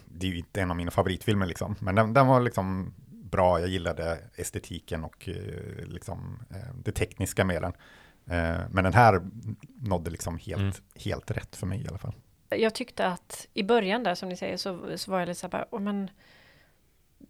det 0.06 0.28
är 0.28 0.32
ju 0.32 0.38
inte 0.38 0.62
en 0.62 0.72
av 0.72 0.78
mina 0.78 0.92
favoritfilmer 0.92 1.46
liksom, 1.46 1.76
men 1.80 1.96
den, 1.96 2.14
den 2.14 2.28
var 2.28 2.42
liksom 2.42 2.94
bra, 3.10 3.60
jag 3.60 3.70
gillade 3.70 4.20
estetiken 4.36 5.04
och 5.04 5.30
eh, 5.30 5.86
liksom 5.88 6.40
eh, 6.50 6.76
det 6.84 6.92
tekniska 6.92 7.46
med 7.46 7.62
den. 7.62 7.74
Eh, 8.28 8.62
men 8.70 8.84
den 8.84 8.94
här 8.94 9.22
nådde 9.82 10.12
liksom 10.12 10.38
helt, 10.38 10.62
Mm. 10.62 10.74
helt 10.96 11.32
rätt 11.32 11.56
för 11.56 11.68
mig 11.68 11.84
i 11.84 11.88
alla 11.88 11.98
fall. 11.98 12.14
Jag 12.50 12.76
tyckte 12.76 13.08
att 13.08 13.48
i 13.54 13.64
början 13.64 14.04
där 14.04 14.16
som 14.16 14.30
ni 14.30 14.38
säger 14.38 14.58
så, 14.58 14.98
så 14.98 15.12
var 15.12 15.20
jag 15.20 15.28
lite 15.28 15.40
så 15.40 15.46
här 15.48 15.52
bara, 15.52 15.66
"Åh, 15.72 15.80
men 15.82 16.10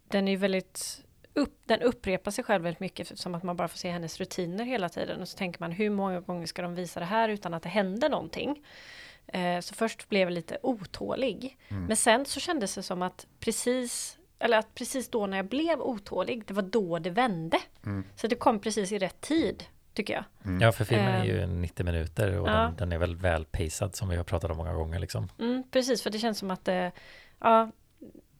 den 0.07 0.27
är 0.27 0.31
ju 0.31 0.37
väldigt 0.37 1.01
upp, 1.33 1.61
den 1.65 1.81
upprepar 1.81 2.31
sig 2.31 2.43
själv 2.43 2.63
väldigt 2.63 2.79
mycket 2.79 3.19
som 3.19 3.35
att 3.35 3.43
man 3.43 3.55
bara 3.57 3.67
får 3.67 3.77
se 3.77 3.89
hennes 3.91 4.19
rutiner 4.19 4.65
hela 4.65 4.89
tiden 4.89 5.21
och 5.21 5.27
så 5.29 5.37
tänker 5.37 5.59
man 5.59 5.71
hur 5.71 5.89
många 5.89 6.19
gånger 6.19 6.45
ska 6.45 6.61
de 6.61 6.75
visa 6.75 6.99
det 6.99 7.05
här 7.05 7.29
utan 7.29 7.53
att 7.53 7.63
det 7.63 7.69
händer 7.69 8.09
någonting. 8.09 8.65
Eh, 9.27 9.59
så 9.59 9.75
först 9.75 10.09
blev 10.09 10.21
jag 10.21 10.31
lite 10.33 10.57
otålig. 10.63 11.57
Mm. 11.67 11.85
Men 11.85 11.97
sen 11.97 12.25
så 12.25 12.39
kändes 12.39 12.75
det 12.75 12.83
som 12.83 13.01
att 13.01 13.27
precis 13.39 14.17
eller 14.39 14.57
att 14.57 14.75
precis 14.75 15.09
då 15.09 15.27
när 15.27 15.37
jag 15.37 15.45
blev 15.47 15.81
otålig, 15.81 16.43
det 16.47 16.53
var 16.53 16.63
då 16.63 16.99
det 16.99 17.09
vände. 17.09 17.57
Mm. 17.85 18.03
Så 18.15 18.27
det 18.27 18.35
kom 18.35 18.59
precis 18.59 18.91
i 18.91 18.97
rätt 18.99 19.21
tid, 19.21 19.63
tycker 19.93 20.13
jag. 20.13 20.23
Mm. 20.45 20.61
Ja, 20.61 20.71
för 20.71 20.85
filmen 20.85 21.07
är 21.21 21.23
ju 21.25 21.45
90 21.47 21.85
minuter 21.85 22.39
och 22.39 22.47
Ja. 22.49 22.51
den, 22.53 22.75
den 22.75 22.91
är 22.91 22.97
väl 22.97 23.15
väl 23.15 23.45
pacad 23.45 23.95
som 23.95 24.09
vi 24.09 24.15
har 24.15 24.23
pratat 24.23 24.51
om 24.51 24.57
många 24.57 24.73
gånger 24.73 24.99
liksom. 24.99 25.29
Mm, 25.39 25.63
precis, 25.71 26.01
för 26.03 26.09
det 26.09 26.19
känns 26.19 26.39
som 26.39 26.51
att 26.51 26.65
det, 26.65 26.91
ja, 27.39 27.71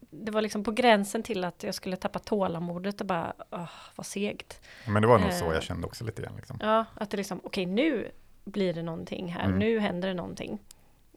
det 0.09 0.31
var 0.31 0.41
liksom 0.41 0.63
på 0.63 0.71
gränsen 0.71 1.23
till 1.23 1.43
att 1.43 1.63
jag 1.63 1.75
skulle 1.75 1.95
tappa 1.97 2.19
tålamodet 2.19 3.01
och 3.01 3.07
bara, 3.07 3.33
åh, 3.51 3.69
vad 3.95 4.05
segt. 4.05 4.61
Men 4.88 5.01
det 5.01 5.07
var 5.07 5.19
nog 5.19 5.33
så 5.33 5.45
Eh. 5.45 5.53
jag 5.53 5.63
kände 5.63 5.88
också 5.88 6.03
lite 6.05 6.21
grann. 6.21 6.36
Liksom. 6.36 6.57
Ja, 6.61 6.86
att 6.95 7.09
det 7.09 7.17
liksom, 7.17 7.41
okej 7.43 7.65
nu 7.65 8.11
blir 8.45 8.73
det 8.73 8.83
någonting 8.83 9.27
här, 9.33 9.45
Mm. 9.45 9.59
nu 9.59 9.79
händer 9.79 10.07
det 10.07 10.13
någonting. 10.13 10.59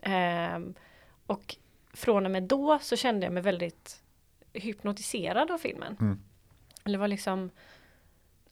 Ehm, 0.02 0.74
och 1.26 1.56
från 1.92 2.24
och 2.24 2.30
med 2.30 2.42
då 2.42 2.78
så 2.82 2.96
kände 2.96 3.26
jag 3.26 3.32
mig 3.32 3.42
väldigt 3.42 4.02
hypnotiserad 4.52 5.50
av 5.50 5.58
filmen. 5.58 5.96
Mm. 6.00 6.20
Det 6.84 6.96
var 6.96 7.08
liksom, 7.08 7.50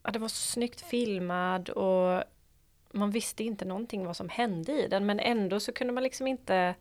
ja, 0.03 0.11
det 0.11 0.19
var 0.19 0.29
så 0.29 0.53
snyggt 0.53 0.81
filmad 0.81 1.69
och 1.69 2.23
man 2.91 3.11
visste 3.11 3.45
inte 3.45 3.65
någonting 3.65 4.07
vad 4.07 4.17
som 4.17 4.29
hände 4.29 4.73
i 4.85 4.89
den, 4.89 5.07
men 5.07 5.21
ändå 5.21 5.61
så 5.61 5.73
kunde 5.73 5.93
man 5.93 6.03
liksom 6.03 6.27
inte, 6.27 6.75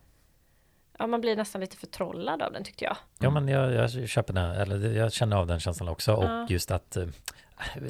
ja 0.98 1.06
man 1.06 1.20
blir 1.20 1.36
nästan 1.36 1.60
lite 1.60 1.76
förtrollad 1.76 2.42
av 2.42 2.52
den 2.52 2.64
tyckte 2.64 2.84
jag. 2.84 2.96
Ja, 3.18 3.30
men 3.30 3.48
jag, 3.48 3.72
jag 3.72 4.08
köper 4.08 4.32
den, 4.32 4.50
eller 4.50 4.92
jag 4.92 5.12
känner 5.12 5.36
av 5.36 5.46
den 5.46 5.60
känslan 5.60 5.88
också 5.88 6.14
och 6.14 6.24
Ja. 6.24 6.46
just 6.48 6.70
att 6.70 6.96
eh, 6.96 7.06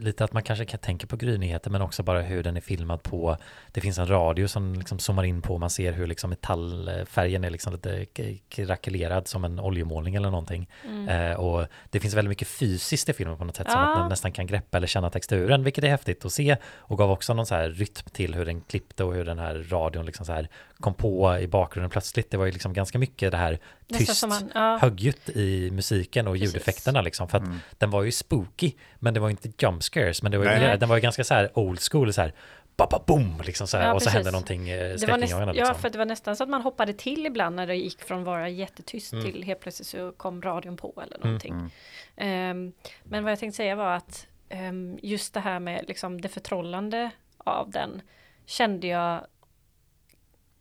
lite 0.00 0.24
att 0.24 0.32
man 0.32 0.42
kanske 0.42 0.64
kan 0.64 0.80
tänka 0.80 1.06
på 1.06 1.16
grynyheter 1.16 1.70
men 1.70 1.82
också 1.82 2.02
bara 2.02 2.22
hur 2.22 2.42
den 2.42 2.56
är 2.56 2.60
filmad 2.60 3.02
på 3.02 3.36
det 3.72 3.80
finns 3.80 3.98
en 3.98 4.06
radio 4.08 4.48
som 4.48 4.74
liksom 4.74 4.98
zoomar 4.98 5.24
in 5.24 5.42
på 5.42 5.54
och 5.54 5.60
man 5.60 5.70
ser 5.70 5.92
hur 5.92 6.06
liksom 6.06 6.30
metallfärgen 6.30 7.44
är 7.44 7.50
liksom 7.50 7.72
lite 7.72 8.06
krackelerad 8.48 9.28
som 9.28 9.44
en 9.44 9.60
oljemålning 9.60 10.14
eller 10.14 10.30
någonting 10.30 10.68
Mm. 10.84 11.08
eh, 11.08 11.36
och 11.36 11.66
det 11.90 12.00
finns 12.00 12.14
väldigt 12.14 12.28
mycket 12.28 12.48
fysiskt 12.48 13.08
i 13.08 13.12
filmen 13.12 13.38
på 13.38 13.44
något 13.44 13.56
sätt 13.56 13.70
som 13.70 13.80
Ja. 13.80 13.92
att 13.92 13.98
man 13.98 14.08
nästan 14.08 14.32
kan 14.32 14.46
greppa 14.46 14.76
eller 14.76 14.86
känna 14.86 15.10
texturen 15.10 15.64
vilket 15.64 15.84
är 15.84 15.88
häftigt 15.88 16.24
att 16.24 16.32
se 16.32 16.56
och 16.76 16.98
gav 16.98 17.10
också 17.10 17.34
någon 17.34 17.46
så 17.46 17.54
här 17.54 17.68
rytm 17.70 18.10
till 18.12 18.34
hur 18.34 18.44
den 18.46 18.60
klippte 18.60 19.04
och 19.04 19.14
hur 19.14 19.24
den 19.24 19.38
här 19.38 19.66
radion 19.70 20.06
liksom 20.06 20.26
så 20.26 20.32
här 20.32 20.48
kom 20.80 20.94
på 20.94 21.38
i 21.38 21.48
bakgrunden 21.48 21.90
plötsligt 21.90 22.30
det 22.30 22.36
var 22.36 22.46
ju 22.46 22.52
liksom 22.52 22.72
ganska 22.72 22.98
mycket 22.98 23.30
det 23.30 23.36
här 23.36 23.58
tyst 23.92 24.16
som 24.16 24.28
man, 24.28 24.50
ja, 24.54 24.78
högljutt 24.78 25.28
i 25.28 25.70
musiken 25.70 26.26
och 26.28 26.34
Precis. 26.34 26.48
ljudeffekterna 26.48 27.02
liksom. 27.02 27.28
För 27.28 27.38
att 27.38 27.44
Mm. 27.44 27.58
den 27.78 27.90
var 27.90 28.02
ju 28.02 28.12
spooky, 28.12 28.72
men 28.98 29.14
det 29.14 29.20
var 29.20 29.30
inte 29.30 29.52
jump 29.58 29.82
scares, 29.82 30.22
men 30.22 30.32
det 30.32 30.38
var 30.38 30.44
ju, 30.44 30.50
Nej. 30.50 30.78
den 30.78 30.88
var 30.88 30.96
ju 30.96 31.02
ganska 31.02 31.24
så 31.24 31.34
här 31.34 31.58
old 31.58 31.80
school, 31.90 32.12
så 32.12 32.20
här 32.20 32.32
Baba 32.76 33.02
boom, 33.06 33.40
liksom 33.44 33.66
så 33.68 33.76
här, 33.76 33.86
Ja, 33.86 33.94
och 33.94 34.02
så 34.02 34.10
hände 34.10 34.30
någonting 34.30 34.68
eh, 34.68 34.76
det 34.78 34.84
var 34.84 34.88
näst, 34.90 35.02
skräckinjagande 35.02 35.54
ja, 35.54 35.64
liksom. 35.64 35.80
för 35.82 35.90
det 35.90 35.98
var 35.98 36.04
nästan 36.04 36.36
så 36.36 36.42
att 36.42 36.48
man 36.50 36.62
hoppade 36.62 36.92
till 36.92 37.26
ibland 37.26 37.56
när 37.56 37.66
det 37.66 37.74
gick 37.74 38.02
från 38.02 38.24
vara 38.24 38.48
jättetyst 38.48 39.12
Mm. 39.12 39.24
till 39.24 39.42
helt 39.42 39.60
plötsligt 39.60 39.88
så 39.88 40.12
kom 40.12 40.42
radion 40.42 40.76
på 40.76 40.92
eller 41.02 41.16
Mm, 41.16 41.26
någonting. 41.28 41.52
mm. 41.52 41.70
Ehm, 42.16 42.72
men 43.04 43.22
vad 43.24 43.32
jag 43.32 43.38
tänkte 43.38 43.56
säga 43.56 43.74
var 43.76 43.92
att 43.96 44.26
ehm, 44.48 44.98
just 45.02 45.34
det 45.34 45.40
här 45.40 45.60
med 45.60 45.84
liksom 45.88 46.20
det 46.20 46.28
förtrollande 46.28 47.10
av 47.38 47.70
den 47.70 48.02
kände 48.46 48.86
jag 48.86 49.26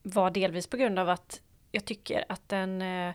var 0.03 0.30
delvis 0.32 0.67
på 0.67 0.78
grund 0.78 0.99
av 0.99 1.09
att 1.09 1.41
jag 1.76 1.86
tycker 1.86 2.26
att 2.30 2.49
den, 2.49 2.82
eh, 2.82 3.13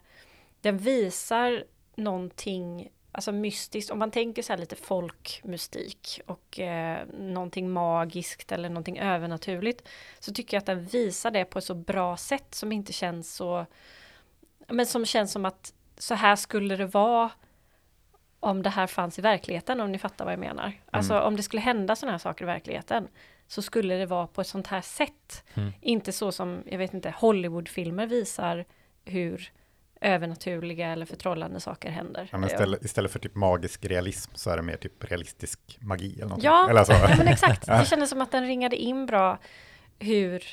den 0.61 0.79
visar 0.79 1.65
någonting 1.95 2.91
alltså 3.13 3.33
mystiskt, 3.33 3.91
om 3.91 3.99
man 3.99 4.11
tänker 4.11 4.43
så 4.43 4.53
här 4.53 4.61
lite 4.61 4.77
folkmystik 4.77 6.21
och 6.27 6.61
eh, 6.61 7.07
någonting 7.19 7.71
magiskt 7.71 8.53
eller 8.53 8.69
någonting 8.69 8.99
övernaturligt 8.99 9.89
så 10.19 10.33
tycker 10.33 10.57
jag 10.57 10.61
att 10.61 10.67
den 10.67 10.85
visar 10.85 11.31
det 11.31 11.45
på 11.45 11.59
ett 11.59 11.65
så 11.65 11.75
bra 11.75 12.17
sätt 12.17 12.55
som 12.55 12.73
inte 12.73 12.93
känns 12.93 13.35
så 13.35 13.67
men 14.69 14.87
som 14.87 15.07
känns 15.07 15.33
som 15.33 15.45
att 15.45 15.75
så 15.99 16.15
här 16.15 16.37
skulle 16.37 16.77
det 16.77 16.87
vara 16.87 17.31
om 18.41 18.63
det 18.63 18.71
här 18.71 18.87
fanns 18.87 19.19
i 19.19 19.23
verkligheten, 19.23 19.81
om 19.81 19.93
ni 19.93 19.99
fattar 19.99 20.25
vad 20.25 20.33
jag 20.33 20.41
menar. 20.41 20.81
Alltså 20.91 21.21
om 21.21 21.37
det 21.37 21.43
skulle 21.43 21.63
hända 21.63 21.97
sådana 21.97 22.13
här 22.13 22.19
saker 22.19 22.45
i 22.45 22.47
verkligheten 22.47 23.09
så 23.51 23.63
skulle 23.63 23.95
det 23.95 24.07
vara 24.07 24.27
på 24.27 24.41
ett 24.41 24.47
sånt 24.47 24.67
här 24.67 24.81
sätt. 24.81 25.45
Mm. 25.55 25.73
Inte 25.81 26.13
så 26.13 26.33
som, 26.33 26.63
jag 26.67 26.79
vet 26.79 26.95
inte, 26.95 27.15
Hollywoodfilmer 27.17 28.07
visar 28.07 28.65
hur 29.05 29.53
övernaturliga 30.01 30.89
eller 30.89 31.07
förtrollande 31.07 31.61
saker 31.61 31.91
händer. 31.91 32.29
Ja, 32.33 32.39
men 32.39 32.51
istället, 32.51 32.85
istället 32.85 33.11
för 33.11 33.19
typ 33.19 33.35
magisk 33.35 33.85
realism 33.85 34.31
så 34.35 34.51
är 34.51 34.57
det 34.57 34.63
mer 34.63 34.77
typ 34.77 35.05
realistisk 35.05 35.79
magi 35.81 36.15
eller 36.15 36.25
någonting. 36.25 36.47
Ja, 36.47 36.71
eller 36.71 36.85
så. 36.85 36.93
Ja, 37.09 37.15
men 37.19 37.29
exakt. 37.29 37.67
Det 37.67 37.87
kändes 37.87 38.11
som 38.11 38.21
att 38.21 38.33
den 38.33 38.47
ringade 38.47 38.77
in 38.77 39.07
bra 39.07 39.39
hur 39.99 40.45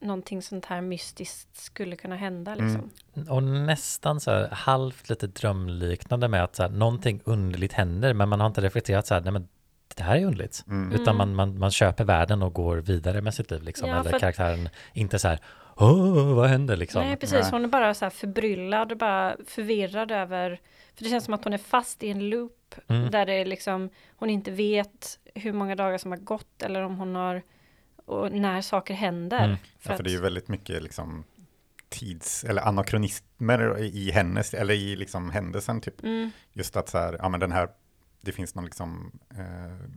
någonting 0.00 0.42
sånt 0.42 0.64
här 0.64 0.80
mystiskt 0.80 1.56
skulle 1.56 1.96
kunna 1.96 2.16
hända. 2.16 2.52
Mm. 2.52 2.66
Liksom. 2.66 2.90
Och 3.34 3.42
nästan 3.42 4.20
så 4.20 4.30
här 4.30 4.48
halvt 4.48 5.08
lite 5.08 5.26
drömliknande 5.26 6.28
med 6.28 6.44
att 6.44 6.56
så 6.56 6.62
här, 6.62 6.70
någonting 6.70 7.20
underligt 7.24 7.72
händer, 7.72 8.14
men 8.14 8.28
man 8.28 8.40
har 8.40 8.46
inte 8.46 8.60
reflekterat 8.60 9.06
så 9.06 9.14
här, 9.14 9.20
nej 9.20 9.32
men 9.32 9.48
det 9.96 10.02
här 10.02 10.16
är 10.16 10.24
underligt. 10.24 10.64
Mm. 10.68 10.92
Utan 10.92 11.14
Mm. 11.14 11.16
man, 11.16 11.34
man, 11.34 11.58
man 11.58 11.70
köper 11.70 12.04
världen 12.04 12.42
och 12.42 12.52
går 12.52 12.76
vidare 12.76 13.20
med 13.20 13.34
sitt 13.34 13.50
liv 13.50 13.62
liksom. 13.62 13.88
Ja, 13.88 14.00
Eller 14.00 14.10
för- 14.10 14.18
karaktären 14.18 14.68
inte 14.92 15.18
så 15.18 15.28
här, 15.28 15.38
Åh, 15.78 16.34
vad 16.34 16.48
händer 16.48 16.76
liksom? 16.76 17.02
Nej, 17.02 17.16
precis. 17.16 17.40
Nej. 17.42 17.50
Hon 17.50 17.64
är 17.64 17.68
bara 17.68 17.94
så 17.94 18.04
här 18.04 18.10
förbryllad 18.10 18.92
och 18.92 18.98
bara 18.98 19.36
förvirrad 19.46 20.10
över, 20.10 20.60
för 20.96 21.04
det 21.04 21.10
känns 21.10 21.24
som 21.24 21.34
att 21.34 21.44
hon 21.44 21.52
är 21.52 21.58
fast 21.58 22.02
i 22.02 22.08
en 22.10 22.28
loop 22.30 22.74
Mm. 22.88 23.10
där 23.10 23.26
det 23.26 23.32
är 23.32 23.44
liksom, 23.44 23.90
hon 24.16 24.30
inte 24.30 24.50
vet 24.50 25.18
hur 25.34 25.52
många 25.52 25.74
dagar 25.76 25.98
som 25.98 26.10
har 26.10 26.18
gått 26.18 26.62
eller 26.62 26.82
om 26.82 26.96
hon 26.96 27.14
har, 27.16 27.42
och 28.06 28.32
när 28.32 28.60
saker 28.60 28.94
händer. 28.94 29.44
Mm. 29.44 29.56
För 29.78 29.90
Ja, 29.90 29.96
för 29.96 30.04
det 30.04 30.10
är 30.10 30.12
ju 30.12 30.20
väldigt 30.20 30.48
mycket 30.48 30.82
liksom 30.82 31.24
tids 31.88 32.44
eller 32.44 32.62
anakronismer 32.62 33.78
i 33.78 34.10
hennes, 34.10 34.54
eller 34.54 34.74
i 34.74 34.96
liksom 34.96 35.30
händelsen 35.30 35.80
typ. 35.80 36.02
mm, 36.02 36.30
Just 36.52 36.76
att 36.76 36.88
så 36.88 36.98
här, 36.98 37.16
ja 37.18 37.28
men 37.28 37.40
den 37.40 37.52
här, 37.52 37.68
det 38.26 38.32
finns 38.32 38.54
någon 38.54 38.64
liksom 38.64 39.12
eh, 39.38 39.88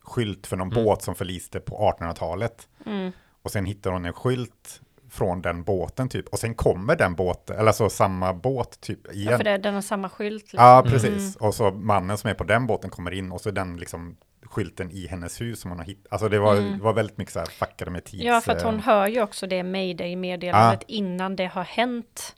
skylt 0.00 0.46
för 0.46 0.56
någon 0.56 0.72
Mm. 0.72 0.84
båt 0.84 1.02
som 1.02 1.14
förliste 1.14 1.60
på 1.60 1.76
1800-talet. 2.00 2.68
mm, 2.86 3.12
Och 3.42 3.50
sen 3.50 3.64
hittar 3.66 3.90
hon 3.90 4.04
en 4.04 4.12
skylt 4.12 4.80
från 5.10 5.42
den 5.42 5.64
båten 5.64 6.08
typ. 6.08 6.28
Och 6.28 6.38
sen 6.38 6.54
kommer 6.54 6.96
den 6.96 7.14
båten, 7.14 7.58
eller 7.58 7.72
så 7.72 7.90
samma 7.90 8.34
båt 8.34 8.80
typ 8.80 9.12
igen. 9.12 9.30
ja, 9.32 9.36
för 9.36 9.44
det, 9.44 9.58
den 9.58 9.74
har 9.74 9.80
samma 9.82 10.08
skylt. 10.08 10.42
Liksom. 10.42 10.58
Ja, 10.60 10.78
Mm. 10.80 10.92
precis. 10.92 11.36
Och 11.36 11.54
så 11.54 11.70
mannen 11.70 12.18
som 12.18 12.30
är 12.30 12.34
på 12.34 12.44
den 12.44 12.66
båten 12.66 12.90
kommer 12.90 13.10
in 13.10 13.32
och 13.32 13.40
så 13.40 13.48
är 13.48 13.52
den 13.52 13.76
liksom 13.76 14.16
skylten 14.42 14.90
i 14.90 15.06
hennes 15.06 15.40
hus 15.40 15.60
som 15.60 15.70
hon 15.70 15.78
har 15.78 15.86
hittat. 15.86 16.12
Alltså 16.12 16.28
det 16.28 16.38
var, 16.38 16.56
Mm. 16.56 16.78
var 16.78 16.92
väldigt 16.92 17.18
mycket 17.18 17.32
så 17.32 17.38
här 17.38 17.46
fuckade 17.46 17.90
med 17.90 18.04
tids... 18.04 18.24
Ja, 18.24 18.40
för 18.40 18.52
att 18.52 18.62
hon 18.62 18.80
hör 18.80 19.06
ju 19.06 19.22
också 19.22 19.46
det 19.46 19.62
mayday-meddelandet 19.62 20.82
innan 20.86 21.36
det 21.36 21.46
har 21.46 21.64
hänt. 21.64 22.34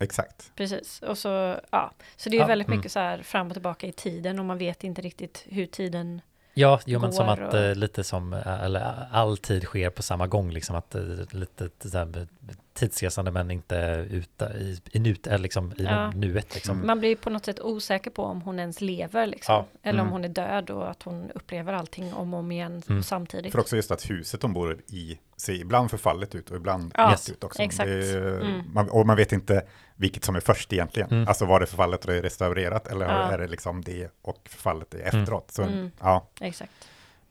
Exakt. 0.00 0.52
Precis, 0.56 1.02
och 1.02 1.18
så, 1.18 1.60
ja, 1.70 1.92
så 2.16 2.28
det 2.28 2.34
är 2.34 2.38
ju 2.38 2.42
Ja, 2.42 2.46
väldigt 2.46 2.68
mm. 2.68 2.78
mycket 2.78 2.92
så 2.92 2.98
här 2.98 3.22
fram 3.22 3.46
och 3.46 3.52
tillbaka 3.52 3.86
i 3.86 3.92
tiden 3.92 4.38
och 4.38 4.44
man 4.44 4.58
vet 4.58 4.84
inte 4.84 5.02
riktigt 5.02 5.44
hur 5.48 5.66
tiden, 5.66 6.20
Ja, 6.54 6.80
jo, 6.86 7.00
men 7.00 7.12
som 7.12 7.28
att 7.28 7.38
och- 7.54 7.58
eh, 7.58 7.74
lite 7.74 8.04
som, 8.04 8.32
eh, 8.32 8.62
eller 8.64 9.08
all 9.12 9.36
tid 9.38 9.62
sker 9.62 9.90
på 9.90 10.02
samma 10.02 10.26
gång, 10.26 10.50
liksom 10.50 10.76
att 10.76 10.94
eh, 10.94 11.02
lite 11.30 11.90
så 11.90 11.98
här, 11.98 12.18
eh, 12.18 12.26
tidsresande 12.74 13.30
men 13.30 13.50
inte 13.50 14.06
ute 14.10 14.44
i, 14.44 14.80
i, 14.92 14.98
nut, 14.98 15.26
liksom, 15.38 15.72
i 15.72 15.82
Ja. 15.84 16.10
nuet. 16.10 16.54
Liksom. 16.54 16.86
Man 16.86 16.98
blir 17.00 17.16
på 17.16 17.30
något 17.30 17.44
sätt 17.44 17.60
osäker 17.60 18.10
på 18.10 18.24
om 18.24 18.42
hon 18.42 18.58
ens 18.58 18.80
lever 18.80 19.26
liksom. 19.26 19.54
Ja, 19.54 19.66
Eller 19.82 20.00
om 20.00 20.06
mm. 20.06 20.12
hon 20.12 20.24
är 20.24 20.28
död 20.28 20.70
och 20.70 20.90
att 20.90 21.02
hon 21.02 21.30
upplever 21.34 21.72
allting 21.72 22.14
om 22.14 22.34
och 22.34 22.40
om 22.40 22.52
igen 22.52 22.82
Mm. 22.88 23.02
samtidigt. 23.02 23.52
För 23.52 23.60
också 23.60 23.76
just 23.76 23.90
att 23.90 24.10
huset 24.10 24.40
de 24.40 24.52
bor 24.52 24.78
i 24.86 25.18
ser 25.36 25.52
ibland 25.52 25.90
förfallet 25.90 26.34
ut 26.34 26.50
och 26.50 26.56
ibland 26.56 26.92
Ja, 26.96 27.10
rätt 27.12 27.30
ut 27.30 27.44
också. 27.44 27.62
exakt. 27.62 27.88
Det 27.88 28.10
är- 28.12 28.40
Mm. 28.40 28.62
man, 28.72 28.90
och 28.90 29.06
man 29.06 29.16
vet 29.16 29.32
inte 29.32 29.62
vilket 29.96 30.24
som 30.24 30.36
är 30.36 30.40
först 30.40 30.72
egentligen. 30.72 31.10
Mm. 31.10 31.28
Alltså 31.28 31.44
var 31.46 31.60
det 31.60 31.66
förfallet 31.66 32.04
och 32.04 32.10
det 32.10 32.18
är 32.18 32.22
restaurerat 32.22 32.86
eller 32.86 33.06
Ja. 33.06 33.32
är 33.32 33.38
det 33.38 33.46
liksom 33.46 33.82
det 33.82 34.10
och 34.22 34.36
förfallet 34.48 34.94
är 34.94 34.98
Mm. 35.08 35.20
efteråt. 35.22 35.50
Så, 35.50 35.62
Mm. 35.62 35.90
ja. 36.00 36.26
Exakt. 36.40 36.72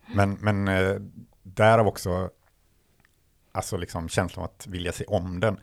Men, 0.06 0.34
men 0.42 0.68
eh, 0.68 0.96
därav 1.44 1.88
också 1.88 2.30
alltså 3.52 3.78
liksom 3.78 4.10
känslan 4.10 4.43
av 4.43 4.52
att 4.58 4.68
vilja 4.68 4.91
se 4.91 5.06
om 5.06 5.39
den. 5.39 5.60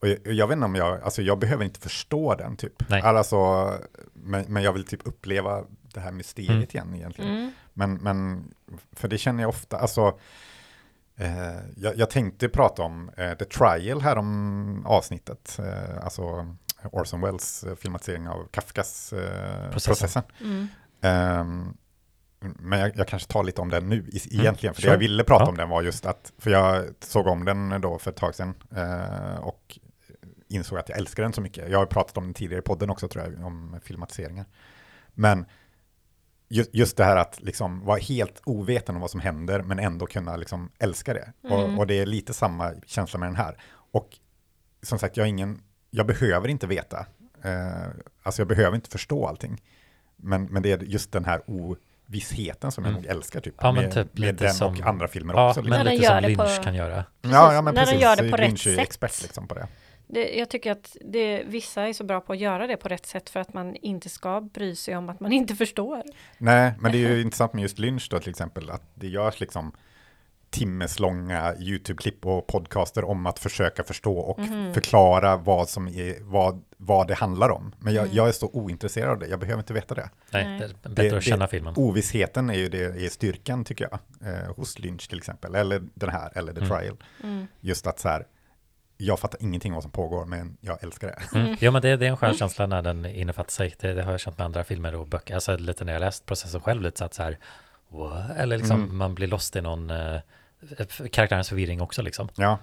Och 0.00 0.08
jag, 0.08 0.18
jag 0.24 0.46
vet 0.46 0.54
inte 0.56 0.64
om 0.64 0.74
jag, 0.74 1.02
alltså 1.02 1.22
jag 1.22 1.38
behöver 1.38 1.64
inte 1.64 1.80
förstå 1.80 2.34
den 2.34 2.56
typ. 2.56 2.88
Nej. 2.88 3.02
Alltså, 3.02 3.72
men, 4.12 4.44
men 4.48 4.62
jag 4.62 4.72
vill 4.72 4.84
typ 4.84 5.00
uppleva 5.06 5.64
det 5.94 6.00
här 6.00 6.12
mysteriet 6.12 6.50
Mm. 6.50 6.62
igen 6.70 6.94
egentligen. 6.94 7.30
Mm. 7.30 7.52
Men, 7.72 7.94
men, 7.94 8.44
för 8.92 9.08
det 9.08 9.18
känner 9.18 9.42
jag 9.42 9.48
ofta, 9.48 9.78
alltså, 9.78 10.18
eh, 11.16 11.56
jag, 11.76 11.96
jag 11.96 12.10
tänkte 12.10 12.48
prata 12.48 12.82
om 12.82 13.10
eh, 13.16 13.32
The 13.34 13.44
Trial 13.44 14.00
här 14.00 14.16
om 14.18 14.86
avsnittet, 14.86 15.58
eh, 15.58 16.04
alltså 16.04 16.54
Orson 16.92 17.20
Welles 17.20 17.64
eh, 17.64 17.74
filmatisering 17.74 18.28
av 18.28 18.48
Kafkas 18.50 19.12
eh, 19.12 19.70
Processen. 19.70 19.92
processen. 19.94 20.22
Mm. 20.40 20.66
Ehm, 21.02 21.74
men 22.40 22.78
jag, 22.80 22.92
jag 22.96 23.08
kanske 23.08 23.32
tar 23.32 23.44
lite 23.44 23.60
om 23.60 23.68
den 23.70 23.88
nu 23.88 23.96
Mm, 23.98 24.10
egentligen, 24.30 24.74
för 24.74 24.82
sure. 24.82 24.90
det 24.90 24.94
jag 24.94 24.98
ville 24.98 25.24
prata 25.24 25.44
Ja. 25.44 25.48
om 25.48 25.56
den 25.56 25.68
var 25.68 25.82
just 25.82 26.06
att, 26.06 26.32
för 26.38 26.50
jag 26.50 26.84
såg 27.00 27.26
om 27.26 27.44
den 27.44 27.80
då 27.80 27.98
för 27.98 28.10
ett 28.10 28.16
tag 28.16 28.34
sedan 28.34 28.54
eh, 28.76 29.40
och 29.40 29.78
insåg 30.48 30.78
att 30.78 30.88
jag 30.88 30.98
älskar 30.98 31.22
den 31.22 31.32
så 31.32 31.40
mycket. 31.40 31.70
Jag 31.70 31.78
har 31.78 31.86
pratat 31.86 32.16
om 32.16 32.24
den 32.24 32.34
tidigare 32.34 32.58
i 32.58 32.62
podden 32.62 32.90
också 32.90 33.08
tror 33.08 33.24
jag, 33.24 33.46
om 33.46 33.80
filmatiseringar. 33.82 34.44
Men 35.14 35.46
just, 36.48 36.74
just 36.74 36.96
det 36.96 37.04
här 37.04 37.16
att 37.16 37.40
liksom 37.42 37.84
vara 37.84 37.98
helt 37.98 38.40
ovetande 38.44 38.96
om 38.96 39.00
vad 39.00 39.10
som 39.10 39.20
händer, 39.20 39.62
men 39.62 39.78
ändå 39.78 40.06
kunna 40.06 40.36
liksom 40.36 40.70
älska 40.78 41.14
det. 41.14 41.32
Mm. 41.44 41.52
Och, 41.56 41.78
och 41.78 41.86
det 41.86 41.94
är 41.94 42.06
lite 42.06 42.34
samma 42.34 42.72
känsla 42.86 43.18
med 43.18 43.28
den 43.28 43.36
här. 43.36 43.56
Och 43.92 44.18
som 44.82 44.98
sagt, 44.98 45.16
jag, 45.16 45.28
ingen, 45.28 45.62
jag 45.90 46.06
behöver 46.06 46.48
inte 46.48 46.66
veta. 46.66 47.06
Eh, 47.42 47.88
alltså 48.22 48.40
jag 48.40 48.48
behöver 48.48 48.74
inte 48.76 48.90
förstå 48.90 49.26
allting. 49.26 49.62
Men, 50.16 50.44
men 50.44 50.62
det 50.62 50.72
är 50.72 50.78
just 50.78 51.12
den 51.12 51.24
här 51.24 51.42
ovissheten 52.10 52.72
som 52.72 52.84
jag 52.84 52.90
Mm. 52.90 53.02
nog 53.02 53.10
älskar 53.10 53.40
typ. 53.40 53.54
Ja, 53.60 53.72
men 53.72 53.82
med, 53.84 53.92
typ 53.94 54.18
med 54.18 54.34
den 54.34 54.54
som- 54.54 54.72
och 54.74 54.80
andra 54.80 55.08
filmer 55.08 55.34
Ja, 55.34 55.48
också. 55.48 55.62
men 55.62 55.70
När 55.70 55.84
den 55.84 55.94
lite 55.94 56.04
gör 56.04 56.20
som 56.20 56.28
Lynch 56.30 56.56
på- 56.58 56.62
kan 56.64 56.74
göra. 56.74 57.04
ja, 57.22 57.54
ja, 57.54 57.62
men 57.62 57.74
när 57.74 57.84
precis. 57.84 58.02
gör 58.02 58.16
det 58.16 58.30
på 58.30 58.36
rätt 58.36 58.46
Lynch 58.48 58.66
är 58.66 58.70
ju 58.70 58.76
sätt. 58.76 58.82
expert 58.86 59.22
liksom 59.22 59.48
på 59.48 59.54
det. 59.54 59.66
Det, 60.12 60.38
jag 60.38 60.48
tycker 60.50 60.72
att 60.72 60.96
det, 61.04 61.42
vissa 61.46 61.82
är 61.88 61.92
så 61.92 62.04
bra 62.04 62.20
på 62.20 62.32
att 62.32 62.38
göra 62.38 62.66
det 62.66 62.76
på 62.76 62.88
rätt 62.88 63.06
sätt 63.06 63.30
för 63.30 63.40
att 63.40 63.54
man 63.54 63.76
inte 63.76 64.08
ska 64.08 64.40
bry 64.40 64.74
sig 64.76 64.96
om 64.96 65.08
att 65.08 65.20
man 65.20 65.32
inte 65.32 65.54
förstår. 65.54 66.02
Nej, 66.38 66.72
men 66.80 66.92
det 66.92 66.98
är 67.04 67.08
ju 67.08 67.20
intressant 67.22 67.52
med 67.52 67.62
just 67.62 67.78
Lynch 67.78 68.08
då 68.10 68.18
till 68.18 68.30
exempel, 68.30 68.70
att 68.70 68.82
det 68.94 69.06
görs 69.08 69.40
liksom 69.40 69.72
timmeslånga 70.50 71.54
YouTube-klipp 71.58 72.26
och 72.26 72.46
podcaster 72.46 73.04
om 73.04 73.26
att 73.26 73.38
försöka 73.38 73.84
förstå 73.84 74.18
och 74.18 74.38
Mhm. 74.38 74.74
förklara 74.74 75.36
vad, 75.36 75.68
som 75.68 75.88
är, 75.88 76.16
vad, 76.22 76.62
vad 76.76 77.08
det 77.08 77.14
handlar 77.14 77.48
om. 77.50 77.72
Men 77.78 77.94
jag, 77.94 78.04
Mm. 78.04 78.16
jag 78.16 78.28
är 78.28 78.32
så 78.32 78.50
ointresserad 78.52 79.10
av 79.10 79.18
det, 79.18 79.26
jag 79.26 79.40
behöver 79.40 79.60
inte 79.60 79.72
veta 79.72 79.94
det. 79.94 80.10
Nej, 80.30 80.58
det 80.58 80.64
är 80.64 80.88
bättre 80.94 81.08
Det- 81.10 81.16
att 81.16 81.24
känna 81.24 81.46
filmen. 81.46 81.74
Ovissheten 81.76 82.50
är 82.50 82.54
ju 82.54 82.68
det, 82.68 83.04
är 83.04 83.08
styrkan 83.08 83.64
tycker 83.64 83.88
jag, 83.90 84.28
eh, 84.34 84.54
hos 84.56 84.78
Lynch 84.78 85.08
till 85.08 85.18
exempel, 85.18 85.54
eller 85.54 85.82
den 85.94 86.08
här, 86.10 86.32
eller 86.34 86.52
The 86.52 86.60
Mm. 86.60 86.70
Trial. 86.78 86.96
Mm. 87.22 87.46
Just 87.60 87.86
att 87.86 87.98
så 87.98 88.08
här, 88.08 88.26
jag 88.96 89.18
fattar 89.18 89.42
ingenting 89.42 89.72
vad 89.74 89.82
som 89.82 89.92
pågår, 89.92 90.24
men 90.24 90.56
jag 90.60 90.82
älskar 90.84 91.06
det. 91.32 91.38
Mm. 91.38 91.56
Ja, 91.60 91.70
men 91.70 91.82
det, 91.82 91.96
det 91.96 92.06
är 92.06 92.10
en 92.10 92.16
skön 92.16 92.34
känsla 92.34 92.66
när 92.66 92.82
den 92.82 93.06
innefattar 93.06 93.50
sig. 93.50 93.74
Det, 93.80 93.92
det 93.92 94.02
har 94.02 94.10
jag 94.10 94.20
känt 94.20 94.38
med 94.38 94.44
andra 94.44 94.64
filmer 94.64 94.94
och 94.94 95.06
böcker. 95.06 95.34
Alltså 95.34 95.56
lite 95.56 95.84
när 95.84 95.92
jag 95.92 96.00
läst 96.00 96.26
processen 96.26 96.60
själv, 96.60 96.82
lite 96.82 96.98
så 96.98 97.04
att 97.04 97.14
så 97.14 97.22
här, 97.22 97.38
what? 97.88 98.30
eller 98.36 98.56
liksom 98.58 98.82
Mm. 98.82 98.96
man 98.96 99.14
blir 99.14 99.26
lost 99.28 99.56
i 99.56 99.60
någon 99.60 99.90
eh, 99.90 100.20
karaktärens 101.10 101.48
förvirring 101.48 101.80
också 101.80 102.02
liksom. 102.02 102.28
Ja. 102.36 102.58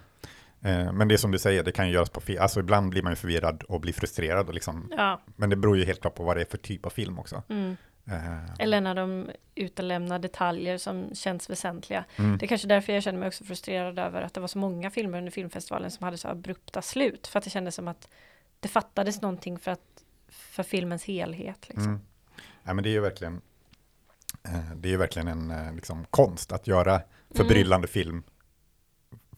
Eh, 0.62 0.92
men 0.94 1.08
det 1.08 1.16
är 1.16 1.18
som 1.18 1.32
du 1.32 1.40
säger, 1.40 1.64
det 1.64 1.72
kan 1.72 1.88
ju 1.88 1.94
göras 1.94 2.10
på 2.10 2.22
fel. 2.22 2.38
Alltså 2.40 2.60
ibland 2.60 2.90
blir 2.90 3.02
man 3.02 3.12
ju 3.12 3.16
förvirrad 3.16 3.64
och 3.64 3.82
blir 3.82 3.94
frustrerad. 3.94 4.48
Och 4.48 4.54
liksom, 4.54 4.92
Ja. 4.98 5.22
men 5.36 5.50
det 5.50 5.56
beror 5.56 5.78
ju 5.78 5.86
helt 5.86 6.02
klart 6.02 6.16
på 6.16 6.24
vad 6.24 6.38
det 6.38 6.42
är 6.42 6.46
för 6.46 6.58
typ 6.58 6.86
av 6.86 6.90
film 6.90 7.20
också. 7.20 7.44
Mm. 7.50 7.78
Eh, 8.06 8.54
Eller 8.60 8.82
när 8.82 8.96
de 8.96 9.30
utelämnar 9.56 10.20
detaljer 10.20 10.78
som 10.78 11.16
känns 11.16 11.50
väsentliga. 11.50 12.06
mm. 12.16 12.38
Det 12.38 12.46
är 12.46 12.48
kanske 12.48 12.68
därför 12.68 12.94
jag 12.94 13.04
känner 13.04 13.20
mig 13.20 13.28
också 13.28 13.44
frustrerad 13.44 14.00
över 14.00 14.22
att 14.22 14.34
det 14.34 14.40
var 14.40 14.48
så 14.48 14.58
många 14.58 14.92
filmer 14.92 15.18
under 15.18 15.32
filmfestivalen 15.32 15.92
som 15.92 16.04
hade 16.04 16.18
så 16.18 16.28
abrupta 16.28 16.82
slut. 16.82 17.28
För 17.28 17.40
att 17.40 17.44
det 17.44 17.50
kändes 17.50 17.76
som 17.76 17.88
att 17.88 18.10
det 18.60 18.68
fattades 18.68 19.22
någonting 19.22 19.60
för, 19.60 19.72
att, 19.72 20.04
för 20.30 20.64
filmens 20.64 21.04
helhet. 21.04 21.66
Liksom. 21.70 21.84
Mm. 21.88 22.00
Ja, 22.64 22.74
men 22.74 22.84
det 22.84 22.90
är 22.90 22.92
ju 22.92 23.00
verkligen, 23.00 23.42
eh, 24.46 24.72
det 24.76 24.94
är 24.94 24.98
verkligen 24.98 25.28
en 25.28 25.76
liksom, 25.76 26.06
konst 26.10 26.52
att 26.52 26.68
göra 26.68 27.02
förbryllande 27.38 27.88
film. 27.88 28.24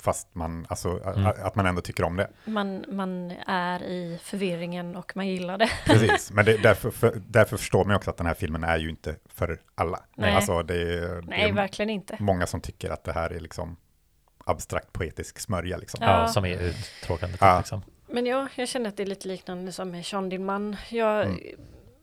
Fast 0.02 0.36
man, 0.36 0.66
alltså, 0.70 0.90
Mm. 1.04 1.26
att 1.44 1.56
man 1.56 1.66
ändå 1.66 1.82
tycker 1.82 2.04
om 2.04 2.16
det. 2.16 2.30
Man, 2.46 2.86
man 2.88 3.32
är 3.48 3.84
i 3.84 4.20
förvirringen 4.24 4.96
och 4.96 5.12
man 5.16 5.28
gillar 5.28 5.58
det. 5.58 5.70
Precis, 5.86 6.32
men 6.32 6.46
det, 6.46 6.58
därför, 6.58 6.92
för, 6.92 7.22
därför 7.28 7.58
förstår 7.58 7.86
man 7.86 7.92
ju 7.94 7.96
också 7.98 8.10
att 8.10 8.18
den 8.18 8.28
här 8.28 8.34
filmen 8.34 8.64
är 8.64 8.78
ju 8.78 8.90
inte 8.90 9.16
för 9.26 9.62
alla. 9.76 10.00
Nej. 10.16 10.36
Alltså, 10.36 10.64
det, 10.64 10.76
är- 10.76 11.22
det 11.22 11.22
Nej, 11.28 11.50
är 11.50 11.54
verkligen 11.54 11.90
inte. 11.90 12.18
många 12.20 12.48
som 12.48 12.62
tycker 12.62 12.90
att 12.90 13.04
det 13.04 13.12
här 13.14 13.30
är 13.30 13.40
liksom 13.40 13.78
abstrakt 14.46 14.94
poetisk 14.94 15.40
smörja. 15.40 15.78
Liksom. 15.78 16.00
Ja, 16.04 16.22
Ja. 16.22 16.28
som 16.28 16.46
är 16.46 16.62
uttråkande. 16.62 17.34
Typ, 17.34 17.42
Ja. 17.42 17.58
liksom. 17.58 17.82
Men 18.08 18.26
ja, 18.26 18.48
jag 18.56 18.68
känner 18.68 18.90
att 18.90 18.98
det 18.98 19.04
är 19.04 19.08
lite 19.08 19.28
liknande 19.28 19.72
som 19.72 19.92
med 19.92 20.06
Sean 20.06 20.30
Dillman. 20.30 20.76
Jag 20.90 21.26
Mm. 21.26 21.40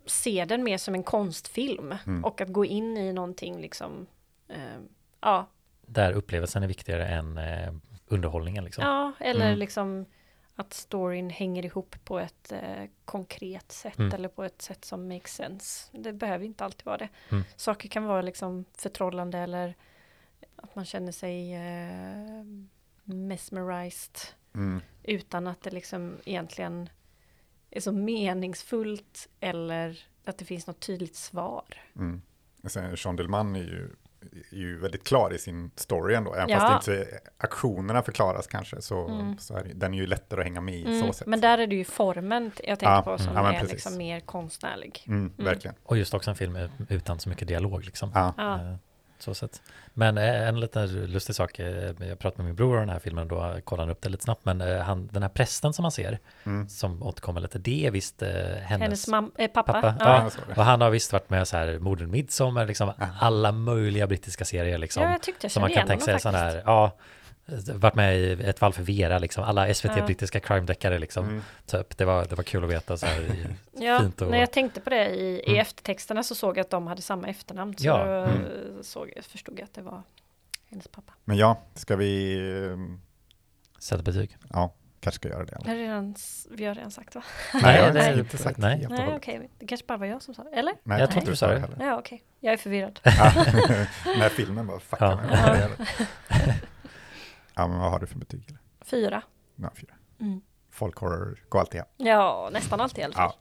ser 0.07 0.47
den 0.47 0.65
mer 0.65 0.79
som 0.79 0.95
en 0.95 1.03
konstfilm 1.03 1.95
Mm. 2.07 2.25
och 2.25 2.41
att 2.41 2.49
gå 2.53 2.65
in 2.65 2.97
i 2.97 3.13
någonting 3.13 3.61
liksom. 3.61 4.07
Eh, 4.49 4.57
ja, 5.21 5.47
Där 5.87 6.13
upplevelsen 6.13 6.63
är 6.63 6.67
viktigare 6.69 7.07
än 7.07 7.39
eh, 7.39 7.73
underhållningen 8.07 8.65
liksom. 8.65 8.85
ja, 8.85 9.13
eller 9.21 9.47
Mm. 9.47 9.59
liksom 9.59 10.07
att 10.55 10.73
storyn 10.75 11.31
hänger 11.31 11.65
ihop 11.65 11.97
på 12.05 12.19
ett 12.19 12.53
eh, 12.53 12.85
konkret 13.05 13.73
sätt 13.73 13.99
Mm. 13.99 14.15
eller 14.15 14.29
på 14.29 14.45
ett 14.45 14.63
sätt 14.63 14.85
som 14.85 15.09
makes 15.09 15.35
sense. 15.35 15.89
Det 15.93 16.13
behöver 16.13 16.45
inte 16.45 16.65
alltid 16.65 16.87
vara 16.87 16.97
det. 16.99 17.09
Mm. 17.31 17.45
Saker 17.57 17.89
kan 17.89 18.05
vara 18.05 18.23
liksom 18.23 18.65
förtrollande 18.79 19.39
eller 19.39 19.75
att 20.57 20.75
man 20.77 20.85
känner 20.85 21.13
sig 21.13 21.55
eh, 21.55 22.45
mesmerized 23.05 24.17
Mm. 24.55 24.81
utan 25.03 25.47
att 25.47 25.63
det 25.63 25.71
liksom 25.71 26.17
egentligen 26.25 26.89
är 27.71 27.81
så 27.81 27.93
meningsfullt 27.93 29.29
eller 29.41 29.99
att 30.25 30.39
det 30.39 30.45
finns 30.45 30.67
något 30.67 30.81
tydligt 30.81 31.17
svar. 31.17 31.65
Mm. 31.97 32.23
Sen, 32.65 32.95
Jean 32.99 33.17
Delman 33.17 33.57
är 33.57 33.61
ju, 33.61 33.91
är 34.53 34.57
ju 34.57 34.79
väldigt 34.79 35.05
klar 35.05 35.33
i 35.35 35.39
sin 35.39 35.71
story 35.77 36.15
ändå, 36.15 36.35
även 36.35 36.49
Ja. 36.49 36.59
fast 36.61 36.89
inte 36.89 37.07
aktionerna 37.39 38.03
förklaras 38.03 38.47
kanske, 38.47 38.83
så, 38.83 39.09
Mm. 39.09 39.39
så 39.39 39.57
är 39.57 39.65
det, 39.65 39.73
den 39.75 39.95
är 39.95 39.99
ju 39.99 40.07
lättare 40.07 40.41
att 40.41 40.47
hänga 40.47 40.61
med 40.61 40.75
i 40.75 40.83
så 40.85 40.91
Mm, 40.91 41.13
sätt. 41.13 41.27
men 41.27 41.41
där 41.41 41.59
är 41.59 41.67
det 41.67 41.75
ju 41.77 41.85
formen 41.85 42.51
jag 42.65 42.79
tänker 42.79 42.93
Ja, 42.95 43.03
på 43.03 43.19
som 43.19 43.35
ja, 43.37 43.53
är 43.53 43.67
liksom 43.67 43.97
mer 43.97 44.21
konstnärlig. 44.21 45.05
Mm, 45.09 45.33
verkligen. 45.37 45.75
Och 45.83 45.97
just 45.99 46.15
också 46.15 46.31
en 46.31 46.37
film 46.37 46.59
utan 46.89 47.19
så 47.21 47.29
mycket 47.29 47.49
dialog 47.49 47.85
liksom. 47.85 48.11
Ja. 48.15 48.35
Så 49.19 49.35
sett. 49.35 49.63
Men 49.95 50.19
eh, 50.19 50.49
en 50.49 50.61
liten 50.61 50.87
lustig 51.07 51.35
sak, 51.37 51.59
eh, 51.59 51.93
jag 52.09 52.19
pratade 52.19 52.43
med 52.43 52.47
min 52.47 52.57
bror 52.57 52.75
om 52.75 52.81
den 52.81 52.89
här 52.89 52.99
filmen, 52.99 53.29
då 53.29 53.57
kollade 53.65 53.83
han 53.87 53.91
upp 53.91 54.01
det 54.03 54.09
lite 54.09 54.25
snabbt, 54.25 54.45
men 54.45 54.61
eh, 54.61 54.79
han, 54.81 55.07
den 55.13 55.23
här 55.23 55.29
prästen 55.29 55.73
som 55.73 55.83
man 55.83 55.93
ser, 55.93 56.19
Mm. 56.45 56.69
som 56.69 57.03
återkommer 57.03 57.41
lite, 57.41 57.59
det 57.59 57.87
är 57.87 57.91
visst 57.91 58.23
eh, 58.23 58.29
hennes, 58.63 58.69
Hennes 58.69 59.09
mam- 59.09 59.31
eh, 59.39 59.49
pappa. 59.51 59.73
pappa. 59.73 59.95
Ja. 60.01 60.31
Ja. 60.49 60.55
Och 60.57 60.65
han 60.65 60.81
har 60.81 60.91
visst 60.91 61.13
varit 61.13 61.31
med 61.31 61.49
så 61.49 61.57
här 61.57 61.79
Morden 61.79 62.11
Midsommar, 62.11 62.67
liksom 62.67 62.93
alla 63.21 63.53
möjliga 63.53 64.07
brittiska 64.07 64.45
serier 64.45 64.79
liksom. 64.79 65.03
ja, 65.03 65.11
jag 65.11 65.23
tyckte 65.23 65.45
jag 65.45 65.53
som 65.53 65.61
man 65.61 65.71
kände 65.71 65.81
kan 65.81 65.89
igen 65.89 65.99
tänka 66.07 66.21
sig 66.21 66.31
honom 66.31 66.41
sån 66.41 66.51
faktiskt. 66.51 66.67
här, 66.67 66.73
ja, 66.73 66.93
varit 67.75 67.95
med 67.95 68.17
i 68.19 68.33
ett 68.33 68.59
fall 68.59 68.73
för 68.73 68.83
Vera, 68.83 69.19
liksom 69.19 69.45
alla 69.45 69.75
SVT 69.75 69.97
Ja. 69.97 70.05
brittiska 70.07 70.41
crime-deckare 70.41 70.99
liksom. 70.99 71.25
Mm. 71.29 71.43
Typ. 71.67 71.97
Det, 71.97 72.05
var, 72.05 72.25
det 72.25 72.35
var 72.35 72.45
kul 72.45 72.65
att 72.65 72.71
veta 72.71 72.97
så 72.97 73.07
här, 73.07 73.47
Ja, 73.73 74.01
fint 74.01 74.23
och- 74.23 74.31
när 74.31 74.39
jag 74.39 74.51
tänkte 74.53 74.81
på 74.81 74.91
det 74.91 75.07
i, 75.09 75.25
i 75.27 75.45
Mm. 75.49 75.61
eftertexterna 75.61 76.23
så 76.23 76.35
såg 76.35 76.57
jag 76.57 76.65
att 76.65 76.71
de 76.71 76.87
hade 76.87 77.03
samma 77.03 77.29
efternamn. 77.29 77.77
Så 77.79 77.87
Ja, 77.87 78.05
då 78.05 78.13
mm. 78.13 78.43
såg, 78.83 79.13
jag- 79.17 79.25
förstod 79.25 79.59
jag 79.59 79.65
att 79.65 79.75
det 79.75 79.83
var 79.83 80.03
hennes 80.71 80.89
pappa. 80.89 81.13
Men 81.25 81.37
ja, 81.37 81.61
ska 81.75 81.97
vi, 81.97 82.37
eh, 82.71 82.77
sätta 83.79 84.03
betyg. 84.03 84.37
ja, 84.53 84.75
kanske 85.01 85.17
ska 85.19 85.29
göra 85.29 85.45
det. 85.45 85.57
Har 85.67 85.75
redan, 85.75 86.15
vi 86.51 86.65
har 86.65 86.75
redan 86.75 86.91
sagt 86.91 87.15
va? 87.15 87.23
Nej, 87.55 87.77
jag 87.77 87.85
har 87.85 87.93
det 87.93 88.01
är 88.01 88.19
inte 88.19 88.39
sagt 88.39 88.59
nej. 88.59 88.89
okej. 89.17 89.51
Det 89.59 89.67
kanske 89.67 89.87
bara 89.87 89.99
var 89.99 90.07
jag 90.07 90.23
som 90.23 90.35
sa 90.35 90.43
det. 90.45 90.51
Eller? 90.51 90.75
Nej, 90.83 91.01
Jag 91.01 91.11
tror 91.11 91.21
inte 91.21 91.33
du 91.33 91.37
sa 91.37 91.47
det. 91.47 91.59
heller. 91.59 91.77
Ja, 91.81 91.99
okej. 91.99 92.23
Jag 92.41 92.53
är 92.53 92.57
förvirrad. 92.57 93.01
Ja, 93.03 93.33
När 94.19 94.29
filmen 94.29 94.67
bara 94.67 94.81
fuckar 94.81 95.19
Ja. 95.31 95.69
Ja, 97.57 97.67
men 97.67 97.79
vad 97.79 97.91
har 97.91 97.99
du 97.99 98.07
för 98.07 98.19
betyg? 98.19 98.45
Eller? 98.49 98.61
Fyra. 98.85 99.23
Ja, 99.57 99.71
fyra. 99.81 99.95
Mm. 100.21 100.41
Folkhorror 100.71 101.39
går 101.49 101.61
alltid 101.61 101.81
hem. 101.81 101.89
Ja, 101.97 102.51
nästan 102.53 102.81
alltid 102.81 102.99
i 102.99 103.03
alla 103.05 103.15
fall. 103.15 103.33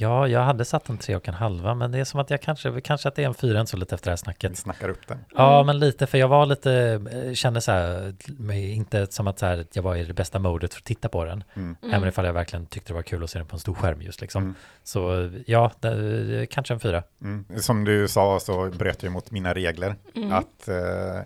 Ja, 0.00 0.28
jag 0.28 0.40
hade 0.40 0.64
satt 0.64 0.88
en 0.88 0.98
tre 0.98 1.16
och 1.16 1.28
en 1.28 1.34
halva, 1.34 1.74
men 1.74 1.92
det 1.92 1.98
är 1.98 2.04
som 2.04 2.20
att 2.20 2.30
jag 2.30 2.42
kanske, 2.42 2.80
kanske 2.80 3.08
att 3.08 3.14
det 3.14 3.22
är 3.22 3.26
en 3.26 3.34
fyra 3.34 3.66
så 3.66 3.76
lite 3.76 3.94
efter 3.94 4.06
det 4.06 4.10
här 4.10 4.16
Vi 4.16 4.20
snacket. 4.22 4.58
snackar 4.58 4.88
upp 4.88 5.06
den. 5.08 5.18
Ja, 5.34 5.62
men 5.62 5.78
lite, 5.78 6.06
för 6.06 6.18
jag 6.18 6.28
var 6.28 6.46
lite, 6.46 6.72
eh, 7.12 7.32
kände 7.34 7.60
så 7.60 7.72
här, 7.72 8.14
inte 8.54 9.06
som 9.06 9.26
att 9.26 9.38
så 9.38 9.46
här, 9.46 9.66
jag 9.72 9.82
var 9.82 9.96
i 9.96 10.04
det 10.04 10.14
bästa 10.14 10.38
modet 10.38 10.74
för 10.74 10.80
att 10.80 10.84
titta 10.84 11.08
på 11.08 11.24
den, 11.24 11.44
Mm. 11.54 11.76
även 11.92 12.08
ifall 12.08 12.24
jag 12.24 12.32
verkligen 12.32 12.66
tyckte 12.66 12.90
det 12.90 12.94
var 12.94 13.02
kul 13.02 13.24
att 13.24 13.30
se 13.30 13.38
den 13.38 13.48
på 13.48 13.56
en 13.56 13.60
stor 13.60 13.74
skärm 13.74 14.02
just 14.02 14.20
liksom. 14.20 14.42
Mm. 14.42 14.54
Så 14.84 15.30
ja, 15.46 15.72
det, 15.80 16.46
kanske 16.50 16.74
en 16.74 16.80
fyra. 16.80 17.02
Mm. 17.22 17.44
Som 17.60 17.84
du 17.84 18.08
sa 18.08 18.40
så 18.40 18.70
bröt 18.70 19.02
jag 19.02 19.12
mot 19.12 19.30
mina 19.30 19.54
regler. 19.54 19.96
Mm. 20.14 20.32
Att 20.32 20.68
eh, 20.68 21.20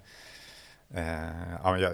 ja, 1.62 1.72
men 1.72 1.80
jag, 1.80 1.93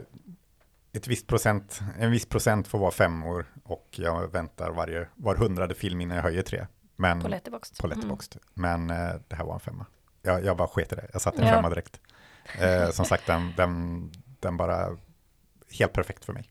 ett 0.92 1.06
visst 1.08 1.26
procent, 1.26 1.80
en 1.98 2.10
viss 2.10 2.26
procent 2.26 2.68
får 2.68 2.78
vara 2.78 2.90
femmor 2.90 3.46
och 3.64 3.88
jag 3.90 4.32
väntar 4.32 4.70
varje, 4.70 5.08
var 5.14 5.36
hundrade 5.36 5.74
film 5.74 6.00
innan 6.00 6.16
jag 6.16 6.24
höjer 6.24 6.42
tre. 6.42 6.66
Men, 6.96 7.20
På 7.20 7.28
Letterboxd. 7.28 7.80
på 7.80 7.86
Letterboxd. 7.86 8.36
Men 8.54 8.90
eh, 8.90 9.10
det 9.28 9.36
här 9.36 9.44
var 9.44 9.54
en 9.54 9.60
femma. 9.60 9.86
Jag, 10.22 10.44
jag 10.44 10.56
bara 10.56 10.68
sket 10.68 10.92
i 10.92 10.96
det. 10.96 11.06
Jag 11.12 11.20
satte 11.22 11.42
en 11.42 11.46
Ja. 11.48 11.54
femma 11.54 11.68
direkt. 11.70 12.00
Eh, 12.60 12.90
som 12.90 13.04
sagt, 13.04 13.26
den, 13.26 13.52
den, 13.56 14.10
den 14.40 14.56
bara 14.56 14.96
helt 15.78 15.92
perfekt 15.92 16.24
för 16.24 16.32
mig. 16.32 16.44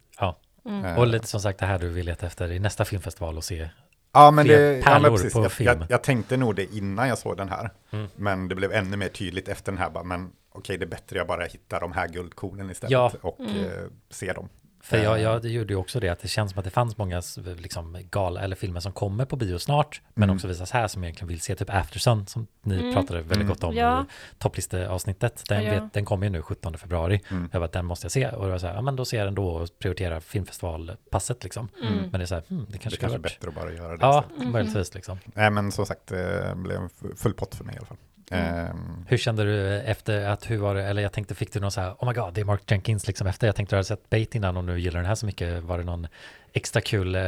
Mm. 0.66 0.86
Eh, 0.86 1.00
Och 1.00 1.08
lite 1.08 1.28
som 1.28 1.40
sagt 1.42 1.60
det 1.60 1.66
här 1.66 1.80
du 1.80 1.90
vill 1.90 2.06
leta 2.06 2.28
efter 2.28 2.52
i 2.52 2.60
nästa 2.60 2.86
filmfestival 2.86 3.38
och 3.38 3.44
se. 3.44 3.70
Ja, 4.14 4.32
men 4.32 4.46
fler 4.46 4.58
det, 4.60 4.78
ja, 4.80 5.00
men 5.00 5.12
precis. 5.12 5.34
på 5.34 5.44
Jag, 5.44 5.52
film. 5.52 5.80
jag, 5.80 5.92
jag 5.92 6.04
tänkte 6.04 6.38
nog 6.38 6.56
det 6.56 6.76
innan 6.76 7.08
jag 7.08 7.18
såg 7.18 7.38
den 7.38 7.50
här. 7.50 7.70
Mm. 7.92 8.08
Men 8.16 8.48
det 8.48 8.56
blev 8.56 8.72
ännu 8.74 8.98
mer 8.98 9.08
tydligt 9.10 9.48
efter 9.48 9.72
den 9.72 9.80
här. 9.80 9.90
Bara, 9.90 10.04
men 10.04 10.32
okej, 10.58 10.78
det 10.78 10.86
är 10.86 10.90
bättre 10.90 11.18
jag 11.18 11.28
bara 11.28 11.46
hittar 11.46 11.80
de 11.80 11.92
här 11.92 12.08
guldkornen 12.08 12.70
istället 12.72 12.92
Ja. 12.92 13.12
och 13.22 13.40
Mm. 13.40 13.66
eh, 13.66 13.72
ser 14.10 14.34
dem. 14.34 14.50
För 14.82 14.98
jag, 14.98 15.18
Eh, 15.18 15.24
jag 15.24 15.42
det 15.42 15.50
gjorde 15.50 15.74
ju 15.74 15.80
också 15.80 16.00
det 16.00 16.10
att 16.10 16.20
det 16.20 16.28
känns 16.28 16.52
som 16.52 16.60
att 16.60 16.66
det 16.66 16.72
fanns 16.72 16.98
många 16.98 17.22
liksom, 17.58 17.98
gala 18.12 18.42
eller 18.42 18.56
filmer 18.56 18.80
som 18.80 18.92
kommer 18.92 19.26
på 19.26 19.36
bio 19.36 19.58
snart, 19.60 20.02
men 20.14 20.24
Mm. 20.24 20.36
också 20.36 20.48
visas 20.48 20.72
här 20.72 20.88
som 20.88 21.04
egentligen 21.04 21.28
vill 21.28 21.42
se 21.42 21.56
typ 21.56 21.70
Aftersun 21.70 22.28
som 22.28 22.48
ni 22.62 22.80
Mm. 22.80 22.94
pratade 22.94 23.20
väldigt 23.20 23.36
Mm. 23.36 23.48
gott 23.48 23.64
om 23.64 23.76
Ja. 23.76 24.02
i 24.02 24.06
topplisteavsnittet. 24.38 25.44
Den, 25.50 25.64
Ja. 25.64 25.72
vet, 25.72 25.94
den 25.94 26.06
kommer 26.06 26.26
ju 26.26 26.30
nu 26.30 26.42
17 26.42 26.78
februari. 26.78 27.22
Mm. 27.32 27.50
Jag 27.54 27.62
bara, 27.62 27.68
den 27.68 27.86
måste 27.86 28.06
jag 28.06 28.12
se. 28.12 28.28
Och 28.30 28.46
jag 28.46 28.50
var 28.52 28.58
så 28.58 28.68
här, 28.68 28.74
ja 28.76 28.82
men 28.82 28.96
då 28.96 29.06
ser 29.06 29.18
jag 29.18 29.28
den 29.28 29.36
då 29.36 29.48
och 29.50 29.70
prioriterar 29.80 30.20
filmfestivalpasset 30.20 31.44
liksom. 31.44 31.70
Mm. 31.82 31.98
Men 31.98 32.12
det 32.12 32.22
är 32.22 32.26
så 32.26 32.36
här, 32.36 32.44
hmm, 32.50 32.66
det 32.66 32.72
Det 32.72 32.78
kanske 32.78 32.90
kanske 32.90 32.98
skulle 32.98 33.16
är 33.16 33.20
bättre 33.20 33.50
att 33.50 33.56
bara 33.56 33.72
göra 33.74 33.98
det. 33.98 34.06
Ja, 34.06 34.24
möjligtvis 34.52 34.94
liksom. 34.96 35.18
Nej, 35.26 35.52
men 35.52 35.72
som 35.72 35.86
sagt, 35.86 36.08
det 36.08 36.54
blev 36.56 36.78
en 36.82 36.90
full 37.18 37.34
pott 37.34 37.56
för 37.56 37.64
mig 37.64 37.76
i 37.76 37.78
alla 37.78 37.88
fall. 37.88 37.98
Mm. 38.32 38.56
Ehm, 38.66 39.06
Hur 39.08 39.18
kände 39.18 39.44
du 39.44 39.80
efter 39.80 40.26
att, 40.30 40.50
hur 40.50 40.58
var 40.58 40.76
det, 40.76 40.84
eller 40.84 41.02
jag 41.02 41.12
tänkte, 41.14 41.36
fick 41.36 41.54
du 41.54 41.60
någon 41.60 41.72
så 41.72 41.82
här, 41.82 41.92
oh 42.00 42.08
my 42.08 42.14
god, 42.14 42.34
det 42.34 42.42
är 42.42 42.46
Mark 42.46 42.62
Jenkins 42.72 43.08
liksom 43.08 43.28
efter, 43.28 43.48
jag 43.48 43.56
tänkte 43.56 43.76
du 43.76 43.78
hade 43.78 43.88
sett 43.88 44.10
Bait 44.10 44.36
innan 44.36 44.58
och 44.58 44.64
nu 44.64 44.80
gillar 44.80 45.00
den 45.00 45.06
här 45.08 45.16
så 45.16 45.26
mycket, 45.26 45.64
var 45.64 45.78
det 45.78 45.84
någon 45.84 46.08
extra 46.54 46.82
kul 46.82 47.16
eh, 47.16 47.22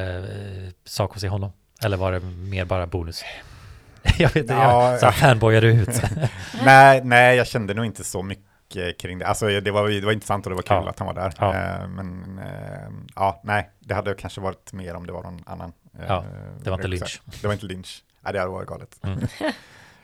sak 0.85 1.19
se 1.19 1.27
honom? 1.27 1.51
Eller 1.83 1.97
var 1.97 2.11
det 2.11 2.19
mer 2.19 2.65
bara 2.65 2.87
bonus? 2.87 3.23
jag 4.17 4.27
vet 4.29 4.35
inte, 4.35 4.53
Ja, 4.53 4.91
jag 4.91 4.99
så 4.99 5.11
fanboyade 5.11 5.67
ut. 5.67 6.01
nej, 6.65 7.01
nej, 7.03 7.37
jag 7.37 7.47
kände 7.47 7.73
nog 7.73 7.85
inte 7.85 8.03
så 8.03 8.23
mycket 8.23 8.97
kring 9.01 9.19
det. 9.19 9.27
Alltså 9.27 9.45
det 9.59 9.71
var, 9.71 9.89
det 9.89 10.05
var 10.05 10.11
intressant 10.11 10.45
och 10.45 10.49
det 10.49 10.55
var 10.55 10.63
kul 10.63 10.77
Ja. 10.85 10.89
att 10.89 10.99
han 10.99 11.05
var 11.07 11.13
där. 11.15 11.33
Ja. 11.39 11.53
Ehm, 11.53 11.91
men 11.91 12.39
ehm, 12.47 13.07
ja, 13.15 13.41
nej, 13.43 13.69
det 13.79 13.93
hade 13.93 14.13
kanske 14.13 14.41
varit 14.41 14.73
mer 14.73 14.95
om 14.95 15.07
det 15.07 15.13
var 15.13 15.23
någon 15.23 15.43
annan. 15.45 15.73
eh, 15.99 16.05
Ja, 16.07 16.25
det 16.63 16.69
var 16.69 16.77
inte. 16.77 16.87
Lynch. 16.87 17.21
Det 17.41 17.47
var 17.47 17.53
inte 17.53 17.65
Lynch. 17.65 18.03
Nej, 18.21 18.33
det 18.33 18.39
hade 18.39 18.51
varit 18.51 18.67
galet. 18.67 18.99
Mm. 19.03 19.19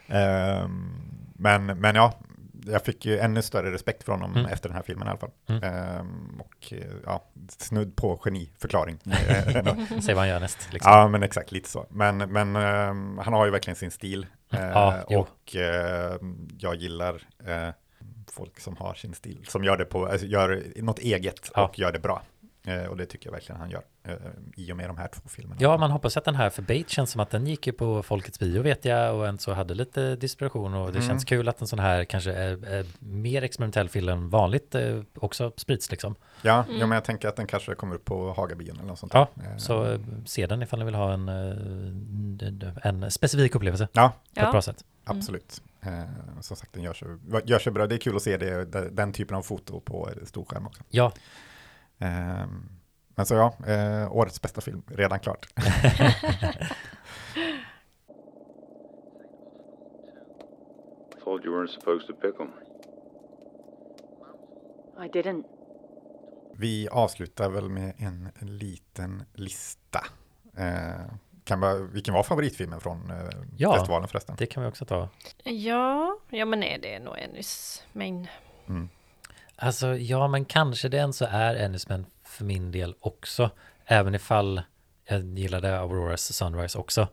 Ehm, 0.08 1.02
men, 1.36 1.66
men 1.66 1.96
ja, 1.96 2.14
jag 2.68 2.82
fick 2.86 3.06
ju 3.06 3.20
ännu 3.20 3.42
större 3.42 3.72
respekt 3.72 4.04
för 4.04 4.12
honom 4.12 4.32
Mm. 4.36 4.46
efter 4.46 4.70
den 4.70 4.76
här 4.76 4.84
filmen 4.84 5.08
i 5.08 5.10
alla 5.10 5.20
fall. 5.20 5.32
Mm. 5.48 5.64
Ehm, 5.64 6.40
och 6.42 6.74
ja, 7.06 7.24
snudd 7.58 7.96
på 7.96 8.18
geniförklaring. 8.18 9.00
Se 10.02 10.14
vad 10.14 10.18
han 10.22 10.28
gör 10.28 10.40
näst. 10.40 10.74
Liksom. 10.74 10.92
Ja, 10.92 11.08
men 11.08 11.24
exakt 11.24 11.52
lite 11.52 11.70
så. 11.70 11.86
Men, 11.90 12.18
men 12.18 12.56
ehm, 12.56 13.18
han 13.18 13.34
har 13.34 13.46
ju 13.46 13.52
verkligen 13.52 13.76
sin 13.76 13.92
stil. 13.92 14.26
Eh, 14.54 14.60
Ja, 14.62 14.96
jo. 15.10 15.20
och 15.20 15.56
eh, 15.56 16.16
jag 16.58 16.76
gillar 16.76 17.16
eh, 17.48 17.70
folk 18.32 18.60
som 18.60 18.78
har 18.78 18.94
sin 18.94 19.14
stil, 19.14 19.46
som 19.48 19.64
gör 19.64 19.78
det 19.78 19.86
på, 19.86 20.06
alltså, 20.08 20.26
gör 20.28 20.64
något 20.76 21.00
eget 21.00 21.52
Ja. 21.56 21.66
och 21.68 21.80
gör 21.80 21.92
det 21.92 22.00
bra. 22.00 22.22
Eh, 22.68 22.86
och 22.86 22.98
det 22.98 23.06
tycker 23.06 23.28
jag 23.28 23.32
verkligen 23.32 23.62
han 23.62 23.70
gör 23.70 23.82
eh, 24.04 24.14
i 24.56 24.72
och 24.72 24.78
med 24.78 24.90
de 24.90 24.98
här 24.98 25.08
två 25.08 25.30
filmerna. 25.30 25.58
Ja, 25.62 25.78
man 25.78 25.92
hoppas 25.92 26.18
att 26.18 26.26
den 26.26 26.36
här 26.36 26.50
för 26.50 26.62
Bait 26.62 26.90
känns 26.90 27.12
som 27.12 27.22
att 27.22 27.30
den 27.30 27.48
gick 27.48 27.68
ju 27.68 27.74
på 27.74 28.04
Folkets 28.04 28.40
bio 28.40 28.62
vet 28.62 28.86
jag 28.86 29.16
och 29.16 29.28
en 29.28 29.38
så 29.38 29.54
hade 29.54 29.74
lite 29.74 30.16
distribution 30.16 30.74
och 30.74 30.88
det 30.92 30.98
Mm. 30.98 31.08
känns 31.10 31.26
kul 31.26 31.48
att 31.50 31.62
en 31.62 31.68
sån 31.68 31.80
här 31.80 32.06
kanske 32.06 32.34
är, 32.34 32.66
är 32.68 32.86
mer 33.00 33.42
experimentell 33.42 33.90
film 33.90 34.10
än 34.10 34.30
vanligt 34.30 34.76
eh, 34.76 35.00
också 35.16 35.52
sprids 35.58 35.92
liksom. 35.92 36.16
Ja, 36.42 36.64
Mm. 36.64 36.80
ja, 36.80 36.88
men 36.88 36.96
jag 36.96 37.04
tänker 37.06 37.28
att 37.28 37.36
den 37.36 37.48
kanske 37.48 37.76
kommer 37.76 37.96
upp 37.96 38.06
på 38.06 38.34
Hagabion 38.34 38.76
eller 38.76 38.88
något 38.88 39.00
sånt. 39.00 39.14
Ja, 39.14 39.28
där. 39.34 39.52
Eh, 39.52 39.58
Så 39.58 39.86
eh, 39.92 40.00
se 40.26 40.48
den 40.48 40.62
ifall 40.62 40.80
ni 40.80 40.86
vill 40.86 40.96
ha 40.96 41.14
en, 41.14 41.30
en 42.84 43.12
specifik 43.12 43.56
upplevelse 43.56 43.88
Ja, 43.94 44.14
på 44.36 44.42
ett 44.42 44.52
bra 44.52 44.62
sätt. 44.62 44.86
absolut. 45.04 45.62
Eh, 45.82 46.04
som 46.42 46.58
sagt, 46.58 46.74
den 46.74 46.84
gör 46.84 46.94
sig, 46.94 47.08
gör 47.46 47.60
sig 47.60 47.72
bra. 47.72 47.88
Det 47.88 47.96
är 47.96 48.00
kul 48.00 48.16
att 48.16 48.22
se 48.22 48.38
det, 48.38 48.66
den 48.92 49.14
typen 49.14 49.38
av 49.38 49.42
foto 49.42 49.80
på 49.80 50.10
storskärm 50.26 50.68
också. 50.68 50.84
Ja, 50.90 51.12
men 53.16 53.26
så 53.26 53.34
ja, 53.36 53.54
eh, 53.68 54.12
årets 54.16 54.42
bästa 54.42 54.62
film, 54.62 54.84
redan 54.88 55.20
klart. 55.20 55.46
You 61.44 61.52
weren't 61.54 61.68
supposed 61.74 62.08
to 62.08 62.14
pick 62.14 62.40
'em. 62.40 62.52
I 65.06 65.08
didn't. 65.08 65.44
Vi 66.58 66.88
avslutar 66.92 67.50
väl 67.50 67.70
med 67.70 67.94
en 67.98 68.30
liten 68.40 69.24
lista. 69.34 70.06
Eh, 70.58 71.06
kan 71.44 71.60
vara, 71.60 71.76
vilken 71.76 72.14
var 72.14 72.24
favoritfilmen 72.24 72.80
från 72.80 73.12
eh, 73.12 73.18
Ja. 73.58 73.74
festivalen 73.74 74.08
förresten? 74.08 74.36
det 74.40 74.46
kan 74.46 74.64
vi 74.64 74.70
också 74.70 74.86
ta. 74.86 75.10
Ja, 75.44 76.18
ja 76.30 76.46
men 76.46 76.64
är 76.64 76.78
det 76.80 77.00
nog 77.00 77.18
Ennys 77.20 77.84
main. 77.94 78.28
Mm. 78.68 78.90
Alltså, 79.58 79.96
ja, 79.98 80.28
men 80.28 80.46
kanske 80.46 80.90
det 80.90 81.14
så 81.14 81.26
är 81.30 81.56
Ennisman 81.56 82.06
för 82.24 82.46
min 82.46 82.72
del 82.72 82.96
också. 83.00 83.50
Även 83.86 84.16
ifall 84.16 84.62
jag 85.08 85.24
gillade 85.40 85.80
Auroras 85.80 86.34
Sunrise 86.34 86.78
också. 86.78 87.08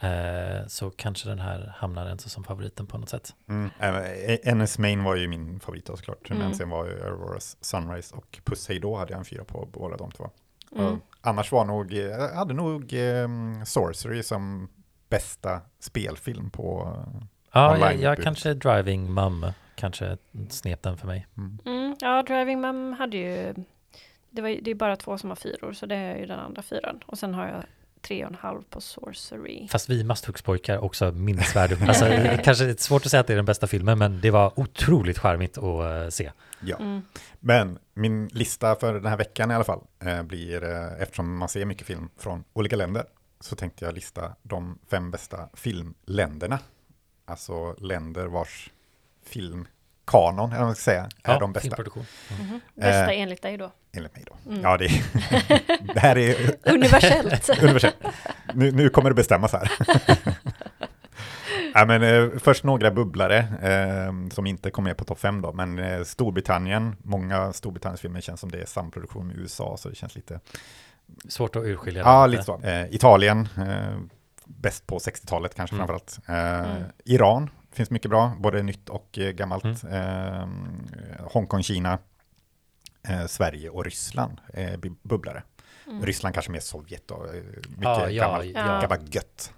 Eh, 0.00 0.66
så 0.66 0.90
kanske 0.90 1.28
den 1.28 1.38
här 1.38 1.74
hamnar 1.76 2.12
inte 2.12 2.30
som 2.30 2.44
favoriten 2.44 2.86
på 2.86 2.98
något 2.98 3.08
sätt. 3.08 3.34
Mm. 3.48 3.70
Eh, 3.78 4.54
NS 4.54 4.78
Main 4.78 5.04
var 5.04 5.16
ju 5.16 5.28
min 5.28 5.60
favorit 5.60 5.86
då, 5.86 5.96
såklart, 5.96 6.30
Mm. 6.30 6.42
men 6.42 6.54
sen 6.54 6.70
var 6.70 6.86
ju 6.86 7.04
Auroras 7.04 7.56
Sunrise 7.60 8.14
och 8.14 8.38
Puss 8.44 8.68
Hej 8.68 8.78
då 8.80 8.96
hade 8.96 9.12
jag 9.12 9.18
en 9.18 9.24
fyra 9.24 9.44
på 9.44 9.68
båda 9.72 9.96
de 9.96 10.10
två. 10.10 10.30
Mm. 10.76 11.00
Annars 11.20 11.52
var 11.52 11.64
nog, 11.64 11.92
eh, 11.92 11.98
jag 11.98 12.34
hade 12.34 12.54
nog 12.54 12.92
eh, 12.94 13.28
Sorcery 13.64 14.22
som 14.22 14.68
bästa 15.08 15.60
spelfilm 15.80 16.50
på... 16.50 16.96
Ja, 17.52 17.78
jag, 17.78 18.00
jag 18.00 18.22
kanske 18.22 18.54
Driving 18.54 19.12
Mum 19.14 19.46
kanske 19.82 20.16
snep 20.48 20.82
den 20.82 20.96
för 20.96 21.06
mig. 21.06 21.26
Mm. 21.36 21.58
Mm, 21.64 21.96
ja, 22.00 22.22
Driving 22.22 22.60
Mum 22.60 22.92
hade 22.92 23.16
ju... 23.16 23.54
Det, 24.30 24.42
var, 24.42 24.48
det 24.62 24.70
är 24.70 24.74
bara 24.74 24.96
två 24.96 25.18
som 25.18 25.28
har 25.30 25.36
fyror, 25.36 25.72
så 25.72 25.86
det 25.86 25.96
är 25.96 26.16
ju 26.16 26.26
den 26.26 26.38
andra 26.38 26.62
fyran. 26.62 27.00
Och 27.06 27.18
sen 27.18 27.34
har 27.34 27.46
jag 27.46 27.64
tre 28.02 28.24
och 28.24 28.30
en 28.30 28.36
halv 28.40 28.62
på 28.62 28.80
Sorcery. 28.80 29.68
Fast 29.68 29.90
vi 29.90 30.04
Masthuggspojkar 30.04 30.78
också 30.78 31.12
minnesvärd. 31.12 31.82
Alltså, 31.88 32.04
kanske 32.44 32.64
det 32.64 32.70
är 32.70 32.82
svårt 32.82 33.04
att 33.04 33.10
säga 33.10 33.20
att 33.20 33.26
det 33.26 33.32
är 33.32 33.36
den 33.36 33.44
bästa 33.44 33.66
filmen, 33.66 33.98
men 33.98 34.20
det 34.20 34.30
var 34.30 34.60
otroligt 34.60 35.18
charmigt 35.18 35.58
att 35.58 35.64
eh, 35.64 36.08
se. 36.08 36.30
Ja. 36.60 36.76
Mm. 36.76 37.02
Men 37.40 37.78
min 37.94 38.28
lista 38.28 38.74
för 38.74 38.94
den 38.94 39.06
här 39.06 39.16
veckan 39.16 39.50
i 39.50 39.54
alla 39.54 39.64
fall 39.64 39.80
eh, 40.04 40.22
blir, 40.22 40.64
eh, 40.64 41.02
eftersom 41.02 41.36
man 41.36 41.48
ser 41.48 41.64
mycket 41.64 41.86
film 41.86 42.08
från 42.18 42.44
olika 42.52 42.76
länder, 42.76 43.04
så 43.40 43.56
tänkte 43.56 43.84
jag 43.84 43.94
lista 43.94 44.32
de 44.42 44.78
fem 44.90 45.10
bästa 45.10 45.48
filmländerna. 45.54 46.58
Alltså 47.24 47.74
länder 47.78 48.26
vars 48.26 48.70
film 49.24 49.68
kanon, 50.04 50.50
eller 50.50 50.58
vad 50.58 50.66
man 50.66 50.74
ska 50.74 50.82
säga, 50.82 51.08
är 51.22 51.40
de 51.40 51.52
bästa. 51.52 51.62
filmproduktion. 51.62 52.04
Mhm. 52.40 52.60
Bästa 52.74 53.12
Eh, 53.14 53.20
enligt 53.22 53.42
dig 53.42 53.56
då? 53.56 53.72
Enligt 53.92 54.14
mig 54.14 54.24
då. 54.26 54.50
Mm. 54.50 54.62
Ja, 54.62 54.76
det, 54.76 54.88
det 55.94 56.00
här 56.00 56.18
är 56.18 56.54
Universellt. 56.74 57.48
universellt. 57.62 57.96
Nu, 58.54 58.72
nu 58.72 58.88
kommer 58.88 59.10
det 59.10 59.14
bestämmas 59.14 59.52
här. 59.52 59.72
ja, 61.74 61.84
men, 61.86 62.02
eh, 62.02 62.38
först 62.38 62.64
några 62.64 62.90
bubblare 62.90 63.38
eh, 63.62 64.28
som 64.32 64.46
inte 64.46 64.70
kom 64.70 64.84
med 64.84 64.96
på 64.96 65.04
topp 65.04 65.18
5 65.20 65.40
då, 65.42 65.52
men 65.52 65.78
eh, 65.78 66.02
Storbritannien, 66.04 66.96
många 67.02 67.52
Storbritanniens 67.52 68.00
filmer 68.00 68.20
känns 68.20 68.40
som 68.40 68.50
det 68.50 68.60
är 68.62 68.66
samproduktion 68.66 69.26
med 69.26 69.36
USA, 69.36 69.76
så 69.76 69.88
det 69.88 69.94
känns 69.94 70.14
lite 70.14 70.40
Svårt 71.28 71.56
att 71.56 71.62
urskilja. 71.64 72.02
Ja, 72.02 72.26
lite 72.26 72.42
så. 72.42 72.60
Eh, 72.62 72.94
Italien, 72.94 73.48
eh, 73.56 73.98
bäst 74.44 74.86
på 74.86 74.98
60-talet 74.98 75.54
kanske 75.54 75.76
Mm. 75.76 75.86
framförallt. 75.86 76.18
Eh, 76.28 76.70
Mm. 76.76 76.82
Iran 77.04 77.50
finns 77.72 77.90
mycket 77.90 78.10
bra, 78.10 78.32
både 78.38 78.62
nytt 78.62 78.88
och 78.88 79.18
eh, 79.18 79.30
gammalt. 79.30 79.82
Mm. 79.84 79.92
Eh, 81.10 81.26
Hongkong, 81.32 81.62
Kina, 81.62 81.98
eh, 83.08 83.26
Sverige 83.26 83.68
och 83.70 83.84
Ryssland 83.84 84.40
är 84.54 84.76
bu- 84.76 84.96
bubblare. 85.02 85.42
Mm. 85.86 86.02
Ryssland 86.04 86.34
kanske 86.34 86.52
mer 86.52 86.60
Sovjet 86.60 87.10
och 87.10 87.26
eh, 87.34 87.42
mycket 87.42 87.82
Ja, 87.82 88.10
ja, 88.10 88.24
gammalt, 88.24 88.50
ja. 88.54 88.80
gammalt 88.80 89.14
gött. 89.14 89.52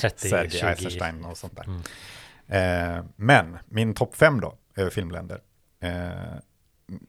30, 0.00 0.28
Sergej 0.28 0.50
20. 0.50 0.66
Eisenstein 0.66 1.24
och 1.24 1.36
sånt 1.36 1.56
där. 1.56 1.64
Mm. 1.64 1.82
Eh, 2.98 3.04
men 3.16 3.58
min 3.66 3.94
topp 3.94 4.16
fem 4.16 4.40
då, 4.40 4.54
över 4.76 4.90
filmländer. 4.90 5.40
Eh, 5.80 6.10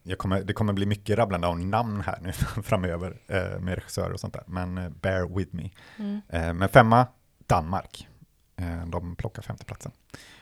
jag 0.04 0.18
kommer, 0.18 0.42
det 0.44 0.54
kommer 0.54 0.74
bli 0.74 0.86
mycket 0.86 1.18
rabblande 1.18 1.48
av 1.48 1.60
namn 1.60 2.02
här 2.02 2.18
nu 2.22 2.32
framöver 2.64 3.18
eh, 3.28 3.60
med 3.60 3.76
regissörer 3.76 4.12
och 4.14 4.20
sånt 4.20 4.34
där. 4.34 4.44
Men 4.48 4.78
eh, 4.78 4.90
bear 4.90 5.36
with 5.38 5.56
me. 5.56 5.70
Mm. 6.00 6.22
Eh, 6.30 6.54
men 6.54 6.70
femma, 6.70 7.08
Danmark. 7.48 8.08
Eh, 8.56 8.86
de 8.86 9.16
plockar 9.16 9.42
femteplatsen. 9.42 9.92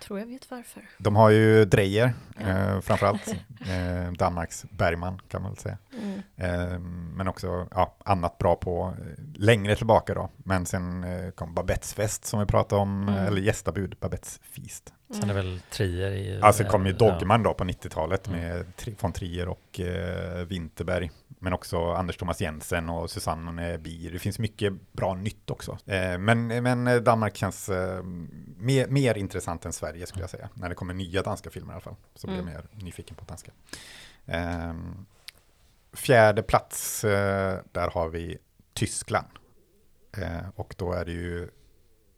Tror 0.01 0.19
jag 0.19 0.25
vet 0.27 0.51
varför. 0.51 0.81
De 0.97 1.15
har 1.15 1.29
ju 1.29 1.65
Dreyer 1.65 2.13
eh, 2.39 2.79
framförallt. 2.81 3.35
Eh, 3.61 4.11
Danmarks 4.11 4.65
Bergman 4.71 5.21
kan 5.27 5.41
man 5.41 5.51
väl 5.51 5.59
säga. 5.61 5.77
Mm. 6.01 6.19
Eh, 6.35 6.79
men 7.15 7.27
också 7.27 7.67
ja, 7.71 7.95
annat 8.05 8.37
bra 8.37 8.55
på 8.55 8.93
eh, 8.99 9.23
längre 9.35 9.75
tillbaka 9.75 10.13
då. 10.13 10.29
Men 10.37 10.65
sen 10.65 11.03
eh, 11.03 11.31
kom 11.31 11.53
Babettes 11.53 11.93
fest 11.93 12.25
som 12.25 12.39
vi 12.39 12.45
pratade 12.45 12.81
om, 12.81 13.01
Mm. 13.07 13.25
eller 13.25 13.41
gästabud, 13.41 13.95
Babettes 13.99 14.39
feast. 14.43 14.93
Sen 15.13 15.23
är 15.23 15.27
det 15.27 15.33
väl 15.33 15.59
Trier 15.71 16.11
i... 16.11 16.41
Alltså 16.41 16.63
det 16.63 16.69
kom 16.69 16.85
ju 16.85 16.91
ja. 16.91 16.97
Dogman 16.97 17.43
då 17.43 17.53
på 17.53 17.63
90-talet 17.63 18.27
Mm. 18.27 18.39
med 18.39 18.65
von 19.01 19.13
Trier 19.13 19.47
och 19.47 19.79
eh, 19.79 20.45
Winterberg. 20.45 21.11
Men 21.43 21.53
också 21.53 21.91
Anders 21.91 22.17
Thomas 22.17 22.41
Jensen 22.41 22.89
och 22.89 23.11
Susanne 23.11 23.77
Bier. 23.77 24.11
Det 24.11 24.19
finns 24.19 24.39
mycket 24.39 24.73
bra 24.91 25.13
nytt 25.13 25.49
också. 25.49 25.77
Eh, 25.85 26.17
men, 26.17 26.47
men 26.47 26.87
eh, 26.87 26.95
Danmark 26.95 27.37
känns 27.37 27.69
eh, 27.69 28.03
mer, 28.57 28.87
mer 28.87 29.17
intressant 29.17 29.65
än 29.65 29.73
Sverige 29.73 29.90
skulle 30.05 30.23
jag 30.23 30.29
säga. 30.29 30.49
När 30.53 30.69
det 30.69 30.75
kommer 30.75 30.93
nya 30.93 31.21
danska 31.21 31.49
filmer 31.49 31.71
i 31.71 31.75
alla 31.75 31.81
fall. 31.81 31.95
Så 32.15 32.27
blir 32.27 32.37
jag 32.37 32.47
Mm. 32.47 32.53
mer 32.55 32.83
nyfiken 32.83 33.15
på 33.15 33.25
danska. 33.25 33.51
Eh, 34.25 34.73
fjärde 35.93 36.43
plats, 36.43 37.03
eh, 37.03 37.59
där 37.71 37.89
har 37.89 38.09
vi 38.09 38.37
Tyskland. 38.73 39.27
Eh, 40.17 40.49
och 40.55 40.75
då 40.77 40.93
är 40.93 41.05
det 41.05 41.11
ju 41.11 41.49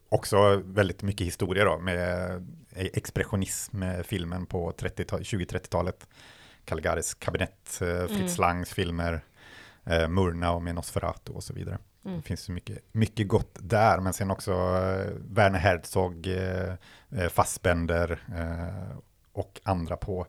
också 0.09 0.61
väldigt 0.65 1.01
mycket 1.01 1.27
historia 1.27 1.65
då 1.65 1.79
med 1.79 2.47
expressionism 2.75 3.79
med 3.79 4.05
filmen 4.05 4.45
på 4.45 4.71
30 4.71 5.03
20-30-talet. 5.23 6.07
Calgaris 6.65 7.13
kabinett, 7.13 7.81
eh, 7.81 8.07
Fritz 8.07 8.37
Mm. 8.37 8.41
Langs 8.41 8.73
filmer, 8.73 9.21
eh, 9.83 10.07
Murnau 10.07 10.59
med 10.59 10.75
Nosferatu 10.75 11.31
och 11.31 11.43
så 11.43 11.53
vidare. 11.53 11.77
Mm. 12.05 12.17
Det 12.17 12.23
finns 12.23 12.49
mycket, 12.49 12.79
mycket 12.91 13.27
gott 13.27 13.57
där, 13.61 13.99
men 13.99 14.13
sen 14.13 14.31
också 14.31 14.51
eh, 14.51 15.11
Werner 15.29 15.59
Herzog, 15.59 16.27
eh, 16.27 16.73
eh, 17.11 17.29
Fassbender 17.29 18.19
eh, 18.35 18.97
och 19.31 19.61
andra 19.63 19.97
på 19.97 20.27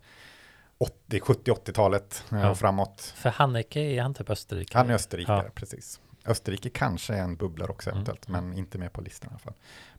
80, 0.78 1.20
70, 1.20 1.50
80-talet 1.50 2.24
eh, 2.32 2.38
Ja. 2.40 2.50
och 2.50 2.58
framåt. 2.58 3.00
För 3.16 3.30
Hanneke 3.30 3.80
är 3.80 4.02
han 4.02 4.14
typ 4.14 4.30
Österrike? 4.30 4.78
Han 4.78 4.90
är 4.90 4.94
österrikare, 4.94 5.42
Ja. 5.44 5.50
precis. 5.54 6.00
Österrike 6.26 6.70
kanske 6.70 7.14
är 7.14 7.22
en 7.22 7.36
bubblare 7.36 7.70
också 7.70 7.90
Mm. 7.90 7.96
eventuellt, 7.96 8.28
men 8.28 8.52
inte 8.58 8.78
med 8.78 8.92
på 8.92 9.00
listan 9.00 9.30
i 9.30 9.32
alla 9.32 9.38
fall. 9.38 9.54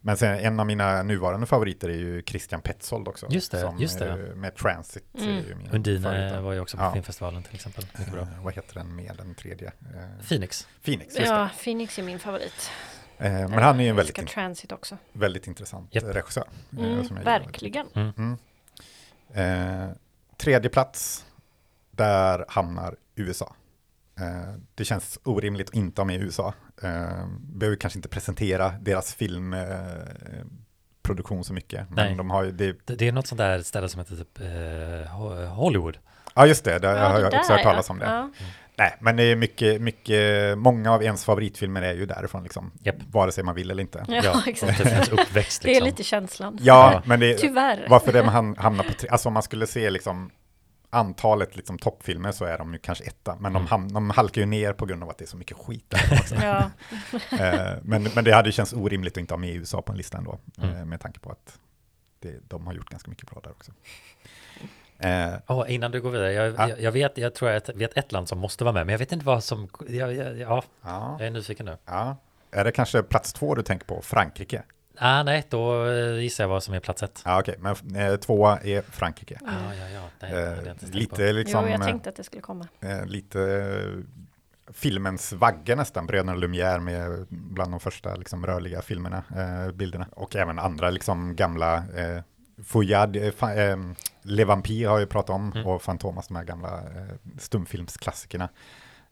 Men 0.08 0.18
sen 0.18 0.40
en 0.40 0.60
av 0.60 0.66
mina 0.66 1.04
nuvarande 1.04 1.46
favoriter 1.46 1.90
är 1.90 1.94
ju 1.94 2.22
Christian 2.22 2.62
Petzold 2.62 3.08
också. 3.08 3.28
Just 3.30 3.52
det, 3.52 3.60
som, 3.60 3.78
just 3.80 4.00
det, 4.00 4.10
eh, 4.10 4.16
Med 4.36 4.56
Transit. 4.56 5.04
Mm. 5.18 5.30
är 5.38 5.42
ju 5.42 5.56
min 5.56 5.70
Undine 5.72 6.42
var 6.42 6.54
ju 6.54 6.60
också 6.60 6.78
på 6.78 6.84
Ja. 6.84 6.92
filmfestivalen 6.94 7.44
till 7.44 7.56
exempel. 7.56 7.86
Mycket 7.98 8.14
bra. 8.14 8.22
Eh, 8.22 8.44
vad 8.44 8.54
heter 8.54 8.74
den 8.74 8.96
med 8.96 9.12
den 9.18 9.36
tredje? 9.36 9.68
Eh, 9.68 10.26
Phoenix. 10.28 10.68
Phoenix, 10.84 11.16
just 11.16 11.28
Ja, 11.32 11.50
Phoenix 11.64 12.00
är 12.00 12.04
min 12.04 12.20
favorit. 12.20 12.72
det. 13.18 13.26
Eh, 13.28 13.34
men 13.50 13.54
han 13.64 13.80
är 13.80 13.84
ju 13.84 13.90
en 13.90 13.96
väldigt, 13.96 14.28
Transit 14.28 14.72
också. 14.72 14.98
väldigt 15.14 15.48
intressant 15.48 15.96
eh, 15.96 16.02
regissör. 16.02 16.48
eh, 16.72 16.78
Mm, 16.80 17.06
som 17.06 17.18
jag 17.18 17.22
gillar. 17.24 17.40
verkligen. 17.40 17.88
Mm. 17.96 18.38
Eh, 19.34 19.90
tredje 20.38 20.70
plats, 20.70 21.26
där 21.92 22.46
hamnar 22.48 22.96
USA. 23.16 23.56
Eh, 24.20 24.54
det 24.76 24.86
känns 24.86 25.20
orimligt 25.24 25.70
att 25.70 25.76
inte 25.76 26.02
ha 26.02 26.06
med 26.06 26.22
USA. 26.22 26.54
Eh, 26.82 27.28
behöver 27.40 27.78
kanske 27.78 28.00
inte 28.00 28.10
presentera 28.10 28.70
deras 28.82 29.14
filmproduktion 29.14 29.54
eh, 30.40 30.46
produktion 31.04 31.44
så 31.44 31.54
mycket. 31.54 31.90
Men 31.90 32.06
Nej. 32.06 32.16
de 32.16 32.30
har 32.30 32.44
ju 32.44 32.52
det. 32.52 32.76
Det, 32.86 32.96
det 32.96 33.08
är 33.08 33.12
något 33.12 33.28
sånt 33.28 33.40
där 33.40 33.62
ställe 33.62 33.90
som 33.90 34.00
heter 34.00 34.16
typ 34.16 34.40
eh, 34.40 34.46
Ho- 35.16 35.46
Hollywood. 35.48 35.98
Ja, 36.36 36.48
just 36.48 36.64
det. 36.66 36.80
Där 36.80 36.96
Ja, 36.98 37.08
har 37.08 37.16
det 37.16 37.22
jag 37.22 37.34
också 37.34 37.54
hört 37.54 37.64
talas 37.64 37.90
om 37.90 38.00
det. 38.00 38.06
Ja. 38.06 38.32
Nej, 38.78 38.98
men 39.02 39.16
det 39.18 39.24
är 39.24 39.36
mycket, 39.36 39.82
mycket, 39.82 40.58
många 40.58 40.92
av 40.94 41.04
ens 41.04 41.26
favoritfilmer 41.26 41.82
är 41.82 41.94
ju 41.94 42.06
därifrån 42.06 42.44
liksom. 42.44 42.72
Japp. 42.84 42.96
Vare 43.12 43.32
sig 43.32 43.44
man 43.44 43.56
vill 43.56 43.72
eller 43.72 43.82
inte. 43.82 44.06
Ja, 44.08 44.22
Ja, 44.24 44.44
exakt. 44.48 44.80
Ens 44.80 45.10
uppväxt 45.10 45.62
Det 45.62 45.70
är 45.70 45.74
liksom. 45.74 45.86
lite 45.86 46.04
känslan. 46.04 46.58
Ja, 46.62 47.02
men 47.06 47.20
det, 47.20 47.34
Tyvärr. 47.38 47.88
varför 47.90 48.14
det 48.14 48.24
man 48.24 48.56
hamnar 48.58 48.84
på 48.84 48.94
tre, 48.94 49.10
alltså 49.10 49.28
om 49.30 49.34
man 49.34 49.44
skulle 49.44 49.68
se 49.68 49.90
liksom 49.90 50.32
antalet 50.96 51.56
liksom 51.56 51.80
toppfilmer 51.80 52.32
så 52.32 52.46
är 52.46 52.58
de 52.58 52.74
ju 52.74 52.80
kanske 52.80 53.04
etta, 53.04 53.36
men 53.40 53.54
de, 53.54 53.58
Mm. 53.60 53.68
ham, 53.68 53.94
de 53.94 54.10
halkar 54.10 54.42
ju 54.42 54.46
ner 54.48 54.74
på 54.74 54.86
grund 54.86 55.04
av 55.04 55.10
att 55.10 55.18
det 55.18 55.26
är 55.26 55.28
så 55.28 55.38
mycket 55.38 55.58
skit 55.58 55.86
där 55.90 56.18
också. 56.20 56.36
Ja. 56.36 56.72
Eh, 57.40 57.78
men, 57.82 58.04
men 58.16 58.24
det 58.24 58.32
hade 58.32 58.48
ju 58.50 58.52
känts 58.54 58.74
orimligt 58.74 59.14
att 59.14 59.18
inte 59.18 59.34
ha 59.34 59.40
med 59.40 59.56
USA 59.56 59.82
på 59.82 59.92
en 59.92 59.98
lista 59.98 60.18
ändå, 60.18 60.40
Mm. 60.58 60.76
eh, 60.76 60.86
med 60.86 61.00
tanke 61.02 61.20
på 61.20 61.32
att 61.32 61.60
det, 62.20 62.50
de 62.50 62.68
har 62.68 62.74
gjort 62.74 62.90
ganska 62.90 63.10
mycket 63.10 63.30
bra 63.32 63.40
där 63.44 63.52
också. 63.52 63.72
Eh, 65.00 65.34
Åh, 65.48 65.66
innan 65.74 65.92
du 65.92 66.02
går 66.02 66.12
vidare, 66.12 66.34
jag, 66.34 66.54
Ja. 66.58 66.70
jag, 66.70 66.82
jag 66.82 66.92
vet, 66.92 67.18
jag 67.18 67.36
tror 67.36 67.52
jag 67.52 67.62
vet 67.76 67.98
ett 67.98 68.12
land 68.12 68.30
som 68.30 68.40
måste 68.40 68.64
vara 68.64 68.74
med, 68.74 68.86
men 68.86 68.94
jag 68.94 69.00
vet 69.00 69.12
inte 69.12 69.26
vad 69.26 69.44
som, 69.44 69.70
jag, 69.88 70.14
ja, 70.16 70.64
ja, 70.82 71.16
jag 71.20 71.28
är 71.28 71.32
nyfiken 71.32 71.66
nu. 71.66 71.78
ja. 71.86 72.16
Är 72.52 72.64
det 72.64 72.72
kanske 72.72 73.04
plats 73.04 73.34
två 73.34 73.56
du 73.56 73.64
tänker 73.64 73.86
på, 73.86 74.02
Frankrike? 74.02 74.64
Ah, 74.98 75.24
nej, 75.24 75.44
då 75.50 75.86
eh, 75.86 76.20
gissar 76.20 76.44
jag 76.44 76.50
vad 76.50 76.64
som 76.64 76.74
är 76.74 76.80
plats 76.80 77.04
ett. 77.04 77.22
Ja, 77.26 77.40
okej, 77.40 77.56
men 77.60 77.96
eh, 77.96 78.16
tvåa 78.16 78.58
är 78.60 78.82
Frankrike. 78.82 79.40
Mm. 79.42 79.54
Ja, 79.54 79.76
ja, 79.76 79.90
ja. 79.90 80.02
Nej, 80.22 80.34
Eh, 80.34 80.64
tänkt 80.64 80.92
på. 80.92 80.98
lite 80.98 81.34
liksom... 81.34 81.64
jo, 81.66 81.72
jag 81.72 81.80
eh, 81.80 81.86
tänkte 81.86 82.10
att 82.10 82.16
det 82.16 82.24
skulle 82.24 82.42
komma. 82.42 82.68
eh, 82.82 83.06
lite 83.06 83.42
eh, 83.42 84.74
filmens 84.74 85.34
vagga 85.34 85.76
nästan, 85.76 86.08
Bröderna 86.08 86.36
Lumière 86.36 86.80
med 86.80 87.26
bland 87.30 87.72
de 87.74 87.80
första 87.80 88.16
liksom, 88.16 88.46
rörliga 88.46 88.82
filmerna, 88.82 89.24
eh, 89.36 89.72
bilderna. 89.72 90.08
Och 90.12 90.36
även 90.36 90.60
andra 90.60 90.90
liksom 90.90 91.36
gamla, 91.36 91.76
eh, 91.78 92.22
Fouillade, 92.66 93.20
eh, 93.20 93.32
fa, 93.32 93.54
eh, 93.54 93.78
Le 94.22 94.46
Vampire 94.46 94.88
har 94.88 95.00
jag 95.00 95.10
pratat 95.10 95.30
om, 95.30 95.52
Mm. 95.52 95.68
och 95.68 95.82
Fantomas, 95.82 96.28
de 96.28 96.36
här 96.36 96.44
gamla 96.44 96.78
eh, 96.78 97.16
stumfilmsklassikerna. 97.40 98.50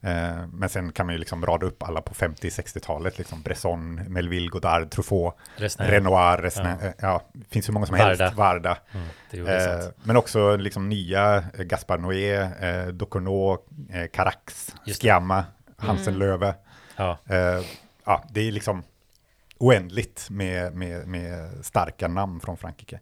Eh, 0.04 0.48
men 0.54 0.70
sen 0.70 0.92
kan 0.92 1.06
man 1.06 1.14
ju 1.16 1.20
liksom 1.20 1.46
rada 1.46 1.66
upp 1.66 1.84
alla 1.84 2.02
på 2.02 2.14
50-60-talet, 2.14 3.18
liksom 3.18 3.42
Bresson, 3.42 3.96
Melville, 3.96 4.48
Godard, 4.50 4.92
Truffaut, 4.92 5.36
Resten 5.56 5.86
är- 5.86 5.92
Renoir, 5.92 6.38
Resna, 6.38 6.70
Ja. 6.82 6.88
ja. 6.88 6.94
ja, 7.02 7.24
det 7.34 7.46
finns 7.50 7.68
hur 7.70 7.74
många 7.74 7.86
som 7.86 7.98
Varda. 7.98 8.24
helst, 8.26 8.38
Varda. 8.38 8.78
Mm, 8.92 9.48
Eh, 9.48 9.86
men 10.04 10.18
också 10.18 10.56
liksom 10.56 10.90
nya 10.90 11.36
eh, 11.38 11.64
Gaspar 11.64 11.98
Noé, 11.98 12.34
eh, 12.60 12.88
Ducournau, 12.88 13.58
eh, 13.90 14.08
Carax, 14.14 14.76
Just 14.86 15.02
det. 15.02 15.06
Sciamma, 15.08 15.46
Hansen 15.78 16.18
Löve. 16.20 16.56
Ja, 16.96 17.18
Eh, 17.26 17.62
ja, 18.06 18.24
det 18.30 18.48
är 18.48 18.52
liksom 18.52 18.84
oändligt 19.58 20.28
med, 20.30 20.74
med, 20.76 21.08
med 21.08 21.50
starka 21.66 22.08
namn 22.08 22.40
från 22.40 22.58
Frankrike. 22.58 23.00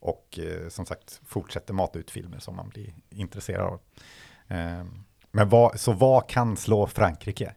Och 0.00 0.38
eh, 0.38 0.68
som 0.68 0.86
sagt 0.86 1.20
fortsätter 1.26 1.74
mata 1.74 1.98
ut 1.98 2.10
filmer 2.10 2.38
som 2.38 2.56
man 2.56 2.68
blir 2.68 2.94
intresserad 3.10 3.60
av. 3.66 3.80
Eh, 4.48 4.84
men 5.34 5.48
vad, 5.48 5.80
så 5.80 5.92
vad 5.92 6.28
kan 6.28 6.56
slå 6.56 6.86
Frankrike? 6.86 7.54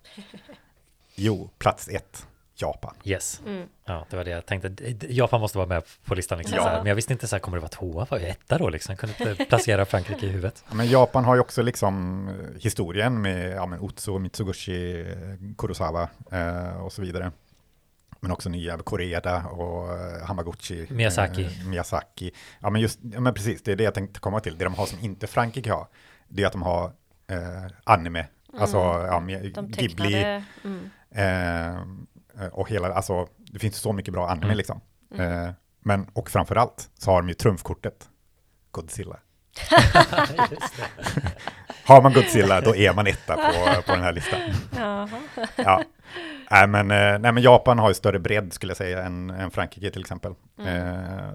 Jo, 1.16 1.50
plats 1.58 1.88
ett, 1.88 2.28
Japan. 2.56 2.96
yes. 3.04 3.42
Mm. 3.46 3.68
Ja, 3.86 4.06
det 4.10 4.18
var 4.18 4.24
det 4.24 4.32
jag 4.32 4.46
tänkte. 4.46 4.96
Japan 5.10 5.42
måste 5.42 5.58
vara 5.58 5.68
med 5.68 5.84
på 6.06 6.16
listan 6.16 6.38
liksom. 6.38 6.58
Ja. 6.58 6.64
Så 6.64 6.70
här. 6.70 6.78
Men 6.78 6.88
jag 6.88 6.96
visste 6.96 7.14
inte 7.14 7.28
så 7.28 7.36
här, 7.36 7.40
kommer 7.40 7.58
det 7.58 7.62
vara 7.62 7.70
tvåa? 7.70 8.08
Var 8.10 8.20
etta 8.20 8.58
då 8.58 8.70
liksom? 8.70 8.92
Jag 8.92 9.00
kunde 9.00 9.32
inte 9.32 9.46
placera 9.50 9.86
Frankrike 9.86 10.26
i 10.26 10.30
huvudet. 10.30 10.64
Men 10.72 10.90
Japan 10.90 11.26
har 11.26 11.36
ju 11.36 11.42
också 11.42 11.62
liksom 11.62 12.28
eh, 12.28 12.62
historien 12.62 13.22
med 13.22 13.52
ja, 13.52 13.66
men 13.66 13.80
Otsu, 13.80 14.20
Mitsugushi, 14.20 15.02
eh, 15.02 15.56
Kurosawa 15.58 16.10
eh, 16.32 16.78
och 16.86 16.94
så 16.94 17.02
vidare. 17.02 17.32
Men 18.20 18.32
också 18.32 18.50
nya 18.50 18.78
Koreeda 18.78 19.46
och 19.46 19.94
eh, 19.94 20.26
Hamaguchi. 20.26 20.88
Miyazaki. 20.90 21.44
Eh, 21.44 21.68
Miyazaki. 21.68 22.32
Ja 22.60 22.70
men 22.70 22.82
just, 22.82 23.00
ja 23.02 23.20
men 23.20 23.34
precis, 23.34 23.62
det 23.62 23.72
är 23.72 23.76
det 23.76 23.84
jag 23.84 23.94
tänkte 23.94 24.20
komma 24.20 24.40
till. 24.40 24.58
Det 24.58 24.64
de 24.64 24.74
har 24.76 24.86
som 24.86 25.00
inte 25.00 25.28
Frankrike 25.28 25.72
har, 25.72 25.88
det 26.28 26.44
är 26.44 26.48
att 26.48 26.54
de 26.54 26.62
har 26.62 26.92
eh, 27.32 27.72
anime. 27.84 28.28
Alltså, 28.60 28.78
ja, 28.78 29.20
med 29.20 29.40
Mm. 29.40 29.54
De 29.54 29.68
Ghibli. 29.68 30.12
tecknade... 30.12 30.44
Mm. 30.64 30.90
Eh, 31.12 32.48
och 32.52 32.70
hela, 32.70 32.94
alltså, 32.94 33.28
det 33.38 33.60
finns 33.60 33.76
så 33.78 33.94
mycket 33.94 34.14
bra 34.14 34.30
anime 34.30 34.46
Mm. 34.46 34.58
liksom. 34.58 34.82
Mm. 35.16 35.44
Eh, 35.46 35.52
men, 35.80 36.08
och 36.14 36.30
framförallt 36.30 36.90
så 36.98 37.12
har 37.12 37.22
de 37.22 37.28
ju 37.28 37.34
trumfkortet, 37.34 38.10
Godzilla. 38.72 39.18
Har 41.86 42.02
man 42.02 42.14
Godzilla, 42.14 42.62
då 42.62 42.76
är 42.76 42.94
man 42.94 43.08
etta 43.08 43.36
på, 43.36 43.82
på 43.86 43.92
den 43.92 44.04
här 44.04 44.14
listan. 44.14 44.40
Ja. 45.58 45.84
Nej, 46.52 46.68
men, 46.68 46.92
eh, 46.92 47.20
nej, 47.20 47.32
men 47.32 47.44
Japan 47.44 47.80
har 47.80 47.88
ju 47.90 47.94
större 47.94 48.20
bredd 48.20 48.54
skulle 48.54 48.70
jag 48.70 48.78
säga 48.78 49.04
än, 49.04 49.30
än 49.30 49.52
Frankrike 49.52 49.92
till 49.92 50.02
exempel. 50.02 50.32
Eh, 50.66 51.30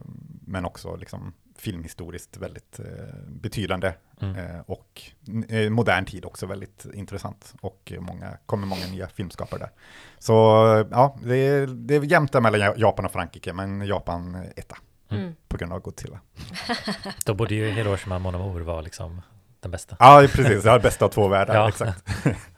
men 0.46 0.64
också 0.64 0.96
liksom 0.96 1.32
filmhistoriskt 1.62 2.36
väldigt 2.36 2.78
eh, 2.78 2.84
betydande 3.28 3.92
Mm. 4.20 4.36
eh, 4.36 4.60
och 4.66 5.02
eh, 5.48 5.70
modern 5.70 6.04
tid 6.04 6.24
också 6.24 6.46
väldigt 6.46 6.86
intressant 6.94 7.54
och 7.60 7.92
många, 8.00 8.38
kommer 8.46 8.66
många 8.66 8.86
nya 8.86 9.08
filmskapare 9.08 9.58
där. 9.60 9.70
Så 10.18 10.32
ja, 10.90 11.16
det 11.24 11.36
är, 11.36 11.66
det 11.66 11.94
är 11.94 12.02
jämnt 12.02 12.32
där 12.32 12.40
mellan 12.40 12.60
Ja- 12.60 12.74
Japan 12.76 13.04
och 13.04 13.12
Frankrike, 13.12 13.52
men 13.52 13.86
Japan 13.86 14.34
etta 14.56 14.76
Mm. 15.10 15.34
på 15.48 15.56
grund 15.56 15.72
av 15.72 15.80
Godzilla. 15.80 16.20
Då 17.24 17.34
borde 17.34 17.54
ju 17.54 17.70
Hiroshima 17.70 18.18
Mon 18.18 18.34
Amour 18.34 18.60
vara 18.60 18.80
liksom 18.80 19.22
den 19.60 19.70
bästa. 19.70 19.96
Ja, 19.98 20.26
precis, 20.32 20.64
jag 20.64 20.72
har 20.72 20.80
bästa 20.80 21.04
av 21.04 21.08
två 21.08 21.28
världar, 21.28 21.54
Ja. 21.54 21.68
exakt. 21.68 22.04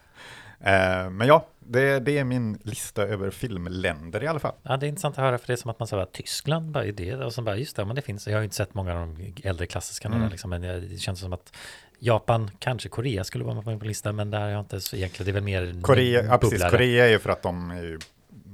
eh, 0.66 1.10
men 1.10 1.28
ja, 1.28 1.46
det, 1.58 2.00
det 2.00 2.18
är 2.18 2.24
min 2.24 2.58
lista 2.62 3.02
över 3.02 3.30
filmländer 3.30 4.22
i 4.22 4.26
alla 4.26 4.38
fall. 4.38 4.54
Ja, 4.62 4.76
det 4.76 4.86
är 4.86 4.88
intressant 4.88 5.18
att 5.18 5.24
höra 5.24 5.38
för 5.38 5.46
det 5.46 5.52
är 5.52 5.56
som 5.56 5.70
att 5.70 5.78
man 5.78 5.88
säger 5.88 6.04
Tyskland 6.04 6.70
bara 6.70 6.84
det 6.84 7.14
och 7.14 7.32
så 7.32 7.42
bara 7.42 7.56
just 7.56 7.76
det, 7.76 7.84
men 7.84 7.96
det 7.96 8.02
finns. 8.02 8.26
Jag 8.26 8.34
har 8.34 8.40
ju 8.40 8.44
inte 8.44 8.56
sett 8.56 8.74
många 8.74 8.94
av 8.94 9.00
de 9.16 9.34
äldre 9.48 9.66
klassiska 9.66 10.08
Mm. 10.08 10.28
liksom, 10.28 10.50
men 10.50 10.62
det 10.62 11.00
känns 11.00 11.20
som 11.20 11.32
att 11.32 11.52
Japan, 11.98 12.50
kanske 12.58 12.88
Korea 12.88 13.24
skulle 13.24 13.44
vara 13.44 13.60
med 13.60 13.80
på 13.80 13.86
listan, 13.86 14.16
men 14.16 14.30
där 14.30 14.40
har 14.40 14.48
jag 14.48 14.60
inte 14.60 14.80
så 14.80 14.96
egentligen, 14.96 15.24
det 15.24 15.30
är 15.30 15.34
väl 15.34 15.42
mer 15.42 15.82
Korea, 15.82 16.24
ja, 16.24 16.38
precis. 16.38 16.62
Korea 16.70 17.06
är 17.06 17.10
ju 17.10 17.18
för 17.18 17.30
att 17.30 17.42
de 17.42 17.70
är 17.70 17.82
ju 17.82 17.98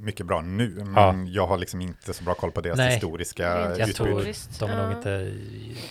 mycket 0.01 0.27
bra 0.27 0.41
nu, 0.41 0.85
men 0.85 1.33
jag 1.33 1.47
har 1.47 1.59
liksom 1.59 1.81
inte 1.81 2.13
så 2.15 2.25
bra 2.25 2.35
koll 2.35 2.51
på 2.53 2.61
deras 2.61 2.77
Nej. 2.79 2.93
historiska 2.95 3.43
Jag 3.43 3.81
utbud. 3.81 3.95
tror 3.97 4.07
Historiskt, 4.09 4.61
de 4.61 4.71
har 4.71 4.77
nog 4.83 4.93
ja. 4.93 4.97
inte 4.97 5.33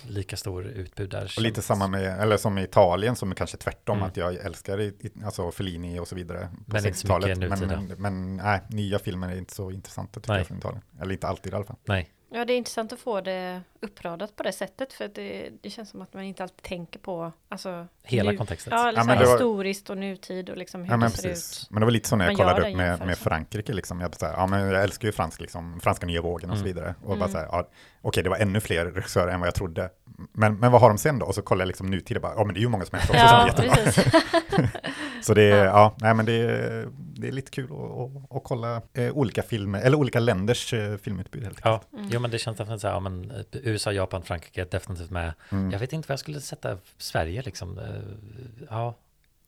lika 0.07 0.37
stor 0.37 0.65
utbud 0.65 1.09
där. 1.09 1.33
Och 1.37 1.41
lite 1.41 1.61
samma 1.61 1.87
med, 1.87 2.19
eller 2.21 2.37
som 2.37 2.57
i 2.57 2.63
Italien 2.63 3.15
som 3.15 3.31
är 3.31 3.35
kanske 3.35 3.57
tvärtom, 3.57 3.97
Mm. 3.97 4.09
att 4.09 4.17
jag 4.17 4.35
älskar 4.35 4.81
i, 4.81 4.93
alltså 5.25 5.51
Fellini 5.51 5.99
och 5.99 6.07
så 6.07 6.15
vidare 6.15 6.39
på 6.39 6.73
Men 6.73 6.85
inte 6.85 6.99
så 6.99 7.07
60-talet. 7.07 7.37
mycket 7.37 7.49
Men, 7.49 7.59
nutida. 7.59 7.81
men, 7.97 8.01
men 8.01 8.37
nej, 8.37 8.61
nya 8.69 8.99
filmer 8.99 9.29
är 9.29 9.37
inte 9.37 9.53
så 9.55 9.71
intressanta 9.71 10.19
tycker 10.19 10.31
Nej. 10.33 10.39
jag 10.39 10.47
från 10.47 10.57
Italien. 10.57 10.81
Eller 11.01 11.11
inte 11.13 11.27
alltid 11.27 11.53
i 11.53 11.55
alla 11.55 11.65
fall. 11.65 11.77
Nej, 11.85 12.09
Ja, 12.31 12.45
det 12.45 12.53
är 12.53 12.57
intressant 12.57 12.93
att 12.93 12.99
få 12.99 13.21
det 13.21 13.61
uppradat 13.81 14.35
på 14.35 14.43
det 14.43 14.51
sättet 14.51 14.93
för 14.93 15.07
det, 15.07 15.49
det 15.61 15.69
känns 15.69 15.89
som 15.89 16.01
att 16.01 16.13
man 16.13 16.23
inte 16.23 16.43
alltid 16.43 16.61
tänker 16.63 16.99
på 16.99 17.31
alltså, 17.49 17.87
hela 18.03 18.31
nu- 18.31 18.37
kontextet. 18.37 18.71
Ja, 18.73 18.89
eller 18.89 18.99
Ja, 18.99 19.03
så 19.03 19.09
var- 19.09 19.31
historiskt 19.31 19.89
och 19.89 19.97
nutid 19.97 20.49
och 20.49 20.57
liksom 20.57 20.83
hur 20.83 20.91
Ja, 20.91 20.97
men 20.97 21.11
det 21.11 21.17
ser 21.17 21.29
precis. 21.29 21.63
ut. 21.63 21.71
Men 21.71 21.79
det 21.79 21.85
var 21.85 21.91
lite 21.91 22.09
så 22.09 22.15
när 22.15 22.25
jag 22.25 22.29
Man 22.31 22.37
kollade 22.37 22.69
upp 22.71 22.77
med, 22.77 23.05
med. 23.05 23.17
Frankrike, 23.17 23.73
liksom. 23.73 24.01
jag, 24.01 24.11
bara 24.11 24.17
så 24.17 24.25
här, 24.25 24.33
ja, 24.33 24.47
men 24.47 24.59
jag 24.71 24.83
älskar 24.83 25.07
ju 25.07 25.11
fransk, 25.11 25.41
liksom, 25.41 25.79
franska 25.79 26.05
nya 26.05 26.21
vågen 26.21 26.49
och 26.49 26.57
så 26.57 26.63
Mm. 26.65 26.75
vidare. 26.75 26.95
Och 27.01 27.07
bara 27.07 27.15
Mm. 27.15 27.31
så 27.31 27.37
här, 27.37 27.45
ja, 27.51 27.69
okej, 28.01 28.23
det 28.23 28.29
var 28.29 28.37
ännu 28.37 28.59
fler 28.59 28.85
regissörer 28.85 29.31
än 29.31 29.39
vad 29.39 29.47
jag 29.47 29.55
trodde. 29.55 29.89
Men, 30.33 30.55
men 30.59 30.71
vad 30.71 30.81
har 30.81 30.89
de 30.89 30.97
sen 30.97 31.19
då? 31.19 31.25
Och 31.25 31.35
så 31.35 31.41
kollar 31.41 31.61
jag 31.61 31.67
liksom 31.67 31.87
nutid 31.87 32.17
och 32.17 32.21
bara, 32.23 32.33
ja 32.35 32.43
men 32.43 32.53
det 32.53 32.59
är 32.59 32.61
ju 32.61 32.69
många 32.69 32.85
som 32.85 32.97
helst 32.99 33.09
också 33.11 33.27
som 33.27 33.37
är 33.37 33.41
Ja, 33.41 33.47
jättebra. 33.47 33.75
precis. 33.75 34.13
Så 35.21 35.33
det 35.33 35.43
är, 35.43 35.65
Ja. 35.65 35.65
ja. 35.65 35.95
nej 36.01 36.13
men 36.13 36.25
det 36.25 36.33
är, 36.33 36.87
det 36.95 37.27
är 37.27 37.31
lite 37.31 37.51
kul 37.51 37.65
att, 37.71 37.71
att, 37.71 38.35
att 38.37 38.43
kolla 38.43 38.81
eh, 38.93 39.11
olika 39.11 39.43
filmer, 39.43 39.81
eller 39.81 39.97
olika 39.97 40.19
länders 40.19 40.73
eh, 40.73 40.97
filmutbud 40.97 41.43
helt 41.43 41.59
Ja, 41.63 41.73
enkelt. 41.73 41.93
Mm. 41.93 42.09
jo 42.13 42.19
men 42.19 42.31
det 42.31 42.37
känns 42.39 42.57
definitivt 42.57 42.79
så 42.79 42.87
här, 42.87 42.93
ja, 42.93 42.99
men 42.99 43.31
eh, 43.31 43.37
USA, 43.51 43.91
Japan, 43.91 44.23
Frankrike 44.23 44.61
är 44.61 44.65
definitivt 44.71 45.09
med. 45.11 45.33
Mm. 45.49 45.71
Jag 45.71 45.79
vet 45.79 45.93
inte 45.93 46.07
vad 46.07 46.13
jag 46.13 46.19
skulle 46.19 46.41
sätta 46.41 46.77
Sverige 46.97 47.41
liksom. 47.41 47.79
Eh, 47.79 47.85
Ja, 48.69 48.95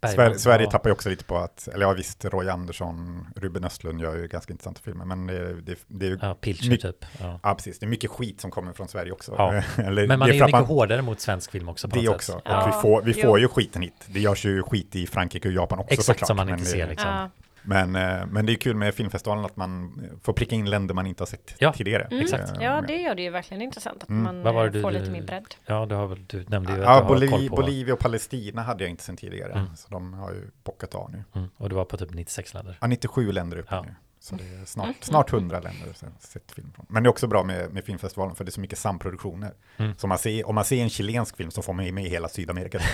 Bergman, 0.01 0.39
Sverige, 0.39 0.65
ja. 0.65 0.71
tappar 0.71 0.89
ju 0.89 0.93
också 0.93 1.09
lite 1.09 1.23
på 1.23 1.37
att, 1.37 1.67
eller 1.67 1.85
ja 1.85 1.93
visst, 1.93 2.25
Roy 2.25 2.49
Andersson, 2.49 3.27
Ruben 3.35 3.63
Östlund 3.63 4.01
gör 4.01 4.15
ju 4.15 4.27
ganska 4.27 4.53
intressanta 4.53 4.81
filmer, 4.83 5.05
men 5.05 5.27
det, 5.27 5.61
det, 5.61 5.75
det 5.87 6.05
är 6.05 6.09
ju, 6.09 6.17
ja. 6.21 6.27
Ja, 6.27 6.33
Pilcher 6.33 6.77
typ. 6.77 7.05
Ja. 7.43 7.55
precis, 7.55 7.79
det 7.79 7.85
är 7.85 7.87
mycket 7.87 8.09
skit 8.11 8.41
som 8.41 8.51
kommer 8.51 8.73
från 8.73 8.87
Sverige 8.87 9.11
också. 9.11 9.35
Ja. 9.37 9.53
eller, 9.83 10.07
Men 10.07 10.19
man 10.19 10.27
det 10.27 10.33
är 10.33 10.35
ju 10.35 10.39
mycket 10.41 10.51
man- 10.51 10.65
hårdare 10.65 11.01
mot 11.01 11.19
svensk 11.19 11.51
film 11.51 11.69
också. 11.69 11.89
På 11.89 11.95
Det 11.95 12.05
något 12.05 12.15
också, 12.15 12.31
sätt. 12.31 12.41
och 12.45 12.51
Ja, 12.51 12.65
vi 12.75 12.81
får, 12.81 13.01
vi 13.01 13.13
får 13.13 13.39
ju 13.39 13.47
skiten 13.47 13.81
hit. 13.81 13.93
Det 14.07 14.19
görs 14.19 14.45
ju 14.45 14.63
skit 14.63 14.95
i 14.95 15.07
Frankrike 15.07 15.47
och 15.47 15.53
Japan 15.53 15.79
också 15.79 15.93
Exakt 15.93 16.05
såklart. 16.05 16.27
som 16.27 16.37
man 16.37 16.49
inte 16.49 16.65
ser 16.65 16.87
liksom. 16.87 17.29
Ja. 17.63 17.85
Men, 17.85 17.95
eh, 17.95 18.25
men 18.25 18.45
det 18.45 18.53
är 18.53 18.55
kul 18.55 18.75
med 18.75 18.93
filmfestivalen 18.95 19.45
att 19.45 19.55
man 19.55 20.01
får 20.23 20.33
pricka 20.33 20.55
in 20.55 20.69
länder 20.69 20.93
man 20.95 21.07
inte 21.07 21.21
har 21.21 21.27
sett 21.27 21.55
Ja, 21.59 21.73
tidigare. 21.73 22.03
Mm. 22.03 22.23
exakt. 22.23 22.49
Eh, 22.57 22.63
Ja, 22.63 22.81
det 22.87 22.95
gör 22.97 23.15
det 23.15 23.21
ju 23.21 23.29
verkligen 23.29 23.61
intressant 23.61 24.03
att 24.03 24.09
Mm. 24.09 24.23
man 24.23 24.43
Vad 24.43 24.53
var 24.53 24.65
eh, 24.65 24.71
det 24.71 24.81
får 24.81 24.91
du- 24.91 24.99
lite 24.99 25.11
mer 25.11 25.21
bredd. 25.23 25.55
Ja, 25.65 25.85
du 25.85 25.95
har 25.95 26.07
väl, 26.07 26.25
du 26.27 26.43
nämnde 26.47 26.71
ju 26.71 26.77
att 26.79 26.83
Ja, 26.85 26.95
du 26.99 27.05
har 27.05 27.15
Boli- 27.15 27.29
koll 27.29 27.49
på. 27.49 27.55
Bolivia 27.55 27.93
och 27.93 27.99
Palestina 27.99 28.61
hade 28.61 28.83
jag 28.83 28.91
inte 28.91 29.03
sett 29.03 29.17
tidigare, 29.17 29.51
Mm. 29.53 29.75
så 29.75 29.87
de 29.89 30.13
har 30.13 30.31
ju 30.31 30.49
bockat 30.63 30.95
av 30.95 31.11
nu. 31.11 31.23
Mm, 31.35 31.49
och 31.57 31.69
du 31.69 31.75
var 31.75 31.85
på 31.85 31.97
typ 31.97 32.13
96 32.13 32.53
länder. 32.53 32.77
Ja, 32.81 32.87
97 32.87 33.31
länder 33.31 33.57
uppe 33.57 33.75
Ja. 33.75 33.81
nu. 33.81 33.95
Så 34.19 34.35
det 34.35 34.43
är 34.43 34.65
snart, 34.65 34.95
snart 35.01 35.31
100 35.33 35.59
länder 35.59 35.93
som 35.93 36.07
jag 36.07 36.13
har 36.13 36.19
sett 36.19 36.51
film 36.51 36.71
från. 36.75 36.85
Men 36.89 37.03
det 37.03 37.07
är 37.07 37.09
också 37.11 37.27
bra 37.27 37.43
med, 37.43 37.73
med 37.73 37.83
filmfestivalen 37.83 38.35
för 38.35 38.43
det 38.43 38.49
är 38.49 38.51
så 38.51 38.61
mycket 38.61 38.79
samproduktioner. 38.79 39.51
Mm. 39.77 39.93
Så 39.97 40.07
man 40.07 40.17
ser, 40.17 40.47
om 40.49 40.55
man 40.55 40.65
ser 40.65 40.81
en 40.83 40.89
chilensk 40.89 41.37
film 41.37 41.51
så 41.51 41.61
får 41.61 41.73
man 41.73 41.85
ju 41.85 41.91
med 41.91 42.03
hela 42.03 42.27
Sydamerika. 42.29 42.79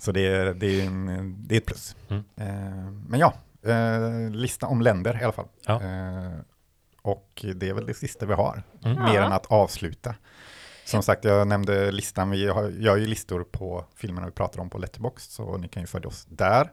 så 0.00 0.12
det 0.12 0.26
är, 0.26 0.54
det, 0.54 0.66
är 0.80 0.86
en, 0.86 1.36
det 1.48 1.54
är 1.54 1.58
ett 1.58 1.66
plus. 1.66 1.96
Mm. 2.08 2.24
Eh, 2.36 2.90
men 3.08 3.20
ja, 3.20 3.34
eh, 3.70 4.30
lista 4.30 4.66
om 4.66 4.80
länder 4.82 5.20
i 5.20 5.24
alla 5.24 5.32
fall. 5.32 5.48
Ja. 5.66 5.82
Eh, 5.82 6.32
och 7.02 7.44
det 7.54 7.68
är 7.68 7.74
väl 7.74 7.86
det 7.86 7.94
sista 7.94 8.26
vi 8.26 8.34
har, 8.34 8.62
Mm. 8.84 9.02
mer 9.04 9.14
Ja. 9.14 9.24
än 9.26 9.32
att 9.32 9.46
avsluta. 9.46 10.14
Som 10.84 11.02
sagt, 11.02 11.24
jag 11.24 11.48
nämnde 11.48 11.92
listan, 11.92 12.30
vi 12.30 12.48
har, 12.48 12.68
gör 12.68 12.96
ju 12.96 13.06
listor 13.06 13.44
på 13.44 13.84
filmerna 13.94 14.26
vi 14.26 14.32
pratar 14.32 14.60
om 14.60 14.70
på 14.70 14.78
Letterboxd, 14.78 15.30
så 15.30 15.56
ni 15.56 15.68
kan 15.68 15.82
ju 15.82 15.86
följa 15.86 16.08
oss 16.08 16.26
där. 16.30 16.72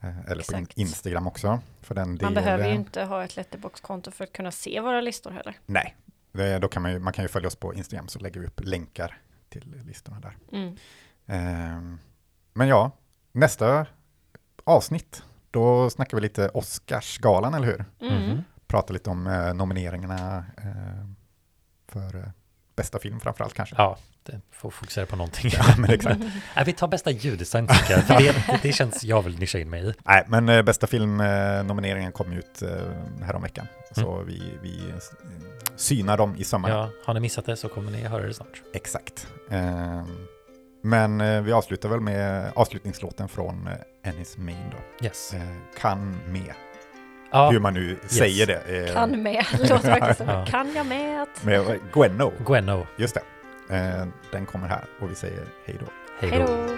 Eh, 0.00 0.18
Eller 0.20 0.34
på 0.34 0.40
Exakt. 0.40 0.78
Instagram 0.78 1.26
också, 1.26 1.60
för 1.80 1.94
den 1.94 2.08
Man 2.08 2.16
delen. 2.18 2.34
behöver 2.34 2.68
ju 2.68 2.74
inte 2.74 3.04
ha 3.04 3.24
ett 3.24 3.36
letterbox-konto 3.36 4.10
för 4.10 4.24
att 4.24 4.32
kunna 4.32 4.50
se 4.50 4.80
våra 4.80 5.00
listor 5.00 5.30
heller. 5.30 5.58
Nej, 5.66 5.96
det, 6.32 6.58
då 6.58 6.68
kan 6.68 6.82
man, 6.82 6.92
ju, 6.92 6.98
man 6.98 7.12
kan 7.12 7.24
ju 7.24 7.28
följa 7.28 7.46
oss 7.48 7.56
på 7.56 7.74
Instagram, 7.74 8.08
så 8.08 8.18
lägger 8.18 8.40
vi 8.40 8.46
upp 8.46 8.60
länkar 8.64 9.18
till 9.48 9.82
listorna 9.86 10.20
där. 10.20 10.36
Mm. 10.52 10.76
Ehm, 11.26 11.98
men 12.52 12.68
ja, 12.68 12.90
nästa 13.32 13.86
avsnitt, 14.64 15.22
då 15.50 15.90
snackar 15.90 16.16
vi 16.16 16.20
lite 16.20 16.48
Oscarsgalan, 16.48 17.54
eller 17.54 17.66
hur? 17.66 17.84
Mm. 18.10 18.42
Pratar 18.66 18.94
lite 18.94 19.10
om 19.10 19.26
eh, 19.26 19.54
nomineringarna 19.54 20.44
eh, 20.56 21.06
för 21.88 22.16
eh, 22.16 22.24
bästa 22.76 22.98
film 22.98 23.20
framförallt 23.20 23.54
kanske. 23.54 23.74
Ja, 23.78 23.96
det 24.22 24.40
får 24.50 24.70
fokusera 24.70 25.06
på 25.06 25.16
någonting. 25.16 25.50
Ja, 25.58 25.64
men 25.78 25.90
exakt. 25.90 26.20
Nej, 26.56 26.64
vi 26.66 26.72
tar 26.72 26.88
bästa 26.88 27.10
ljuddesign 27.10 27.66
tycker 27.66 27.92
jag. 27.92 28.04
För 28.04 28.14
det, 28.18 28.58
det, 28.62 28.72
känns 28.72 29.04
jag 29.04 29.22
vill 29.22 29.38
nischa 29.38 29.58
in 29.58 29.70
mig 29.70 29.88
i. 29.88 29.94
Nej, 30.04 30.24
men 30.28 30.48
eh, 30.48 30.62
bästa 30.62 30.86
filmnomineringen 30.86 32.12
kom 32.12 32.32
ut 32.32 32.62
eh, 32.62 32.68
häromveckan. 33.22 33.66
Så 33.94 34.14
Mm. 34.14 34.26
vi, 34.26 34.58
vi 34.62 34.90
eh, 34.90 34.96
synar 35.76 36.16
dem 36.16 36.36
i 36.36 36.44
sömmarna. 36.44 36.74
Ja, 36.74 36.90
har 37.04 37.14
ni 37.14 37.20
missat 37.20 37.46
det 37.46 37.56
så 37.56 37.68
kommer 37.68 37.90
ni 37.90 38.02
höra 38.02 38.26
det 38.26 38.34
snart. 38.34 38.62
Exakt. 38.74 39.26
Men 40.82 41.20
eh, 41.20 41.42
vi 41.42 41.52
avslutar 41.52 41.88
väl 41.88 42.00
med 42.00 42.52
avslutningslåten 42.54 43.28
från 43.28 43.66
eh, 43.66 44.10
Ennis 44.10 44.36
Main 44.38 44.56
då. 44.70 45.06
Yes. 45.06 45.34
Eh, 45.34 45.40
kan 45.80 46.18
med. 46.32 46.54
Ja, 47.32 47.50
Hur 47.50 47.60
man 47.60 47.74
nu 47.74 47.98
säger 48.06 48.46
det. 48.46 48.86
Eh, 48.88 48.94
Kan 48.94 49.22
med, 49.22 49.44
låter 49.60 49.82
verkligen 49.90 50.14
som 50.14 50.28
Ja. 50.28 50.46
kan 50.48 50.74
jag 50.74 50.86
med? 50.86 51.26
Med 51.42 51.78
Gwenno, 51.94 52.32
Gwenno. 52.46 52.86
just 52.96 53.14
det. 53.68 53.76
Eh, 53.76 54.06
den 54.32 54.46
kommer 54.46 54.68
här 54.68 54.84
och 55.00 55.10
vi 55.10 55.14
säger 55.14 55.44
hej 55.66 55.76
då. 55.80 55.86
Hej 56.20 56.30
Hej 56.30 56.40
då. 56.46 56.68